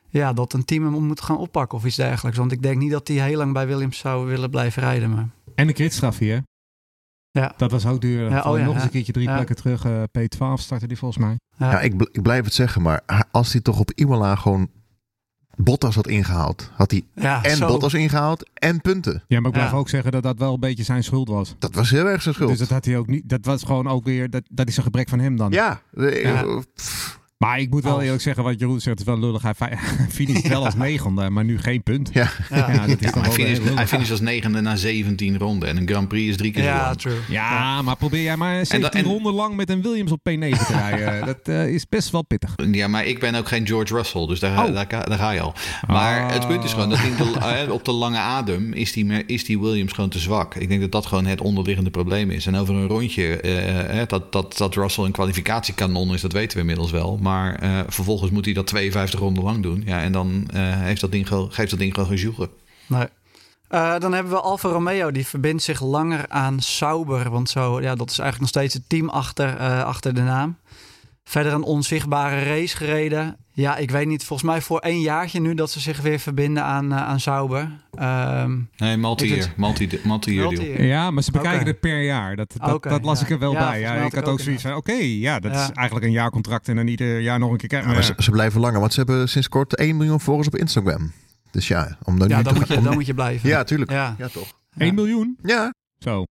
ja, 0.08 0.32
dat 0.32 0.52
een 0.52 0.64
team 0.64 0.94
hem 0.94 1.02
moet 1.02 1.20
gaan 1.20 1.38
oppakken 1.38 1.78
of 1.78 1.84
iets 1.84 1.96
dergelijks. 1.96 2.38
Want 2.38 2.52
ik 2.52 2.62
denk 2.62 2.78
niet 2.78 2.90
dat 2.90 3.08
hij 3.08 3.16
heel 3.16 3.36
lang 3.38 3.52
bij 3.52 3.66
Williams 3.66 3.98
zou 3.98 4.26
willen 4.26 4.50
blijven 4.50 4.82
rijden. 4.82 5.10
Maar... 5.14 5.28
En 5.54 5.66
de 5.66 5.72
kritstraf 5.72 6.18
hier. 6.18 6.42
Ja. 7.30 7.54
Dat 7.56 7.70
was 7.70 7.86
ook 7.86 8.00
duur. 8.00 8.30
Ja, 8.30 8.42
oh 8.42 8.58
ja, 8.58 8.64
nog 8.64 8.74
eens 8.74 8.84
een 8.84 8.90
keertje 8.90 9.12
drie 9.12 9.28
Ja. 9.28 9.34
plekken 9.34 9.56
terug. 9.56 9.84
eh, 9.84 10.02
P12 10.18 10.54
startte 10.62 10.86
die 10.86 10.98
volgens 10.98 11.24
mij. 11.24 11.36
Ja. 11.56 11.70
Ja, 11.70 11.80
ik, 11.80 11.96
bl- 11.96 12.08
ik 12.12 12.22
blijf 12.22 12.44
het 12.44 12.54
zeggen, 12.54 12.82
maar 12.82 13.02
als 13.30 13.52
hij 13.52 13.60
toch 13.60 13.78
op 13.78 13.90
Imola 13.94 14.34
gewoon 14.36 14.68
Bottas 15.56 15.94
had 15.94 16.06
ingehaald, 16.06 16.70
had 16.74 16.90
hij 16.90 17.02
Ja, 17.14 17.42
en 17.42 17.56
zo. 17.56 17.66
Bottas 17.66 17.94
ingehaald 17.94 18.48
en 18.54 18.80
punten. 18.80 19.22
Ja, 19.28 19.38
maar 19.38 19.46
ik 19.46 19.52
blijf 19.56 19.70
Ja. 19.70 19.76
ook 19.76 19.88
zeggen 19.88 20.12
dat 20.12 20.22
dat 20.22 20.38
wel 20.38 20.54
een 20.54 20.60
beetje 20.60 20.84
zijn 20.84 21.04
schuld 21.04 21.28
was. 21.28 21.54
Dat 21.58 21.74
was 21.74 21.90
heel 21.90 22.06
erg 22.06 22.22
zijn 22.22 22.34
schuld. 22.34 22.50
Dus 22.50 22.58
dat 22.58 22.68
had 22.68 22.84
hij 22.84 22.96
ook 22.98 23.06
niet. 23.06 23.28
Dat 23.28 23.44
was 23.44 23.62
gewoon 23.62 23.88
ook 23.88 24.04
weer. 24.04 24.30
Dat, 24.30 24.42
dat 24.50 24.68
is 24.68 24.76
een 24.76 24.82
gebrek 24.82 25.08
van 25.08 25.18
hem 25.18 25.36
dan. 25.36 25.50
ja, 25.52 25.80
pff, 26.74 27.20
Maar 27.44 27.60
ik 27.60 27.70
moet 27.70 27.82
wel 27.82 27.92
Als. 27.94 28.02
eerlijk 28.02 28.22
zeggen, 28.22 28.42
wat 28.44 28.58
Jeroen 28.58 28.80
zegt, 28.80 28.98
het 28.98 29.08
is 29.08 29.14
wel 29.14 29.22
lullig. 29.22 29.42
Hij 29.42 29.54
fi- 29.54 29.64
hij 30.00 30.06
finisht 30.10 30.48
wel 30.48 30.64
als 30.64 30.74
negende, 30.74 31.30
maar 31.30 31.44
nu 31.44 31.58
geen 31.58 31.82
punt. 31.82 32.10
ja. 32.12 32.30
Ja, 32.50 32.70
Ja, 32.72 32.86
dat 32.86 33.00
is 33.02 33.12
dan 33.12 33.22
hij 33.22 33.32
finisht, 33.32 33.62
hij 33.74 33.86
finisht 33.86 34.10
als 34.10 34.20
negende 34.20 34.60
na 34.60 34.76
17 34.76 35.38
ronden. 35.38 35.68
En 35.68 35.76
een 35.76 35.88
Grand 35.88 36.08
Prix 36.08 36.28
is 36.30 36.36
drie 36.36 36.50
keer 36.50 36.62
zo 36.62 36.68
ja 36.68 36.94
true. 36.94 37.14
Ja, 37.28 37.82
maar 37.82 37.96
probeer 37.96 38.22
jij 38.22 38.36
maar 38.36 38.66
17 38.66 39.00
en- 39.00 39.06
ronden 39.10 39.32
lang 39.32 39.56
met 39.56 39.70
een 39.70 39.82
Williams 39.82 40.12
op 40.12 40.18
P9 40.18 40.38
te 40.66 40.72
rijden. 40.88 41.26
dat 41.26 41.38
eh, 41.42 41.68
is 41.68 41.88
best 41.88 42.10
wel 42.10 42.22
pittig. 42.22 42.54
Ja, 42.72 42.88
maar 42.88 43.04
ik 43.06 43.20
ben 43.20 43.34
ook 43.34 43.48
geen 43.48 43.66
George 43.66 43.94
Russell, 43.94 44.26
dus 44.26 44.40
daar, 44.40 44.66
Oh. 44.66 44.74
daar, 44.74 44.86
ga- 44.88 45.02
daar 45.02 45.18
ga 45.18 45.30
je 45.30 45.40
al. 45.40 45.54
Maar 45.86 46.22
Ah. 46.24 46.32
het 46.32 46.46
punt 46.46 46.64
is 46.64 46.72
gewoon 46.72 46.90
dat 46.90 46.98
in 47.02 47.16
de, 47.16 47.38
eh, 47.38 47.72
op 47.72 47.84
de 47.84 47.92
lange 47.92 48.18
adem 48.18 48.72
is 48.72 48.92
die, 48.92 49.26
is 49.26 49.44
die 49.44 49.60
Williams 49.60 49.92
gewoon 49.92 50.10
te 50.10 50.18
zwak. 50.18 50.54
Ik 50.54 50.68
denk 50.68 50.80
dat 50.80 50.92
dat 50.92 51.06
gewoon 51.06 51.26
het 51.26 51.40
onderliggende 51.40 51.90
probleem 51.90 52.30
is. 52.30 52.46
En 52.46 52.56
over 52.56 52.74
een 52.74 52.86
rondje, 52.88 53.40
eh, 53.40 54.00
eh, 54.00 54.08
dat, 54.08 54.32
dat, 54.32 54.56
dat 54.56 54.74
Russell 54.74 55.04
een 55.04 55.12
kwalificatiekanon 55.12 56.14
is, 56.14 56.20
dat 56.20 56.32
weten 56.32 56.54
we 56.54 56.60
inmiddels 56.60 56.90
wel. 56.90 57.18
Maar 57.22 57.32
eh, 57.42 57.80
vervolgens 57.86 58.30
moet 58.30 58.44
hij 58.44 58.54
dat 58.54 58.66
52 58.66 59.20
ronden 59.20 59.44
lang 59.44 59.62
doen. 59.62 59.82
Ja, 59.86 60.02
en 60.02 60.12
dan 60.12 60.48
eh, 60.52 60.60
heeft 60.62 61.00
dat 61.00 61.12
ding 61.12 61.28
geeft 61.28 61.70
dat 61.70 61.78
ding 61.78 61.94
gewoon 61.94 62.08
gezoegen. 62.08 62.48
Nee. 62.86 63.06
Eh, 63.68 63.98
dan 63.98 64.12
hebben 64.12 64.32
we 64.32 64.40
Alfa 64.40 64.68
Romeo, 64.68 65.10
die 65.10 65.26
verbindt 65.26 65.62
zich 65.62 65.80
langer 65.80 66.28
aan 66.28 66.60
Sauber. 66.60 67.30
Want 67.30 67.50
zo, 67.50 67.80
ja, 67.80 67.94
dat 67.94 68.10
is 68.10 68.18
eigenlijk 68.18 68.40
nog 68.40 68.48
steeds 68.48 68.74
het 68.74 68.88
team 68.88 69.08
achter, 69.08 69.58
achter 69.84 70.14
de 70.14 70.22
naam. 70.22 70.56
Verder 71.24 71.52
een 71.52 71.62
onzichtbare 71.62 72.42
race 72.42 72.76
gereden. 72.76 73.36
Ja, 73.52 73.76
ik 73.76 73.90
weet 73.90 74.06
niet, 74.06 74.24
volgens 74.24 74.48
mij 74.50 74.60
voor 74.60 74.78
één 74.78 75.00
jaartje 75.00 75.40
nu 75.40 75.54
dat 75.54 75.70
ze 75.70 75.80
zich 75.80 76.00
weer 76.00 76.18
verbinden 76.18 76.62
aan, 76.64 76.92
eh, 76.92 76.98
aan 77.02 77.20
Sauber. 77.20 77.70
Ehm, 77.94 78.58
Nee, 78.76 78.96
multi-year. 78.96 79.52
Multi, 79.56 79.86
deal. 79.88 80.02
multi- 80.50 80.82
Ja, 80.82 81.10
maar 81.10 81.22
ze 81.22 81.30
bekijken 81.30 81.66
het 81.66 81.80
per 81.80 82.02
jaar. 82.02 82.36
Dat, 82.36 82.54
dat, 82.64 82.82
dat 82.82 83.04
las 83.04 83.18
ja. 83.18 83.24
ik 83.26 83.30
er 83.32 83.38
wel 83.38 83.52
Ja, 83.52 83.68
bij. 83.70 83.80
Ja, 83.80 83.94
ik 83.94 84.14
had 84.14 84.24
ook 84.28 84.40
zoiets 84.40 84.62
van, 84.62 84.74
oké, 84.74 84.92
ja, 84.92 85.40
dat 85.40 85.52
Ja. 85.54 85.62
is 85.62 85.70
eigenlijk 85.70 86.06
een 86.06 86.12
jaarcontract 86.12 86.68
en 86.68 86.76
dan 86.76 86.86
ieder 86.86 87.20
jaar 87.20 87.38
nog 87.38 87.50
een 87.50 87.56
keer 87.56 87.68
kijken. 87.68 87.90
Maar 87.90 88.04
ze, 88.04 88.14
ze 88.18 88.30
blijven 88.30 88.60
langer, 88.60 88.80
want 88.80 88.92
ze 88.92 88.98
hebben 89.00 89.28
sinds 89.28 89.48
kort 89.48 89.76
1 89.76 89.96
miljoen 89.96 90.20
volgers 90.20 90.46
op 90.46 90.56
Instagram. 90.56 91.12
Dus 91.50 91.68
ja, 91.68 91.96
om 92.02 92.18
dan 92.18 92.28
ja, 92.28 92.42
dan 92.42 92.52
te- 92.52 92.58
moet, 92.58 92.68
je, 92.68 92.76
om- 92.76 92.84
dan 92.84 92.94
moet 92.94 93.06
je 93.06 93.14
blijven. 93.14 93.48
Ja, 93.48 93.64
tuurlijk. 93.64 93.90
Ja. 93.90 94.14
Ja, 94.18 94.28
toch. 94.28 94.52
1 94.76 94.94
miljoen? 94.94 95.38
Ja, 95.42 95.72
Zo. 95.98 96.24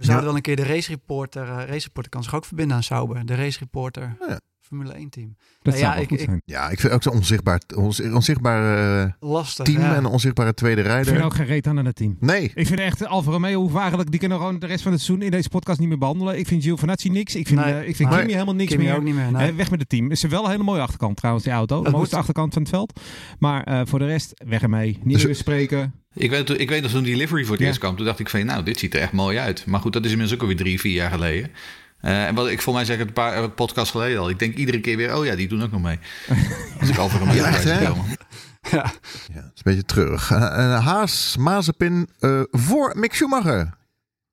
We 0.00 0.06
zouden 0.06 0.26
Ja. 0.26 0.32
wel 0.32 0.36
een 0.36 0.42
keer 0.42 0.56
de 0.56 0.72
race 0.72 0.90
reporter, 0.90 1.42
eh, 1.42 1.56
race 1.66 1.84
reporter 1.86 2.10
kan 2.10 2.22
zich 2.22 2.34
ook 2.34 2.44
verbinden 2.44 2.76
aan 2.76 2.82
Sauber. 2.82 3.26
De 3.26 3.34
race 3.34 3.58
reporter 3.58 4.16
Ja. 4.28 4.40
Formule 4.60 4.98
1 4.98 5.08
team. 5.10 5.36
Dat 5.62 5.74
Ja, 5.74 5.80
zou 5.80 5.92
wel 5.92 6.02
ik- 6.02 6.08
goed 6.08 6.20
ik- 6.20 6.24
zijn. 6.24 6.42
ja, 6.44 6.68
ik 6.70 6.80
vind 6.80 6.92
ook 6.92 7.02
zo'n 7.02 7.12
onzichtbaar, 7.12 7.60
ons- 7.76 8.00
onzichtbaar 8.02 9.02
eh, 9.04 9.12
Lastig. 9.20 9.64
team 9.64 9.80
ja. 9.80 9.90
en 9.94 9.96
een 10.04 10.10
onzichtbare 10.10 10.54
tweede 10.54 10.80
Ik 10.80 10.86
vind 10.86 11.06
rijder. 11.06 11.24
ook 11.24 11.34
geen 11.34 11.46
reet 11.46 11.66
aan 11.66 11.78
aan 11.78 11.84
het 11.84 11.96
team. 11.96 12.16
Nee, 12.20 12.50
Ik 12.54 12.66
vind 12.66 12.80
echt 12.80 13.06
Alfa 13.06 13.30
Romeo 13.30 13.60
hoeven 13.60 13.78
eigenlijk, 13.80 14.10
die 14.10 14.20
kunnen 14.20 14.38
gewoon 14.38 14.58
de 14.58 14.66
rest 14.66 14.82
van 14.82 14.92
het 14.92 15.00
seizoen 15.00 15.24
in 15.26 15.30
deze 15.30 15.48
podcast 15.48 15.78
niet 15.78 15.88
meer 15.88 15.98
behandelen. 15.98 16.38
Ik 16.38 16.46
vind 16.46 16.62
Giovinazzi 16.62 17.08
niks. 17.08 17.34
Ik 17.34 17.46
vind, 17.46 17.60
Nee. 17.64 17.72
eh, 17.74 17.88
ik 17.88 17.96
vind 17.96 18.08
Nee. 18.10 18.18
Kimi 18.18 18.32
helemaal 18.32 18.54
niks 18.54 18.70
Kimi 18.72 18.84
meer. 18.84 18.96
ook 18.96 19.02
niet 19.02 19.14
meer. 19.14 19.32
nee. 19.32 19.52
Weg 19.52 19.70
met 19.70 19.80
het 19.80 19.88
team. 19.88 20.10
Is 20.10 20.22
er 20.22 20.30
wel 20.30 20.44
een 20.44 20.50
hele 20.50 20.62
mooie 20.62 20.80
achterkant 20.80 21.16
trouwens, 21.16 21.44
die 21.44 21.52
auto. 21.54 21.82
De 21.82 21.90
mooiste 21.90 22.00
moet- 22.14 22.14
achterkant 22.24 22.52
van 22.52 22.62
het 22.62 22.70
veld. 22.70 23.00
Maar 23.38 23.62
eh, 23.64 23.80
voor 23.84 23.98
de 23.98 24.06
rest, 24.06 24.42
weg 24.46 24.62
ermee. 24.62 24.98
Niet 25.02 25.14
Dus- 25.14 25.24
meer 25.24 25.34
spreken. 25.34 25.94
Ik 26.14 26.30
weet, 26.30 26.60
ik 26.60 26.68
weet 26.68 26.82
nog 26.82 26.90
toen 26.90 27.02
die 27.02 27.16
livery 27.16 27.42
voor 27.42 27.52
het 27.52 27.60
Ja. 27.60 27.66
eerst 27.66 27.78
kwam. 27.78 27.96
Toen 27.96 28.06
dacht 28.06 28.18
ik 28.18 28.28
van, 28.28 28.46
nou, 28.46 28.62
dit 28.62 28.78
ziet 28.78 28.94
er 28.94 29.00
echt 29.00 29.12
mooi 29.12 29.38
uit. 29.38 29.66
Maar 29.66 29.80
goed, 29.80 29.92
dat 29.92 30.04
is 30.04 30.10
inmiddels 30.10 30.36
ook 30.36 30.42
alweer 30.42 30.56
drie, 30.62 30.80
vier 30.80 30.92
jaar 30.92 31.10
geleden. 31.10 31.50
Eh, 32.00 32.26
en 32.26 32.34
wat 32.34 32.48
ik 32.48 32.62
voor 32.62 32.74
mij 32.74 32.84
zeg 32.84 32.98
het 32.98 33.06
een 33.06 33.12
paar 33.12 33.50
podcasts 33.50 33.90
geleden 33.90 34.18
al. 34.20 34.28
Ik 34.30 34.38
denk 34.38 34.54
iedere 34.54 34.80
keer 34.80 34.96
weer, 34.96 35.16
oh 35.16 35.24
ja, 35.24 35.34
die 35.36 35.48
doen 35.48 35.62
ook 35.62 35.70
nog 35.70 35.82
mee. 35.82 35.98
Als 36.80 36.88
ik 36.88 36.96
al 36.96 37.08
voor 37.08 37.20
een 37.28 37.34
Ja, 37.34 37.46
echt, 37.46 37.64
hè? 37.64 37.80
Ja. 37.80 37.94
ja, 38.70 38.82
dat 38.82 38.92
is 39.34 39.38
een 39.38 39.52
beetje 39.62 39.84
terug. 39.84 40.30
Eh, 40.30 40.84
Haas, 40.86 41.36
Mazepin 41.38 42.08
eh, 42.18 42.40
voor 42.50 42.92
Mick 42.96 43.14
Schumacher. 43.14 43.74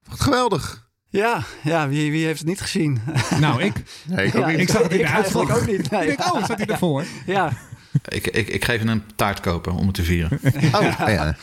Wat 0.10 0.20
geweldig. 0.22 0.86
Ja, 1.10 1.44
ja 1.64 1.90
wie, 1.90 2.12
wie 2.12 2.26
heeft 2.26 2.40
het 2.40 2.48
niet 2.48 2.62
gezien? 2.62 3.00
Nou, 3.40 3.64
ik. 3.64 3.74
Nee, 4.06 4.26
ik 4.26 4.34
Ja, 4.34 4.40
ook 4.40 4.48
niet. 4.48 4.60
Ik 4.60 4.70
zag 4.70 4.82
het 4.82 4.92
in 4.92 4.98
de 4.98 5.08
uitslag. 5.08 5.58
ook 5.60 5.68
niet. 5.68 5.90
Nee. 5.92 6.02
Ik 6.12 6.18
denk, 6.18 6.34
oh, 6.34 6.44
staat 6.44 6.58
hij 6.58 6.68
ervoor? 6.76 7.04
Ja, 7.26 7.52
Ik, 8.08 8.28
ik, 8.28 8.48
ik 8.48 8.66
geef 8.66 8.80
hem 8.80 8.88
een 8.90 9.04
taart 9.16 9.40
kopen 9.40 9.74
om 9.74 9.86
het 9.86 9.96
te 9.96 10.04
vieren. 10.04 10.40
Oh, 10.76 10.82
ja. 11.08 11.36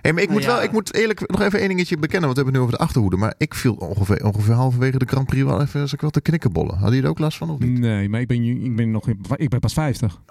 Hey, 0.00 0.12
maar 0.12 0.22
ik 0.22 0.28
moet 0.30 0.42
Ja. 0.42 0.46
wel, 0.48 0.62
ik 0.62 0.72
moet 0.72 0.94
eerlijk 0.94 1.30
nog 1.30 1.40
even 1.42 1.58
één 1.58 1.68
dingetje 1.68 1.96
bekennen, 1.98 2.26
want 2.28 2.36
we 2.38 2.42
hebben 2.42 2.54
het 2.54 2.62
nu 2.62 2.68
over 2.68 2.78
de 2.78 2.84
achterhoede. 2.84 3.16
Maar 3.16 3.34
ik 3.38 3.54
viel 3.54 3.74
ongeveer, 3.74 4.24
ongeveer 4.24 4.54
halverwege 4.54 4.98
de 4.98 5.06
Grand 5.06 5.26
Prix 5.26 5.44
wel 5.44 5.60
even, 5.62 5.80
als 5.80 5.92
ik 5.92 6.00
wel 6.00 6.10
te 6.10 6.20
knikkenbollen. 6.20 6.70
Hadden 6.70 6.88
jullie 6.88 7.04
er 7.04 7.10
ook 7.10 7.18
last 7.18 7.38
van 7.38 7.50
of 7.50 7.58
niet? 7.58 7.78
Nee, 7.78 8.08
maar 8.08 8.20
ik 8.20 8.26
ben, 8.26 8.42
ik 8.64 8.76
ben 8.76 8.90
nog 8.90 9.08
ik 9.36 9.48
ben 9.48 9.60
pas 9.60 9.72
50. 9.72 10.18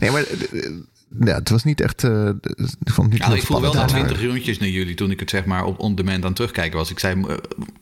nee, 0.00 0.10
maar 0.10 0.24
ja, 1.20 1.34
het 1.34 1.48
was 1.50 1.64
niet 1.64 1.80
echt. 1.80 2.04
eh, 2.04 2.28
ik 2.28 2.92
vond 2.92 3.12
het 3.12 3.20
niet 3.20 3.28
Ja, 3.30 3.34
ik 3.34 3.42
voel 3.42 3.60
wel 3.60 3.72
na 3.74 3.84
20 3.84 4.22
rondjes 4.24 4.58
naar 4.58 4.68
jullie 4.68 4.94
toen 4.94 5.10
ik 5.10 5.20
het 5.20 5.30
zeg 5.30 5.44
maar 5.44 5.64
op 5.64 5.78
on 5.78 5.94
demand 5.94 6.24
aan 6.24 6.32
terugkijken 6.32 6.78
was. 6.78 6.90
Ik 6.90 6.98
zei, 6.98 7.22
eh, 7.22 7.36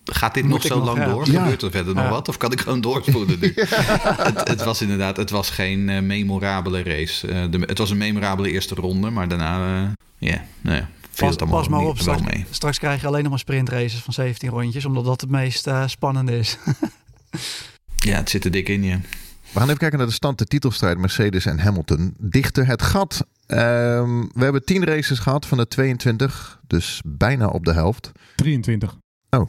gaat 0.04 0.34
dit 0.34 0.42
Moet 0.44 0.52
nog 0.52 0.62
zo 0.62 0.76
nog, 0.76 0.84
lang 0.86 0.98
ja. 0.98 1.04
door? 1.04 1.26
Ja. 1.30 1.40
Gebeurt 1.40 1.62
er 1.62 1.70
verder 1.70 1.94
nog 1.94 2.08
wat? 2.08 2.28
Of 2.28 2.36
kan 2.36 2.52
ik 2.52 2.60
gewoon 2.60 2.80
doorspoelen 2.80 3.38
nu? 3.40 3.52
het, 4.28 4.48
het 4.48 4.64
was 4.64 4.82
inderdaad, 4.82 5.16
het 5.16 5.30
was 5.30 5.50
geen 5.50 5.88
eh, 5.88 6.00
memorabele 6.00 6.82
race. 6.82 7.28
Eh, 7.28 7.50
de, 7.50 7.58
het 7.58 7.78
was 7.78 7.90
een 7.90 7.96
memorabele 7.98 8.50
eerste 8.50 8.74
ronde, 8.74 9.10
maar 9.10 9.28
daarna, 9.28 9.82
eh, 9.82 9.90
ja, 10.30 10.44
nou 10.60 10.76
ja, 10.76 10.88
viel 11.10 11.26
pas, 11.26 11.30
het 11.30 11.40
allemaal 11.40 11.58
pas 11.60 11.68
maar 11.68 11.80
op. 11.80 11.86
wel 11.86 11.96
Straks, 12.14 12.32
mee. 12.32 12.44
straks 12.50 12.78
krijg 12.78 13.00
je 13.00 13.06
alleen 13.06 13.20
nog 13.22 13.30
maar 13.30 13.38
sprintraces 13.38 14.00
van 14.00 14.12
17 14.12 14.48
rondjes. 14.48 14.84
Omdat 14.84 15.04
dat 15.04 15.20
het 15.20 15.30
meest 15.30 15.66
eh, 15.66 15.82
spannende 15.86 16.38
is. 16.38 16.58
Ja, 17.96 18.16
het 18.16 18.30
zit 18.30 18.44
er 18.44 18.50
dik 18.50 18.68
in 18.68 18.82
je. 18.84 18.98
We 19.58 19.64
gaan 19.64 19.72
even 19.72 19.78
kijken 19.88 19.98
naar 19.98 20.08
de 20.08 20.14
stand, 20.14 20.38
de 20.38 20.44
titelstrijd 20.44 20.98
Mercedes 20.98 21.46
en 21.46 21.58
Hamilton. 21.58 22.14
Dichter 22.18 22.66
het 22.66 22.82
gat. 22.82 23.26
Ehm, 23.46 24.20
we 24.34 24.44
hebben 24.44 24.64
10 24.64 24.84
races 24.84 25.18
gehad 25.18 25.46
van 25.46 25.58
de 25.58 25.68
22, 25.68 26.60
dus 26.66 27.00
bijna 27.06 27.46
op 27.46 27.64
de 27.64 27.72
helft. 27.72 28.12
23. 28.36 28.96
Ja. 29.28 29.46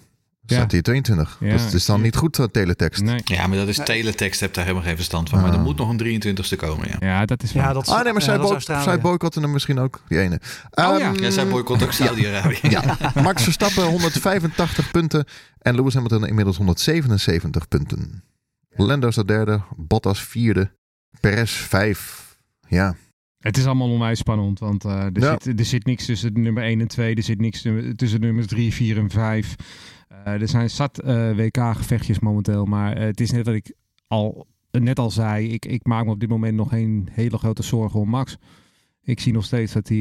Staat 0.56 0.72
hier 0.72 0.82
22. 0.84 1.38
Ja, 1.40 1.52
dus 1.52 1.64
het 1.64 1.74
is 1.74 1.86
dan 1.86 2.02
niet 2.02 2.16
goed, 2.16 2.36
dat 2.36 2.54
teletext. 2.54 3.02
Nee. 3.04 3.22
Ja, 3.24 3.48
maar 3.48 3.58
dat 3.58 3.68
is 3.68 3.78
teletext, 3.84 4.40
heb 4.40 4.54
daar 4.54 4.64
helemaal 4.64 4.86
geen 4.86 4.96
verstand 4.96 5.30
van. 5.30 5.40
Maar 5.42 5.50
Ah. 5.50 5.56
er 5.56 5.62
moet 5.62 5.78
nog 5.78 5.90
een 5.90 5.98
23ste 5.98 6.56
komen, 6.56 6.88
ja. 6.88 6.96
Ja, 7.00 7.26
dat 7.26 7.44
is. 7.44 7.52
Ja, 7.52 7.74
dat 7.74 7.88
is, 7.88 7.94
Ah 7.94 8.04
nee, 8.04 8.14
maar 8.14 8.22
zij, 8.22 8.38
Australië. 8.38 8.84
zij 8.84 9.00
boycotten 9.00 9.42
hem 9.42 9.52
misschien 9.52 9.80
ook, 9.80 10.02
die 10.08 10.20
ene. 10.20 10.40
Oh 10.72 11.00
ja. 11.00 11.00
Ehm, 11.00 11.24
Ja, 11.24 11.30
zij 11.30 11.48
boycott 11.48 11.84
ook 11.84 11.92
Saudi-Arabië. 12.02 12.60
Ja, 12.70 12.98
Max 13.24 13.44
Verstappen 13.44 13.84
185 13.84 14.92
punten 14.92 15.26
en 15.62 15.76
Lewis 15.76 15.94
Hamilton 15.94 16.28
inmiddels 16.28 16.58
177 16.58 17.68
punten. 17.68 18.24
Lando 18.88 19.12
staat 19.12 19.28
derde, 19.28 19.62
Bottas 19.78 20.24
vierde, 20.24 20.72
Perez 21.20 21.52
vijf. 21.52 22.28
Ja, 22.68 22.96
Het 23.40 23.58
is 23.58 23.66
allemaal 23.66 23.90
onwijs 23.90 24.20
spannend, 24.20 24.60
want 24.60 24.86
eh, 24.86 25.04
er, 25.04 25.20
Ja. 25.20 25.38
zit, 25.42 25.60
er 25.60 25.66
zit 25.66 25.86
niks 25.86 26.06
tussen 26.06 26.34
de 26.34 26.40
nummer 26.40 26.64
1 26.64 26.82
en 26.82 26.88
2. 26.88 27.16
Er 27.16 27.24
zit 27.24 27.40
niks 27.42 27.62
tu- 27.62 27.96
tussen 27.96 28.20
nummers 28.22 28.48
3, 28.48 28.74
4 28.74 28.98
en 28.98 29.10
5. 29.10 29.56
Eh, 30.08 30.42
er 30.42 30.48
zijn 30.48 30.70
zat 30.70 31.00
eh, 31.00 31.36
WK-gevechtjes 31.36 32.20
momenteel, 32.20 32.66
maar 32.66 32.98
het 32.98 33.20
is 33.22 33.32
net 33.32 33.46
wat 33.46 33.56
ik 33.56 33.74
al, 34.08 34.48
net 34.72 35.00
al 35.00 35.12
zei. 35.12 35.48
Ik, 35.50 35.66
ik 35.66 35.86
maak 35.86 36.06
me 36.06 36.12
op 36.12 36.20
dit 36.20 36.30
moment 36.30 36.56
nog 36.56 36.70
geen 36.70 37.10
hele 37.12 37.38
grote 37.38 37.64
zorgen 37.64 38.00
om 38.00 38.10
Max. 38.10 38.38
Ik 39.02 39.20
zie 39.20 39.34
nog 39.34 39.46
steeds 39.46 39.74
dat 39.74 39.88
hij 39.88 39.98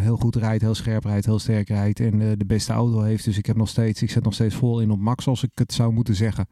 heel 0.00 0.16
goed 0.16 0.36
rijdt, 0.36 0.62
heel 0.62 0.74
scherp 0.74 1.04
rijdt, 1.04 1.26
heel 1.26 1.38
sterk 1.38 1.68
rijdt 1.68 2.00
en 2.00 2.18
de 2.38 2.46
beste 2.46 2.72
auto 2.72 3.02
heeft. 3.02 3.24
Dus 3.24 3.38
ik 3.38 3.46
heb 3.46 3.56
nog 3.56 3.68
steeds, 3.68 4.02
ik 4.02 4.10
zet 4.10 4.24
nog 4.24 4.34
steeds 4.34 4.54
vol 4.54 4.80
in 4.80 4.90
op 4.90 4.98
Max, 4.98 5.26
als 5.26 5.42
ik 5.42 5.50
het 5.54 5.72
zou 5.72 5.92
moeten 5.92 6.14
zeggen. 6.14 6.46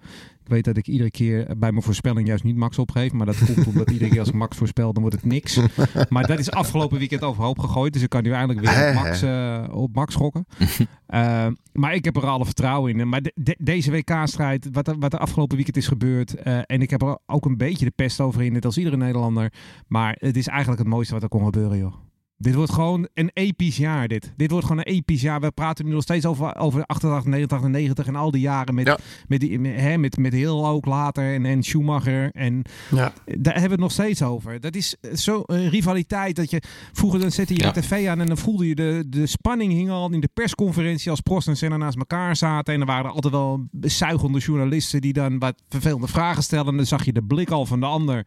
Ik 0.46 0.52
weet 0.52 0.64
dat 0.64 0.76
ik 0.76 0.86
iedere 0.86 1.10
keer 1.10 1.44
bij 1.58 1.70
mijn 1.70 1.82
voorspelling 1.82 2.26
juist 2.28 2.44
niet 2.44 2.56
Max 2.56 2.78
opgeef. 2.78 3.12
Maar 3.12 3.26
dat 3.26 3.44
komt 3.54 3.66
omdat 3.66 3.90
iedere 3.90 4.10
keer 4.10 4.18
als 4.18 4.28
ik 4.28 4.34
Max 4.34 4.56
voorspel, 4.56 4.92
dan 4.92 5.02
wordt 5.02 5.16
het 5.16 5.24
niks. 5.32 5.60
Maar 6.08 6.26
dat 6.26 6.38
is 6.38 6.50
afgelopen 6.50 6.98
weekend 6.98 7.22
overhoop 7.22 7.58
gegooid. 7.58 7.92
Dus 7.92 8.02
ik 8.02 8.08
kan 8.08 8.22
nu 8.22 8.30
eindelijk 8.32 8.66
weer 8.66 8.88
op 8.88 8.94
Max, 8.94 9.22
eh, 9.22 9.64
op 9.70 9.94
Max 9.94 10.14
gokken. 10.14 10.46
Eh, 11.06 11.46
maar 11.72 11.94
ik 11.94 12.04
heb 12.04 12.16
er 12.16 12.26
alle 12.26 12.44
vertrouwen 12.44 12.98
in. 12.98 13.08
Maar 13.08 13.22
de- 13.22 13.32
de- 13.34 13.56
deze 13.58 13.90
WK-strijd, 13.90 14.68
wat, 14.72 14.88
er- 14.88 14.98
wat 14.98 15.12
er 15.12 15.18
afgelopen 15.18 15.56
weekend 15.56 15.76
is 15.76 15.86
gebeurd. 15.86 16.34
eh, 16.34 16.58
en 16.66 16.80
ik 16.82 16.90
heb 16.90 17.02
er 17.02 17.18
ook 17.26 17.44
een 17.44 17.56
beetje 17.56 17.84
de 17.84 17.90
pest 17.96 18.20
over 18.20 18.42
in, 18.42 18.52
net 18.52 18.64
als 18.64 18.78
iedere 18.78 18.96
Nederlander. 18.96 19.52
Maar 19.86 20.16
het 20.18 20.36
is 20.36 20.46
eigenlijk 20.46 20.78
het 20.80 20.88
mooiste 20.88 21.14
wat 21.14 21.22
er 21.22 21.28
kon 21.28 21.44
gebeuren, 21.44 21.78
joh. 21.78 21.94
Dit 22.38 22.54
wordt 22.54 22.72
gewoon 22.72 23.08
een 23.14 23.30
episch 23.32 23.76
jaar, 23.76 24.08
dit. 24.08 24.32
Dit 24.36 24.50
wordt 24.50 24.66
gewoon 24.66 24.82
een 24.86 24.92
episch 24.92 25.20
jaar. 25.20 25.40
We 25.40 25.50
praten 25.50 25.84
nu 25.84 25.92
nog 25.92 26.02
steeds 26.02 26.26
over, 26.26 26.56
over 26.56 26.84
88, 26.86 27.24
89, 27.30 27.68
90 27.70 28.06
en 28.06 28.16
al 28.16 28.30
die 28.30 28.40
jaren 28.40 28.74
met, 28.74 28.86
Ja. 28.86 28.98
met, 29.28 29.40
die, 29.40 29.58
met, 29.58 29.80
hè, 29.80 29.96
met, 29.98 30.16
met 30.16 30.32
heel 30.32 30.66
ook 30.68 30.86
later 30.86 31.34
en, 31.34 31.46
en 31.46 31.62
Schumacher. 31.62 32.30
En 32.32 32.62
Ja. 32.90 33.12
daar 33.24 33.52
hebben 33.52 33.62
we 33.62 33.70
het 33.70 33.78
nog 33.80 33.92
steeds 33.92 34.22
over. 34.22 34.60
Dat 34.60 34.74
is 34.74 34.96
zo'n 35.12 35.44
rivaliteit 35.46 36.36
dat 36.36 36.50
je... 36.50 36.62
Vroeger 36.92 37.20
dan 37.20 37.30
zette 37.30 37.54
je 37.54 37.60
Ja. 37.62 37.70
de 37.72 37.80
tv 37.80 38.08
aan 38.08 38.20
en 38.20 38.26
dan 38.26 38.38
voelde 38.38 38.68
je 38.68 38.74
de, 38.74 39.04
de 39.06 39.26
spanning 39.26 39.72
hing 39.72 39.90
al 39.90 40.12
in 40.12 40.20
de 40.20 40.28
persconferentie 40.34 41.10
als 41.10 41.20
Prost 41.20 41.48
en 41.48 41.56
Senna 41.56 41.76
naast 41.76 41.96
elkaar 41.96 42.36
zaten. 42.36 42.74
En 42.74 42.80
er 42.80 42.86
waren 42.86 43.04
er 43.04 43.10
altijd 43.10 43.32
wel 43.32 43.66
zuigende 43.80 44.38
journalisten 44.38 45.00
die 45.00 45.12
dan 45.12 45.38
wat 45.38 45.62
vervelende 45.68 46.06
vragen 46.06 46.42
stelden. 46.42 46.70
En 46.70 46.76
dan 46.76 46.86
zag 46.86 47.04
je 47.04 47.12
de 47.12 47.22
blik 47.22 47.50
al 47.50 47.66
van 47.66 47.80
de 47.80 47.86
ander. 47.86 48.26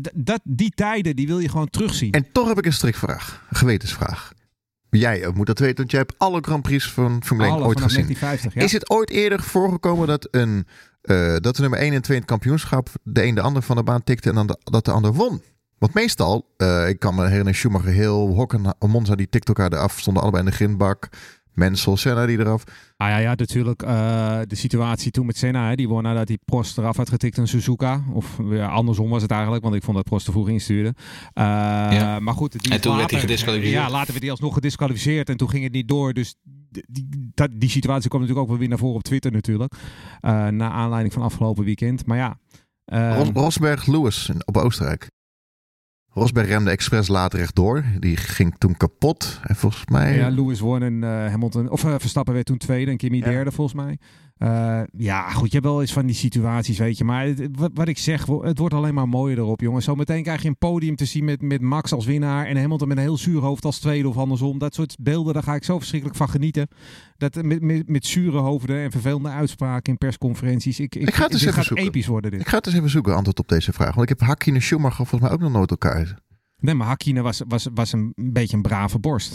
D- 0.00 0.10
Dat, 0.14 0.40
die 0.44 0.70
tijden, 0.74 1.16
die 1.16 1.26
wil 1.26 1.38
je 1.38 1.48
gewoon 1.48 1.70
terugzien. 1.70 2.12
En 2.12 2.26
toch 2.32 2.48
heb 2.48 2.58
ik 2.58 2.66
een 2.66 2.72
strikvraag. 2.72 3.46
Een 3.50 3.56
gewetensvraag. 3.56 4.32
Jij 4.90 5.26
ook 5.26 5.34
moet 5.34 5.46
dat 5.46 5.58
weten, 5.58 5.76
want 5.76 5.90
jij 5.90 6.00
hebt 6.00 6.14
alle 6.18 6.38
Grand 6.42 6.62
Prix 6.62 6.90
van 6.90 7.22
Formule 7.24 7.48
1 7.48 7.56
Alle 7.56 7.66
ooit 7.66 7.80
gezien. 7.80 7.96
1950, 8.06 8.54
ja. 8.54 8.62
Is 8.62 8.72
het 8.72 8.90
ooit 8.90 9.10
eerder 9.10 9.42
voorgekomen 9.42 10.06
dat, 10.06 10.28
een, 10.30 10.66
eh, 11.02 11.36
dat 11.36 11.54
de 11.56 11.60
nummer 11.60 11.78
1 11.80 11.92
en 11.92 12.02
2 12.02 12.16
in 12.16 12.22
het 12.22 12.30
kampioenschap 12.32 12.88
de 13.02 13.24
een 13.24 13.34
de 13.34 13.40
ander 13.40 13.62
van 13.62 13.76
de 13.76 13.82
baan 13.82 14.04
tikte 14.04 14.28
en 14.28 14.34
dan 14.34 14.46
de- 14.46 14.58
dat 14.64 14.84
de 14.84 14.90
ander 14.90 15.12
won? 15.12 15.42
Want 15.78 15.94
meestal, 15.94 16.46
eh, 16.56 16.88
ik 16.88 16.98
kan 16.98 17.14
me 17.14 17.22
herinneren, 17.22 17.54
Schumacher, 17.54 17.90
heel 17.92 18.28
Hocken, 18.34 18.74
Monza, 18.78 19.14
die 19.14 19.28
tikte 19.28 19.48
elkaar 19.54 19.72
eraf, 19.78 19.98
stonden 20.00 20.22
allebei 20.22 20.44
in 20.44 20.50
de 20.50 20.56
grindbak. 20.56 21.08
Mensel, 21.54 21.96
Senna 21.96 22.26
die 22.26 22.38
eraf. 22.38 22.62
Ah 22.96 23.08
ja, 23.08 23.16
ja, 23.18 23.34
natuurlijk 23.34 23.82
eh, 23.82 24.38
de 24.46 24.54
situatie 24.54 25.10
toen 25.10 25.26
met 25.26 25.36
Senna. 25.36 25.68
Hè, 25.68 25.74
die 25.74 25.88
won 25.88 26.02
nadat 26.02 26.28
hij 26.28 26.38
Prost 26.44 26.78
eraf 26.78 26.96
had 26.96 27.08
getikt 27.08 27.38
in 27.38 27.48
Suzuka. 27.48 28.02
Of 28.12 28.38
ja, 28.50 28.66
andersom 28.68 29.08
was 29.10 29.22
het 29.22 29.30
eigenlijk, 29.30 29.62
want 29.62 29.74
ik 29.74 29.82
vond 29.82 29.96
dat 29.96 30.04
Prost 30.06 30.24
te 30.24 30.30
vroeg 30.32 30.48
instuurde. 30.48 30.94
Eh, 31.32 31.44
Ja. 31.44 32.18
Maar 32.20 32.34
goed, 32.34 32.62
die 32.62 32.72
En 32.72 32.80
toen 32.80 32.96
werd 32.96 33.10
hij 33.10 33.20
gedisqualificeerd. 33.20 33.74
Ja, 33.82 33.90
later 33.90 34.10
werd 34.10 34.20
hij 34.22 34.30
alsnog 34.30 34.54
gedisqualificeerd 34.54 35.28
en 35.28 35.36
toen 35.36 35.48
ging 35.50 35.64
het 35.64 35.72
niet 35.72 35.88
door. 35.88 36.12
Dus 36.12 36.34
die, 36.70 36.84
die, 36.88 37.30
dat, 37.34 37.50
die 37.54 37.70
situatie 37.70 38.08
kwam 38.08 38.20
natuurlijk 38.20 38.46
ook 38.46 38.50
wel 38.52 38.60
weer 38.60 38.68
naar 38.70 38.78
voren 38.78 38.96
op 38.96 39.02
Twitter 39.02 39.32
natuurlijk. 39.32 39.74
Eh 40.20 40.46
na 40.48 40.70
aanleiding 40.70 41.12
van 41.14 41.22
afgelopen 41.22 41.64
weekend. 41.64 42.06
Maar 42.06 42.16
ja... 42.16 42.38
eh, 42.84 43.16
Ros- 43.16 43.28
Rosberg 43.34 43.86
Lewis 43.86 44.28
in- 44.28 44.42
op 44.46 44.56
Oostenrijk. 44.56 45.10
Rosberg 46.14 46.46
remde 46.46 46.70
expres 46.70 47.08
later 47.08 47.38
rechtdoor. 47.38 47.84
Die 47.98 48.16
ging 48.16 48.54
toen 48.58 48.76
kapot. 48.76 49.40
En 49.42 49.56
volgens 49.56 49.86
mij... 49.86 50.16
Ja, 50.16 50.28
Lewis 50.28 50.60
won 50.60 50.82
en 50.82 51.04
eh, 51.04 51.10
Hamilton, 51.10 51.70
of 51.70 51.84
eh, 51.84 51.94
Verstappen 51.98 52.34
werd 52.34 52.46
toen 52.46 52.58
tweede 52.58 52.90
en 52.90 52.96
Kimi 52.96 53.18
Ja. 53.18 53.24
derde 53.24 53.52
volgens 53.52 53.76
mij. 53.76 53.98
Eh, 54.42 54.80
ja, 54.96 55.30
goed, 55.30 55.46
je 55.46 55.52
hebt 55.56 55.64
wel 55.68 55.80
eens 55.80 55.92
van 55.92 56.06
die 56.06 56.14
situaties, 56.14 56.78
weet 56.78 56.98
je. 56.98 57.04
Maar 57.04 57.24
het- 57.26 57.48
wat, 57.52 57.70
wat 57.74 57.88
ik 57.88 57.98
zeg, 57.98 58.26
het 58.26 58.58
wordt 58.58 58.74
alleen 58.74 58.94
maar 58.94 59.08
mooier 59.08 59.38
erop, 59.38 59.60
jongens. 59.60 59.84
Zometeen 59.84 60.22
krijg 60.22 60.42
je 60.42 60.48
een 60.48 60.56
podium 60.58 60.96
te 60.96 61.04
zien 61.04 61.24
met, 61.24 61.42
met 61.42 61.60
Max 61.60 61.92
als 61.92 62.06
winnaar 62.06 62.46
en 62.46 62.56
Hamilton 62.60 62.88
met 62.88 62.96
een 62.96 63.02
heel 63.02 63.16
zuur 63.16 63.40
hoofd 63.40 63.64
als 63.64 63.78
tweede 63.78 64.08
of 64.08 64.16
andersom. 64.16 64.58
Dat 64.58 64.74
soort 64.74 64.96
beelden, 65.00 65.34
daar 65.34 65.42
ga 65.42 65.54
ik 65.54 65.64
zo 65.64 65.76
verschrikkelijk 65.78 66.18
van 66.18 66.28
genieten. 66.28 66.68
Dat, 67.16 67.36
eh, 67.36 67.42
met, 67.42 67.60
met, 67.62 67.88
met 67.88 68.06
zure 68.06 68.38
hoofden 68.38 68.76
en 68.82 68.90
vervelende 68.90 69.28
uitspraken 69.28 69.92
in 69.92 69.98
persconferenties. 69.98 70.80
Ik, 70.80 70.94
ik, 70.94 71.08
Ik 71.08 71.14
ga 71.14 71.22
het 71.22 71.32
eens 71.32 71.40
dit 71.40 71.48
even 71.50 71.54
gaat 71.54 71.64
zoeken. 71.66 71.86
episch 71.86 72.06
worden, 72.06 72.30
dit. 72.30 72.40
Ik 72.40 72.48
ga 72.48 72.56
het 72.56 72.66
eens 72.66 72.74
even 72.76 72.90
zoeken, 72.90 73.14
antwoord 73.14 73.38
op 73.38 73.48
deze 73.48 73.72
vraag. 73.72 73.94
Want 73.94 74.10
ik 74.10 74.18
heb 74.18 74.28
Hakkinen 74.28 74.58
en 74.60 74.66
Schumacher 74.66 75.06
volgens 75.06 75.20
mij 75.20 75.30
ook 75.30 75.40
nog 75.40 75.52
nooit 75.52 75.70
elkaar. 75.70 76.18
Nee, 76.58 76.74
maar 76.74 76.86
Hakkinen 76.86 77.22
was, 77.22 77.42
was, 77.48 77.66
was 77.74 77.92
een 77.92 78.12
beetje 78.16 78.56
een 78.56 78.62
brave 78.62 78.98
borst. 78.98 79.30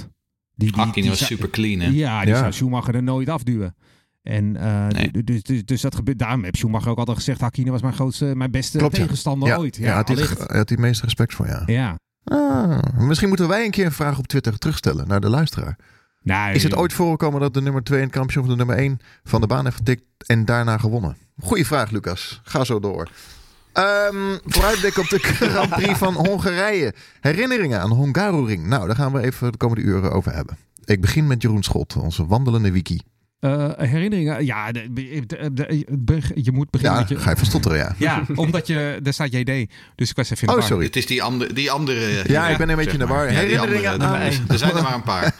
Die, 0.55 0.71
die, 0.71 0.81
Hakkinen 0.81 0.93
die 1.01 1.09
was 1.09 1.17
zou- 1.19 1.31
super 1.31 1.49
clean, 1.49 1.79
hè? 1.79 1.87
Ja, 1.89 2.21
die 2.21 2.29
Ja. 2.33 2.39
zou 2.39 2.51
Schumacher 2.51 2.95
er 2.95 3.03
nooit 3.03 3.29
afduwen. 3.29 3.75
En 4.27 4.55
eh, 4.55 4.87
Nee. 4.87 5.23
dus, 5.23 5.43
dus, 5.43 5.65
dus 5.65 5.81
dat 5.81 5.95
gebeurt. 5.95 6.19
Daarom 6.19 6.43
heb 6.43 6.55
Schumacher 6.55 6.89
ook 6.89 6.97
altijd 6.97 7.17
gezegd: 7.17 7.41
Hakkinen 7.41 7.71
was 7.71 7.81
mijn 7.81 7.93
grootste, 7.93 8.25
mijn 8.25 8.51
beste 8.51 8.77
Klopt, 8.77 8.93
tegenstander 8.95 9.47
Ja, 9.49 9.57
ooit. 9.57 9.75
ja, 9.75 9.85
Ja, 9.85 9.93
had, 9.95 10.07
hij, 10.07 10.17
had 10.17 10.47
hij 10.47 10.59
het 10.59 10.79
meeste 10.79 11.03
respect 11.03 11.33
voor, 11.33 11.47
ja. 11.47 11.63
ja. 11.65 11.95
Ah, 12.23 12.79
misschien 12.97 13.27
moeten 13.27 13.47
wij 13.47 13.65
een 13.65 13.71
keer 13.71 13.85
een 13.85 13.91
vraag 13.91 14.17
op 14.17 14.27
Twitter 14.27 14.57
terugstellen 14.57 15.07
naar 15.07 15.19
de 15.19 15.29
luisteraar. 15.29 15.77
Nou, 16.21 16.53
Is 16.53 16.63
het 16.63 16.75
ooit 16.75 16.93
voorgekomen 16.93 17.41
dat 17.41 17.53
de 17.53 17.61
nummer 17.61 17.83
2 17.83 17.99
in 17.99 18.05
het 18.05 18.13
kampioen 18.13 18.43
of 18.43 18.49
de 18.49 18.55
nummer 18.55 18.75
1 18.75 18.99
van 19.23 19.41
de 19.41 19.47
baan 19.47 19.63
heeft 19.63 19.75
getikt 19.75 20.03
en 20.25 20.45
daarna 20.45 20.77
gewonnen? 20.77 21.17
Goeie 21.39 21.65
vraag, 21.65 21.89
Lucas. 21.91 22.41
Ga 22.43 22.63
zo 22.63 22.79
door. 22.79 23.09
Ehm 23.73 24.37
vooruitblik 24.45 24.97
op 24.97 25.09
de 25.09 25.19
Grand 25.49 25.69
Prix 25.69 25.97
van 25.97 26.13
Hongarije. 26.13 26.93
Herinneringen 27.19 27.81
aan 27.81 27.91
de. 27.91 28.67
Nou, 28.67 28.87
daar 28.87 28.95
gaan 28.95 29.11
we 29.11 29.21
even 29.21 29.51
de 29.51 29.57
komende 29.57 29.83
uren 29.83 30.11
over 30.11 30.33
hebben. 30.33 30.57
Ik 30.85 31.01
begin 31.01 31.27
met 31.27 31.41
Jeroen 31.41 31.63
Schot, 31.63 31.95
onze 31.95 32.25
wandelende 32.25 32.71
wiki. 32.71 32.99
Eh, 33.39 33.69
herinneringen? 33.77 34.45
Ja, 34.45 34.71
de, 34.71 34.93
de- 34.93 35.23
de- 35.27 35.51
de- 35.53 36.31
je 36.35 36.51
moet 36.51 36.69
beginnen 36.69 36.95
Ja, 36.95 36.99
met 36.99 37.09
je. 37.09 37.17
ga 37.19 37.29
je 37.29 37.35
van 37.37 37.45
stotteren, 37.45 37.77
ja. 37.77 37.95
Ja, 37.97 38.23
omdat 38.35 38.67
je, 38.67 38.99
daar 39.03 39.13
staat 39.13 39.31
JD. 39.31 39.45
Dus 39.95 40.09
ik 40.09 40.15
was 40.15 40.29
even 40.29 40.47
in 40.47 40.53
de 40.53 40.59
Oh, 40.61 40.67
sorry. 40.67 40.85
Het 40.85 40.95
is 40.95 41.05
die, 41.05 41.23
andere 41.23 41.53
die 41.53 41.71
andere. 41.71 42.23
Ja, 42.27 42.47
ik 42.47 42.57
ben 42.57 42.69
een 42.69 42.75
beetje 42.75 42.91
in 42.91 42.99
de 42.99 43.07
war. 43.07 43.27
Herinneringen 43.27 43.91
andere, 43.91 44.07
aan- 44.07 44.21
er- 44.21 44.41
Er 44.47 44.57
zijn 44.57 44.75
er 44.75 44.83
maar 44.83 44.93
een 44.93 45.03
paar. 45.03 45.35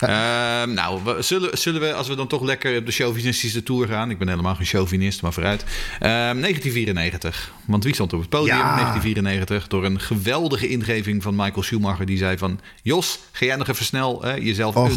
Ehm, 0.00 0.74
nou, 0.74 1.00
we, 1.04 1.16
zullen, 1.22 1.58
zullen 1.58 1.80
we, 1.80 1.94
als 1.94 2.08
we 2.08 2.14
dan 2.14 2.26
toch 2.26 2.42
lekker 2.42 2.76
op 2.78 2.86
de 2.86 2.92
chauvinistische 2.92 3.62
tour 3.62 3.88
gaan. 3.88 4.10
Ik 4.10 4.18
ben 4.18 4.28
helemaal 4.28 4.54
geen 4.54 4.66
chauvinist, 4.66 5.22
maar 5.22 5.32
vooruit. 5.32 5.64
Ehm, 6.00 6.40
1994. 6.40 7.52
Want 7.64 7.84
wie 7.84 7.94
stond 7.94 8.12
op 8.12 8.20
het 8.20 8.28
podium? 8.28 8.56
Ja. 8.56 8.62
1994. 8.74 9.68
Door 9.68 9.84
een 9.84 10.00
geweldige 10.00 10.68
ingeving 10.68 11.22
van 11.22 11.34
Michael 11.36 11.62
Schumacher. 11.62 12.06
Die 12.06 12.18
zei 12.18 12.38
van... 12.38 12.60
Jos, 12.82 13.18
ga 13.32 13.44
jij 13.46 13.56
nog 13.56 13.68
even 13.68 13.84
snel 13.84 14.38
jezelf 14.38 14.74
Och. 14.76 14.90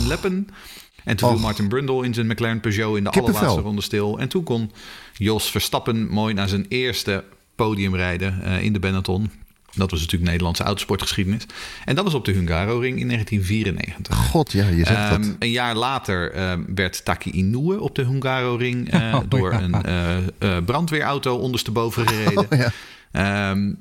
En 1.04 1.16
toen 1.16 1.30
viel. 1.30 1.40
Martin 1.40 1.68
Brundle 1.68 2.06
in 2.06 2.14
zijn 2.14 2.28
McLaren 2.28 2.60
Peugeot 2.60 2.98
in 2.98 3.04
de 3.04 3.10
Kippenvel. 3.10 3.34
allerlaatste 3.40 3.62
ronde 3.68 3.82
stil. 3.82 4.20
En 4.20 4.28
toen 4.28 4.44
kon 4.44 4.72
Jos 5.14 5.52
Verstappen 5.52 6.08
mooi 6.08 6.34
naar 6.34 6.48
zijn 6.50 6.66
eerste 6.70 7.24
podium 7.56 7.96
rijden 7.96 8.44
eh, 8.44 8.62
in 8.64 8.74
de 8.74 8.80
Benetton. 8.80 9.32
Dat 9.76 9.92
was 9.92 10.00
natuurlijk 10.00 10.30
Nederlandse 10.30 10.64
autosportgeschiedenis. 10.64 11.46
En 11.86 11.96
dat 11.96 12.04
was 12.04 12.14
op 12.14 12.26
de 12.26 12.32
Hungaroring 12.32 13.00
in 13.00 13.08
1994. 13.08 14.16
God, 14.18 14.52
ja, 14.52 14.68
je 14.68 14.86
zegt 14.86 14.90
Ehm, 15.12 15.22
dat. 15.22 15.36
een 15.40 15.52
jaar 15.52 15.76
later 15.76 16.32
ehm, 16.32 16.62
werd 16.76 17.06
Taki 17.06 17.32
Inoue 17.32 17.80
op 17.82 17.96
de 17.96 18.04
Hungaroring 18.04 18.94
Oh, 19.14 19.20
door 19.28 19.52
ja. 19.52 19.62
een 19.62 19.74
eh, 20.40 20.58
brandweerauto 20.66 21.36
ondersteboven 21.36 22.08
gereden. 22.08 22.48
Oh, 22.52 22.58
ja. 22.60 22.72
Ehm, 23.52 23.74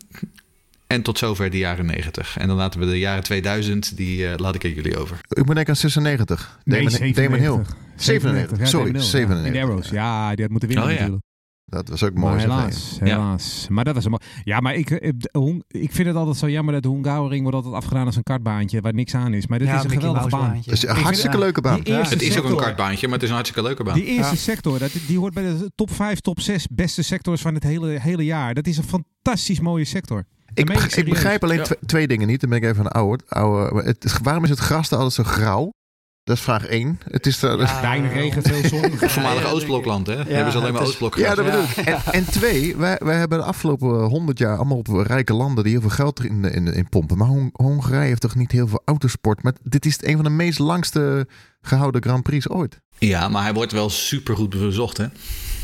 en 0.93 1.03
tot 1.03 1.19
zover 1.19 1.51
de 1.51 1.59
jaren 1.59 1.87
90. 1.87 2.37
En 2.39 2.49
dan 2.49 2.57
laten 2.57 2.81
we 2.81 2.87
de 2.87 2.99
jaren 2.99 3.23
2000, 3.23 3.97
die 3.97 4.27
eh, 4.29 4.39
laat 4.39 4.55
ik 4.55 4.65
aan 4.65 4.71
jullie 4.75 4.97
over. 4.99 5.21
Ik 5.29 5.45
moet 5.45 5.55
denken 5.55 5.69
aan 5.75 5.77
96. 5.81 6.59
Nee, 6.65 6.89
Damon, 6.89 7.13
Damon 7.13 7.39
Hill. 7.39 7.61
97, 7.97 8.59
ja, 8.59 8.65
sorry, 8.65 8.85
Damon 8.87 9.01
Hill, 9.01 9.11
97. 9.11 9.55
Ja, 9.55 9.63
Arrows. 9.63 9.89
Ja, 9.91 10.31
die 10.35 10.41
had 10.43 10.51
moeten 10.51 10.69
winnen 10.69 10.87
Oh, 10.87 10.93
ja. 10.93 10.99
natuurlijk. 10.99 11.25
Dat 11.65 11.89
was 11.89 12.03
ook 12.03 12.15
mooi. 12.15 12.33
zeg, 12.41 12.43
helaas, 12.51 12.97
Ja. 12.99 13.05
helaas. 13.07 13.67
Maar 13.69 13.85
dat 13.85 13.95
was 13.95 14.05
een 14.05 14.11
mooi. 14.11 14.23
Ja, 14.45 14.61
maar 14.61 14.75
ik, 14.75 14.91
eh, 14.91 15.09
ik 15.69 15.93
vind 15.93 16.07
het 16.09 16.17
altijd 16.17 16.37
zo 16.37 16.49
jammer 16.49 16.75
dat 16.75 16.83
de 16.83 16.89
Hungaroring 16.89 17.41
wordt 17.43 17.57
altijd 17.57 17.75
afgedaan 17.75 18.07
als 18.07 18.17
een 18.17 18.23
kartbaantje 18.23 18.81
waar 18.81 18.95
niks 18.95 19.15
aan 19.15 19.35
is. 19.35 19.47
Maar 19.47 19.59
dit 19.59 19.69
Ja, 19.69 19.77
is 19.79 19.85
een 19.85 19.91
geweldige 19.91 20.29
baan. 20.29 20.41
baantje. 20.41 20.71
Dat 20.71 20.83
is 20.83 20.89
een 20.89 20.97
hartstikke 20.97 21.39
leuke 21.39 21.61
baan. 21.61 21.79
Het 21.85 22.23
is 22.23 22.39
ook 22.39 22.45
een 22.45 22.57
kartbaantje, 22.57 23.05
maar 23.07 23.15
het 23.15 23.23
is 23.23 23.29
een 23.29 23.35
hartstikke 23.35 23.69
leuke 23.69 23.85
baan. 23.85 23.95
Die 23.95 24.05
eerste 24.05 24.35
Ja. 24.35 24.41
sector, 24.41 24.79
dat, 24.79 24.91
die 25.07 25.19
hoort 25.19 25.35
bij 25.35 25.43
de 25.43 25.71
top 25.75 25.91
5, 25.91 26.21
top 26.21 26.41
6 26.41 26.67
beste 26.71 27.03
sectors 27.03 27.41
van 27.41 27.55
het 27.55 27.63
hele, 27.63 27.99
hele 28.01 28.25
jaar. 28.25 28.55
Dat 28.55 28.67
is 28.67 28.77
een 28.77 28.85
fantastisch 28.85 29.61
mooie 29.61 29.85
sector. 29.85 30.25
Ik, 30.55 30.69
meen 30.69 30.97
ik 30.97 31.09
begrijp 31.09 31.43
alleen 31.43 31.57
Ja. 31.59 31.63
twe- 31.65 31.79
twee 31.87 32.07
dingen 32.07 32.27
niet. 32.27 32.41
Dan 32.41 32.51
ben 32.51 32.59
ik 32.59 32.65
even 32.65 32.85
een 32.85 32.91
oude. 32.91 33.25
het, 33.85 34.05
is- 34.05 34.17
waarom 34.23 34.45
is 34.45 34.51
het 34.51 34.59
gras 34.59 34.91
er 34.91 34.97
altijd 34.97 35.15
zo 35.15 35.23
grauw? 35.33 35.71
Dat 36.25 36.37
is 36.37 36.43
vraag 36.43 36.67
één. 36.67 36.99
Het 37.11 37.27
is 37.27 37.43
er, 37.43 37.59
Ja. 37.59 37.81
Weinig 37.81 38.13
regen, 38.13 38.43
veel 38.43 38.69
zon. 38.69 38.91
Voormalig 39.09 39.43
Ja, 39.43 39.51
Oostblokland, 39.51 40.07
hè? 40.07 40.15
Hebben 40.15 40.53
ze 40.53 40.59
alleen 40.59 40.73
maar 40.73 40.83
Oostblok 40.83 41.17
ja, 41.17 41.35
dat 41.35 41.45
Ja. 41.47 41.51
bedoel 41.51 41.63
ik. 41.65 41.77
En, 41.77 42.13
en 42.13 42.25
twee, 42.25 42.77
wij, 42.77 42.99
wij 43.05 43.17
hebben 43.17 43.39
de 43.39 43.45
afgelopen 43.45 43.89
honderd 44.05 44.39
jaar 44.39 44.57
allemaal 44.57 44.77
op 44.77 44.87
rijke 44.89 45.33
landen 45.35 45.65
die 45.65 45.73
heel 45.73 45.81
veel 45.81 45.91
geld 45.91 46.25
in, 46.25 46.45
in, 46.45 46.67
in 46.75 46.89
pompen. 46.89 47.19
Maar 47.19 47.27
Hong- 47.29 47.51
Hongarije 47.53 48.07
heeft 48.07 48.21
toch 48.21 48.35
niet 48.35 48.53
heel 48.53 48.69
veel 48.69 48.83
autosport. 48.85 49.43
Maar 49.43 49.53
dit 49.63 49.87
is 49.87 49.99
een 50.01 50.15
van 50.15 50.25
de 50.25 50.31
meest 50.31 50.59
langste 50.59 51.27
gehouden 51.61 52.03
Grand 52.03 52.23
Prix 52.23 52.49
ooit. 52.49 52.81
Ja, 52.99 53.29
maar 53.29 53.43
hij 53.43 53.55
wordt 53.55 53.73
wel 53.73 53.91
supergoed 53.91 54.51
bezocht, 54.51 54.97
hè? 54.97 55.05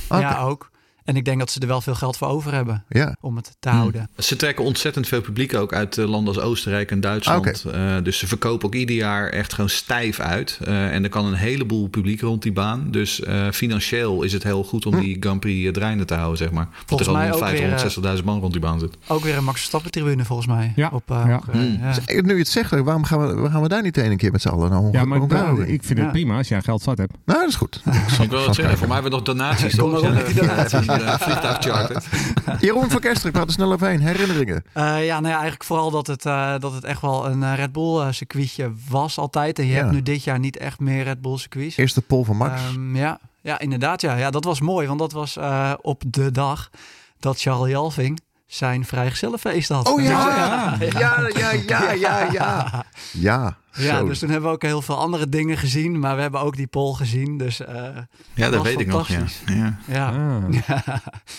Oké. 0.08 0.20
Ja, 0.20 0.38
ook. 0.40 0.70
En 1.08 1.16
ik 1.16 1.24
denk 1.24 1.38
dat 1.38 1.50
ze 1.50 1.60
er 1.60 1.66
wel 1.66 1.80
veel 1.80 1.94
geld 1.94 2.16
voor 2.16 2.28
over 2.28 2.52
hebben 2.54 2.84
Ja. 2.88 3.16
om 3.20 3.36
het 3.36 3.56
te 3.60 3.68
houden. 3.68 4.10
Ze 4.18 4.36
trekken 4.36 4.64
ontzettend 4.64 5.08
veel 5.08 5.20
publiek 5.20 5.54
ook 5.54 5.72
uit 5.72 5.98
eh, 5.98 6.08
landen 6.08 6.34
als 6.34 6.42
Oostenrijk 6.44 6.90
en 6.90 7.00
Duitsland. 7.00 7.64
Eh, 7.72 7.96
dus 8.02 8.18
ze 8.18 8.26
verkopen 8.26 8.66
ook 8.66 8.74
ieder 8.74 8.96
jaar 8.96 9.28
echt 9.28 9.52
gewoon 9.52 9.70
stijf 9.70 10.20
uit. 10.20 10.58
Eh, 10.64 10.94
en 10.94 11.02
er 11.02 11.08
kan 11.10 11.24
een 11.26 11.34
heleboel 11.34 11.88
publiek 11.88 12.20
rond 12.20 12.42
die 12.42 12.52
baan. 12.52 12.90
Dus 12.90 13.20
eh, 13.22 13.46
financieel 13.52 14.22
is 14.22 14.32
het 14.32 14.42
heel 14.42 14.64
goed 14.64 14.86
om 14.86 14.94
Hm. 14.94 15.00
die 15.00 15.16
Grand 15.20 15.40
Prix 15.40 15.72
draaiende 15.72 16.04
te 16.04 16.14
houden, 16.14 16.38
zeg 16.38 16.50
maar. 16.50 16.64
Want 16.64 16.76
Volgens 16.86 17.08
er 17.08 17.14
mij 17.14 17.32
al 17.32 17.42
ook 17.44 17.50
weer, 17.50 18.18
560.000 18.18 18.24
man 18.24 18.40
rond 18.40 18.52
die 18.52 18.60
baan 18.62 18.78
zit. 18.78 18.96
Ook 19.06 19.22
weer 19.22 19.36
een 19.36 19.44
Max 19.44 19.56
Verstappen 19.58 19.90
tribune 19.90 20.24
volgens 20.24 20.48
mij. 20.48 20.72
Ja. 20.76 20.90
Op, 20.92 21.10
eh, 21.10 21.22
Ja. 21.26 21.40
Mm. 21.52 21.78
Ja. 21.82 21.92
Dus, 21.92 22.22
Nu 22.22 22.32
je 22.32 22.38
het 22.38 22.48
zegt, 22.48 22.70
waarom 22.70 23.04
gaan 23.04 23.18
we, 23.20 23.26
waarom 23.26 23.50
gaan 23.50 23.62
we 23.62 23.68
daar 23.68 23.82
niet 23.82 23.94
de 23.94 24.02
ene 24.02 24.16
keer 24.16 24.32
met 24.32 24.42
z'n 24.42 24.48
allen 24.48 24.70
naar 24.70 24.78
Hong- 24.78 24.92
Ja, 24.94 25.04
maar 25.04 25.68
ik 25.68 25.82
vind 25.84 25.98
het 25.98 26.10
prima 26.10 26.36
als 26.36 26.48
jij 26.48 26.62
geld 26.62 26.82
zat 26.82 26.98
hebt. 26.98 27.12
Nou, 27.24 27.40
dat 27.40 27.48
is 27.48 27.54
goed. 27.54 27.82
Ik 28.22 28.30
wil 28.30 28.44
het 28.46 28.54
zeggen, 28.54 28.78
voor 28.78 28.86
mij 28.86 28.96
hebben 29.00 29.12
we 29.12 29.16
nog 29.18 29.26
donaties. 29.26 29.76
Kom 29.76 29.90
die 30.26 30.34
donaties. 30.34 30.86
eh, 31.02 31.20
Vliegtuig 31.20 31.56
charter. 31.60 32.02
Jeroen 32.60 32.90
van 32.90 33.00
Kerstrik, 33.00 33.32
praat 33.32 33.46
er 33.46 33.52
snel 33.52 33.72
overheen. 33.72 34.00
Herinneringen. 34.00 34.64
Eh, 34.72 34.82
ja, 35.06 35.14
nou 35.20 35.26
ja, 35.26 35.32
eigenlijk 35.32 35.64
vooral 35.64 35.90
dat 35.90 36.06
het, 36.06 36.26
eh, 36.26 36.54
dat 36.58 36.72
het 36.72 36.84
echt 36.84 37.00
wel 37.00 37.26
een 37.26 37.54
Red 37.56 37.72
Bull 37.72 38.12
circuitje 38.12 38.72
was 38.88 39.18
altijd. 39.18 39.58
En 39.58 39.64
je 39.66 39.72
Ja. 39.72 39.78
hebt 39.78 39.90
nu 39.92 40.02
dit 40.02 40.24
jaar 40.24 40.38
niet 40.38 40.56
echt 40.56 40.80
meer 40.80 41.04
Red 41.04 41.20
Bull 41.20 41.36
circuits. 41.38 41.76
Eerste 41.76 42.02
pol 42.02 42.24
van 42.24 42.36
Max. 42.36 42.60
Ehm, 42.62 42.96
ja. 42.96 43.18
ja, 43.40 43.58
inderdaad. 43.58 44.00
Ja. 44.00 44.16
ja, 44.16 44.30
dat 44.30 44.44
was 44.44 44.60
mooi. 44.60 44.86
Want 44.86 44.98
dat 44.98 45.12
was 45.12 45.36
eh, 45.36 45.72
op 45.80 46.02
de 46.06 46.30
dag 46.30 46.70
dat 47.18 47.40
Charles 47.40 47.70
Jalving 47.70 48.20
zijn 48.48 48.84
vrijgezellenfeest 48.84 49.68
had. 49.68 49.88
Oh 49.92 50.02
ja. 50.02 50.76
Ja. 50.80 50.88
Ja, 50.98 51.52
ja, 51.66 51.92
ja, 51.92 51.92
ja, 52.32 52.84
ja. 53.12 53.58
Ja, 53.72 54.02
dus 54.02 54.18
toen 54.18 54.28
hebben 54.30 54.48
we 54.48 54.54
ook 54.54 54.62
heel 54.62 54.82
veel 54.82 54.96
andere 54.98 55.28
dingen 55.28 55.56
gezien. 55.56 55.98
Maar 55.98 56.16
we 56.16 56.22
hebben 56.22 56.40
ook 56.40 56.56
die 56.56 56.66
pole 56.66 56.94
gezien. 56.94 57.38
Dus 57.38 57.60
eh, 57.60 57.96
Ja, 58.34 58.50
dat 58.50 58.62
weet 58.62 58.80
ik 58.80 58.86
nog. 58.86 59.08
Ja. 59.08 59.24
Ja. 59.46 59.78
ja. 59.86 60.08
Ah. 60.08 60.44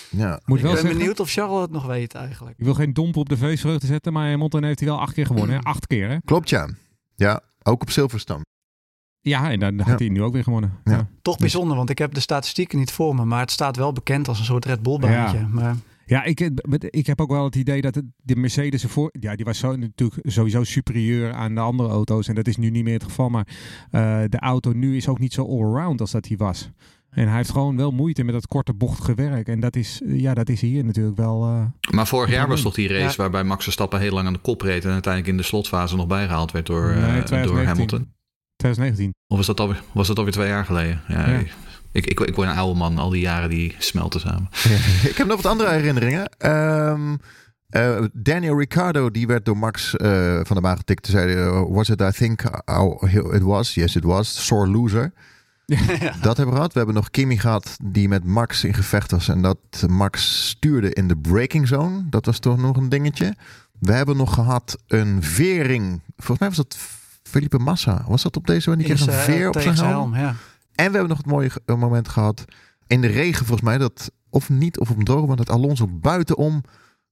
Ja. 0.10 0.39
Moet 0.45 0.57
Ik 0.57 0.64
wel 0.64 0.72
ben 0.74 0.82
zeggen, 0.82 0.97
benieuwd 0.97 1.20
of 1.20 1.30
Charles 1.32 1.62
het 1.62 1.72
nog 1.72 1.86
weet 1.86 2.14
eigenlijk. 2.14 2.57
ik 2.57 2.66
wil 2.66 2.74
geen 2.74 2.93
domp 2.93 3.16
op 3.18 3.30
de 3.30 3.38
feestvreugde 3.38 3.88
zetten, 3.88 4.14
maar 4.14 4.30
Hamilton 4.30 4.64
heeft 4.64 4.80
hij 4.80 4.88
wel 4.89 4.99
acht 4.99 5.14
keer 5.14 5.26
gewonnen. 5.26 5.55
Hè? 5.55 5.62
Acht 5.64 5.88
keer, 5.88 6.10
hè? 6.10 6.18
Klopt, 6.26 6.49
ja. 6.49 6.70
Ja, 7.16 7.41
ook 7.64 7.82
op 7.82 7.89
Silverstone. 7.89 8.45
Ja, 9.22 9.51
en 9.51 9.60
dan 9.60 9.78
had 9.80 9.88
Ja. 9.88 9.95
hij 9.97 10.10
nu 10.10 10.24
ook 10.24 10.34
weer 10.34 10.43
gewonnen. 10.43 10.80
Ja. 10.84 10.91
Ja. 10.91 11.07
Toch 11.22 11.38
bijzonder, 11.38 11.78
want 11.78 11.89
ik 11.89 11.97
heb 11.97 12.14
de 12.14 12.20
statistieken 12.20 12.78
niet 12.78 12.91
voor 12.91 13.16
me. 13.16 13.26
Maar 13.26 13.39
het 13.39 13.51
staat 13.51 13.76
wel 13.76 13.93
bekend 13.93 14.28
als 14.28 14.39
een 14.39 14.45
soort 14.45 14.66
Red 14.66 14.82
Bull 14.84 14.99
baantje. 14.99 15.38
Ja. 15.38 15.47
Maar 15.47 15.76
Ja, 16.10 16.24
ik, 16.24 16.49
ik 16.89 17.05
heb 17.07 17.22
ook 17.22 17.30
wel 17.32 17.43
het 17.43 17.55
idee 17.55 17.82
dat 17.82 17.95
het, 17.95 18.05
de 18.24 18.36
Mercedes 18.36 18.84
ervoor, 18.84 19.10
ja, 19.20 19.36
die 19.36 19.45
was 19.45 19.57
zo, 19.57 19.76
natuurlijk 19.76 20.20
sowieso 20.32 20.64
superieur 20.64 21.34
aan 21.34 21.55
de 21.55 21.62
andere 21.62 21.89
auto's. 21.89 22.28
En 22.28 22.36
dat 22.36 22.47
is 22.47 22.57
nu 22.57 22.70
niet 22.70 22.84
meer 22.84 22.93
het 22.93 23.03
geval. 23.03 23.30
Maar 23.30 23.47
eh, 23.91 24.22
de 24.30 24.39
auto 24.39 24.72
nu 24.72 24.95
is 24.95 25.07
ook 25.07 25.20
niet 25.20 25.34
zo 25.34 25.45
allround 25.47 26.01
als 26.01 26.12
dat 26.12 26.28
hij 26.28 26.38
was. 26.38 26.70
En 27.10 27.28
hij 27.28 27.36
heeft 27.38 27.51
gewoon 27.51 27.78
wel 27.78 27.91
moeite 27.91 28.24
met 28.24 28.34
dat 28.34 28.47
korte 28.47 28.74
bochtige 28.74 29.14
werk. 29.14 29.47
En 29.47 29.60
dat 29.60 29.76
is, 29.76 30.01
eh, 30.05 30.20
ja, 30.20 30.34
dat 30.34 30.49
is 30.49 30.62
hier 30.62 30.86
natuurlijk 30.86 31.18
wel. 31.18 31.43
eh, 31.43 31.66
Maar 31.95 32.07
vorig 32.07 32.30
jaar 32.32 32.47
was 32.47 32.62
toch 32.62 32.74
die 32.74 32.88
race 32.88 33.03
Ja. 33.03 33.14
waarbij 33.16 33.43
Max 33.43 33.64
Verstappen 33.64 33.99
heel 33.99 34.14
lang 34.14 34.28
aan 34.28 34.34
de 34.34 34.39
kop 34.39 34.62
reed 34.62 34.86
en 34.86 34.91
uiteindelijk 34.91 35.32
in 35.34 35.38
de 35.38 35.47
slotfase 35.47 35.95
nog 35.95 36.07
bijgehaald 36.07 36.51
werd 36.51 36.66
door, 36.66 36.89
eh, 36.89 36.95
door 36.95 37.24
2019. 37.24 37.66
Hamilton. 37.68 38.07
2019. 38.55 39.14
Of 39.28 39.38
was 39.38 39.45
dat, 39.45 39.60
alweer, 39.60 39.84
was 39.91 40.07
dat 40.07 40.18
alweer 40.18 40.34
twee 40.34 40.47
jaar 40.47 40.66
geleden? 40.66 41.01
Ja, 41.07 41.30
Ja. 41.30 41.41
Ik, 41.92 42.06
ik, 42.06 42.20
ik 42.20 42.36
word 42.36 42.48
een 42.48 42.56
oude 42.56 42.80
man, 42.80 42.98
al 42.98 43.10
die 43.10 43.22
jaren 43.22 43.50
die 43.50 43.76
smelten 43.78 44.20
samen. 44.20 44.50
ik 45.12 45.16
heb 45.18 45.28
nog 45.28 45.42
wat 45.42 45.52
andere 45.52 45.70
herinneringen. 45.70 46.30
Ehm, 46.38 47.16
eh, 47.70 48.04
Daniel 48.14 48.58
Ricciardo, 48.58 49.12
die 49.12 49.28
werd 49.28 49.46
door 49.46 49.58
Max 49.58 49.96
eh, 49.96 50.40
van 50.44 50.56
de 50.56 50.62
baan 50.62 50.78
getikt. 50.78 51.04
Toen 51.04 51.14
zei 51.14 51.34
hij, 51.34 51.46
eh, 51.46 51.64
was 51.70 51.90
it 51.90 52.02
I 52.02 52.12
think 52.12 52.42
how 52.66 53.04
it 53.34 53.42
was? 53.42 53.74
Yes, 53.74 53.96
it 53.96 54.04
was. 54.04 54.46
Sore 54.46 54.68
loser. 54.68 55.14
Dat 56.22 56.38
hebben 56.38 56.46
we 56.46 56.52
gehad. 56.52 56.74
We 56.74 56.78
hebben 56.78 56.96
nog 56.96 57.10
Kimi 57.10 57.38
gehad 57.38 57.78
die 57.84 58.08
met 58.08 58.24
Max 58.24 58.64
in 58.64 58.74
gevecht 58.74 59.12
was. 59.12 59.28
En 59.28 59.42
dat 59.42 59.58
Max 59.88 60.48
stuurde 60.48 60.94
in 60.94 61.08
de 61.08 61.18
braking 61.18 61.68
zone. 61.68 62.04
Dat 62.10 62.26
was 62.26 62.40
toch 62.40 62.58
nog 62.58 62.78
een 62.78 62.90
dingetje. 62.90 63.36
We 63.80 63.94
hebben 63.94 64.18
nog 64.18 64.34
gehad 64.34 64.78
een 64.88 65.24
vering. 65.24 66.02
Volgens 66.18 66.40
mij 66.40 66.48
was 66.48 66.58
dat 66.58 66.78
Felipe 67.24 67.58
Massa. 67.58 68.04
Was 68.08 68.22
dat 68.22 68.38
op 68.38 68.48
deze 68.48 68.70
manier? 68.70 68.86
Die 68.86 68.96
kreeg 68.96 69.08
een 69.08 69.24
veer 69.24 69.48
op 69.48 69.60
zijn 69.60 69.76
helm. 69.76 70.16
ja. 70.16 70.36
En 70.80 70.86
we 70.92 70.92
hebben 70.98 71.08
nog 71.10 71.18
het 71.18 71.26
mooie 71.26 71.50
ge- 71.50 71.62
moment 71.76 72.08
gehad 72.08 72.46
in 72.88 73.02
de 73.02 73.08
regen, 73.08 73.46
volgens 73.46 73.68
mij, 73.70 73.78
dat 73.78 74.12
of 74.30 74.50
niet 74.50 74.80
of 74.80 74.90
op 74.90 74.98
een 74.98 75.04
droge, 75.04 75.28
maar 75.28 75.36
dat 75.36 75.50
Alonso 75.50 75.88
buitenom 75.88 76.64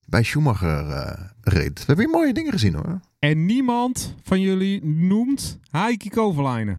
bij 0.06 0.24
Schumacher 0.24 0.90
eh, 0.90 1.24
reed. 1.42 1.80
We 1.80 1.84
hebben 1.86 2.06
hier 2.06 2.14
mooie 2.16 2.34
dingen 2.34 2.52
gezien 2.52 2.74
hoor. 2.74 3.00
En 3.20 3.46
niemand 3.46 4.14
van 4.24 4.42
jullie 4.42 4.86
noemt 4.86 5.60
Heikki 5.72 6.10
Kovalainen. 6.10 6.76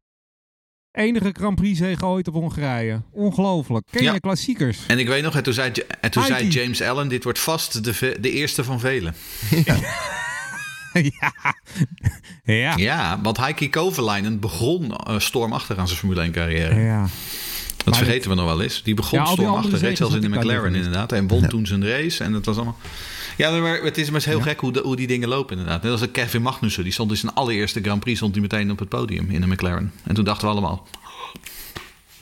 Enige 0.90 1.30
Grand 1.32 1.56
Prix 1.56 1.78
zege 1.78 2.06
ooit 2.06 2.28
op 2.28 2.34
Hongarije. 2.34 3.02
Ongelooflijk. 3.10 3.86
Ken 3.90 4.02
Ja. 4.02 4.12
je 4.12 4.20
klassiekers? 4.20 4.86
En 4.86 4.98
ik 4.98 5.06
weet 5.08 5.22
nog, 5.22 5.34
en 5.36 5.42
toen 5.42 5.52
zei, 5.52 5.72
en 6.00 6.10
toen 6.10 6.22
zei. 6.24 6.48
James 6.48 6.82
Allen, 6.82 7.08
dit 7.08 7.24
wordt 7.24 7.38
vast 7.38 7.84
de, 7.84 8.16
de 8.20 8.30
eerste 8.30 8.64
van 8.64 8.80
velen. 8.80 9.14
ja. 9.64 9.76
ja. 12.44 12.76
Ja, 12.76 13.20
want 13.22 13.36
Heikki 13.36 13.70
Kovalainen 13.70 14.40
begon 14.40 14.96
eh, 14.96 15.18
stormachtig 15.18 15.76
aan 15.76 15.86
zijn 15.86 15.98
Formule 15.98 16.20
1 16.20 16.32
carrière. 16.32 16.80
Ja. 16.80 17.06
Dat 17.76 17.86
Maar 17.86 17.96
vergeten 17.96 18.30
we 18.30 18.36
nog 18.36 18.44
wel 18.46 18.62
eens. 18.62 18.82
Die 18.82 18.94
begon 18.94 19.18
Ja, 19.18 19.24
stormachtig, 19.26 19.80
reed 19.80 19.96
zelfs 19.96 20.14
in 20.14 20.20
de 20.20 20.28
McLaren 20.28 20.74
inderdaad. 20.74 21.12
En 21.12 21.28
won 21.28 21.40
Ja. 21.40 21.46
toen 21.48 21.66
zijn 21.66 21.86
race 21.88 22.24
en 22.24 22.32
het 22.32 22.44
was 22.46 22.56
allemaal... 22.56 22.76
Ja, 23.36 23.50
maar 23.50 23.80
het 23.82 23.98
is 23.98 24.10
maar 24.10 24.22
heel 24.24 24.40
gek 24.40 24.60
hoe, 24.60 24.72
de- 24.72 24.80
hoe 24.84 24.96
die 24.96 25.06
dingen 25.06 25.28
lopen 25.28 25.56
inderdaad. 25.58 25.82
Net 25.82 25.92
als 25.92 26.10
Kevin 26.12 26.42
Magnussen, 26.42 26.82
die 26.82 26.92
stond 26.92 27.10
in 27.10 27.16
zijn 27.16 27.34
allereerste 27.34 27.80
Grand 27.80 28.00
Prix 28.00 28.16
stond 28.18 28.32
hij 28.32 28.42
meteen 28.42 28.70
op 28.70 28.78
het 28.78 28.88
podium 28.88 29.30
in 29.30 29.40
de 29.40 29.46
McLaren. 29.46 29.92
En 30.04 30.14
toen 30.14 30.24
dachten 30.24 30.44
we 30.46 30.52
allemaal... 30.52 30.86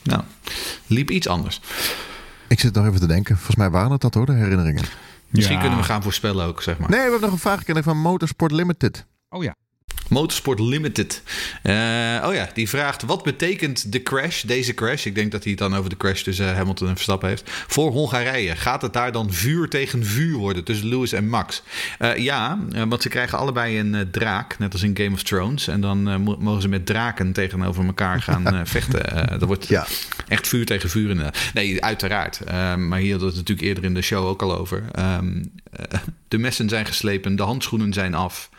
Nou, 0.03 0.21
liep 0.87 1.09
iets 1.11 1.27
anders. 1.27 1.61
Ik 2.47 2.59
zit 2.59 2.73
nog 2.73 2.85
even 2.87 2.99
te 2.99 3.07
denken. 3.07 3.35
Volgens 3.35 3.55
mij 3.55 3.69
waren 3.69 3.91
het 3.91 4.01
dat 4.01 4.13
hoor, 4.13 4.25
de 4.25 4.33
herinneringen. 4.33 4.83
Misschien 5.29 5.55
Ja. 5.55 5.61
kunnen 5.61 5.79
we 5.79 5.85
gaan 5.85 6.03
voorspellen 6.03 6.45
ook, 6.45 6.61
zeg 6.61 6.77
maar. 6.77 6.89
Nee, 6.89 6.97
we 6.99 7.03
hebben 7.03 7.21
nog 7.21 7.31
een 7.31 7.37
vraag 7.39 7.57
gekregen 7.57 7.83
van 7.83 7.97
Motorsport 7.97 8.51
Limited. 8.51 9.05
Oh 9.29 9.43
ja. 9.43 9.55
Motorsport 10.09 10.59
Limited. 10.59 11.21
Eh, 11.63 11.73
oh 12.25 12.33
ja, 12.33 12.49
die 12.53 12.69
vraagt: 12.69 13.01
wat 13.03 13.23
betekent 13.23 13.91
de 13.91 14.03
crash, 14.03 14.41
deze 14.41 14.73
crash? 14.73 15.05
Ik 15.05 15.15
denk 15.15 15.31
dat 15.31 15.41
hij 15.43 15.51
het 15.51 15.59
dan 15.61 15.75
over 15.75 15.89
de 15.89 15.97
crash 15.97 16.21
tussen 16.21 16.55
Hamilton 16.55 16.87
en 16.87 16.93
Verstappen 16.93 17.29
heeft. 17.29 17.49
Voor 17.67 17.91
Hongarije. 17.91 18.55
Gaat 18.55 18.81
het 18.81 18.93
daar 18.93 19.11
dan 19.11 19.33
vuur 19.33 19.67
tegen 19.69 20.05
vuur 20.05 20.37
worden 20.37 20.63
tussen 20.63 20.87
Lewis 20.87 21.11
en 21.11 21.27
Max? 21.29 21.63
Eh, 21.99 22.15
ja, 22.17 22.59
eh, 22.71 22.83
want 22.87 23.01
ze 23.01 23.09
krijgen 23.09 23.37
allebei 23.37 23.79
een 23.79 23.95
eh, 23.95 24.01
draak, 24.11 24.59
net 24.59 24.73
als 24.73 24.83
in 24.83 24.97
Game 24.97 25.11
of 25.13 25.23
Thrones. 25.23 25.67
En 25.67 25.81
dan 25.81 26.09
eh, 26.09 26.17
mo- 26.17 26.37
mogen 26.39 26.61
ze 26.61 26.67
met 26.67 26.85
draken 26.85 27.31
tegenover 27.33 27.85
elkaar 27.85 28.21
gaan 28.21 28.47
eh, 28.47 28.59
vechten. 28.75 29.11
Eh 29.15 29.39
dat 29.39 29.47
wordt 29.47 29.67
Ja. 29.67 29.87
echt 30.27 30.47
vuur 30.47 30.65
tegen 30.65 30.89
vuur 30.89 31.09
inderdaad. 31.09 31.37
Nee, 31.53 31.83
uiteraard. 31.83 32.39
Eh, 32.39 32.75
maar 32.75 32.99
hier 32.99 33.11
hadden 33.11 33.29
we 33.29 33.35
het 33.37 33.47
natuurlijk 33.47 33.67
eerder 33.67 33.83
in 33.83 33.93
de 33.93 34.01
show 34.01 34.25
ook 34.25 34.41
al 34.41 34.57
over. 34.57 34.83
Ehm, 34.91 35.43
eh, 35.71 35.99
de 36.27 36.37
messen 36.37 36.69
zijn 36.69 36.85
geslepen, 36.85 37.35
de 37.35 37.43
handschoenen 37.43 37.93
zijn 37.93 38.13
af. 38.13 38.49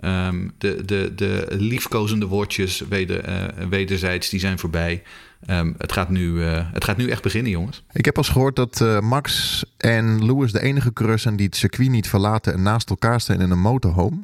Ehm, 0.00 0.48
de, 0.58 0.84
de, 0.84 1.12
de 1.14 1.46
liefkozende 1.48 2.26
woordjes 2.26 2.80
weder, 2.88 3.24
eh, 3.24 3.66
wederzijds, 3.68 4.28
die 4.28 4.40
zijn 4.40 4.58
voorbij. 4.58 5.02
Ehm, 5.46 5.72
het, 5.78 5.92
gaat 5.92 6.08
nu, 6.08 6.44
eh, 6.44 6.66
het 6.72 6.84
gaat 6.84 6.96
nu 6.96 7.10
echt 7.10 7.22
beginnen, 7.22 7.50
jongens. 7.50 7.84
Ik 7.92 8.04
heb 8.04 8.16
als 8.16 8.28
gehoord 8.28 8.56
dat 8.56 8.80
eh, 8.80 9.00
Max 9.00 9.64
en 9.76 10.24
Lewis 10.24 10.52
de 10.52 10.60
enige 10.60 10.92
coureurs 10.92 11.22
die 11.22 11.46
het 11.46 11.56
circuit 11.56 11.90
niet 11.90 12.08
verlaten 12.08 12.52
en 12.52 12.62
naast 12.62 12.90
elkaar 12.90 13.20
staan 13.20 13.40
in 13.40 13.50
een 13.50 13.58
motorhome. 13.58 14.16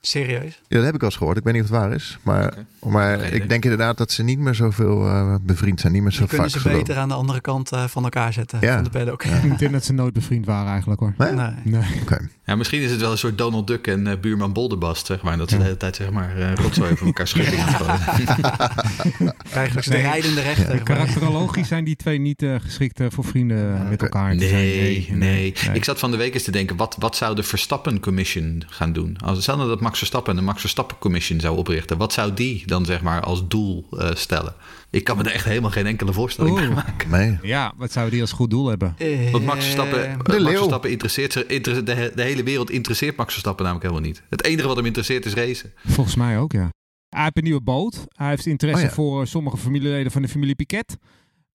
Serieus? 0.00 0.62
Ja, 0.68 0.76
dat 0.76 0.84
heb 0.84 0.94
ik 0.94 1.00
al 1.00 1.06
eens 1.08 1.16
gehoord. 1.16 1.36
Ik 1.36 1.44
weet 1.44 1.54
niet 1.54 1.62
of 1.62 1.68
het 1.68 1.78
waar 1.78 1.92
is. 1.92 2.18
Maar, 2.22 2.54
maar 2.82 3.20
ik 3.32 3.48
denk 3.48 3.62
inderdaad 3.62 3.98
dat 3.98 4.12
ze 4.12 4.22
niet 4.22 4.38
meer 4.38 4.54
zoveel 4.54 5.06
eh, 5.06 5.34
bevriend 5.42 5.80
zijn. 5.80 5.92
Niet 5.92 6.02
meer 6.02 6.12
zo 6.12 6.18
Die 6.18 6.28
kunnen 6.28 6.50
vaak 6.50 6.60
ze 6.62 6.68
beter 6.68 6.96
aan 6.96 7.08
de 7.08 7.14
andere 7.14 7.40
kant 7.40 7.72
eh, 7.72 7.84
van 7.84 8.02
elkaar 8.04 8.32
zetten. 8.32 8.58
Ja. 8.60 8.74
Van 8.74 8.84
de 8.84 8.90
paddock. 8.90 9.24
Ik 9.52 9.58
denk 9.58 9.72
dat 9.72 9.84
ze 9.84 9.92
nooit 9.92 10.12
bevriend 10.12 10.46
waren 10.46 10.70
eigenlijk 10.70 11.00
hoor. 11.00 11.14
Nee? 11.18 11.32
Nee. 11.64 11.84
Ja, 12.44 12.56
misschien 12.56 12.80
is 12.80 12.90
het 12.90 13.00
wel 13.00 13.10
een 13.10 13.18
soort 13.18 13.38
Donald 13.38 13.66
Duck 13.66 13.86
en 13.86 14.06
eh, 14.06 14.18
buurman 14.20 14.52
Bolderbast, 14.52 15.06
zeg 15.06 15.22
maar. 15.22 15.36
Dat 15.36 15.50
ze 15.50 15.56
de 15.56 15.62
hele 15.62 15.76
tijd 15.76 15.96
zeg 15.96 16.10
maar, 16.10 16.36
eh 16.36 16.54
rotzooi 16.54 16.92
over 16.92 17.06
elkaar 17.06 17.28
schudden. 17.28 17.58
Krijgen 19.50 19.82
ze 19.84 19.90
Nee. 19.90 20.02
de 20.02 20.08
rijdende 20.08 20.40
rechter. 20.40 20.82
Karakterologisch 20.82 21.68
zijn 21.68 21.84
die 21.84 21.96
twee 21.96 22.18
niet 22.18 22.42
eh, 22.42 22.54
geschikt 22.58 23.00
eh, 23.00 23.06
voor 23.10 23.24
vrienden 23.24 23.88
met 23.88 24.02
elkaar 24.02 24.36
te 24.36 24.48
zijn. 24.48 24.64
Nee, 24.64 25.08
nee, 25.12 25.54
Ik 25.72 25.84
zat 25.84 25.98
van 25.98 26.10
de 26.10 26.16
week 26.16 26.34
eens 26.34 26.42
te 26.42 26.50
denken, 26.50 26.76
wat, 26.76 26.96
wat 26.98 27.16
zou 27.16 27.34
de 27.34 27.42
Verstappen 27.42 28.00
Commission 28.00 28.62
gaan 28.66 28.92
doen? 28.92 29.16
Als 29.24 29.44
dat 29.44 29.80
Max 29.80 29.95
Verstappen 29.98 30.36
een 30.36 30.44
Max 30.44 30.60
Verstappen 30.60 30.98
Commission 30.98 31.40
zou 31.40 31.56
oprichten, 31.56 31.98
wat 31.98 32.12
zou 32.12 32.34
die 32.34 32.66
dan 32.66 32.84
zeg 32.84 33.00
maar 33.02 33.20
als 33.20 33.48
doel 33.48 33.86
eh, 33.90 34.10
stellen? 34.14 34.54
Ik 34.90 35.04
kan 35.04 35.16
me 35.16 35.22
er 35.22 35.30
echt 35.32 35.44
helemaal 35.44 35.70
geen 35.70 35.86
enkele 35.86 36.12
voorstelling 36.12 36.54
bij 36.54 36.66
Oeh. 36.66 36.74
maken. 36.74 37.10
Nee. 37.10 37.38
Ja, 37.42 37.72
wat 37.76 37.92
zou 37.92 38.10
die 38.10 38.20
als 38.20 38.32
goed 38.32 38.50
doel 38.50 38.66
hebben? 38.68 38.94
Eh, 38.98 39.30
Want 39.30 39.44
Max 39.44 39.62
Verstappen, 39.64 40.00
De 40.02 40.16
Max 40.16 40.38
leeuw. 40.42 40.56
Verstappen 40.56 40.90
interesseert 40.90 41.32
zich, 41.32 41.46
inter- 41.46 41.84
de, 41.84 41.92
he- 41.94 42.10
de 42.14 42.22
hele 42.22 42.42
wereld 42.42 42.70
interesseert 42.70 43.16
Max 43.16 43.30
Verstappen 43.32 43.64
namelijk 43.64 43.90
helemaal 43.90 44.10
niet. 44.10 44.22
Het 44.30 44.44
enige 44.44 44.66
wat 44.68 44.76
hem 44.76 44.86
interesseert 44.86 45.26
is 45.26 45.34
racen. 45.34 45.72
Volgens 45.86 46.16
mij 46.16 46.38
ook, 46.38 46.52
ja. 46.52 46.68
Hij 47.08 47.22
heeft 47.22 47.36
een 47.36 47.42
nieuwe 47.44 47.60
boot. 47.62 48.04
Hij 48.08 48.28
heeft 48.28 48.46
interesse 48.46 48.82
Oh 48.82 48.88
ja. 48.88 48.94
voor 48.94 49.20
eh, 49.20 49.26
sommige 49.26 49.56
familieleden 49.56 50.12
van 50.12 50.22
de 50.22 50.28
familie 50.28 50.54
Piquet. 50.54 50.96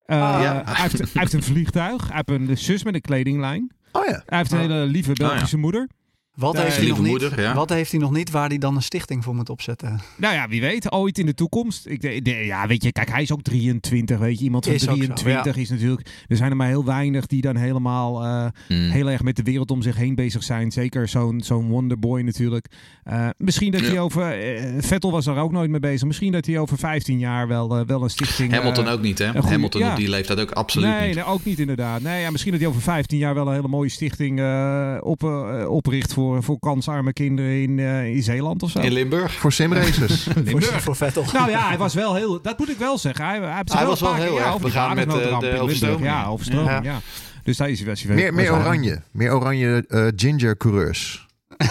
Eh, 0.06 0.18
Ja. 0.18 0.62
hij, 0.66 0.82
heeft, 0.82 0.98
hij 0.98 1.08
heeft 1.14 1.34
een 1.34 1.44
vliegtuig. 1.44 2.08
Hij 2.12 2.22
heeft 2.26 2.42
een 2.50 2.58
zus 2.58 2.84
met 2.84 2.94
een 2.94 3.02
kledinglijn. 3.02 3.72
Oh 3.92 4.06
ja. 4.06 4.24
Hij 4.26 4.38
heeft 4.38 4.52
een 4.52 4.60
hele 4.60 4.86
lieve 4.86 5.14
Belgische 5.14 5.58
moeder. 5.58 5.90
Wat, 6.36 6.58
heeft 6.58 6.78
hij 6.78 6.88
nog 6.88 7.02
niet, 7.02 7.30
ja. 7.36 7.54
wat 7.54 7.70
heeft 7.70 7.92
hij 7.92 8.00
nog 8.00 8.12
niet 8.12 8.32
waar 8.32 8.48
hij 8.48 8.58
dan 8.58 8.76
een 8.76 8.82
stichting 8.82 9.24
voor 9.24 9.36
moet 9.36 9.50
opzetten? 9.50 10.00
Nou 10.18 10.34
ja, 10.34 10.48
wie 10.48 10.62
weet, 10.62 10.92
ooit 10.92 11.18
in 11.18 11.26
de 11.26 11.34
toekomst. 11.34 11.86
Ik, 11.88 12.02
de, 12.02 12.22
de- 12.22 12.32
ja, 12.46 12.68
weet 12.68 12.84
je, 12.84 12.92
kijk, 12.92 13.10
hij 13.10 13.22
is 13.22 13.32
ook 13.32 13.42
23, 13.42 14.18
weet 14.18 14.38
je. 14.38 14.44
Iemand 14.44 14.66
van 14.66 14.74
Is 14.74 14.82
ook 14.90 14.96
zo, 14.96 14.96
23 15.14 15.56
is 15.58 15.70
natuurlijk... 15.70 16.10
Er 16.28 16.38
zijn 16.38 16.50
er 16.50 16.56
maar 16.56 16.68
heel 16.68 16.86
weinig 16.86 17.26
die 17.26 17.42
dan 17.42 17.56
helemaal 17.56 18.24
eh, 18.24 18.46
Hmm. 18.68 18.90
heel 18.90 19.10
erg 19.10 19.22
met 19.24 19.36
de 19.36 19.44
wereld 19.44 19.72
om 19.72 19.82
zich 19.82 19.96
heen 19.96 20.16
bezig 20.16 20.44
zijn. 20.44 20.72
Zeker 20.72 21.08
zo'n 21.08 21.42
zo'n 21.44 21.68
wonderboy 21.70 22.22
natuurlijk. 22.22 22.66
Eh, 23.04 23.28
misschien 23.38 23.72
dat 23.72 23.82
Ja. 23.82 23.88
hij 23.88 24.00
over... 24.00 24.40
eh, 24.56 24.74
Vettel 24.80 25.12
was 25.12 25.26
er 25.26 25.38
ook 25.38 25.52
nooit 25.52 25.70
mee 25.70 25.80
bezig. 25.80 26.08
Misschien 26.08 26.32
dat 26.32 26.46
hij 26.46 26.58
over 26.60 26.78
15 26.78 27.20
jaar 27.20 27.48
wel, 27.48 27.86
wel 27.86 28.04
een 28.04 28.10
stichting... 28.10 28.54
Hamilton 28.54 28.88
ook 28.88 29.02
niet, 29.02 29.18
hè? 29.18 29.32
goede- 29.32 29.48
Hamilton 29.48 29.82
ja. 29.82 29.90
op 29.92 29.96
die 29.98 30.10
leeftijd 30.10 30.40
ook 30.40 30.52
absoluut 30.52 30.90
nee, 30.90 31.06
niet. 31.08 31.16
nee, 31.16 31.26
ook 31.26 31.44
niet 31.46 31.60
inderdaad. 31.60 32.02
Nee, 32.02 32.22
ja, 32.22 32.32
misschien 32.32 32.52
dat 32.52 32.62
hij 32.62 32.70
over 32.70 32.82
15 32.82 33.18
jaar 33.18 33.34
wel 33.34 33.48
een 33.48 33.54
hele 33.54 33.68
mooie 33.68 33.90
stichting 33.90 34.40
eh, 34.40 34.98
op, 35.00 35.24
eh, 35.24 35.66
opricht 35.70 36.14
voor, 36.14 36.20
voor 36.40 36.60
kansarme 36.60 37.14
kinderen 37.14 37.62
in, 37.62 37.80
eh, 37.80 38.06
in 38.16 38.24
Zeeland 38.24 38.64
of 38.64 38.70
zo. 38.72 38.80
In 38.80 38.92
Limburg? 38.92 39.34
Voor 39.34 39.52
simraces. 39.52 40.28
Voor, 40.46 40.62
voor 40.62 40.96
Vettel. 40.96 41.24
Nou 41.34 41.50
ja, 41.50 41.68
hij 41.68 41.78
was 41.78 41.94
wel 41.94 42.16
heel. 42.16 42.42
Dat 42.42 42.58
moet 42.58 42.70
ik 42.70 42.78
wel 42.78 42.98
zeggen. 42.98 43.26
Hij, 43.26 43.40
hij, 43.66 43.86
was 43.86 44.00
wel 44.00 44.14
heel 44.16 44.38
ja, 44.38 44.46
erg 44.46 44.60
begaan 44.60 44.96
met, 44.96 45.06
eh, 45.06 45.12
watersnoodramp 45.12 45.42
de 45.42 45.48
Limburg. 45.48 45.64
overstroming. 45.64 46.06
Ja, 46.06 46.26
overstroming. 46.26 46.84
Ja. 46.84 47.00
Dus 47.44 47.58
daar 47.58 47.70
is 47.70 47.80
hij 47.80 47.96
wel. 48.08 48.16
meer, 48.16 48.34
meer 48.34 48.54
oranje. 48.54 49.02
Meer 49.12 49.34
oranje 49.34 49.86
eh, 49.88 50.08
ginger 50.16 50.58
coureurs. 50.58 51.28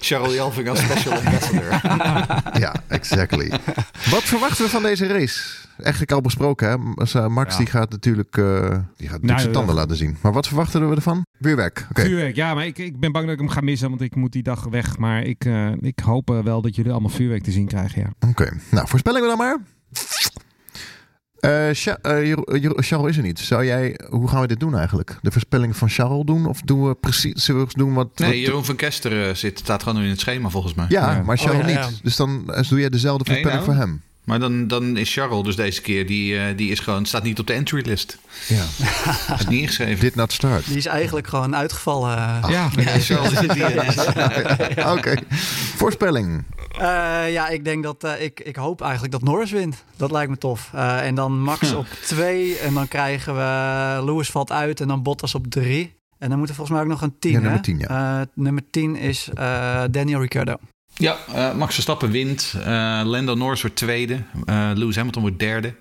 Charles 0.00 0.34
Jalving 0.34 0.68
als 0.68 0.78
special 0.80 1.14
ambassador. 1.14 1.70
ja, 2.64 2.74
exactly. 2.88 3.50
Wat 4.10 4.22
verwachten 4.22 4.64
we 4.64 4.70
van 4.70 4.82
deze 4.82 5.06
race? 5.06 5.68
eigenlijk 5.82 6.12
al 6.12 6.20
besproken. 6.20 6.68
Hè? 6.68 6.74
Eh, 7.20 7.26
Max 7.26 7.52
Ja. 7.52 7.58
die 7.58 7.66
gaat 7.66 7.90
natuurlijk, 7.90 8.36
eh, 8.36 8.44
die 8.44 8.48
gaat 8.58 8.78
natuurlijk 8.98 9.22
Nou, 9.22 9.40
zijn 9.40 9.52
tanden 9.52 9.74
ja. 9.74 9.80
laten 9.80 9.96
zien. 9.96 10.16
Maar 10.20 10.32
wat 10.32 10.46
verwachten 10.46 10.88
we 10.88 10.94
ervan? 10.94 11.26
Vuurwerk. 11.40 11.86
Oké. 11.90 12.02
Vuurwerk, 12.02 12.34
ja, 12.34 12.54
maar 12.54 12.66
ik, 12.66 12.78
ik 12.78 13.00
ben 13.00 13.12
bang 13.12 13.24
dat 13.24 13.34
ik 13.34 13.40
hem 13.40 13.48
ga 13.48 13.60
missen, 13.60 13.88
want 13.88 14.00
ik 14.00 14.14
moet 14.14 14.32
die 14.32 14.42
dag 14.42 14.64
weg. 14.64 14.98
Maar 14.98 15.22
ik, 15.22 15.44
eh, 15.44 15.72
ik 15.80 15.98
hoop 15.98 16.30
eh, 16.30 16.38
wel 16.38 16.62
dat 16.62 16.74
jullie 16.74 16.92
allemaal 16.92 17.10
vuurwerk 17.10 17.42
te 17.42 17.50
zien 17.50 17.66
krijgen, 17.66 18.02
ja. 18.02 18.28
Oké. 18.28 18.50
Nou, 18.70 18.88
voorspellingen 18.88 19.28
dan 19.28 19.38
maar. 19.38 19.58
Jeroen- 21.40 22.82
Charles 22.82 23.10
is 23.10 23.16
er 23.16 23.22
niet. 23.22 23.38
Zou 23.38 23.64
jij, 23.64 23.98
hoe 24.10 24.28
gaan 24.28 24.40
we 24.40 24.46
dit 24.46 24.60
doen 24.60 24.76
eigenlijk? 24.76 25.16
De 25.22 25.30
voorspelling 25.30 25.76
van 25.76 25.88
Charles 25.88 26.24
doen? 26.24 26.46
Of 26.46 26.60
doen 26.60 26.88
we 26.88 26.94
precies, 26.94 27.44
zullen 27.44 27.66
we 27.66 27.72
doen 27.76 27.94
wat... 27.94 28.08
Nee, 28.18 28.28
wat- 28.28 28.38
Jeroen 28.38 28.64
van 28.64 28.76
Kester 28.76 29.28
eh, 29.28 29.34
zit, 29.34 29.58
staat 29.58 29.82
gewoon 29.82 30.02
in 30.02 30.08
het 30.10 30.20
schema 30.20 30.48
volgens 30.48 30.74
mij. 30.74 30.86
ja, 30.88 31.10
Ja. 31.10 31.22
maar 31.22 31.38
Charles 31.38 31.62
Oh, 31.62 31.68
ja, 31.70 31.74
niet. 31.80 31.90
ja. 31.94 32.00
Dus 32.02 32.16
dan 32.16 32.52
eh, 32.54 32.68
doe 32.68 32.80
jij 32.80 32.88
dezelfde 32.90 33.24
Nee, 33.30 33.42
voorspelling 33.42 33.66
nou. 33.66 33.78
voor 33.78 33.88
hem. 33.88 34.02
Maar 34.24 34.38
dan, 34.38 34.66
dan 34.66 34.96
is 34.96 35.12
Charles 35.12 35.44
dus 35.44 35.56
deze 35.56 35.80
keer, 35.80 36.06
die, 36.06 36.54
die 36.54 36.70
is 36.70 36.78
gewoon, 36.80 37.06
staat 37.06 37.22
niet 37.22 37.38
op 37.38 37.46
de 37.46 37.52
entry 37.52 37.86
list. 37.86 38.18
Ja. 38.48 38.64
Is 39.38 39.46
niet 39.46 39.60
ingeschreven. 39.60 40.00
Did 40.00 40.14
not 40.14 40.32
start. 40.32 40.66
Die 40.66 40.76
is 40.76 40.86
eigenlijk 40.86 41.26
gewoon 41.26 41.56
uitgevallen. 41.56 42.10
ja, 42.48 42.48
Ja, 42.76 42.98
Charles 42.98 43.38
zit 43.38 43.52
hier. 43.52 44.92
Oké. 44.96 45.14
Voorspelling. 45.76 46.44
Eh, 46.80 47.32
ja, 47.32 47.48
ik 47.48 47.64
denk 47.64 47.82
dat 47.82 48.04
eh, 48.04 48.22
ik, 48.22 48.40
ik 48.40 48.56
hoop 48.56 48.80
eigenlijk 48.82 49.12
dat 49.12 49.22
Norris 49.22 49.50
wint. 49.50 49.84
Dat 49.96 50.10
lijkt 50.10 50.30
me 50.30 50.38
tof. 50.38 50.70
Eh, 50.74 51.06
en 51.06 51.14
dan 51.14 51.40
Max 51.40 51.72
op 51.74 51.86
twee. 51.86 52.58
En 52.58 52.74
dan 52.74 52.88
krijgen 52.88 53.34
we 53.34 54.02
Lewis 54.04 54.30
valt 54.30 54.52
uit. 54.52 54.80
En 54.80 54.88
dan 54.88 55.02
Bottas 55.02 55.34
op 55.34 55.46
drie. 55.46 55.94
En 56.18 56.28
dan 56.28 56.38
moet 56.38 56.48
er 56.48 56.54
volgens 56.54 56.76
mij 56.76 56.84
ook 56.86 56.92
nog 56.92 57.02
een 57.02 57.18
tien. 57.18 57.30
Ja, 57.32 57.38
nummer 57.38 57.56
hè? 57.56 57.62
10, 57.62 57.86
Eh, 57.86 58.20
nummer 58.34 58.62
tien 58.70 58.96
is 58.96 59.28
eh, 59.34 59.82
Daniel 59.90 60.20
Ricciardo. 60.20 60.56
Ja, 60.94 61.16
eh, 61.34 61.54
Max 61.54 61.74
Verstappen 61.74 62.10
wint. 62.10 62.54
Eh, 62.58 62.64
Lando 63.04 63.34
Norris 63.34 63.60
wordt 63.60 63.76
tweede. 63.76 64.22
Eh, 64.44 64.70
Lewis 64.74 64.96
Hamilton 64.96 65.22
wordt 65.22 65.38
derde. 65.38 65.74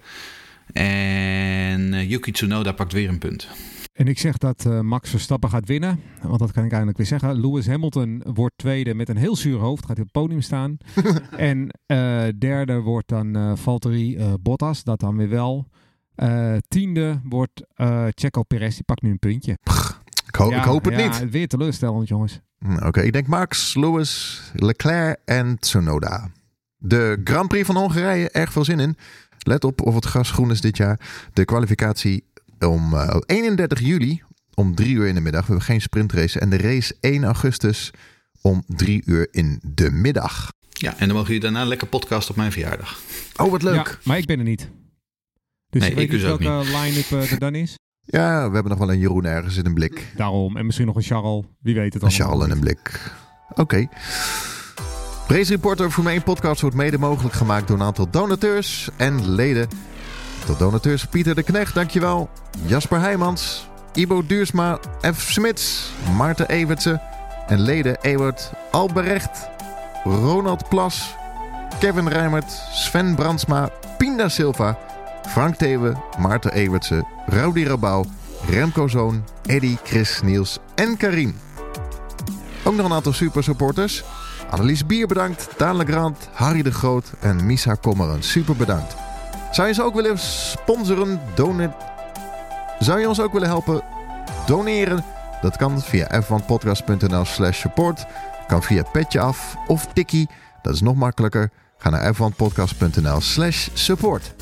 En 0.73 1.93
eh, 1.93 2.09
Yuki 2.09 2.31
Tsunoda 2.31 2.71
pakt 2.71 2.93
weer 2.93 3.09
een 3.09 3.17
punt. 3.19 3.47
En 3.99 4.07
ik 4.07 4.19
zeg 4.19 4.37
dat 4.37 4.65
eh, 4.65 4.79
Max 4.79 5.09
Verstappen 5.09 5.49
gaat 5.49 5.65
winnen. 5.67 5.99
Want 6.21 6.39
dat 6.39 6.51
kan 6.51 6.63
ik 6.63 6.69
eindelijk 6.71 6.97
weer 6.97 7.07
zeggen. 7.07 7.39
Lewis 7.41 7.67
Hamilton 7.67 8.23
wordt 8.33 8.57
tweede 8.57 8.93
met 8.93 9.09
een 9.09 9.17
heel 9.17 9.35
zuur 9.35 9.57
hoofd. 9.57 9.85
Gaat 9.85 9.97
hij 9.97 10.05
op 10.05 10.13
het 10.13 10.21
podium 10.23 10.41
staan. 10.41 10.77
en 11.37 11.69
eh, 11.85 12.23
derde 12.37 12.79
wordt 12.79 13.07
dan 13.07 13.35
eh 13.35 13.51
Valtteri 13.55 14.35
Bottas. 14.41 14.83
Dat 14.83 14.99
dan 14.99 15.17
weer 15.17 15.29
wel. 15.29 15.67
Tiende 16.67 17.19
wordt 17.23 17.63
Checo 18.09 18.43
Perez. 18.43 18.73
Die 18.75 18.83
pakt 18.83 19.01
nu 19.01 19.09
een 19.11 19.19
puntje. 19.19 19.51
Ik, 20.27 20.35
ho- 20.35 20.49
Ja, 20.49 20.57
ik 20.57 20.63
hoop 20.63 20.85
het 20.85 20.99
ja, 20.99 21.07
niet. 21.19 21.29
Weer 21.31 21.47
teleurstellend, 21.47 22.07
jongens. 22.07 22.39
Hm, 22.59 22.85
Oké, 22.85 23.01
ik 23.01 23.13
denk 23.13 23.27
Max, 23.27 23.75
Lewis, 23.75 24.41
Leclerc 24.53 25.19
en 25.25 25.59
Tsunoda. 25.59 26.31
De 26.77 27.21
Grand 27.23 27.47
Prix 27.47 27.65
van 27.65 27.75
Hongarije, 27.75 28.29
erg 28.29 28.51
veel 28.51 28.63
zin 28.63 28.79
in. 28.79 28.95
Let 29.39 29.63
op 29.63 29.81
of 29.81 29.95
het 29.95 30.05
gras 30.05 30.31
groen 30.31 30.51
is 30.51 30.61
dit 30.61 30.77
jaar. 30.77 30.99
De 31.33 31.45
kwalificatie 31.45 32.23
om 32.67 32.93
eh, 32.93 33.17
31 33.25 33.79
juli 33.79 34.21
om 34.53 34.75
3 34.75 34.95
uur 34.95 35.07
in 35.07 35.15
de 35.15 35.21
middag. 35.21 35.41
We 35.41 35.47
hebben 35.47 35.65
geen 35.65 35.81
sprintrace. 35.81 36.39
En 36.39 36.49
de 36.49 36.57
race 36.57 36.95
1 36.99 37.23
augustus 37.23 37.91
om 38.41 38.63
3 38.67 39.01
uur 39.05 39.27
in 39.31 39.59
de 39.63 39.91
middag. 39.91 40.51
Ja, 40.69 40.91
en 40.91 41.07
dan 41.07 41.15
mogen 41.15 41.25
jullie 41.25 41.41
daarna 41.41 41.65
lekker 41.65 41.87
podcast 41.87 42.29
op 42.29 42.35
mijn 42.35 42.51
verjaardag. 42.51 42.99
Oh, 43.35 43.51
wat 43.51 43.61
leuk. 43.63 43.75
Ja, 43.75 43.97
maar 44.03 44.17
ik 44.17 44.25
ben 44.25 44.37
er 44.37 44.43
niet. 44.43 44.69
Dus 45.69 45.81
Nee, 45.81 45.89
ik 45.89 45.95
weet 45.95 46.09
dus 46.11 46.21
welke 46.21 46.43
line-up 46.63 47.11
eh, 47.11 47.31
er 47.31 47.39
dan 47.39 47.55
is. 47.55 47.77
Ja, 48.01 48.47
we 48.47 48.53
hebben 48.53 48.69
nog 48.71 48.79
wel 48.79 48.91
een 48.91 48.99
Jeroen 48.99 49.25
ergens 49.25 49.57
in 49.57 49.65
een 49.65 49.73
blik. 49.73 50.13
Daarom. 50.15 50.57
En 50.57 50.65
misschien 50.65 50.87
nog 50.87 50.95
een 50.95 51.01
Charles. 51.01 51.45
Wie 51.61 51.75
weet 51.75 51.93
het 51.93 52.03
Een 52.03 52.09
allemaal. 52.09 52.27
Charles 52.27 52.45
in 52.45 52.51
een 52.51 52.59
blik. 52.59 53.11
Oké. 53.55 53.87
Race 55.27 55.51
Reporter 55.51 55.91
Formule 55.91 56.13
1 56.13 56.23
podcast 56.23 56.61
wordt 56.61 56.75
mede 56.75 56.97
mogelijk 56.97 57.35
gemaakt 57.35 57.67
door 57.67 57.77
een 57.79 57.85
aantal 57.85 58.09
donateurs 58.09 58.89
en 58.97 59.29
leden. 59.29 59.67
Tot 60.49 60.59
donateurs 60.59 61.05
Pieter 61.05 61.35
de 61.35 61.43
Knecht, 61.43 61.73
dankjewel. 61.73 62.29
Jasper 62.65 62.99
Heijmans, 62.99 63.69
Ibo 63.93 64.25
Duursma, 64.25 64.79
F. 65.13 65.31
Smits, 65.31 65.91
Maarten 66.17 66.47
Evertsen 66.47 67.01
en 67.47 67.59
leden 67.59 67.97
Ewert 68.01 68.51
Albrecht, 68.71 69.49
Ronald 70.03 70.69
Plas, 70.69 71.15
Kevin 71.79 72.07
Rijmert, 72.07 72.51
Sven 72.71 73.15
Brandsma, 73.15 73.69
Pinda 73.97 74.29
Silva, 74.29 74.77
Frank 75.27 75.55
Thewe, 75.55 75.95
Maarten 76.19 76.51
Evertsen, 76.51 77.05
Rowdy 77.25 77.63
Rabouw, 77.63 78.05
Remco 78.47 78.87
Zoon, 78.87 79.23
Eddy, 79.45 79.77
Chris, 79.83 80.21
Niels 80.21 80.59
en 80.75 80.97
Karim. 80.97 81.35
Ook 82.63 82.75
nog 82.75 82.85
een 82.85 82.93
aantal 82.93 83.13
super 83.13 83.43
supporters. 83.43 84.03
Annelies 84.49 84.85
Bier 84.85 85.07
bedankt, 85.07 85.49
Daan 85.57 85.75
Legrand, 85.75 86.29
Harry 86.33 86.61
de 86.61 86.71
Groot 86.71 87.11
en 87.19 87.45
Misa 87.45 87.73
Kommeren. 87.73 88.23
Super 88.23 88.55
bedankt. 88.55 89.07
Zou 89.51 89.67
je 89.67 89.73
ze 89.73 89.83
ook 89.83 89.93
willen 89.95 90.17
sponsoren, 90.19 91.21
donen... 91.35 91.73
Zou 92.79 92.99
je 92.99 93.07
ons 93.07 93.19
ook 93.21 93.33
willen 93.33 93.47
helpen 93.47 93.81
doneren? 94.45 95.03
Dat 95.41 95.57
kan 95.57 95.81
via 95.81 96.21
f1podcast.nl 96.23 97.25
slash 97.25 97.59
support. 97.59 98.05
Kan 98.47 98.63
via 98.63 98.83
Petje 98.91 99.19
Af 99.19 99.55
of 99.67 99.87
Tikkie. 99.93 100.29
Dat 100.61 100.73
is 100.73 100.81
nog 100.81 100.95
makkelijker. 100.95 101.51
Ga 101.77 101.89
naar 101.89 102.13
f1podcast.nl 102.15 103.21
slash 103.21 103.67
support. 103.73 104.33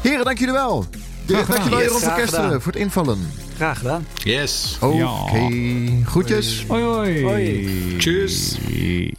Heren, 0.00 0.24
dank 0.24 0.38
jullie 0.38 0.54
wel. 0.54 0.84
Gedaan. 1.26 1.44
Dankjewel 1.46 1.78
Yes, 1.78 1.86
Jeroen 1.86 2.00
van 2.00 2.14
Kesteren 2.14 2.62
voor 2.62 2.72
het 2.72 2.80
invallen. 2.80 3.30
Graag 3.56 3.78
gedaan. 3.78 4.06
Yes. 4.14 4.76
Oké, 4.80 4.96
Ja. 4.96 6.04
groetjes. 6.04 6.64
Hoi 6.68 6.82
hoi. 6.82 7.24
Hoi. 7.24 7.96
Tjus. 7.98 8.58
Hoi. 8.64 9.14